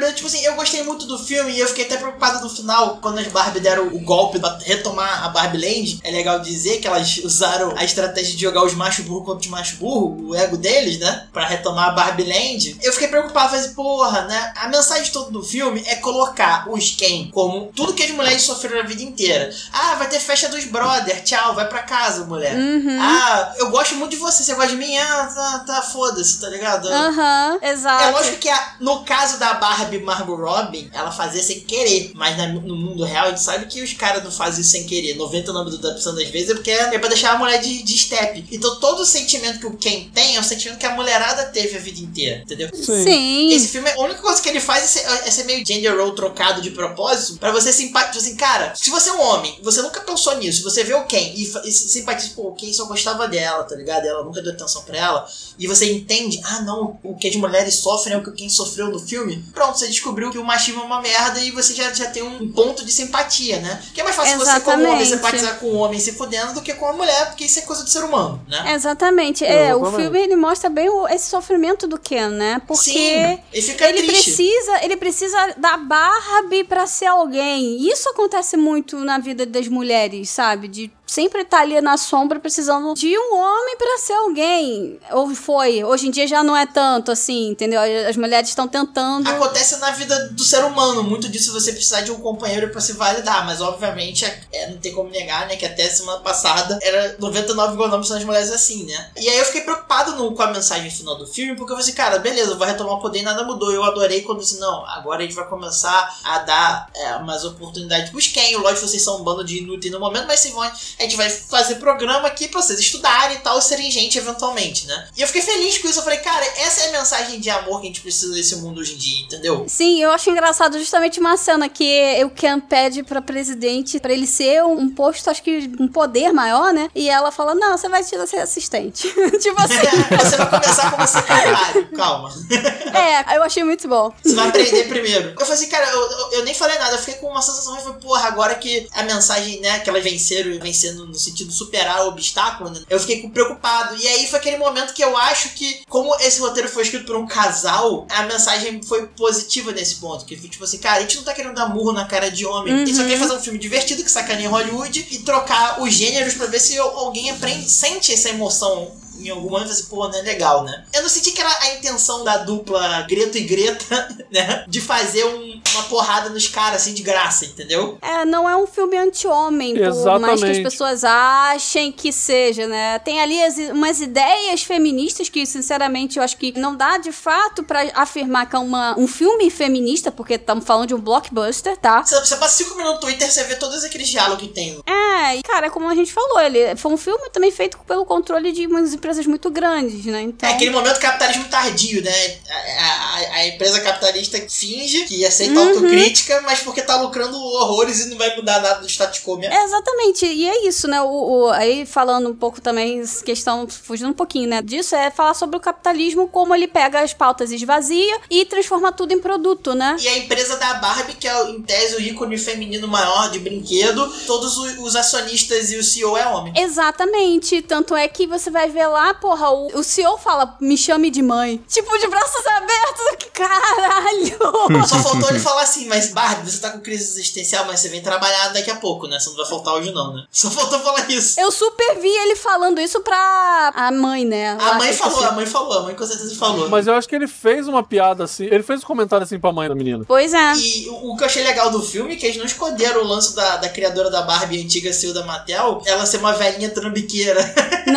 mim, 0.00 0.12
tipo 0.12 0.26
assim, 0.26 0.42
eu 0.44 0.54
gostei 0.54 0.82
muito 0.82 1.06
do 1.06 1.18
filme 1.18 1.52
e 1.52 1.60
eu 1.60 1.68
fiquei 1.68 1.84
até 1.84 1.96
preocupado 1.96 2.42
no 2.42 2.50
final, 2.50 2.98
quando 3.00 3.18
as 3.18 3.26
Barbie 3.28 3.60
deram 3.60 3.88
o 3.88 4.00
golpe 4.00 4.38
pra 4.38 4.58
retomar 4.62 5.24
a 5.24 5.28
Barbie 5.28 5.58
Land. 5.58 6.00
É 6.02 6.10
legal 6.10 6.40
dizer 6.40 6.78
que 6.78 6.88
elas 6.88 7.18
usaram 7.18 7.74
a 7.76 7.84
estratégia 7.84 8.34
de 8.34 8.42
jogar 8.42 8.64
os 8.64 8.74
machos 8.74 9.04
burros 9.04 9.26
contra 9.26 9.40
os 9.40 9.48
machos 9.48 9.78
burros, 9.78 10.18
o 10.22 10.34
ego 10.34 10.56
deles, 10.56 10.98
né? 10.98 11.26
Pra 11.32 11.46
retomar 11.46 11.88
a 11.88 11.92
Barbie 11.92 12.24
Land. 12.24 12.78
Eu 12.82 12.92
fiquei 12.92 13.08
preocupado, 13.08 13.50
falei 13.50 13.64
assim, 13.64 13.74
porra, 13.74 14.22
né? 14.22 14.52
A 14.56 14.68
mensagem 14.68 15.12
toda 15.12 15.30
do 15.30 15.42
filme 15.42 15.82
é 15.86 15.96
colocar 15.96 16.68
os 16.68 16.90
Ken 16.90 17.30
como 17.32 17.70
tudo 17.74 17.94
que 17.94 18.02
as 18.02 18.10
mulheres 18.10 18.42
sofreram 18.42 18.80
a 18.80 18.86
vida 18.86 19.02
inteira. 19.02 19.50
Ah, 19.72 19.94
vai 19.94 20.08
ter 20.08 20.20
festa 20.20 20.48
dos 20.48 20.64
brother, 20.64 21.22
tchau, 21.22 21.54
vai 21.54 21.68
pra 21.68 21.82
casa, 21.82 22.24
mulher. 22.24 22.54
Uhum. 22.54 22.98
Ah, 23.00 23.54
eu 23.58 23.70
gosto 23.70 23.94
muito 23.94 24.12
de 24.12 24.16
você, 24.16 24.42
você 24.42 24.54
gosta 24.54 24.70
de 24.70 24.76
mim? 24.76 24.96
Ah, 24.96 25.32
tá, 25.34 25.58
tá 25.66 25.82
foda-se, 25.82 26.40
tá 26.40 26.48
ligado? 26.48 26.88
Aham, 26.88 27.58
exato. 27.62 28.04
É 28.04 28.10
lógico 28.10 28.36
que 28.38 28.50
no 28.80 29.04
caso 29.04 29.38
da 29.38 29.54
Barbie 29.54 29.85
Margot 30.04 30.36
Robbie, 30.36 30.90
ela 30.92 31.10
fazia 31.10 31.42
sem 31.42 31.60
querer. 31.60 32.12
Mas 32.14 32.36
na- 32.36 32.48
no 32.48 32.76
mundo 32.76 33.04
real, 33.04 33.26
a 33.26 33.28
gente 33.30 33.42
sabe 33.42 33.66
que 33.66 33.82
os 33.82 33.92
caras 33.92 34.22
não 34.24 34.30
fazem 34.30 34.60
isso 34.60 34.70
sem 34.70 34.84
querer. 34.86 35.14
99% 35.16 36.14
das 36.14 36.28
vezes 36.28 36.50
é 36.50 36.54
porque 36.54 36.70
é 36.70 36.98
pra 36.98 37.08
deixar 37.08 37.32
a 37.34 37.38
mulher 37.38 37.60
de, 37.60 37.82
de 37.82 37.98
step. 37.98 38.44
Então 38.50 38.78
todo 38.80 39.00
o 39.00 39.06
sentimento 39.06 39.58
que 39.60 39.66
o 39.66 39.76
Ken 39.76 40.08
tem 40.14 40.36
é 40.36 40.40
o 40.40 40.44
sentimento 40.44 40.78
que 40.78 40.86
a 40.86 40.94
mulherada 40.94 41.44
teve 41.46 41.76
a 41.76 41.80
vida 41.80 42.00
inteira, 42.00 42.42
entendeu? 42.42 42.68
Sim. 42.74 43.52
Esse 43.52 43.68
filme, 43.68 43.88
a 43.90 44.00
única 44.00 44.20
coisa 44.20 44.40
que 44.40 44.48
ele 44.48 44.60
faz 44.60 44.84
é 44.84 44.86
ser, 44.86 45.00
é 45.26 45.30
ser 45.30 45.44
meio 45.44 45.64
gender 45.66 45.96
role 45.96 46.14
trocado 46.14 46.60
de 46.60 46.70
propósito 46.70 47.38
pra 47.38 47.50
você 47.52 47.72
simpatizar. 47.72 48.06
Tipo 48.12 48.18
assim, 48.18 48.36
cara, 48.36 48.74
se 48.74 48.90
você 48.90 49.08
é 49.10 49.12
um 49.12 49.20
homem, 49.20 49.58
você 49.62 49.82
nunca 49.82 50.00
pensou 50.00 50.36
nisso, 50.38 50.62
você 50.62 50.82
vê 50.84 50.94
o 50.94 51.04
Ken 51.06 51.32
e, 51.34 51.42
e 51.42 51.72
se 51.72 51.88
simpatiza, 51.88 52.32
pô, 52.34 52.48
o 52.48 52.54
Ken 52.54 52.72
só 52.72 52.84
gostava 52.86 53.26
dela, 53.28 53.64
tá 53.64 53.74
ligado? 53.74 54.04
Ela 54.06 54.22
nunca 54.24 54.40
deu 54.42 54.52
atenção 54.52 54.82
pra 54.82 54.96
ela. 54.96 55.28
E 55.58 55.66
você 55.66 55.90
entende, 55.92 56.40
ah 56.44 56.60
não, 56.62 56.98
o 57.02 57.16
que 57.16 57.28
as 57.28 57.36
mulheres 57.36 57.74
sofrem 57.74 58.14
é 58.14 58.18
o 58.18 58.22
que 58.22 58.30
o 58.30 58.32
Ken 58.32 58.48
sofreu 58.48 58.88
no 58.90 58.98
filme. 58.98 59.44
Pronto, 59.52 59.65
pronto, 59.66 59.78
você 59.78 59.88
descobriu 59.88 60.30
que 60.30 60.38
o 60.38 60.44
machismo 60.44 60.82
é 60.82 60.84
uma 60.84 61.00
merda 61.00 61.40
e 61.40 61.50
você 61.50 61.74
já, 61.74 61.92
já 61.92 62.10
tem 62.10 62.22
um 62.22 62.50
ponto 62.52 62.84
de 62.84 62.92
simpatia, 62.92 63.58
né? 63.60 63.82
Que 63.94 64.00
é 64.00 64.04
mais 64.04 64.16
fácil 64.16 64.38
você, 64.38 64.60
como 64.60 64.76
homem, 64.84 65.00
Exatamente. 65.02 65.08
simpatizar 65.08 65.58
com 65.58 65.66
o 65.66 65.76
homem 65.76 65.98
se 66.00 66.12
fudendo 66.12 66.54
do 66.54 66.62
que 66.62 66.72
com 66.74 66.86
a 66.88 66.92
mulher, 66.92 67.26
porque 67.26 67.44
isso 67.44 67.58
é 67.58 67.62
coisa 67.62 67.82
do 67.82 67.90
ser 67.90 68.04
humano, 68.04 68.40
né? 68.48 68.72
Exatamente. 68.74 69.44
É, 69.44 69.74
o 69.74 69.80
Exatamente. 69.80 70.02
filme 70.02 70.18
ele 70.20 70.36
mostra 70.36 70.70
bem 70.70 70.88
o- 70.88 71.08
esse 71.08 71.28
sofrimento 71.28 71.86
do 71.86 71.98
Ken, 71.98 72.28
né? 72.30 72.60
Porque 72.66 72.82
Sim, 72.90 73.38
ele 73.52 73.62
fica 73.62 73.88
ele 73.88 74.02
precisa, 74.04 74.84
ele 74.84 74.96
precisa 74.96 75.54
da 75.56 75.76
Barbie 75.76 76.64
pra 76.64 76.86
ser 76.86 77.06
alguém. 77.06 77.86
Isso 77.88 78.08
acontece 78.10 78.56
muito 78.56 78.98
na 78.98 79.18
vida 79.18 79.44
das 79.46 79.68
mulheres, 79.68 80.30
sabe? 80.30 80.68
De 80.68 80.90
sempre 81.06 81.42
estar 81.42 81.60
ali 81.60 81.80
na 81.80 81.96
sombra 81.96 82.40
precisando 82.40 82.92
de 82.94 83.16
um 83.16 83.36
homem 83.36 83.76
pra 83.76 83.96
ser 83.98 84.14
alguém. 84.14 84.98
Ou 85.12 85.32
foi, 85.34 85.84
hoje 85.84 86.08
em 86.08 86.10
dia 86.10 86.26
já 86.26 86.42
não 86.42 86.56
é 86.56 86.66
tanto 86.66 87.10
assim, 87.12 87.48
entendeu? 87.50 87.80
As 88.08 88.16
mulheres 88.16 88.48
estão 88.48 88.66
tentando 88.66 89.28
Acontece 89.28 89.76
na 89.78 89.92
vida 89.92 90.28
do 90.30 90.42
ser 90.42 90.64
humano, 90.64 91.02
muito 91.02 91.28
disso 91.28 91.52
você 91.52 91.72
precisar 91.72 92.00
de 92.00 92.10
um 92.10 92.20
companheiro 92.20 92.70
pra 92.70 92.80
se 92.80 92.92
validar, 92.94 93.46
mas 93.46 93.60
obviamente 93.60 94.24
é, 94.24 94.40
é, 94.52 94.70
não 94.70 94.78
tem 94.78 94.92
como 94.92 95.08
negar, 95.10 95.46
né, 95.46 95.56
que 95.56 95.64
até 95.64 95.88
semana 95.88 96.18
passada 96.20 96.78
era 96.82 97.16
99,9% 97.18 98.08
das 98.08 98.24
mulheres 98.24 98.50
assim, 98.50 98.84
né? 98.84 99.10
E 99.16 99.28
aí 99.28 99.38
eu 99.38 99.44
fiquei 99.44 99.60
preocupado 99.62 100.16
no- 100.16 100.34
com 100.34 100.42
a 100.42 100.48
mensagem 100.48 100.90
final 100.90 101.16
do 101.16 101.26
filme, 101.26 101.54
porque 101.56 101.72
eu 101.72 101.76
falei 101.76 101.84
assim, 101.88 101.96
cara, 101.96 102.18
beleza, 102.18 102.52
eu 102.52 102.58
vou 102.58 102.66
retomar 102.66 102.94
o 102.94 103.00
poder 103.00 103.20
e 103.20 103.22
nada 103.22 103.44
mudou. 103.44 103.70
Eu 103.72 103.84
adorei 103.84 104.22
quando 104.22 104.40
disse, 104.40 104.58
não, 104.58 104.84
agora 104.86 105.20
a 105.20 105.22
gente 105.22 105.34
vai 105.34 105.46
começar 105.48 106.18
a 106.24 106.38
dar 106.40 106.90
é, 106.94 107.18
mais 107.20 107.44
oportunidades 107.44 108.10
pros 108.10 108.26
Ken. 108.26 108.56
Lógico, 108.58 108.86
vocês 108.88 109.02
são 109.02 109.20
um 109.20 109.22
bando 109.24 109.44
de 109.44 109.58
inúteis 109.58 109.92
no 109.92 110.00
momento, 110.00 110.26
mas 110.26 110.40
se 110.40 110.50
vão, 110.50 110.68
a 110.98 111.02
gente 111.02 111.16
vai 111.16 111.28
fazer 111.28 111.76
programa 111.76 112.28
aqui 112.28 112.48
pra 112.48 112.60
vocês 112.60 112.78
estudarem 112.78 113.36
e 113.36 113.40
tal, 113.40 113.60
serem 113.60 113.90
gente 113.90 114.18
eventualmente, 114.18 114.86
né? 114.86 115.08
E 115.16 115.22
eu 115.22 115.26
fiquei 115.26 115.42
feliz 115.42 115.78
com 115.78 115.88
isso, 115.88 115.98
eu 115.98 116.04
falei, 116.04 116.18
cara, 116.18 116.44
essa 116.58 116.82
é 116.82 116.88
a 116.88 116.92
mensagem 116.92 117.40
de 117.40 117.50
amor 117.50 117.80
que 117.80 117.86
a 117.86 117.88
gente 117.88 118.00
precisa 118.00 118.32
desse 118.34 118.56
mundo 118.56 118.80
hoje 118.80 118.94
em 118.94 118.96
dia, 118.96 119.24
entendeu? 119.24 119.64
Sim, 119.68 120.02
eu 120.02 120.10
acho 120.10 120.30
engraçado 120.30 120.78
justamente 120.78 121.20
uma 121.20 121.36
cena 121.36 121.68
que 121.68 122.22
o 122.24 122.30
Ken 122.30 122.60
pede 122.60 123.02
pra 123.02 123.20
presidente 123.20 124.00
pra 124.00 124.12
ele 124.12 124.26
ser 124.26 124.64
um, 124.64 124.88
posto, 124.88 125.30
acho 125.30 125.42
que 125.42 125.70
um 125.78 125.88
poder 125.88 126.32
maior, 126.32 126.72
né? 126.72 126.88
E 126.94 127.08
ela 127.08 127.30
fala: 127.30 127.54
Não, 127.54 127.76
você 127.76 127.88
vai 127.88 128.02
ser 128.02 128.16
assistente. 128.38 129.08
tipo 129.40 129.60
assim. 129.60 129.76
você 130.16 130.36
vai 130.36 130.50
começar 130.50 130.90
como 130.90 131.06
secretário, 131.06 131.88
calma. 131.96 132.32
é, 132.94 133.36
eu 133.36 133.42
achei 133.42 133.64
muito 133.64 133.86
bom. 133.88 134.12
Você 134.22 134.34
vai 134.34 134.48
aprender 134.48 134.88
primeiro. 134.88 135.30
Eu 135.30 135.40
falei 135.40 135.54
assim, 135.54 135.68
cara, 135.68 135.88
eu, 135.90 136.00
eu, 136.00 136.32
eu 136.32 136.44
nem 136.44 136.54
falei 136.54 136.78
nada, 136.78 136.94
eu 136.94 136.98
fiquei 136.98 137.14
com 137.14 137.28
uma 137.28 137.42
sensação, 137.42 137.76
eu 137.76 137.82
falei, 137.82 137.98
porra, 138.00 138.28
agora 138.28 138.54
que 138.54 138.88
a 138.92 139.02
mensagem, 139.02 139.60
né, 139.60 139.80
que 139.80 139.90
elas 139.90 140.02
venceram, 140.02 140.58
vencendo 140.86 141.06
no 141.06 141.14
sentido 141.14 141.48
de 141.48 141.54
superar 141.54 142.04
o 142.04 142.08
obstáculo, 142.08 142.70
né, 142.70 142.80
eu 142.88 142.98
fiquei 143.00 143.28
preocupado. 143.28 143.96
E 143.96 144.06
aí 144.06 144.26
foi 144.28 144.38
aquele 144.38 144.58
momento 144.58 144.92
que 144.94 145.02
eu 145.02 145.16
acho 145.16 145.50
que, 145.50 145.82
como 145.88 146.14
esse 146.20 146.40
roteiro 146.40 146.68
foi 146.68 146.82
escrito 146.82 147.06
por 147.06 147.16
um 147.16 147.26
casal, 147.26 148.06
a 148.10 148.22
mensagem 148.22 148.82
foi 148.82 149.06
positiva 149.08 149.72
nesse 149.72 149.96
ponto. 149.96 150.24
Que 150.24 150.36
foi 150.36 150.48
tipo 150.48 150.64
assim, 150.64 150.78
cara, 150.78 150.98
a 150.98 151.00
gente 151.00 151.16
não 151.16 151.24
tá 151.24 151.34
querendo 151.34 151.54
dar 151.54 151.68
murro 151.68 151.92
na 151.92 152.04
cara 152.06 152.30
de 152.30 152.46
homem. 152.46 152.74
A 152.74 152.78
gente 152.78 152.94
só 152.94 153.02
Uhum. 153.02 153.08
quer 153.08 153.18
fazer 153.18 153.34
um 153.34 153.40
filme 153.40 153.58
divertido 153.58 154.02
que 154.04 154.10
sacaneia 154.10 154.48
Hollywood 154.48 155.06
e 155.10 155.18
trocar 155.18 155.80
os 155.82 155.92
gêneros 155.92 156.34
pra 156.34 156.46
ver 156.46 156.60
se 156.60 156.76
alguém 156.78 157.30
aprende, 157.30 157.68
sente 157.70 158.12
essa 158.12 158.28
emoção 158.30 158.90
em 159.20 159.30
algum 159.30 159.50
momento 159.50 159.70
assim, 159.70 159.86
pô, 159.86 160.08
não 160.08 160.18
é 160.18 160.22
legal, 160.22 160.64
né? 160.64 160.84
Eu 160.92 161.02
não 161.02 161.08
senti 161.08 161.30
que 161.32 161.40
era 161.40 161.50
a 161.62 161.74
intenção 161.74 162.24
da 162.24 162.38
dupla 162.38 163.02
Greto 163.08 163.38
e 163.38 163.42
Greta, 163.42 164.16
né? 164.30 164.64
De 164.68 164.80
fazer 164.80 165.24
um- 165.24 165.60
uma 165.74 165.82
porrada 165.84 166.30
nos 166.30 166.48
caras, 166.48 166.82
assim, 166.82 166.94
de 166.94 167.02
graça, 167.02 167.44
entendeu? 167.44 167.98
É, 168.00 168.24
não 168.24 168.48
é 168.48 168.56
um 168.56 168.66
filme 168.66 168.96
anti-homem, 168.96 169.74
por 169.74 170.20
mais 170.20 170.40
que 170.40 170.46
as 170.50 170.56
pessoas 170.62 171.04
achem 171.04 171.92
que 171.92 172.12
seja, 172.12 172.66
né? 172.66 172.98
Tem 173.00 173.20
ali 173.20 173.42
as- 173.42 173.56
umas 173.70 174.00
ideias 174.00 174.62
feministas 174.62 175.28
que, 175.28 175.44
sinceramente, 175.46 176.18
eu 176.18 176.22
acho 176.24 176.36
que 176.36 176.58
não 176.58 176.74
dá 176.76 176.98
de 176.98 177.12
fato 177.12 177.62
pra 177.62 177.82
afirmar 177.94 178.48
que 178.48 178.56
é 178.56 178.58
uma, 178.58 178.98
um 178.98 179.06
filme 179.06 179.50
feminista, 179.50 180.10
porque 180.10 180.34
estamos 180.34 180.64
falando 180.64 180.88
de 180.88 180.94
um 180.94 181.00
blockbuster, 181.00 181.76
tá? 181.76 182.02
Você, 182.02 182.18
você 182.18 182.36
passa 182.36 182.56
cinco 182.64 182.76
minutos 182.76 182.94
no 182.96 183.00
Twitter, 183.00 183.30
você 183.30 183.44
vê 183.44 183.56
todos 183.56 183.84
aqueles 183.84 184.08
diálogos 184.08 184.42
que 184.46 184.52
tem. 184.52 184.80
É, 184.86 185.36
e 185.36 185.42
cara, 185.42 185.70
como 185.70 185.88
a 185.88 185.94
gente 185.94 186.12
falou, 186.12 186.40
ele 186.40 186.74
foi 186.76 186.92
um 186.92 186.96
filme 186.96 187.28
também 187.30 187.50
feito 187.50 187.78
pelo 187.86 188.04
controle 188.04 188.52
de 188.52 188.66
umas 188.66 188.94
empresas 189.06 189.26
muito 189.26 189.48
grandes, 189.50 190.04
né? 190.04 190.22
Então. 190.22 190.48
É 190.48 190.52
aquele 190.52 190.70
momento 190.70 190.98
capitalismo 190.98 191.44
tardio, 191.44 192.02
né? 192.02 192.10
A, 192.50 192.84
a- 192.84 193.34
a 193.36 193.46
empresa 193.46 193.80
capitalista 193.80 194.36
finge 194.50 195.04
que 195.04 195.24
aceita 195.24 195.52
Uhum. 195.60 195.68
autocrítica, 195.68 196.40
mas 196.42 196.58
porque 196.60 196.82
tá 196.82 197.00
lucrando 197.00 197.38
horrores 197.38 198.00
e 198.04 198.08
não 198.10 198.18
vai 198.18 198.34
mudar 198.34 198.60
nada 198.60 198.80
do 198.80 198.86
status 198.88 199.20
quo 199.20 199.36
mesmo. 199.36 199.54
É, 199.54 199.64
exatamente, 199.64 200.26
e 200.26 200.48
é 200.48 200.66
isso, 200.66 200.88
né? 200.88 201.00
O, 201.02 201.06
o- 201.44 201.50
aí 201.50 201.86
falando 201.86 202.28
um 202.28 202.34
pouco 202.34 202.60
também, 202.60 203.04
questão, 203.24 203.68
fugindo 203.68 204.10
um 204.10 204.14
pouquinho, 204.14 204.48
né? 204.48 204.60
Disso 204.60 204.96
é 204.96 205.08
falar 205.10 205.34
sobre 205.34 205.56
o 205.56 205.60
capitalismo, 205.60 206.26
como 206.28 206.52
ele 206.54 206.66
pega 206.66 207.00
as 207.00 207.14
pautas 207.14 207.52
esvazia 207.52 208.18
e 208.28 208.44
transforma 208.44 208.90
tudo 208.90 209.12
em 209.12 209.20
produto, 209.20 209.72
né? 209.74 209.96
E 210.00 210.08
a 210.08 210.18
empresa 210.18 210.56
da 210.56 210.74
Barbie, 210.74 211.14
que 211.14 211.28
é 211.28 211.42
em 211.50 211.62
tese 211.62 211.94
o 211.96 212.00
ícone 212.00 212.36
feminino 212.36 212.88
maior 212.88 213.30
de 213.30 213.38
brinquedo, 213.38 214.12
todos 214.26 214.56
os, 214.56 214.78
os 214.78 214.96
acionistas 214.96 215.70
e 215.70 215.76
o 215.76 215.84
CEO 215.84 216.16
é 216.16 216.26
homem. 216.26 216.52
Exatamente, 216.56 217.62
tanto 217.62 217.94
é 217.94 218.08
que 218.08 218.26
você 218.26 218.50
vai 218.50 218.68
ver 218.70 218.86
lá, 218.86 218.95
porra, 219.20 219.50
o, 219.50 219.78
o 219.78 219.82
CEO 219.84 220.16
fala, 220.18 220.56
me 220.60 220.76
chame 220.76 221.10
de 221.10 221.22
mãe. 221.22 221.62
Tipo, 221.68 221.96
de 221.98 222.06
braços 222.08 222.46
abertos, 222.46 223.16
que 223.18 223.30
caralho! 223.36 224.86
Só 224.86 224.98
faltou 225.02 225.28
ele 225.30 225.38
falar 225.38 225.62
assim, 225.62 225.86
mas 225.86 226.10
Barbie, 226.12 226.50
você 226.50 226.58
tá 226.60 226.70
com 226.70 226.80
crise 226.80 227.04
existencial, 227.04 227.64
mas 227.66 227.80
você 227.80 227.88
vem 227.88 228.02
trabalhar 228.02 228.48
daqui 228.48 228.70
a 228.70 228.76
pouco, 228.76 229.06
né? 229.06 229.18
Você 229.18 229.30
não 229.30 229.36
vai 229.36 229.46
faltar 229.46 229.74
hoje 229.74 229.92
não, 229.92 230.14
né? 230.14 230.24
Só 230.30 230.50
faltou 230.50 230.80
falar 230.80 231.10
isso. 231.10 231.38
Eu 231.40 231.50
super 231.50 231.98
vi 232.00 232.08
ele 232.08 232.36
falando 232.36 232.80
isso 232.80 233.00
pra 233.00 233.72
a 233.74 233.90
mãe, 233.90 234.24
né? 234.24 234.52
A 234.60 234.70
Lá, 234.70 234.74
mãe 234.74 234.90
que 234.90 234.96
falou, 234.96 235.14
esqueci. 235.14 235.32
a 235.32 235.34
mãe 235.36 235.46
falou, 235.46 235.78
a 235.78 235.82
mãe 235.82 235.94
com 235.94 236.06
certeza 236.06 236.34
falou. 236.36 236.68
Mas 236.68 236.86
eu 236.86 236.94
acho 236.94 237.08
que 237.08 237.14
ele 237.14 237.26
fez 237.28 237.68
uma 237.68 237.82
piada 237.82 238.24
assim. 238.24 238.44
Ele 238.44 238.62
fez 238.62 238.82
um 238.82 238.86
comentário 238.86 239.24
assim 239.24 239.38
pra 239.38 239.52
mãe 239.52 239.68
da 239.68 239.74
menina. 239.74 240.04
Pois 240.06 240.32
é. 240.34 240.54
E 240.56 240.88
o, 240.88 241.12
o 241.12 241.16
que 241.16 241.22
eu 241.22 241.26
achei 241.26 241.42
legal 241.42 241.70
do 241.70 241.82
filme 241.82 242.14
é 242.14 242.16
que 242.16 242.26
eles 242.26 242.36
não 242.38 242.44
esconderam 242.46 243.02
o 243.02 243.06
lance 243.06 243.34
da, 243.34 243.56
da 243.56 243.68
criadora 243.68 244.10
da 244.10 244.22
Barbie 244.22 244.62
antiga, 244.62 244.92
CEO 244.92 245.12
da 245.14 245.24
Mattel, 245.24 245.82
ela 245.86 246.06
ser 246.06 246.18
uma 246.18 246.32
velhinha 246.32 246.70
trambiqueira. 246.70 247.54
Não, 247.86 247.92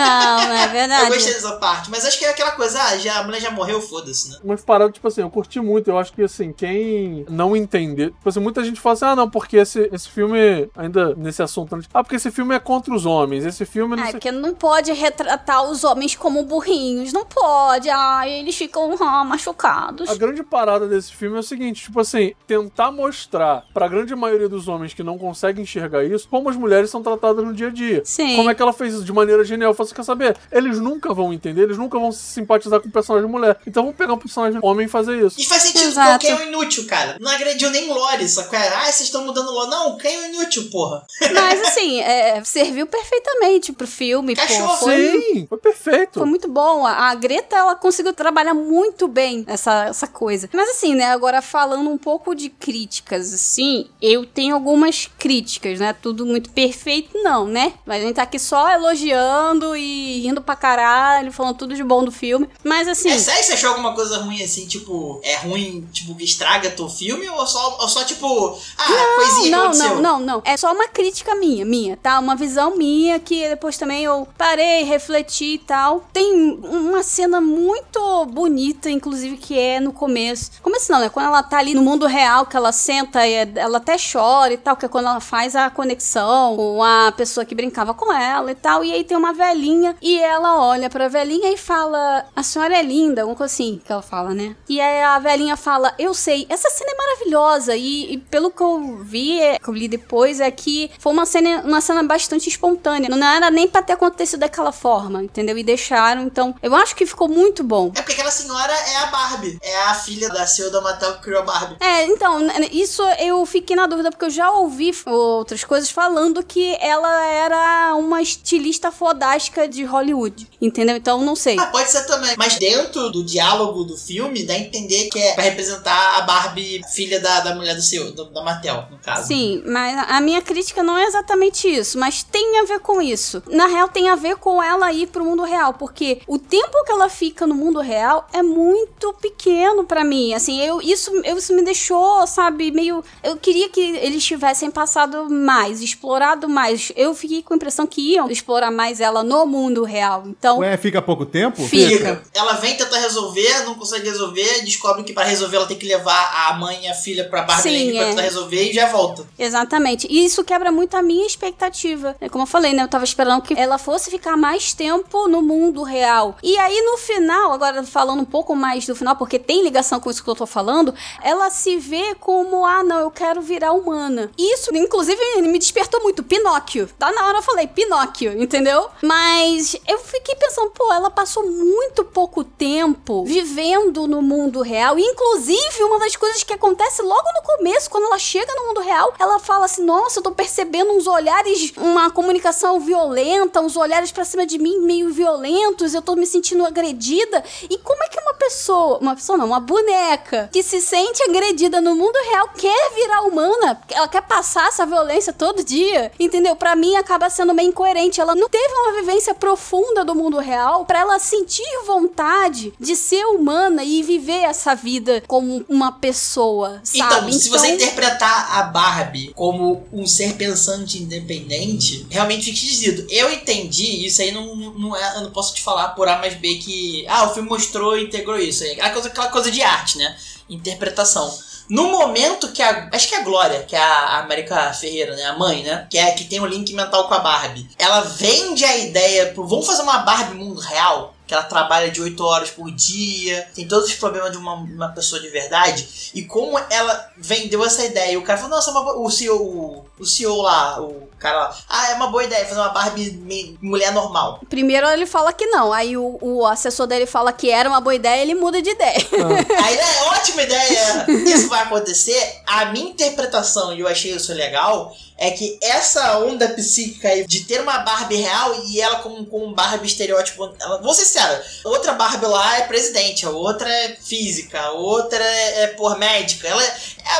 não 0.47 0.53
é 0.53 0.67
verdade. 0.67 0.88
Eu 0.93 1.07
gostei 1.07 1.33
dessa 1.33 1.53
parte. 1.57 1.89
Mas 1.89 2.05
acho 2.05 2.17
que 2.17 2.25
é 2.25 2.29
aquela 2.29 2.51
coisa, 2.51 2.81
ah, 2.81 2.97
já, 2.97 3.19
a 3.19 3.23
mulher 3.23 3.41
já 3.41 3.51
morreu, 3.51 3.81
foda-se, 3.81 4.31
né? 4.31 4.37
Mas 4.43 4.63
parado, 4.63 4.91
tipo 4.91 5.07
assim, 5.07 5.21
eu 5.21 5.29
curti 5.29 5.59
muito. 5.59 5.89
Eu 5.89 5.97
acho 5.97 6.13
que, 6.13 6.21
assim, 6.23 6.51
quem 6.53 7.25
não 7.29 7.55
entender. 7.55 8.11
Tipo 8.11 8.29
assim, 8.29 8.39
muita 8.39 8.63
gente 8.63 8.79
fala 8.79 8.93
assim: 8.93 9.05
ah, 9.05 9.15
não, 9.15 9.29
porque 9.29 9.57
esse, 9.57 9.89
esse 9.91 10.09
filme, 10.09 10.69
ainda 10.75 11.15
nesse 11.15 11.41
assunto, 11.41 11.75
né? 11.75 11.83
ah, 11.93 12.03
porque 12.03 12.15
esse 12.15 12.31
filme 12.31 12.55
é 12.55 12.59
contra 12.59 12.93
os 12.93 13.05
homens. 13.05 13.45
Esse 13.45 13.65
filme 13.65 13.95
não 13.95 14.03
É, 14.03 14.07
sei. 14.07 14.13
porque 14.13 14.31
não 14.31 14.53
pode 14.53 14.91
retratar 14.93 15.63
os 15.69 15.83
homens 15.83 16.15
como 16.15 16.43
burrinhos. 16.43 17.13
Não 17.13 17.25
pode. 17.25 17.89
Ai, 17.89 18.31
eles 18.39 18.55
ficam 18.55 18.95
ah, 19.01 19.23
machucados. 19.23 20.09
A 20.09 20.15
grande 20.15 20.43
parada 20.43 20.87
desse 20.87 21.13
filme 21.13 21.35
é 21.37 21.39
o 21.39 21.43
seguinte, 21.43 21.83
tipo 21.83 21.99
assim, 21.99 22.33
tentar 22.47 22.91
mostrar 22.91 23.65
pra 23.73 23.87
grande 23.87 24.15
maioria 24.15 24.49
dos 24.49 24.67
homens 24.67 24.93
que 24.93 25.03
não 25.03 25.17
conseguem 25.17 25.63
enxergar 25.63 26.03
isso, 26.03 26.27
como 26.29 26.49
as 26.49 26.55
mulheres 26.55 26.89
são 26.89 27.01
tratadas 27.01 27.43
no 27.43 27.53
dia 27.53 27.67
a 27.67 27.71
dia. 27.71 28.01
Sim. 28.05 28.35
Como 28.35 28.49
é 28.49 28.55
que 28.55 28.61
ela 28.61 28.73
fez 28.73 28.93
isso 28.93 29.03
de 29.03 29.13
maneira 29.13 29.43
genial? 29.43 29.73
Você 29.73 29.93
quer 29.93 30.03
saber? 30.03 30.37
Eles 30.51 30.78
nunca 30.79 31.13
vão 31.13 31.33
entender, 31.33 31.63
eles 31.63 31.77
nunca 31.77 31.99
vão 31.99 32.11
se 32.11 32.19
simpatizar 32.19 32.79
com 32.79 32.87
o 32.87 32.91
personagem 32.91 33.29
mulher. 33.29 33.57
Então 33.65 33.83
vamos 33.83 33.97
pegar 33.97 34.13
um 34.13 34.17
personagem 34.17 34.59
homem 34.63 34.85
e 34.85 34.89
fazer 34.89 35.23
isso. 35.25 35.39
E 35.39 35.45
faz 35.45 35.63
sentido, 35.63 35.89
Exato. 35.89 36.11
porque 36.11 36.27
é 36.27 36.35
um 36.35 36.47
inútil, 36.47 36.85
cara. 36.87 37.17
Não 37.19 37.31
agrediu 37.31 37.69
nem 37.69 37.87
Lore, 37.87 38.27
sacou? 38.27 38.57
Ah, 38.59 38.83
vocês 38.83 39.01
estão 39.01 39.25
mudando 39.25 39.51
Lore. 39.51 39.69
Não, 39.69 39.97
quem 39.97 40.15
é 40.15 40.19
um 40.19 40.33
inútil, 40.33 40.69
porra? 40.69 41.05
Mas 41.33 41.61
assim, 41.61 41.99
é, 42.01 42.43
serviu 42.43 42.87
perfeitamente 42.87 43.71
pro 43.73 43.87
filme. 43.87 44.35
Pô, 44.35 44.41
Cachorro. 44.41 44.77
foi, 44.77 45.11
Sim, 45.11 45.45
foi 45.47 45.57
perfeito. 45.57 46.19
foi 46.19 46.27
muito 46.27 46.47
bom. 46.47 46.85
A, 46.85 47.09
a 47.09 47.15
Greta, 47.15 47.55
ela 47.57 47.75
conseguiu 47.75 48.13
trabalhar 48.13 48.53
muito 48.53 49.07
bem 49.07 49.43
essa, 49.47 49.85
essa 49.85 50.07
coisa. 50.07 50.49
Mas 50.53 50.69
assim, 50.69 50.95
né, 50.95 51.05
agora 51.05 51.41
falando 51.41 51.89
um 51.89 51.97
pouco 51.97 52.33
de 52.35 52.49
críticas, 52.49 53.33
assim, 53.33 53.87
eu 54.01 54.25
tenho 54.25 54.55
algumas 54.55 55.09
críticas, 55.17 55.79
né? 55.79 55.93
Tudo 55.93 56.25
muito 56.25 56.49
perfeito, 56.51 57.17
não, 57.21 57.47
né? 57.47 57.73
Mas 57.85 58.03
a 58.03 58.05
gente 58.05 58.15
tá 58.15 58.23
aqui 58.23 58.39
só 58.39 58.69
elogiando 58.69 59.75
e 59.75 60.21
rindo 60.21 60.41
pra 60.41 60.55
caralho, 60.69 61.31
falando 61.31 61.57
tudo 61.57 61.75
de 61.75 61.83
bom 61.83 62.03
do 62.03 62.11
filme. 62.11 62.47
Mas 62.63 62.87
assim. 62.87 63.09
É 63.09 63.17
sério 63.17 63.39
que 63.39 63.45
você 63.47 63.53
achou 63.53 63.69
alguma 63.71 63.93
coisa 63.95 64.19
ruim 64.19 64.41
assim, 64.43 64.67
tipo, 64.67 65.19
é 65.23 65.37
ruim, 65.37 65.87
tipo, 65.91 66.13
que 66.15 66.23
estraga 66.23 66.69
teu 66.69 66.87
filme? 66.87 67.27
Ou 67.29 67.47
só, 67.47 67.77
ou 67.79 67.87
só 67.87 68.03
tipo, 68.03 68.57
ah, 68.77 69.15
coisinha 69.15 69.43
que 69.43 69.49
Não, 69.49 69.63
aconteceu? 69.63 69.95
não, 69.95 70.01
não, 70.01 70.19
não. 70.19 70.41
É 70.45 70.55
só 70.57 70.71
uma 70.73 70.87
crítica 70.87 71.33
minha, 71.35 71.65
minha, 71.65 71.97
tá? 71.97 72.19
Uma 72.19 72.35
visão 72.35 72.75
minha 72.77 73.19
que 73.19 73.47
depois 73.49 73.77
também 73.77 74.03
eu 74.03 74.27
parei, 74.37 74.83
refleti 74.83 75.55
e 75.55 75.57
tal. 75.57 76.05
Tem 76.13 76.59
uma 76.63 77.01
cena 77.03 77.41
muito 77.41 78.25
bonita, 78.27 78.89
inclusive, 78.89 79.37
que 79.37 79.57
é 79.57 79.79
no 79.79 79.91
começo. 79.91 80.51
Começo 80.61 80.91
não, 80.91 80.99
né? 80.99 81.09
Quando 81.09 81.27
ela 81.27 81.41
tá 81.41 81.57
ali 81.57 81.73
no 81.73 81.81
mundo 81.81 82.05
real, 82.05 82.45
que 82.45 82.55
ela 82.55 82.71
senta 82.71 83.25
e 83.25 83.33
é, 83.33 83.51
ela 83.55 83.77
até 83.77 83.95
chora 83.97 84.53
e 84.53 84.57
tal, 84.57 84.75
que 84.75 84.85
é 84.85 84.89
quando 84.89 85.07
ela 85.07 85.19
faz 85.19 85.55
a 85.55 85.69
conexão 85.69 86.55
com 86.55 86.83
a 86.83 87.11
pessoa 87.11 87.45
que 87.45 87.55
brincava 87.55 87.93
com 87.93 88.13
ela 88.13 88.51
e 88.51 88.55
tal. 88.55 88.83
E 88.83 88.91
aí 88.93 89.03
tem 89.03 89.17
uma 89.17 89.33
velhinha 89.33 89.95
e 90.01 90.19
ela 90.19 90.58
olha 90.59 90.89
pra 90.89 91.07
velhinha 91.07 91.51
e 91.51 91.57
fala: 91.57 92.25
A 92.35 92.43
senhora 92.43 92.77
é 92.77 92.81
linda, 92.81 93.21
alguma 93.21 93.37
coisa 93.37 93.53
assim 93.53 93.81
que 93.83 93.91
ela 93.91 94.01
fala, 94.01 94.33
né? 94.33 94.55
E 94.67 94.79
aí 94.79 95.01
a 95.01 95.19
velhinha 95.19 95.55
fala: 95.55 95.93
Eu 95.97 96.13
sei, 96.13 96.45
essa 96.49 96.69
cena 96.69 96.91
é 96.91 96.95
maravilhosa. 96.95 97.75
E, 97.75 98.13
e 98.13 98.17
pelo 98.17 98.51
que 98.51 98.61
eu 98.61 98.99
vi, 99.03 99.39
é, 99.39 99.59
que 99.59 99.67
eu 99.67 99.73
li 99.73 99.87
depois, 99.87 100.39
é 100.39 100.51
que 100.51 100.91
foi 100.99 101.11
uma 101.13 101.25
cena, 101.25 101.61
uma 101.61 101.81
cena 101.81 102.03
bastante 102.03 102.49
espontânea. 102.49 103.09
Não 103.09 103.27
era 103.27 103.49
nem 103.49 103.67
pra 103.67 103.81
ter 103.81 103.93
acontecido 103.93 104.41
daquela 104.41 104.71
forma, 104.71 105.23
entendeu? 105.23 105.57
E 105.57 105.63
deixaram. 105.63 106.23
Então, 106.23 106.55
eu 106.61 106.75
acho 106.75 106.95
que 106.95 107.05
ficou 107.05 107.27
muito 107.27 107.63
bom. 107.63 107.91
É 107.95 108.01
porque 108.01 108.13
aquela 108.13 108.31
senhora 108.31 108.73
é 108.73 108.97
a 108.97 109.05
Barbie. 109.07 109.57
É 109.61 109.81
a 109.83 109.93
filha 109.93 110.29
da 110.29 110.45
CEO 110.45 110.71
da 110.71 110.81
Mattel 110.81 111.13
que 111.15 111.21
criou 111.21 111.41
a 111.41 111.45
Barbie. 111.45 111.77
É, 111.79 112.05
então, 112.05 112.39
isso 112.71 113.03
eu 113.19 113.45
fiquei 113.45 113.75
na 113.75 113.87
dúvida, 113.87 114.11
porque 114.11 114.25
eu 114.25 114.29
já 114.29 114.51
ouvi 114.51 114.91
outras 115.05 115.63
coisas 115.63 115.89
falando 115.89 116.43
que 116.43 116.75
ela 116.79 117.25
era 117.25 117.95
uma 117.95 118.21
estilista 118.21 118.91
fodástica 118.91 119.67
de 119.67 119.83
Hollywood. 119.83 120.38
Entendeu? 120.61 120.95
Então, 120.95 121.23
não 121.23 121.35
sei. 121.35 121.57
Ah, 121.59 121.67
pode 121.67 121.89
ser 121.89 122.05
também. 122.05 122.35
Mas 122.37 122.57
dentro 122.57 123.09
do 123.09 123.23
diálogo 123.23 123.83
do 123.83 123.97
filme, 123.97 124.43
dá 124.43 124.53
a 124.53 124.59
entender 124.59 125.09
que 125.09 125.19
é 125.19 125.33
pra 125.33 125.43
representar 125.43 126.17
a 126.17 126.21
Barbie, 126.21 126.81
filha 126.93 127.19
da, 127.19 127.41
da 127.41 127.55
mulher 127.55 127.75
do 127.75 127.81
CEO, 127.81 128.11
do, 128.11 128.25
da 128.25 128.43
Mattel, 128.43 128.85
no 128.91 128.97
caso. 128.99 129.27
Sim, 129.27 129.63
mas 129.65 130.05
a 130.07 130.21
minha 130.21 130.41
crítica 130.41 130.83
não 130.83 130.97
é 130.97 131.05
exatamente 131.05 131.67
isso, 131.67 131.97
mas 131.97 132.23
tem 132.23 132.59
a 132.59 132.65
ver 132.65 132.79
com 132.79 133.01
isso. 133.01 133.41
Na 133.47 133.67
real, 133.67 133.87
tem 133.89 134.09
a 134.09 134.15
ver 134.15 134.37
com 134.37 134.61
ela 134.61 134.91
ir 134.91 135.07
pro 135.07 135.25
mundo 135.25 135.43
real, 135.43 135.73
porque 135.73 136.21
o 136.27 136.37
tempo 136.37 136.83
que 136.85 136.91
ela 136.91 137.09
fica 137.09 137.45
no 137.45 137.55
mundo 137.55 137.79
real 137.79 138.27
é 138.33 138.41
muito 138.41 139.13
pequeno 139.13 139.83
para 139.85 140.03
mim. 140.03 140.33
Assim, 140.33 140.61
eu 140.61 140.81
isso, 140.81 141.11
eu, 141.23 141.37
isso 141.37 141.53
me 141.53 141.63
deixou, 141.63 142.25
sabe, 142.27 142.71
meio. 142.71 143.03
Eu 143.23 143.37
queria 143.37 143.69
que 143.69 143.79
eles 143.79 144.23
tivessem 144.23 144.71
passado 144.71 145.29
mais, 145.29 145.81
explorado 145.81 146.47
mais. 146.47 146.91
Eu 146.95 147.13
fiquei 147.13 147.41
com 147.41 147.53
a 147.53 147.57
impressão 147.57 147.85
que 147.85 148.13
iam 148.13 148.29
explorar 148.29 148.71
mais 148.71 148.99
ela 148.99 149.23
no 149.23 149.45
mundo 149.45 149.83
real. 149.83 150.23
Então. 150.29 150.59
Ué, 150.59 150.77
fica 150.77 151.01
pouco 151.01 151.25
tempo? 151.25 151.63
Fica. 151.67 152.21
Ela 152.33 152.53
vem 152.53 152.75
tentar 152.77 152.99
resolver, 152.99 153.63
não 153.65 153.75
consegue 153.75 154.07
resolver, 154.09 154.63
descobre 154.63 155.03
que 155.03 155.13
para 155.13 155.25
resolver 155.25 155.57
ela 155.57 155.65
tem 155.65 155.77
que 155.77 155.87
levar 155.87 156.49
a 156.49 156.53
mãe 156.53 156.85
e 156.85 156.87
a 156.87 156.93
filha 156.93 157.27
pra 157.27 157.41
Barbie 157.43 157.63
Sim, 157.63 157.91
pra 157.91 158.01
é. 158.01 158.09
tentar 158.09 158.21
resolver 158.21 158.69
e 158.69 158.73
já 158.73 158.87
volta. 158.87 159.25
Exatamente. 159.37 160.07
E 160.09 160.25
isso 160.25 160.43
quebra 160.43 160.71
muito 160.71 160.95
a 160.95 161.01
minha 161.01 161.25
expectativa. 161.25 162.15
É 162.21 162.29
Como 162.29 162.43
eu 162.43 162.47
falei, 162.47 162.73
né? 162.73 162.83
Eu 162.83 162.87
tava 162.87 163.03
esperando 163.03 163.41
que 163.41 163.53
ela 163.53 163.77
fosse 163.77 164.09
ficar 164.09 164.37
mais 164.37 164.73
tempo 164.73 165.27
no 165.27 165.41
mundo 165.41 165.83
real. 165.83 166.37
E 166.43 166.57
aí, 166.57 166.81
no 166.81 166.97
final, 166.97 167.51
agora 167.51 167.83
falando 167.83 168.21
um 168.21 168.25
pouco 168.25 168.55
mais 168.55 168.85
do 168.85 168.95
final, 168.95 169.15
porque 169.15 169.39
tem 169.39 169.63
ligação 169.63 169.99
com 169.99 170.09
isso 170.09 170.23
que 170.23 170.29
eu 170.29 170.35
tô 170.35 170.45
falando, 170.45 170.93
ela 171.23 171.49
se 171.49 171.77
vê 171.77 172.15
como, 172.19 172.65
ah, 172.65 172.83
não, 172.83 172.99
eu 172.99 173.11
quero 173.11 173.41
virar 173.41 173.71
humana. 173.73 174.31
Isso, 174.37 174.75
inclusive, 174.75 175.19
me 175.41 175.57
despertou 175.59 176.01
muito. 176.01 176.23
Pinóquio. 176.23 176.89
Tá 176.97 177.11
na 177.11 177.27
hora 177.27 177.39
eu 177.39 177.41
falei, 177.43 177.67
Pinóquio, 177.67 178.41
entendeu? 178.41 178.87
Mas 179.01 179.75
eu 179.87 179.97
fiquei 179.99 180.18
pensando, 180.35 180.71
pô, 180.71 180.91
ela 180.91 181.11
passou 181.11 181.49
muito 181.49 182.03
pouco 182.03 182.43
tempo 182.43 183.23
vivendo 183.25 184.07
no 184.07 184.21
mundo 184.21 184.61
real. 184.61 184.97
Inclusive, 184.97 185.83
uma 185.83 185.99
das 185.99 186.15
coisas 186.15 186.43
que 186.43 186.53
acontece 186.53 187.01
logo 187.01 187.27
no 187.35 187.57
começo, 187.57 187.89
quando 187.89 188.05
ela 188.05 188.17
chega 188.17 188.53
no 188.55 188.67
mundo 188.67 188.81
real, 188.81 189.13
ela 189.19 189.39
fala 189.39 189.65
assim: 189.65 189.83
Nossa, 189.83 190.19
eu 190.19 190.23
tô 190.23 190.31
percebendo 190.31 190.91
uns 190.91 191.07
olhares, 191.07 191.73
uma 191.77 192.09
comunicação 192.09 192.79
violenta, 192.79 193.61
uns 193.61 193.77
olhares 193.77 194.11
pra 194.11 194.25
cima 194.25 194.45
de 194.45 194.57
mim 194.57 194.79
meio 194.79 195.11
violentos, 195.11 195.93
eu 195.93 196.01
tô 196.01 196.15
me 196.15 196.25
sentindo 196.25 196.65
agredida. 196.65 197.43
E 197.69 197.77
como 197.77 198.03
é 198.03 198.07
que 198.07 198.19
uma 198.19 198.33
pessoa, 198.33 198.97
uma 198.99 199.15
pessoa 199.15 199.37
não, 199.37 199.47
uma 199.47 199.59
boneca 199.59 200.49
que 200.51 200.63
se 200.63 200.81
sente 200.81 201.21
agredida 201.23 201.81
no 201.81 201.95
mundo 201.95 202.17
real 202.29 202.49
quer 202.55 202.91
virar 202.95 203.21
humana? 203.21 203.81
Ela 203.89 204.07
quer 204.07 204.21
passar 204.21 204.67
essa 204.67 204.85
violência 204.85 205.33
todo 205.33 205.63
dia, 205.63 206.11
entendeu? 206.19 206.55
Pra 206.55 206.75
mim 206.75 206.95
acaba 206.95 207.29
sendo 207.29 207.53
meio 207.53 207.69
incoerente. 207.69 208.21
Ela 208.21 208.35
não 208.35 208.49
teve 208.49 208.73
uma 208.73 208.93
vivência 208.93 209.33
profunda 209.33 210.03
do 210.09 210.15
mundo 210.15 210.39
real 210.39 210.85
pra 210.85 211.01
ela 211.01 211.19
sentir 211.19 211.63
vontade 211.85 212.73
de 212.79 212.95
ser 212.95 213.25
humana 213.25 213.83
e 213.83 214.01
viver 214.01 214.41
essa 214.43 214.73
vida 214.73 215.23
como 215.27 215.63
uma 215.69 215.91
pessoa, 215.91 216.81
sabe? 216.83 217.27
Então, 217.27 217.39
se 217.39 217.49
você 217.49 217.67
interpretar 217.73 218.57
a 218.57 218.63
Barbie 218.63 219.31
como 219.35 219.83
um 219.93 220.07
ser 220.07 220.33
pensante 220.33 221.01
independente, 221.01 222.07
realmente 222.09 222.45
fica 222.45 222.57
esquisito. 222.57 223.05
Eu 223.09 223.31
entendi, 223.31 224.05
isso 224.05 224.21
aí 224.21 224.31
não, 224.31 224.55
não 224.55 224.95
é, 224.95 225.17
eu 225.17 225.21
não 225.21 225.31
posso 225.31 225.53
te 225.53 225.61
falar 225.61 225.89
por 225.89 226.07
A 226.07 226.17
mais 226.17 226.33
B 226.33 226.55
que. 226.55 227.05
Ah, 227.07 227.25
o 227.29 227.33
filme 227.33 227.47
mostrou 227.47 227.97
e 227.97 228.05
integrou 228.05 228.37
isso. 228.39 228.63
É 228.63 228.71
aquela 228.71 228.91
coisa, 228.91 229.07
aquela 229.09 229.27
coisa 229.27 229.51
de 229.51 229.61
arte, 229.61 229.97
né? 229.97 230.17
Interpretação. 230.49 231.31
No 231.69 231.91
momento 231.91 232.51
que 232.51 232.63
a. 232.63 232.89
Acho 232.91 233.07
que 233.07 233.15
é 233.15 233.19
a 233.19 233.23
Glória, 233.23 233.63
que 233.63 233.75
é 233.75 233.79
a 233.79 234.19
América 234.19 234.73
Ferreira, 234.73 235.15
né? 235.15 235.23
A 235.25 235.37
mãe, 235.37 235.61
né? 235.61 235.85
Que 235.89 235.99
é 235.99 236.11
que 236.11 236.23
tem 236.23 236.39
um 236.39 236.45
link 236.45 236.73
mental 236.73 237.07
com 237.07 237.13
a 237.13 237.19
Barbie. 237.19 237.69
Ela 237.77 238.01
vende 238.01 238.65
a 238.65 238.75
ideia 238.77 239.27
pro. 239.27 239.47
Vamos 239.47 239.67
fazer 239.67 239.83
uma 239.83 239.99
Barbie 239.99 240.35
mundo 240.35 240.59
real? 240.59 241.13
Que 241.29 241.35
ela 241.35 241.43
trabalha 241.43 241.91
de 241.91 242.01
8 242.01 242.25
horas 242.25 242.49
por 242.49 242.71
dia, 242.71 243.47
tem 243.53 243.67
todos 243.67 243.87
os 243.87 243.93
problemas 243.93 244.31
de 244.31 244.37
uma, 244.37 244.55
uma 244.55 244.89
pessoa 244.89 245.21
de 245.21 245.29
verdade. 245.29 246.09
E 246.15 246.23
como 246.23 246.57
ela 246.71 247.11
vendeu 247.15 247.63
essa 247.63 247.85
ideia, 247.85 248.13
e 248.13 248.17
o 248.17 248.23
cara 248.23 248.39
falou, 248.39 248.55
nossa, 248.55 248.71
é 248.71 248.73
o 248.73 249.09
CEO, 249.11 249.37
o, 249.37 249.85
o 249.99 250.05
CEO 250.07 250.41
lá, 250.41 250.81
o 250.81 251.07
cara 251.19 251.37
lá, 251.37 251.57
ah, 251.69 251.91
é 251.91 251.93
uma 251.93 252.07
boa 252.07 252.23
ideia 252.23 252.47
fazer 252.47 252.59
uma 252.59 252.69
Barbie 252.69 253.57
mulher 253.61 253.93
normal. 253.93 254.39
Primeiro 254.49 254.87
ele 254.87 255.05
fala 255.05 255.31
que 255.31 255.45
não, 255.45 255.71
aí 255.71 255.95
o, 255.95 256.17
o 256.19 256.47
assessor 256.47 256.87
dele 256.87 257.05
fala 257.05 257.31
que 257.31 257.51
era 257.51 257.69
uma 257.69 257.79
boa 257.79 257.93
ideia, 257.93 258.23
ele 258.23 258.33
muda 258.33 258.59
de 258.59 258.71
ideia. 258.71 258.97
A 259.63 259.71
ideia 259.71 259.87
é 259.87 260.03
ótima 260.05 260.41
ideia, 260.41 261.05
isso 261.27 261.47
vai 261.47 261.61
acontecer. 261.61 262.41
A 262.47 262.65
minha 262.65 262.89
interpretação, 262.89 263.71
e 263.71 263.81
eu 263.81 263.87
achei 263.87 264.15
isso 264.15 264.33
legal, 264.33 264.95
é 265.19 265.31
que 265.31 265.59
essa 265.61 266.17
onda 266.19 266.47
psíquica 266.47 267.09
aí 267.09 267.27
de 267.27 267.41
ter 267.43 267.61
uma 267.61 267.79
Barbie 267.79 268.15
real 268.15 268.55
e 268.65 268.79
ela 268.79 268.99
com, 268.99 269.25
com 269.25 269.47
um 269.47 269.53
Barbie 269.53 269.87
estereótipo. 269.87 270.55
Ela, 270.59 270.81
vou 270.81 270.93
ser 270.93 271.03
sincero, 271.03 271.41
outra 271.65 271.93
Barbie 271.93 272.25
lá 272.25 272.57
é 272.57 272.61
presidente, 272.61 273.25
a 273.25 273.29
outra 273.29 273.69
é 273.69 273.97
física, 274.01 274.59
a 274.59 274.71
outra 274.71 275.21
é, 275.21 275.63
é 275.63 275.67
por 275.67 275.97
médica. 275.99 276.47
Ela 276.47 276.63
é, 276.63 276.73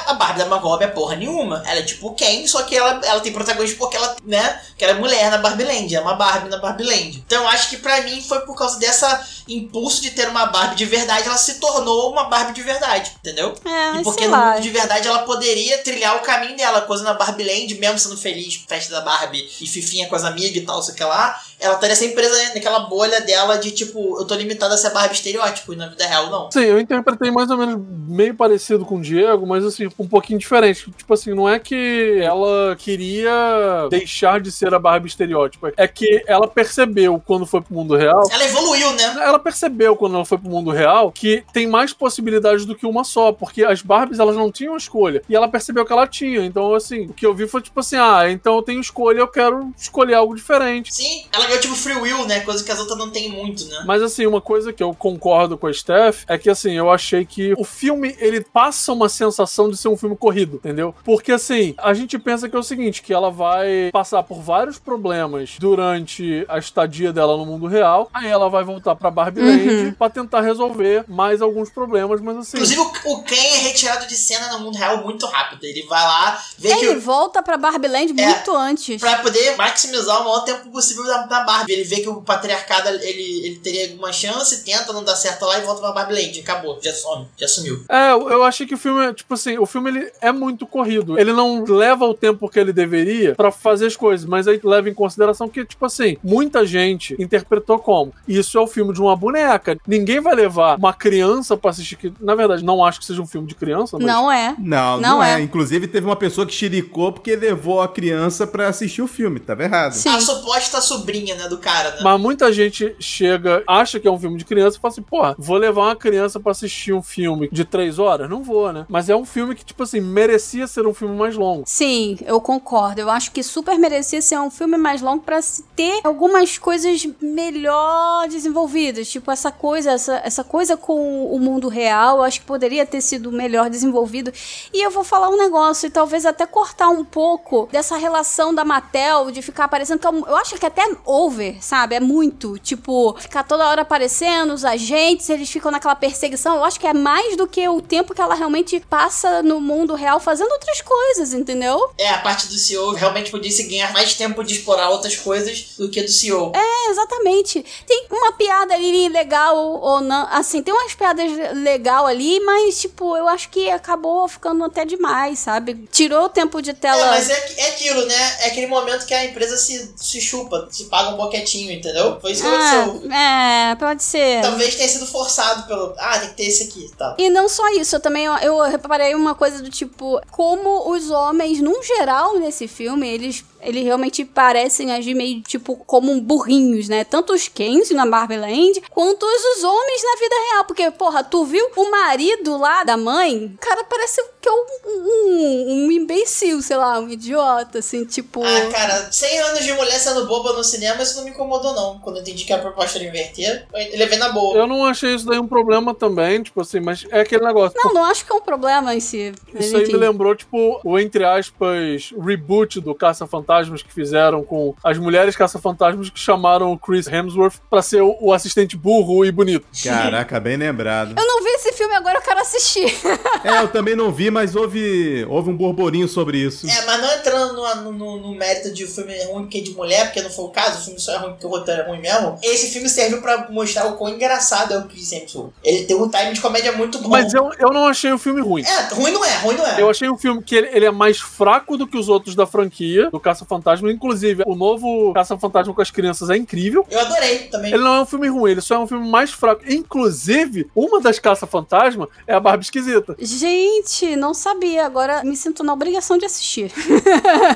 a 0.08 0.14
Barbie 0.14 0.39
da 0.39 0.45
Margot 0.45 0.82
é 0.82 0.88
porra 0.88 1.18
nenhuma. 1.18 1.62
Ela 1.66 1.80
é 1.80 1.84
tipo 1.84 2.14
Ken, 2.16 2.47
só 2.47 2.64
que 2.64 2.76
ela, 2.76 3.02
ela 3.04 3.20
tem 3.20 3.34
protagonismo 3.34 3.78
porque 3.78 3.97
ela, 3.97 4.16
né, 4.24 4.62
que 4.78 4.84
ela 4.86 4.93
é 4.93 5.00
mulher 5.00 5.30
na 5.30 5.38
Barbie 5.38 5.66
Land, 5.66 5.93
é 5.93 6.00
uma 6.00 6.16
Barbie 6.16 6.50
na 6.50 6.58
Barbie 6.58 6.86
Land. 6.86 7.24
Então 7.26 7.43
eu 7.43 7.50
acho 7.50 7.70
que 7.70 7.78
pra 7.78 8.02
mim 8.02 8.22
foi 8.22 8.39
por 8.41 8.56
causa 8.56 8.80
dessa 8.80 9.28
impulso 9.47 10.02
de 10.02 10.12
ter 10.12 10.28
uma 10.30 10.45
Barbie 10.45 10.76
de 10.76 10.86
verdade, 10.86 11.28
ela 11.28 11.38
se 11.38 11.56
tornou 11.56 12.12
uma 12.12 12.26
Barbie 12.26 12.54
de 12.54 12.62
verdade, 12.62 13.12
entendeu? 13.20 13.54
É, 13.66 14.00
E 14.00 14.04
porque 14.04 14.28
no 14.28 14.38
mundo 14.38 14.62
de 14.62 14.70
verdade 14.70 15.08
ela 15.08 15.20
poderia 15.20 15.80
trilhar 15.80 16.16
o 16.18 16.22
caminho 16.22 16.56
dela, 16.56 16.82
coisa 16.82 17.04
na 17.04 17.14
Barbie 17.14 17.43
Land, 17.43 17.76
mesmo 17.91 18.09
sendo 18.09 18.17
feliz, 18.17 18.63
festa 18.67 18.91
da 18.93 19.01
Barbie 19.01 19.47
e 19.61 19.67
fifinha 19.67 20.07
com 20.07 20.15
as 20.15 20.23
amigas 20.23 20.55
e 20.55 20.61
tal, 20.61 20.81
sei 20.81 20.95
que 20.95 21.03
lá, 21.03 21.39
ela 21.59 21.75
estaria 21.75 21.95
sempre 21.95 22.15
presa 22.15 22.53
naquela 22.53 22.79
bolha 22.81 23.21
dela 23.21 23.57
de 23.57 23.71
tipo, 23.71 24.19
eu 24.19 24.25
tô 24.25 24.35
limitada 24.35 24.75
a 24.75 24.77
ser 24.77 24.91
Barbie 24.91 25.15
estereótipo 25.15 25.73
e 25.73 25.75
na 25.75 25.87
vida 25.87 26.05
real 26.05 26.29
não. 26.29 26.51
Sim, 26.51 26.61
eu 26.61 26.79
interpretei 26.79 27.31
mais 27.31 27.49
ou 27.49 27.57
menos 27.57 27.79
meio 28.07 28.33
parecido 28.33 28.85
com 28.85 28.97
o 28.97 29.01
Diego, 29.01 29.45
mas 29.45 29.65
assim, 29.65 29.87
um 29.99 30.07
pouquinho 30.07 30.39
diferente. 30.39 30.91
Tipo 30.91 31.13
assim, 31.13 31.33
não 31.33 31.47
é 31.47 31.59
que 31.59 32.19
ela 32.21 32.75
queria 32.77 33.87
deixar 33.89 34.39
de 34.39 34.51
ser 34.51 34.73
a 34.73 34.79
Barbie 34.79 35.09
estereótipo. 35.09 35.67
É 35.75 35.87
que 35.87 36.23
ela 36.27 36.47
percebeu 36.47 37.21
quando 37.25 37.45
foi 37.45 37.61
pro 37.61 37.73
mundo 37.73 37.95
real. 37.95 38.23
Ela 38.31 38.45
evoluiu, 38.45 38.91
né? 38.93 39.03
Ela 39.21 39.39
percebeu 39.39 39.95
quando 39.95 40.15
ela 40.15 40.25
foi 40.25 40.37
pro 40.37 40.49
mundo 40.49 40.71
real 40.71 41.11
que 41.11 41.43
tem 41.53 41.67
mais 41.67 41.93
possibilidades 41.93 42.65
do 42.65 42.75
que 42.75 42.85
uma 42.85 43.03
só, 43.03 43.31
porque 43.31 43.63
as 43.63 43.81
Barbies 43.81 44.19
elas 44.19 44.35
não 44.35 44.51
tinham 44.51 44.77
escolha. 44.77 45.21
E 45.27 45.35
ela 45.35 45.47
percebeu 45.47 45.85
que 45.85 45.91
ela 45.91 46.07
tinha. 46.07 46.45
Então, 46.45 46.73
assim, 46.73 47.05
o 47.05 47.13
que 47.13 47.25
eu 47.25 47.33
vi 47.33 47.47
foi 47.47 47.61
tipo 47.61 47.78
assim: 47.80 47.95
ah, 47.97 48.30
então 48.30 48.55
eu 48.55 48.61
tenho 48.61 48.80
escolha, 48.82 49.19
eu 49.19 49.27
quero 49.27 49.71
escolher 49.77 50.13
algo 50.15 50.36
diferente. 50.36 50.93
Sim, 50.93 51.25
ela 51.32 51.45
ganhou 51.45 51.61
tipo 51.61 51.75
free 51.75 51.95
will, 51.95 52.25
né? 52.25 52.39
Coisa 52.41 52.63
que 52.63 52.71
as 52.71 52.80
outras 52.80 52.97
não 52.97 53.09
têm 53.09 53.30
muito, 53.30 53.65
né? 53.67 53.84
Mas 53.86 54.01
assim, 54.01 54.25
uma 54.25 54.41
coisa 54.41 54.71
que 54.73 54.82
eu 54.84 54.93
concordo 54.93 55.57
com 55.57 55.67
a 55.67 55.73
Steph 55.73 56.23
é 56.27 56.38
que 56.38 56.49
assim, 56.49 56.73
eu 56.73 56.89
achei 56.91 57.25
que 57.25 57.53
o 57.57 57.63
filme 57.63 58.15
ele 58.19 58.41
passa 58.41 58.91
uma 58.93 59.09
sensação 59.09 59.69
de 59.69 59.77
ser 59.77 59.88
um 59.88 59.97
filme 59.97 60.15
corrido, 60.15 60.57
entendeu? 60.57 60.93
Porque 61.03 61.32
assim, 61.32 61.73
a 61.77 61.93
gente 61.93 62.17
pensa 62.19 62.47
que 62.49 62.55
é 62.55 62.59
o 62.59 62.63
seguinte, 62.63 63.01
que 63.01 63.13
ela 63.13 63.30
vai 63.32 63.89
passar 63.91 64.23
por 64.23 64.41
vários 64.41 64.77
problemas 64.80 65.55
durante 65.59 66.45
a 66.47 66.57
estadia 66.57 67.13
dela 67.13 67.38
no 67.38 67.45
mundo 67.45 67.67
real, 67.67 68.09
aí 68.13 68.27
ela 68.27 68.49
vai 68.49 68.63
voltar 68.63 68.95
pra 68.95 69.09
Barbie 69.11 69.41
Land 69.41 69.95
pra 69.97 70.09
tentar 70.09 70.41
resolver 70.41 71.05
mais 71.07 71.41
alguns 71.41 71.69
problemas, 71.69 72.19
mas 72.21 72.38
assim, 72.38 72.57
Inclusive, 72.57 72.82
o, 73.05 73.23
Ken 73.23 73.36
é 73.36 73.57
retirado 73.59 74.07
de 74.07 74.15
cena 74.15 74.51
no 74.53 74.59
mundo 74.59 74.77
real 74.77 75.03
muito 75.03 75.25
rápido. 75.25 75.63
Ele 75.63 75.84
vai 75.84 76.01
lá, 76.03 76.41
vê 76.57 76.75
que 76.75 76.86
Ele 76.86 76.97
o- 76.97 77.01
volta 77.01 77.41
pra 77.43 77.57
Barbie 77.57 77.68
Land 77.88 78.13
É. 78.17 78.26
muito 78.26 78.55
antes. 78.55 78.99
Pra 78.99 79.17
poder 79.17 79.55
maximizar 79.57 80.22
o 80.22 80.24
maior 80.26 80.43
tempo 80.43 80.70
possível 80.72 81.03
da, 81.05 81.24
da 81.24 81.41
Barbie. 81.43 81.72
Ele 81.74 81.84
vê 81.84 81.97
que 82.01 82.09
o 82.09 82.22
patriarcado 82.22 82.89
ele, 82.89 83.45
ele 83.45 83.55
teria 83.57 83.89
alguma 83.89 84.11
chance, 84.11 84.63
tenta, 84.63 84.91
não 84.93 85.03
dá 85.03 85.15
certo 85.15 85.45
lá 85.45 85.57
e 85.59 85.61
volta 85.61 85.82
pra 85.82 85.91
Barbie 85.91 86.13
Land. 86.13 86.39
Acabou, 86.39 86.80
já 86.82 86.93
some, 86.93 87.28
já 87.38 87.47
sumiu. 87.47 87.84
É, 87.89 88.11
eu 88.11 88.43
achei 88.43 88.65
que 88.65 88.74
o 88.74 88.78
filme, 88.78 89.13
tipo 89.13 89.34
assim, 89.34 89.57
o 89.57 89.65
filme 89.65 89.89
ele 89.89 90.11
é 90.22 90.32
muito 90.32 90.65
corrido. 90.65 91.20
Ele 91.20 91.34
não 91.34 91.63
leva 91.63 92.05
o 92.05 92.13
tempo 92.13 92.49
que 92.49 92.59
ele 92.59 92.74
deveria 92.74 93.36
pra 93.36 93.51
fazer 93.51 93.88
as 93.88 93.95
coisas, 93.95 94.26
mas 94.26 94.47
aí 94.47 94.59
leva 94.63 94.89
em 94.89 94.93
consideração 94.93 95.47
que, 95.49 95.65
tipo 95.65 95.86
assim, 95.86 96.17
muita 96.24 96.65
gente 96.65 97.15
interpretou 97.20 97.80
como 97.80 98.13
isso 98.28 98.57
é 98.57 98.61
o 98.61 98.67
filme 98.67 98.93
de 98.93 99.01
uma 99.01 99.15
boneca. 99.15 99.78
Ninguém 99.88 100.20
vai 100.20 100.36
levar 100.36 100.78
uma 100.78 100.93
criança 100.93 101.55
pra 101.57 101.72
assistir, 101.72 101.95
que 101.95 102.13
na 102.20 102.36
verdade 102.36 102.63
não 102.63 102.84
acho 102.84 102.99
que 102.99 103.05
seja 103.05 103.22
um 103.22 103.28
filme 103.28 103.47
de 103.47 103.55
criança, 103.55 103.97
mas 103.97 104.05
Não 104.07 104.32
é. 104.32 104.55
Não, 104.57 104.99
não, 104.99 105.09
Não 105.17 105.24
é. 105.24 105.39
é. 105.39 105.41
Inclusive, 105.41 105.88
teve 105.88 106.05
uma 106.05 106.15
pessoa 106.15 106.45
que 106.45 106.53
chiricou 106.53 107.11
porque 107.11 107.36
levou 107.36 107.59
levou 107.60 107.82
a 107.82 107.89
criança 107.89 108.47
pra 108.47 108.70
assistir 108.70 109.01
o 109.01 109.07
filme, 109.07 109.38
tava 109.38 109.64
errado. 109.64 109.91
Sim. 109.91 110.10
A 110.10 110.22
suposta 110.22 110.80
sobrinha, 110.80 111.36
né, 111.36 111.49
do 111.49 111.57
cara, 111.57 111.91
né? 111.91 111.97
Mas 112.01 112.20
muita 112.20 112.53
gente 112.53 112.95
chega, 112.99 113.62
acha 113.68 113.99
que 113.99 114.07
é 114.07 114.12
um 114.12 114.18
filme 114.18 114.38
de 114.38 114.45
criança 114.45 114.78
e 114.78 114.80
fala 114.80 114.93
assim, 114.93 115.01
porra, 115.01 115.36
vou 115.38 115.57
levar 115.57 115.82
uma 115.82 115.95
criança 115.95 116.39
pra 116.39 116.53
assistir 116.53 116.93
um 116.93 117.01
filme 117.01 117.49
de 117.51 117.66
três 117.66 117.99
horas? 117.99 118.30
Não 118.30 118.41
vou, 118.41 118.72
né? 118.72 118.86
Mas 118.88 119.10
é 119.10 119.16
um 119.16 119.26
filme 119.26 119.55
que, 119.55 119.66
tipo 119.66 119.84
assim, 119.84 119.99
merecia 119.99 120.68
ser 120.68 120.88
um 120.88 120.93
filme 120.93 121.18
mais 121.18 121.36
longo. 121.36 121.64
Sim, 121.66 122.18
eu 122.26 122.39
concordo. 122.39 123.01
Eu 123.01 123.10
acho 123.10 123.32
que 123.32 123.43
super 123.43 123.78
merecia 123.78 124.22
ser 124.22 124.39
um 124.39 124.49
filme 124.49 124.78
mais 124.78 125.01
longo 125.01 125.22
pra 125.22 125.39
ter 125.76 125.99
algumas 126.05 126.57
coisas 126.57 127.05
melhor 127.22 128.28
desenvolvidas. 128.30 129.10
Tipo, 129.10 129.32
essa 129.32 129.51
coisa, 129.51 129.91
essa, 129.91 130.22
essa 130.24 130.43
coisa 130.45 130.78
com 130.78 131.26
o 131.26 131.38
mundo 131.39 131.68
real, 131.68 132.18
eu 132.18 132.24
acho 132.24 132.39
que 132.39 132.45
poderia 132.45 132.86
ter 132.86 133.01
sido 133.01 133.32
melhor 133.32 133.70
desenvolvido. 133.70 134.32
E 134.74 134.82
eu 134.82 134.91
vou 134.91 135.03
falar 135.03 135.30
um 135.30 135.38
negócio, 135.38 135.88
e 135.88 135.89
talvez 135.89 136.26
até 136.26 136.45
cortar 136.45 136.88
um 136.88 137.03
pouco 137.03 137.49
dessa 137.72 137.97
relação 137.97 138.54
da 138.54 138.64
Mattel 138.64 139.32
de 139.32 139.41
ficar 139.41 139.66
aparecendo. 139.66 140.02
Eu 140.28 140.36
acho 140.36 140.56
que 140.56 140.66
até 140.66 140.84
over, 141.06 141.58
sabe? 141.62 141.95
É 141.95 142.00
muito. 142.00 142.58
Tipo, 142.60 143.16
ficar 143.20 143.43
toda 143.43 143.68
hora 143.68 143.82
aparecendo, 143.82 144.54
os 144.54 144.64
agentes, 144.64 145.30
eles 145.30 145.50
ficam 145.50 145.72
naquela 145.72 145.95
perseguição. 145.95 146.56
Eu 146.56 146.64
acho 146.64 146.80
que 146.80 146.88
é 146.88 146.93
mais 146.93 147.36
do 147.36 147.47
que 147.47 147.68
o 147.68 147.82
tempo 147.82 148.14
que 148.14 148.22
ela 148.22 148.36
realmente 148.36 148.80
passa 148.89 149.41
no 149.43 149.60
mundo 149.60 149.95
real 149.95 150.20
fazendo 150.20 150.52
outras 150.52 150.82
coisas, 150.82 151.34
entendeu? 151.34 151.91
É, 151.97 152.10
a 152.10 152.20
parte 152.20 152.47
do 152.47 152.54
CEO 152.54 152.93
realmente 152.93 153.32
podia 153.32 153.52
se 153.52 153.64
ganhar 153.64 153.91
mais 153.93 154.14
tempo 154.14 154.43
de 154.43 154.54
explorar 154.54 154.89
outras 154.89 155.16
coisas 155.16 155.76
do 155.78 155.89
que 155.89 156.02
do 156.02 156.12
CEO. 156.12 156.52
É, 156.56 156.89
exatamente. 156.91 157.66
Tem 157.86 158.08
uma 158.12 158.32
piada 158.34 158.74
ali 158.74 159.10
legal 159.10 159.58
ou 159.58 160.02
não. 160.02 160.28
Assim, 160.32 160.62
tem 160.62 160.74
umas 160.74 160.93
piadas 160.93 161.32
legal 161.56 162.06
ali, 162.06 162.39
mas, 162.41 162.80
tipo, 162.80 163.16
eu 163.16 163.28
acho 163.28 163.50
que 163.50 163.70
acabou 163.70 164.28
ficando 164.28 164.64
até 164.64 164.86
demais, 164.86 165.39
sabe? 165.39 165.88
Tirou 165.91 166.26
o 166.26 166.30
tempo 166.30 166.62
de 166.62 166.74
tela. 166.74 167.02
É, 167.02 167.10
mas 167.10 167.28
é, 167.30 167.53
é 167.57 167.69
aquilo, 167.69 168.05
né? 168.05 168.38
É 168.41 168.47
aquele 168.47 168.67
momento 168.67 169.05
que 169.05 169.13
a 169.13 169.25
empresa 169.25 169.57
se, 169.57 169.91
se 169.95 170.21
chupa, 170.21 170.67
se 170.71 170.86
paga 170.86 171.09
um 171.09 171.17
boquetinho, 171.17 171.71
entendeu? 171.71 172.19
Foi 172.19 172.32
isso 172.32 172.41
que 172.41 172.47
ah, 172.47 172.84
aconteceu. 172.84 173.11
É, 173.11 173.75
pode 173.75 174.03
ser. 174.03 174.41
Talvez 174.41 174.75
tenha 174.75 174.89
sido 174.89 175.05
forçado 175.05 175.67
pelo. 175.67 175.93
Ah, 175.97 176.19
tem 176.19 176.30
que 176.30 176.36
ter 176.36 176.43
esse 176.43 176.63
aqui 176.63 176.89
tal. 176.97 177.15
E 177.17 177.30
não 177.30 177.47
só 177.47 177.67
isso, 177.73 177.95
eu 177.95 177.99
também 177.99 178.25
eu 178.25 178.61
reparei 178.63 179.15
uma 179.15 179.36
coisa 179.36 179.61
do 179.61 179.69
tipo, 179.69 180.21
como 180.32 180.91
os 180.91 181.09
homens, 181.09 181.61
num 181.61 181.82
geral, 181.84 182.38
nesse 182.39 182.67
filme, 182.67 183.07
eles 183.07 183.43
eles 183.62 183.84
realmente 183.84 184.24
parecem 184.24 184.91
agir 184.91 185.14
meio 185.14 185.41
tipo 185.41 185.76
como 185.76 186.20
burrinhos, 186.22 186.88
né? 186.88 187.03
Tanto 187.03 187.34
os 187.34 187.47
Kens 187.47 187.89
na 187.91 188.05
Barbie 188.05 188.38
Land, 188.38 188.82
quanto 188.89 189.24
os 189.24 189.64
homens 189.64 190.03
na 190.03 190.20
vida 190.20 190.36
real. 190.51 190.66
Porque, 190.66 190.91
porra, 190.91 191.24
tu 191.24 191.45
viu 191.45 191.66
o 191.76 191.91
marido 191.91 192.57
lá 192.57 192.84
da 192.84 192.95
mãe? 192.95 193.53
O 193.55 193.57
cara 193.57 193.84
parece 193.84 194.24
que 194.41 194.47
é 194.47 194.51
um, 194.51 194.66
um, 194.86 195.86
um 195.86 195.91
imbecil, 195.91 196.62
sei 196.62 196.78
lá, 196.78 196.99
um 196.99 197.10
idiota, 197.10 197.80
assim, 197.80 198.05
tipo. 198.05 198.43
Ah, 198.43 198.72
cara, 198.72 199.12
100 199.12 199.39
anos 199.39 199.64
de 199.64 199.74
mulher 199.74 199.99
sendo 199.99 200.26
boba 200.26 200.53
no 200.53 200.64
cinema, 200.64 201.01
isso 201.01 201.18
não 201.18 201.26
me 201.26 201.32
incomodou, 201.32 201.74
não. 201.74 201.99
Quando 201.99 202.18
eu 202.18 202.22
entendi 202.22 202.45
que 202.45 202.53
a 202.53 202.60
proposta 202.60 202.97
era 202.97 203.07
inverter, 203.07 203.68
ele 203.74 204.05
vem 204.05 204.20
na 204.20 204.30
boa. 204.30 204.57
Eu 204.57 204.68
não 204.68 204.86
achei 204.86 205.16
isso 205.16 205.26
daí 205.26 205.39
um 205.39 205.47
problema 205.47 205.93
também, 205.93 206.41
tipo 206.41 206.62
assim, 206.62 206.80
mas 206.80 207.05
é 207.10 207.22
aquele 207.22 207.43
negócio. 207.43 207.78
Não, 207.84 207.93
não 207.93 208.05
acho 208.05 208.26
que 208.26 208.32
é 208.32 208.36
um 208.36 208.41
problema 208.41 208.95
em 208.95 208.99
si. 208.99 209.34
Isso 209.53 209.76
aí 209.76 209.88
me 209.88 209.93
lembrou, 209.93 210.36
tipo, 210.36 210.80
o 210.84 210.97
entre 210.99 211.26
aspas, 211.26 212.14
reboot 212.18 212.79
do 212.79 212.96
Caça-Fantasma 212.96 213.49
caça-fantasmas 213.50 213.82
que 213.82 213.92
fizeram 213.92 214.43
com 214.43 214.76
as 214.84 214.97
mulheres 214.97 215.36
caça-fantasmas 215.36 216.09
que 216.09 216.20
chamaram 216.20 216.71
o 216.71 216.78
Chris 216.78 217.08
Hemsworth 217.08 217.55
pra 217.70 217.82
ser 217.82 218.01
o, 218.01 218.16
o, 218.21 218.32
assistente 218.32 218.78
burro 218.78 219.26
e 219.26 219.32
bonito. 219.32 219.66
Caraca, 219.84 220.39
bem 220.39 220.55
lembrado. 220.55 221.16
Eu 221.17 221.28
não 221.28 221.43
vi 221.43 221.50
esse 221.50 221.74
filme, 221.74 221.96
agora 221.96 222.20
eu 222.20 222.21
quero 222.21 222.39
assistir. 222.39 222.93
é, 223.43 223.62
eu 223.62 223.67
também 223.67 223.96
não 223.96 224.12
vi, 224.12 224.30
mas 224.30 224.55
houve, 224.55 225.26
houve 225.28 225.50
um 225.50 225.58
burburinho 225.58 226.08
sobre 226.08 226.38
isso. 226.38 226.70
É, 226.70 226.86
mas 226.86 227.01
não 227.01 227.12
entrando 227.13 227.54
no, 227.54 227.92
no, 227.92 228.20
no 228.20 228.36
mérito 228.36 228.71
de 228.71 228.84
o 228.84 228.88
filme 228.88 229.13
é 229.13 229.26
ruim 229.26 229.43
porque 229.43 229.58
é 229.58 229.62
de 229.62 229.71
mulher, 229.71 230.05
porque 230.05 230.21
não 230.21 230.30
foi 230.30 230.46
o 230.46 230.50
caso, 230.50 230.80
o 230.80 230.84
filme 230.84 231.00
só 231.00 231.13
é 231.13 231.17
ruim 231.17 231.32
porque 231.32 231.46
o 231.46 231.50
roteiro 231.50 231.82
é 231.82 231.88
ruim 231.88 232.00
mesmo. 232.00 232.38
Esse 232.43 232.71
filme 232.71 232.88
serviu 232.88 233.21
pra 233.21 233.50
mostrar 233.50 233.88
o 233.88 233.97
quão 233.97 234.13
engraçado 234.13 234.74
é 234.74 234.78
o 234.78 234.84
Chris 234.84 235.12
Hemsworth. 235.12 235.54
Ele 235.63 235.86
tem 235.86 235.96
um 235.96 236.09
time 236.09 236.34
de 236.34 236.42
comédia 236.42 236.71
muito 236.74 237.00
bom. 237.00 237.09
Mas 237.09 237.34
eu, 237.34 237.51
eu 237.58 237.70
não 237.70 237.88
achei 237.88 238.12
o 238.12 238.17
filme 238.17 238.42
ruim. 238.42 238.63
É, 238.63 238.93
ruim 238.93 239.12
não 239.12 239.26
é, 239.26 239.38
ruim 239.39 239.55
não 239.55 239.66
é. 239.66 239.82
Eu 239.82 239.89
achei 239.89 240.09
um 240.09 240.17
filme 240.17 240.43
que 240.43 240.55
ele, 240.55 240.70
ele 240.71 240.86
é 240.86 240.92
mais 240.92 241.20
fraco 241.20 241.78
do 241.78 241.88
que 241.88 241.97
os 241.97 242.09
outros 242.09 242.36
da 242.36 242.46
franquia, 242.46 243.09
do 243.09 243.20
Caça-Fantasma. 243.39 243.91
Inclusive, 243.91 244.43
o 244.45 244.55
novo 244.55 245.13
Caça-Fantasma 245.13 245.74
com 245.74 245.82
as 245.82 245.91
crianças 245.91 246.29
é 246.29 246.37
incrível. 246.37 246.86
Eu 246.89 246.99
adorei 246.99 247.39
também. 247.47 247.74
Ele 247.74 247.83
não 247.83 247.95
é 247.95 248.01
um 248.01 248.05
filme 248.05 248.28
ruim, 248.28 248.51
ele 248.51 248.61
só 248.61 248.75
é 248.75 248.79
um 248.79 248.87
filme 248.87 249.07
mais 249.07 249.32
fraco. 249.32 249.61
Inclusive, 249.67 250.70
uma 250.75 250.99
das 250.99 251.20
Caça-Fantasma 251.20 252.07
é 252.28 252.33
a 252.33 252.39
Barbie 252.39 252.63
Esquisita. 252.63 253.16
Gente, 253.20 254.16
não 254.16 254.33
sabia. 254.33 254.86
Agora 254.86 255.24
me 255.24 255.36
sinto 255.36 255.63
na 255.63 255.74
obrigação 255.74 256.17
de 256.17 256.25
assistir. 256.25 256.71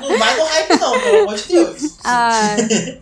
Não 0.02 0.18
vai 0.18 0.36
no 0.36 0.44
hype, 0.44 0.80
não, 0.80 1.00
pelo 1.00 1.18
amor 1.22 1.34
de 1.34 1.48
Deus. 1.48 1.94
Ah. 2.06 2.56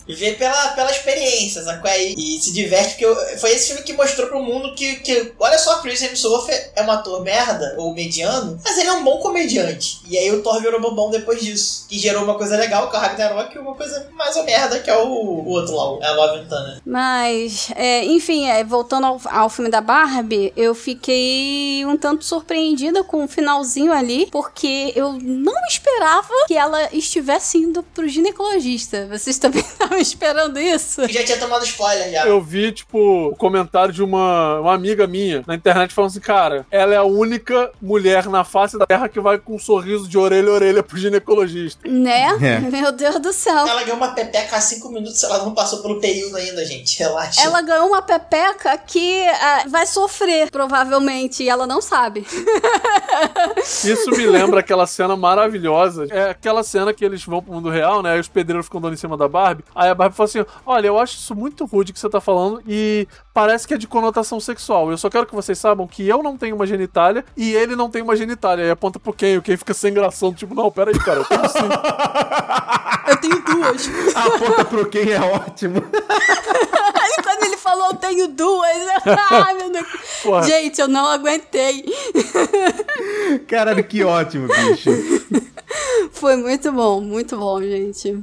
Vê 0.07 0.33
pela, 0.35 0.69
pela 0.69 0.91
experiência, 0.91 1.63
sacou? 1.63 1.91
Aí, 1.91 2.15
e 2.17 2.41
se 2.41 2.53
diverte, 2.53 2.91
porque 2.91 3.05
eu, 3.05 3.17
foi 3.39 3.51
esse 3.51 3.69
filme 3.69 3.83
que 3.83 3.93
mostrou 3.95 4.29
pro 4.29 4.41
mundo 4.41 4.77
que, 4.77 4.97
que 4.97 5.33
olha 5.41 5.59
só, 5.59 5.81
Chris 5.81 6.01
Hemsworth 6.01 6.49
é 6.49 6.83
um 6.83 6.91
ator 6.91 7.21
merda, 7.23 7.75
ou 7.79 7.93
mediano, 7.93 8.61
mas 8.65 8.79
ele 8.79 8.89
é 8.89 8.93
um 8.93 9.03
bom 9.03 9.19
comediante. 9.19 10.03
E 10.09 10.17
aí 10.17 10.31
o 10.31 10.41
Thor 10.41 10.61
virou 10.61 10.81
bobão 10.81 11.11
depois 11.11 11.41
disso. 11.41 11.87
Que 11.89 11.99
gerou 11.99 12.23
uma 12.23 12.37
coisa 12.37 12.57
legal, 12.57 12.72
que 12.73 12.97
é 12.97 12.99
o 12.99 13.03
Ragnarok, 13.03 13.55
e 13.55 13.59
uma 13.59 13.75
coisa 13.75 14.09
mais 14.17 14.35
ou 14.37 14.45
merda, 14.45 14.79
que 14.79 14.89
é 14.89 14.97
o, 14.97 15.07
o 15.07 15.49
outro 15.49 15.75
lá, 15.75 16.07
é 16.07 16.11
a 16.11 16.15
Love 16.15 16.47
Thunder. 16.47 16.81
Mas, 16.87 17.71
é, 17.77 18.05
enfim, 18.07 18.49
é, 18.49 18.65
voltando 18.65 19.07
ao, 19.07 19.21
ao 19.31 19.51
filme 19.51 19.71
da 19.71 19.81
Barbie, 19.81 20.53
eu 20.57 20.75
fiquei 20.75 21.85
um 21.85 21.97
tanto 21.97 22.25
surpreendida 22.25 23.05
com 23.05 23.25
o 23.25 23.29
finalzinho 23.29 23.93
ali, 23.93 24.27
porque 24.31 24.93
eu 24.97 25.13
não 25.21 25.53
esperava 25.69 26.33
que 26.47 26.55
ela 26.55 26.89
estivesse 26.95 27.59
indo 27.59 27.83
pro 27.83 28.09
ginecologista. 28.09 29.07
Vocês 29.11 29.39
também 29.39 29.61
estavam 29.69 29.99
esperando 29.99 30.59
isso? 30.59 31.07
já 31.09 31.25
tinha 31.25 31.39
tomado 31.39 31.65
spoiler 31.65 32.11
já. 32.11 32.27
Eu 32.27 32.41
vi, 32.41 32.73
tipo, 32.73 33.29
o 33.29 33.37
comentário 33.37 33.93
de 33.93 34.03
uma, 34.03 34.61
uma 34.61 34.73
amiga 34.73 35.07
minha 35.07 35.45
na 35.47 35.55
internet 35.55 35.93
falando 35.93 36.11
assim, 36.11 36.21
cara, 36.21 36.65
ela 36.71 36.95
é 36.95 36.97
a 36.97 37.05
única 37.05 37.71
mulher 37.83 38.27
na 38.29 38.45
face 38.45 38.79
da 38.79 38.87
Terra 38.87 39.09
que 39.09 39.21
vai 39.21 39.39
com 39.39 39.57
um 39.57 39.59
sorriso 39.59 40.09
de 40.09 40.17
orelha 40.17 40.49
a 40.49 40.53
orelha 40.53 40.83
pro 40.83 40.97
ginecologista. 40.97 41.87
Né? 41.87 42.29
É. 42.41 42.62
Meu 42.71 42.93
Deus 42.93 43.19
do 43.19 43.33
céu. 43.33 43.67
Ela 43.67 43.83
ganhou 43.83 43.97
uma 43.97 44.13
pepeca 44.15 44.57
há 44.57 44.61
cinco 44.61 44.89
minutos, 44.89 45.23
ela 45.23 45.39
não 45.39 45.55
passou 45.55 45.81
pelo 45.83 46.01
período 46.01 46.37
ainda, 46.37 46.65
gente. 46.65 46.99
Relaxa. 46.99 47.43
Ela 47.43 47.61
ganhou 47.63 47.89
uma 47.89 48.03
pepeca 48.03 48.77
que 48.79 49.25
uh, 49.27 49.69
vai 49.69 49.87
sofrer, 49.87 50.51
provavelmente, 50.51 51.43
e 51.43 51.49
ela 51.49 51.67
não 51.67 51.81
sabe. 51.81 52.27
Isso 53.63 54.11
me 54.11 54.27
lembra 54.27 54.61
aquela 54.61 54.87
cena 54.87 55.17
maravilhosa. 55.17 56.07
É 56.11 56.31
aquela 56.31 56.63
cena 56.63 56.93
que 56.93 57.05
eles 57.05 57.25
vão 57.25 57.43
pro 57.43 57.53
mundo 57.53 57.71
real, 57.71 58.03
né? 58.03 58.13
Aí 58.13 58.21
os 58.21 58.29
pedreiros 58.29 58.67
ficam 58.67 58.81
dando 58.81 58.95
em 58.95 58.97
cima 58.97 59.17
da 59.17 59.29
Barbie. 59.29 59.65
Aí 59.75 59.89
a 59.89 59.95
Barbie 59.95 60.17
fala 60.17 60.29
assim: 60.29 60.45
Olha, 60.65 60.87
eu 60.87 60.99
acho 60.99 61.17
isso 61.17 61.35
muito 61.35 61.65
rude 61.65 61.93
que 61.93 61.99
você 61.99 62.09
tá 62.09 62.21
falando 62.21 62.63
e 62.67 63.07
parece 63.33 63.67
que 63.67 63.75
é 63.75 63.79
de 63.79 63.87
conotação 63.87 64.39
sexual. 64.41 64.91
Eu 64.91 64.99
só 64.99 65.09
quero 65.09 65.27
que 65.27 65.35
vocês 65.35 65.59
saibam 65.59 65.87
que 65.87 66.07
eu 66.07 66.23
não 66.23 66.37
tenho 66.37 66.55
uma 66.55 66.67
genitália 66.67 67.25
e 67.37 67.55
ele 67.55 67.75
não 67.75 67.91
tem 67.91 68.03
uma 68.03 68.17
genitália. 68.17 68.65
Aí 68.65 68.71
aponta 68.71 68.99
pro 68.99 69.13
Ken, 69.13 69.39
o 69.39 69.43
Ken 69.43 69.57
fica 69.57 69.75
sem 69.75 69.93
gração, 69.93 70.33
tipo, 70.33 70.55
não, 70.55 70.71
pera 70.71 70.91
aí, 70.91 70.99
cara, 70.99 71.21
eu 71.21 71.25
tenho 71.25 71.49
sim. 71.49 71.59
eu 73.09 73.17
tenho 73.17 73.43
duas. 73.45 73.91
Aponta 74.15 74.65
pro 74.65 74.89
Ken 74.89 75.11
é 75.11 75.21
ótimo. 75.21 75.83
Aí 76.95 77.17
quando 77.23 77.45
ele 77.45 77.57
falou 77.57 77.89
eu 77.89 77.95
tenho 77.95 78.29
duas, 78.29 78.77
ai 79.07 79.55
meu 79.55 79.71
Deus. 79.71 79.87
Porra. 80.23 80.43
Gente, 80.43 80.81
eu 80.81 80.89
não 80.89 81.07
aguentei. 81.07 81.85
Caralho, 83.49 83.85
que 83.85 84.05
ótimo, 84.05 84.49
bicho. 84.49 84.91
Foi 86.13 86.37
muito 86.37 86.71
bom, 86.73 87.01
muito 87.01 87.37
bom, 87.37 87.61
gente. 87.61 88.23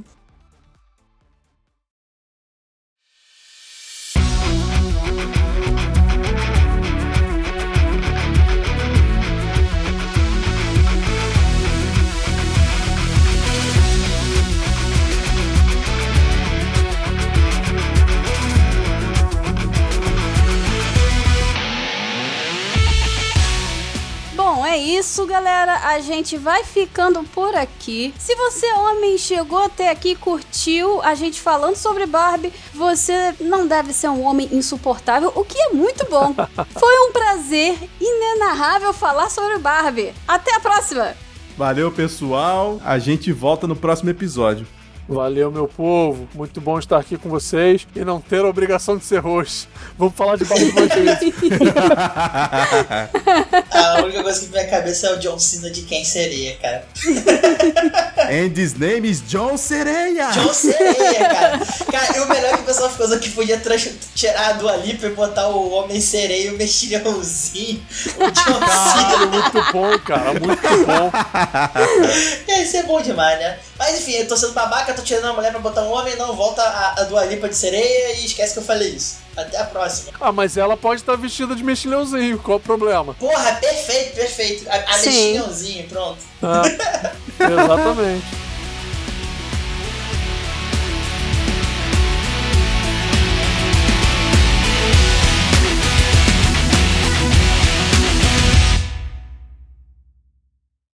É 24.70 24.78
isso, 24.78 25.26
galera. 25.26 25.88
A 25.88 25.98
gente 26.00 26.36
vai 26.36 26.62
ficando 26.62 27.24
por 27.24 27.54
aqui. 27.56 28.14
Se 28.18 28.34
você, 28.36 28.66
homem, 28.74 29.18
chegou 29.18 29.58
até 29.58 29.90
aqui 29.90 30.10
e 30.10 30.16
curtiu 30.16 31.02
a 31.02 31.14
gente 31.14 31.40
falando 31.40 31.74
sobre 31.74 32.06
Barbie, 32.06 32.52
você 32.72 33.34
não 33.40 33.66
deve 33.66 33.92
ser 33.92 34.08
um 34.08 34.22
homem 34.22 34.48
insuportável, 34.52 35.32
o 35.34 35.44
que 35.44 35.58
é 35.58 35.70
muito 35.70 36.08
bom. 36.08 36.34
Foi 36.78 37.08
um 37.08 37.12
prazer 37.12 37.76
inenarrável 38.00 38.92
falar 38.92 39.28
sobre 39.28 39.58
Barbie. 39.58 40.14
Até 40.26 40.54
a 40.54 40.60
próxima! 40.60 41.14
Valeu, 41.56 41.90
pessoal. 41.90 42.80
A 42.84 42.98
gente 42.98 43.32
volta 43.32 43.66
no 43.66 43.74
próximo 43.74 44.10
episódio. 44.10 44.66
Valeu, 45.10 45.50
meu 45.50 45.66
povo. 45.66 46.28
Muito 46.34 46.60
bom 46.60 46.78
estar 46.78 46.96
aqui 46.96 47.18
com 47.18 47.28
vocês 47.28 47.84
e 47.96 48.04
não 48.04 48.20
ter 48.20 48.44
a 48.44 48.48
obrigação 48.48 48.96
de 48.96 49.04
ser 49.04 49.18
host. 49.18 49.68
Vamos 49.98 50.14
falar 50.14 50.36
de 50.36 50.44
mais 50.44 50.62
vezes. 50.72 51.10
A 53.72 54.02
única 54.02 54.22
coisa 54.22 54.40
que 54.40 54.46
vem 54.46 54.62
na 54.62 54.68
cabeça 54.70 55.08
é 55.08 55.14
o 55.14 55.18
John 55.18 55.36
Cena 55.38 55.70
de 55.70 55.82
quem 55.82 56.04
seria, 56.04 56.56
cara. 56.56 56.84
And 58.30 58.52
his 58.56 58.74
name 58.74 59.08
is 59.08 59.20
John 59.26 59.56
Sereia. 59.56 60.30
John 60.30 60.52
Sereia, 60.52 61.28
cara. 61.28 61.58
Cara, 61.90 62.16
e 62.16 62.20
o 62.20 62.28
melhor 62.28 62.54
é 62.54 62.56
que 62.56 62.62
o 62.62 62.66
pessoal 62.66 62.88
ficou 62.88 63.18
que 63.18 63.30
podia 63.30 63.60
tirar 64.14 64.50
a 64.50 64.52
Dua 64.52 64.76
Lipa 64.76 65.06
e 65.06 65.10
botar 65.10 65.48
o 65.48 65.72
Homem 65.72 66.00
Sereia, 66.00 66.52
o 66.52 66.56
mexilhãozinho, 66.56 67.82
o 68.16 68.30
John 68.30 68.60
Cena. 68.60 69.26
muito 69.26 69.72
bom, 69.72 69.98
cara, 70.00 70.34
muito 70.34 70.68
bom. 70.86 71.10
é, 72.46 72.62
isso 72.62 72.76
é 72.76 72.84
bom 72.84 73.02
demais, 73.02 73.40
né? 73.40 73.58
Mas 73.78 73.98
enfim, 73.98 74.12
eu 74.12 74.28
tô 74.28 74.36
sendo 74.36 74.52
babaca, 74.52 74.92
tô 74.92 74.99
tirando 75.02 75.26
a 75.26 75.32
mulher 75.32 75.50
pra 75.50 75.60
botar 75.60 75.82
um 75.82 75.92
homem, 75.92 76.16
não, 76.16 76.34
volta 76.34 76.62
a, 76.62 77.00
a 77.00 77.04
Dua 77.04 77.24
Lipa 77.24 77.48
de 77.48 77.56
sereia 77.56 78.14
e 78.16 78.26
esquece 78.26 78.52
que 78.52 78.58
eu 78.58 78.64
falei 78.64 78.90
isso. 78.90 79.18
Até 79.36 79.58
a 79.58 79.64
próxima. 79.64 80.12
Ah, 80.20 80.32
mas 80.32 80.56
ela 80.56 80.76
pode 80.76 81.00
estar 81.00 81.16
vestida 81.16 81.54
de 81.54 81.62
mexilhãozinho, 81.62 82.38
qual 82.38 82.58
o 82.58 82.60
problema? 82.60 83.14
Porra, 83.14 83.54
perfeito, 83.54 84.14
perfeito. 84.14 84.68
A, 84.68 84.74
a 84.74 84.98
mexilhãozinho, 84.98 85.88
pronto. 85.88 86.18
Ah, 86.42 86.62
exatamente. 87.38 88.49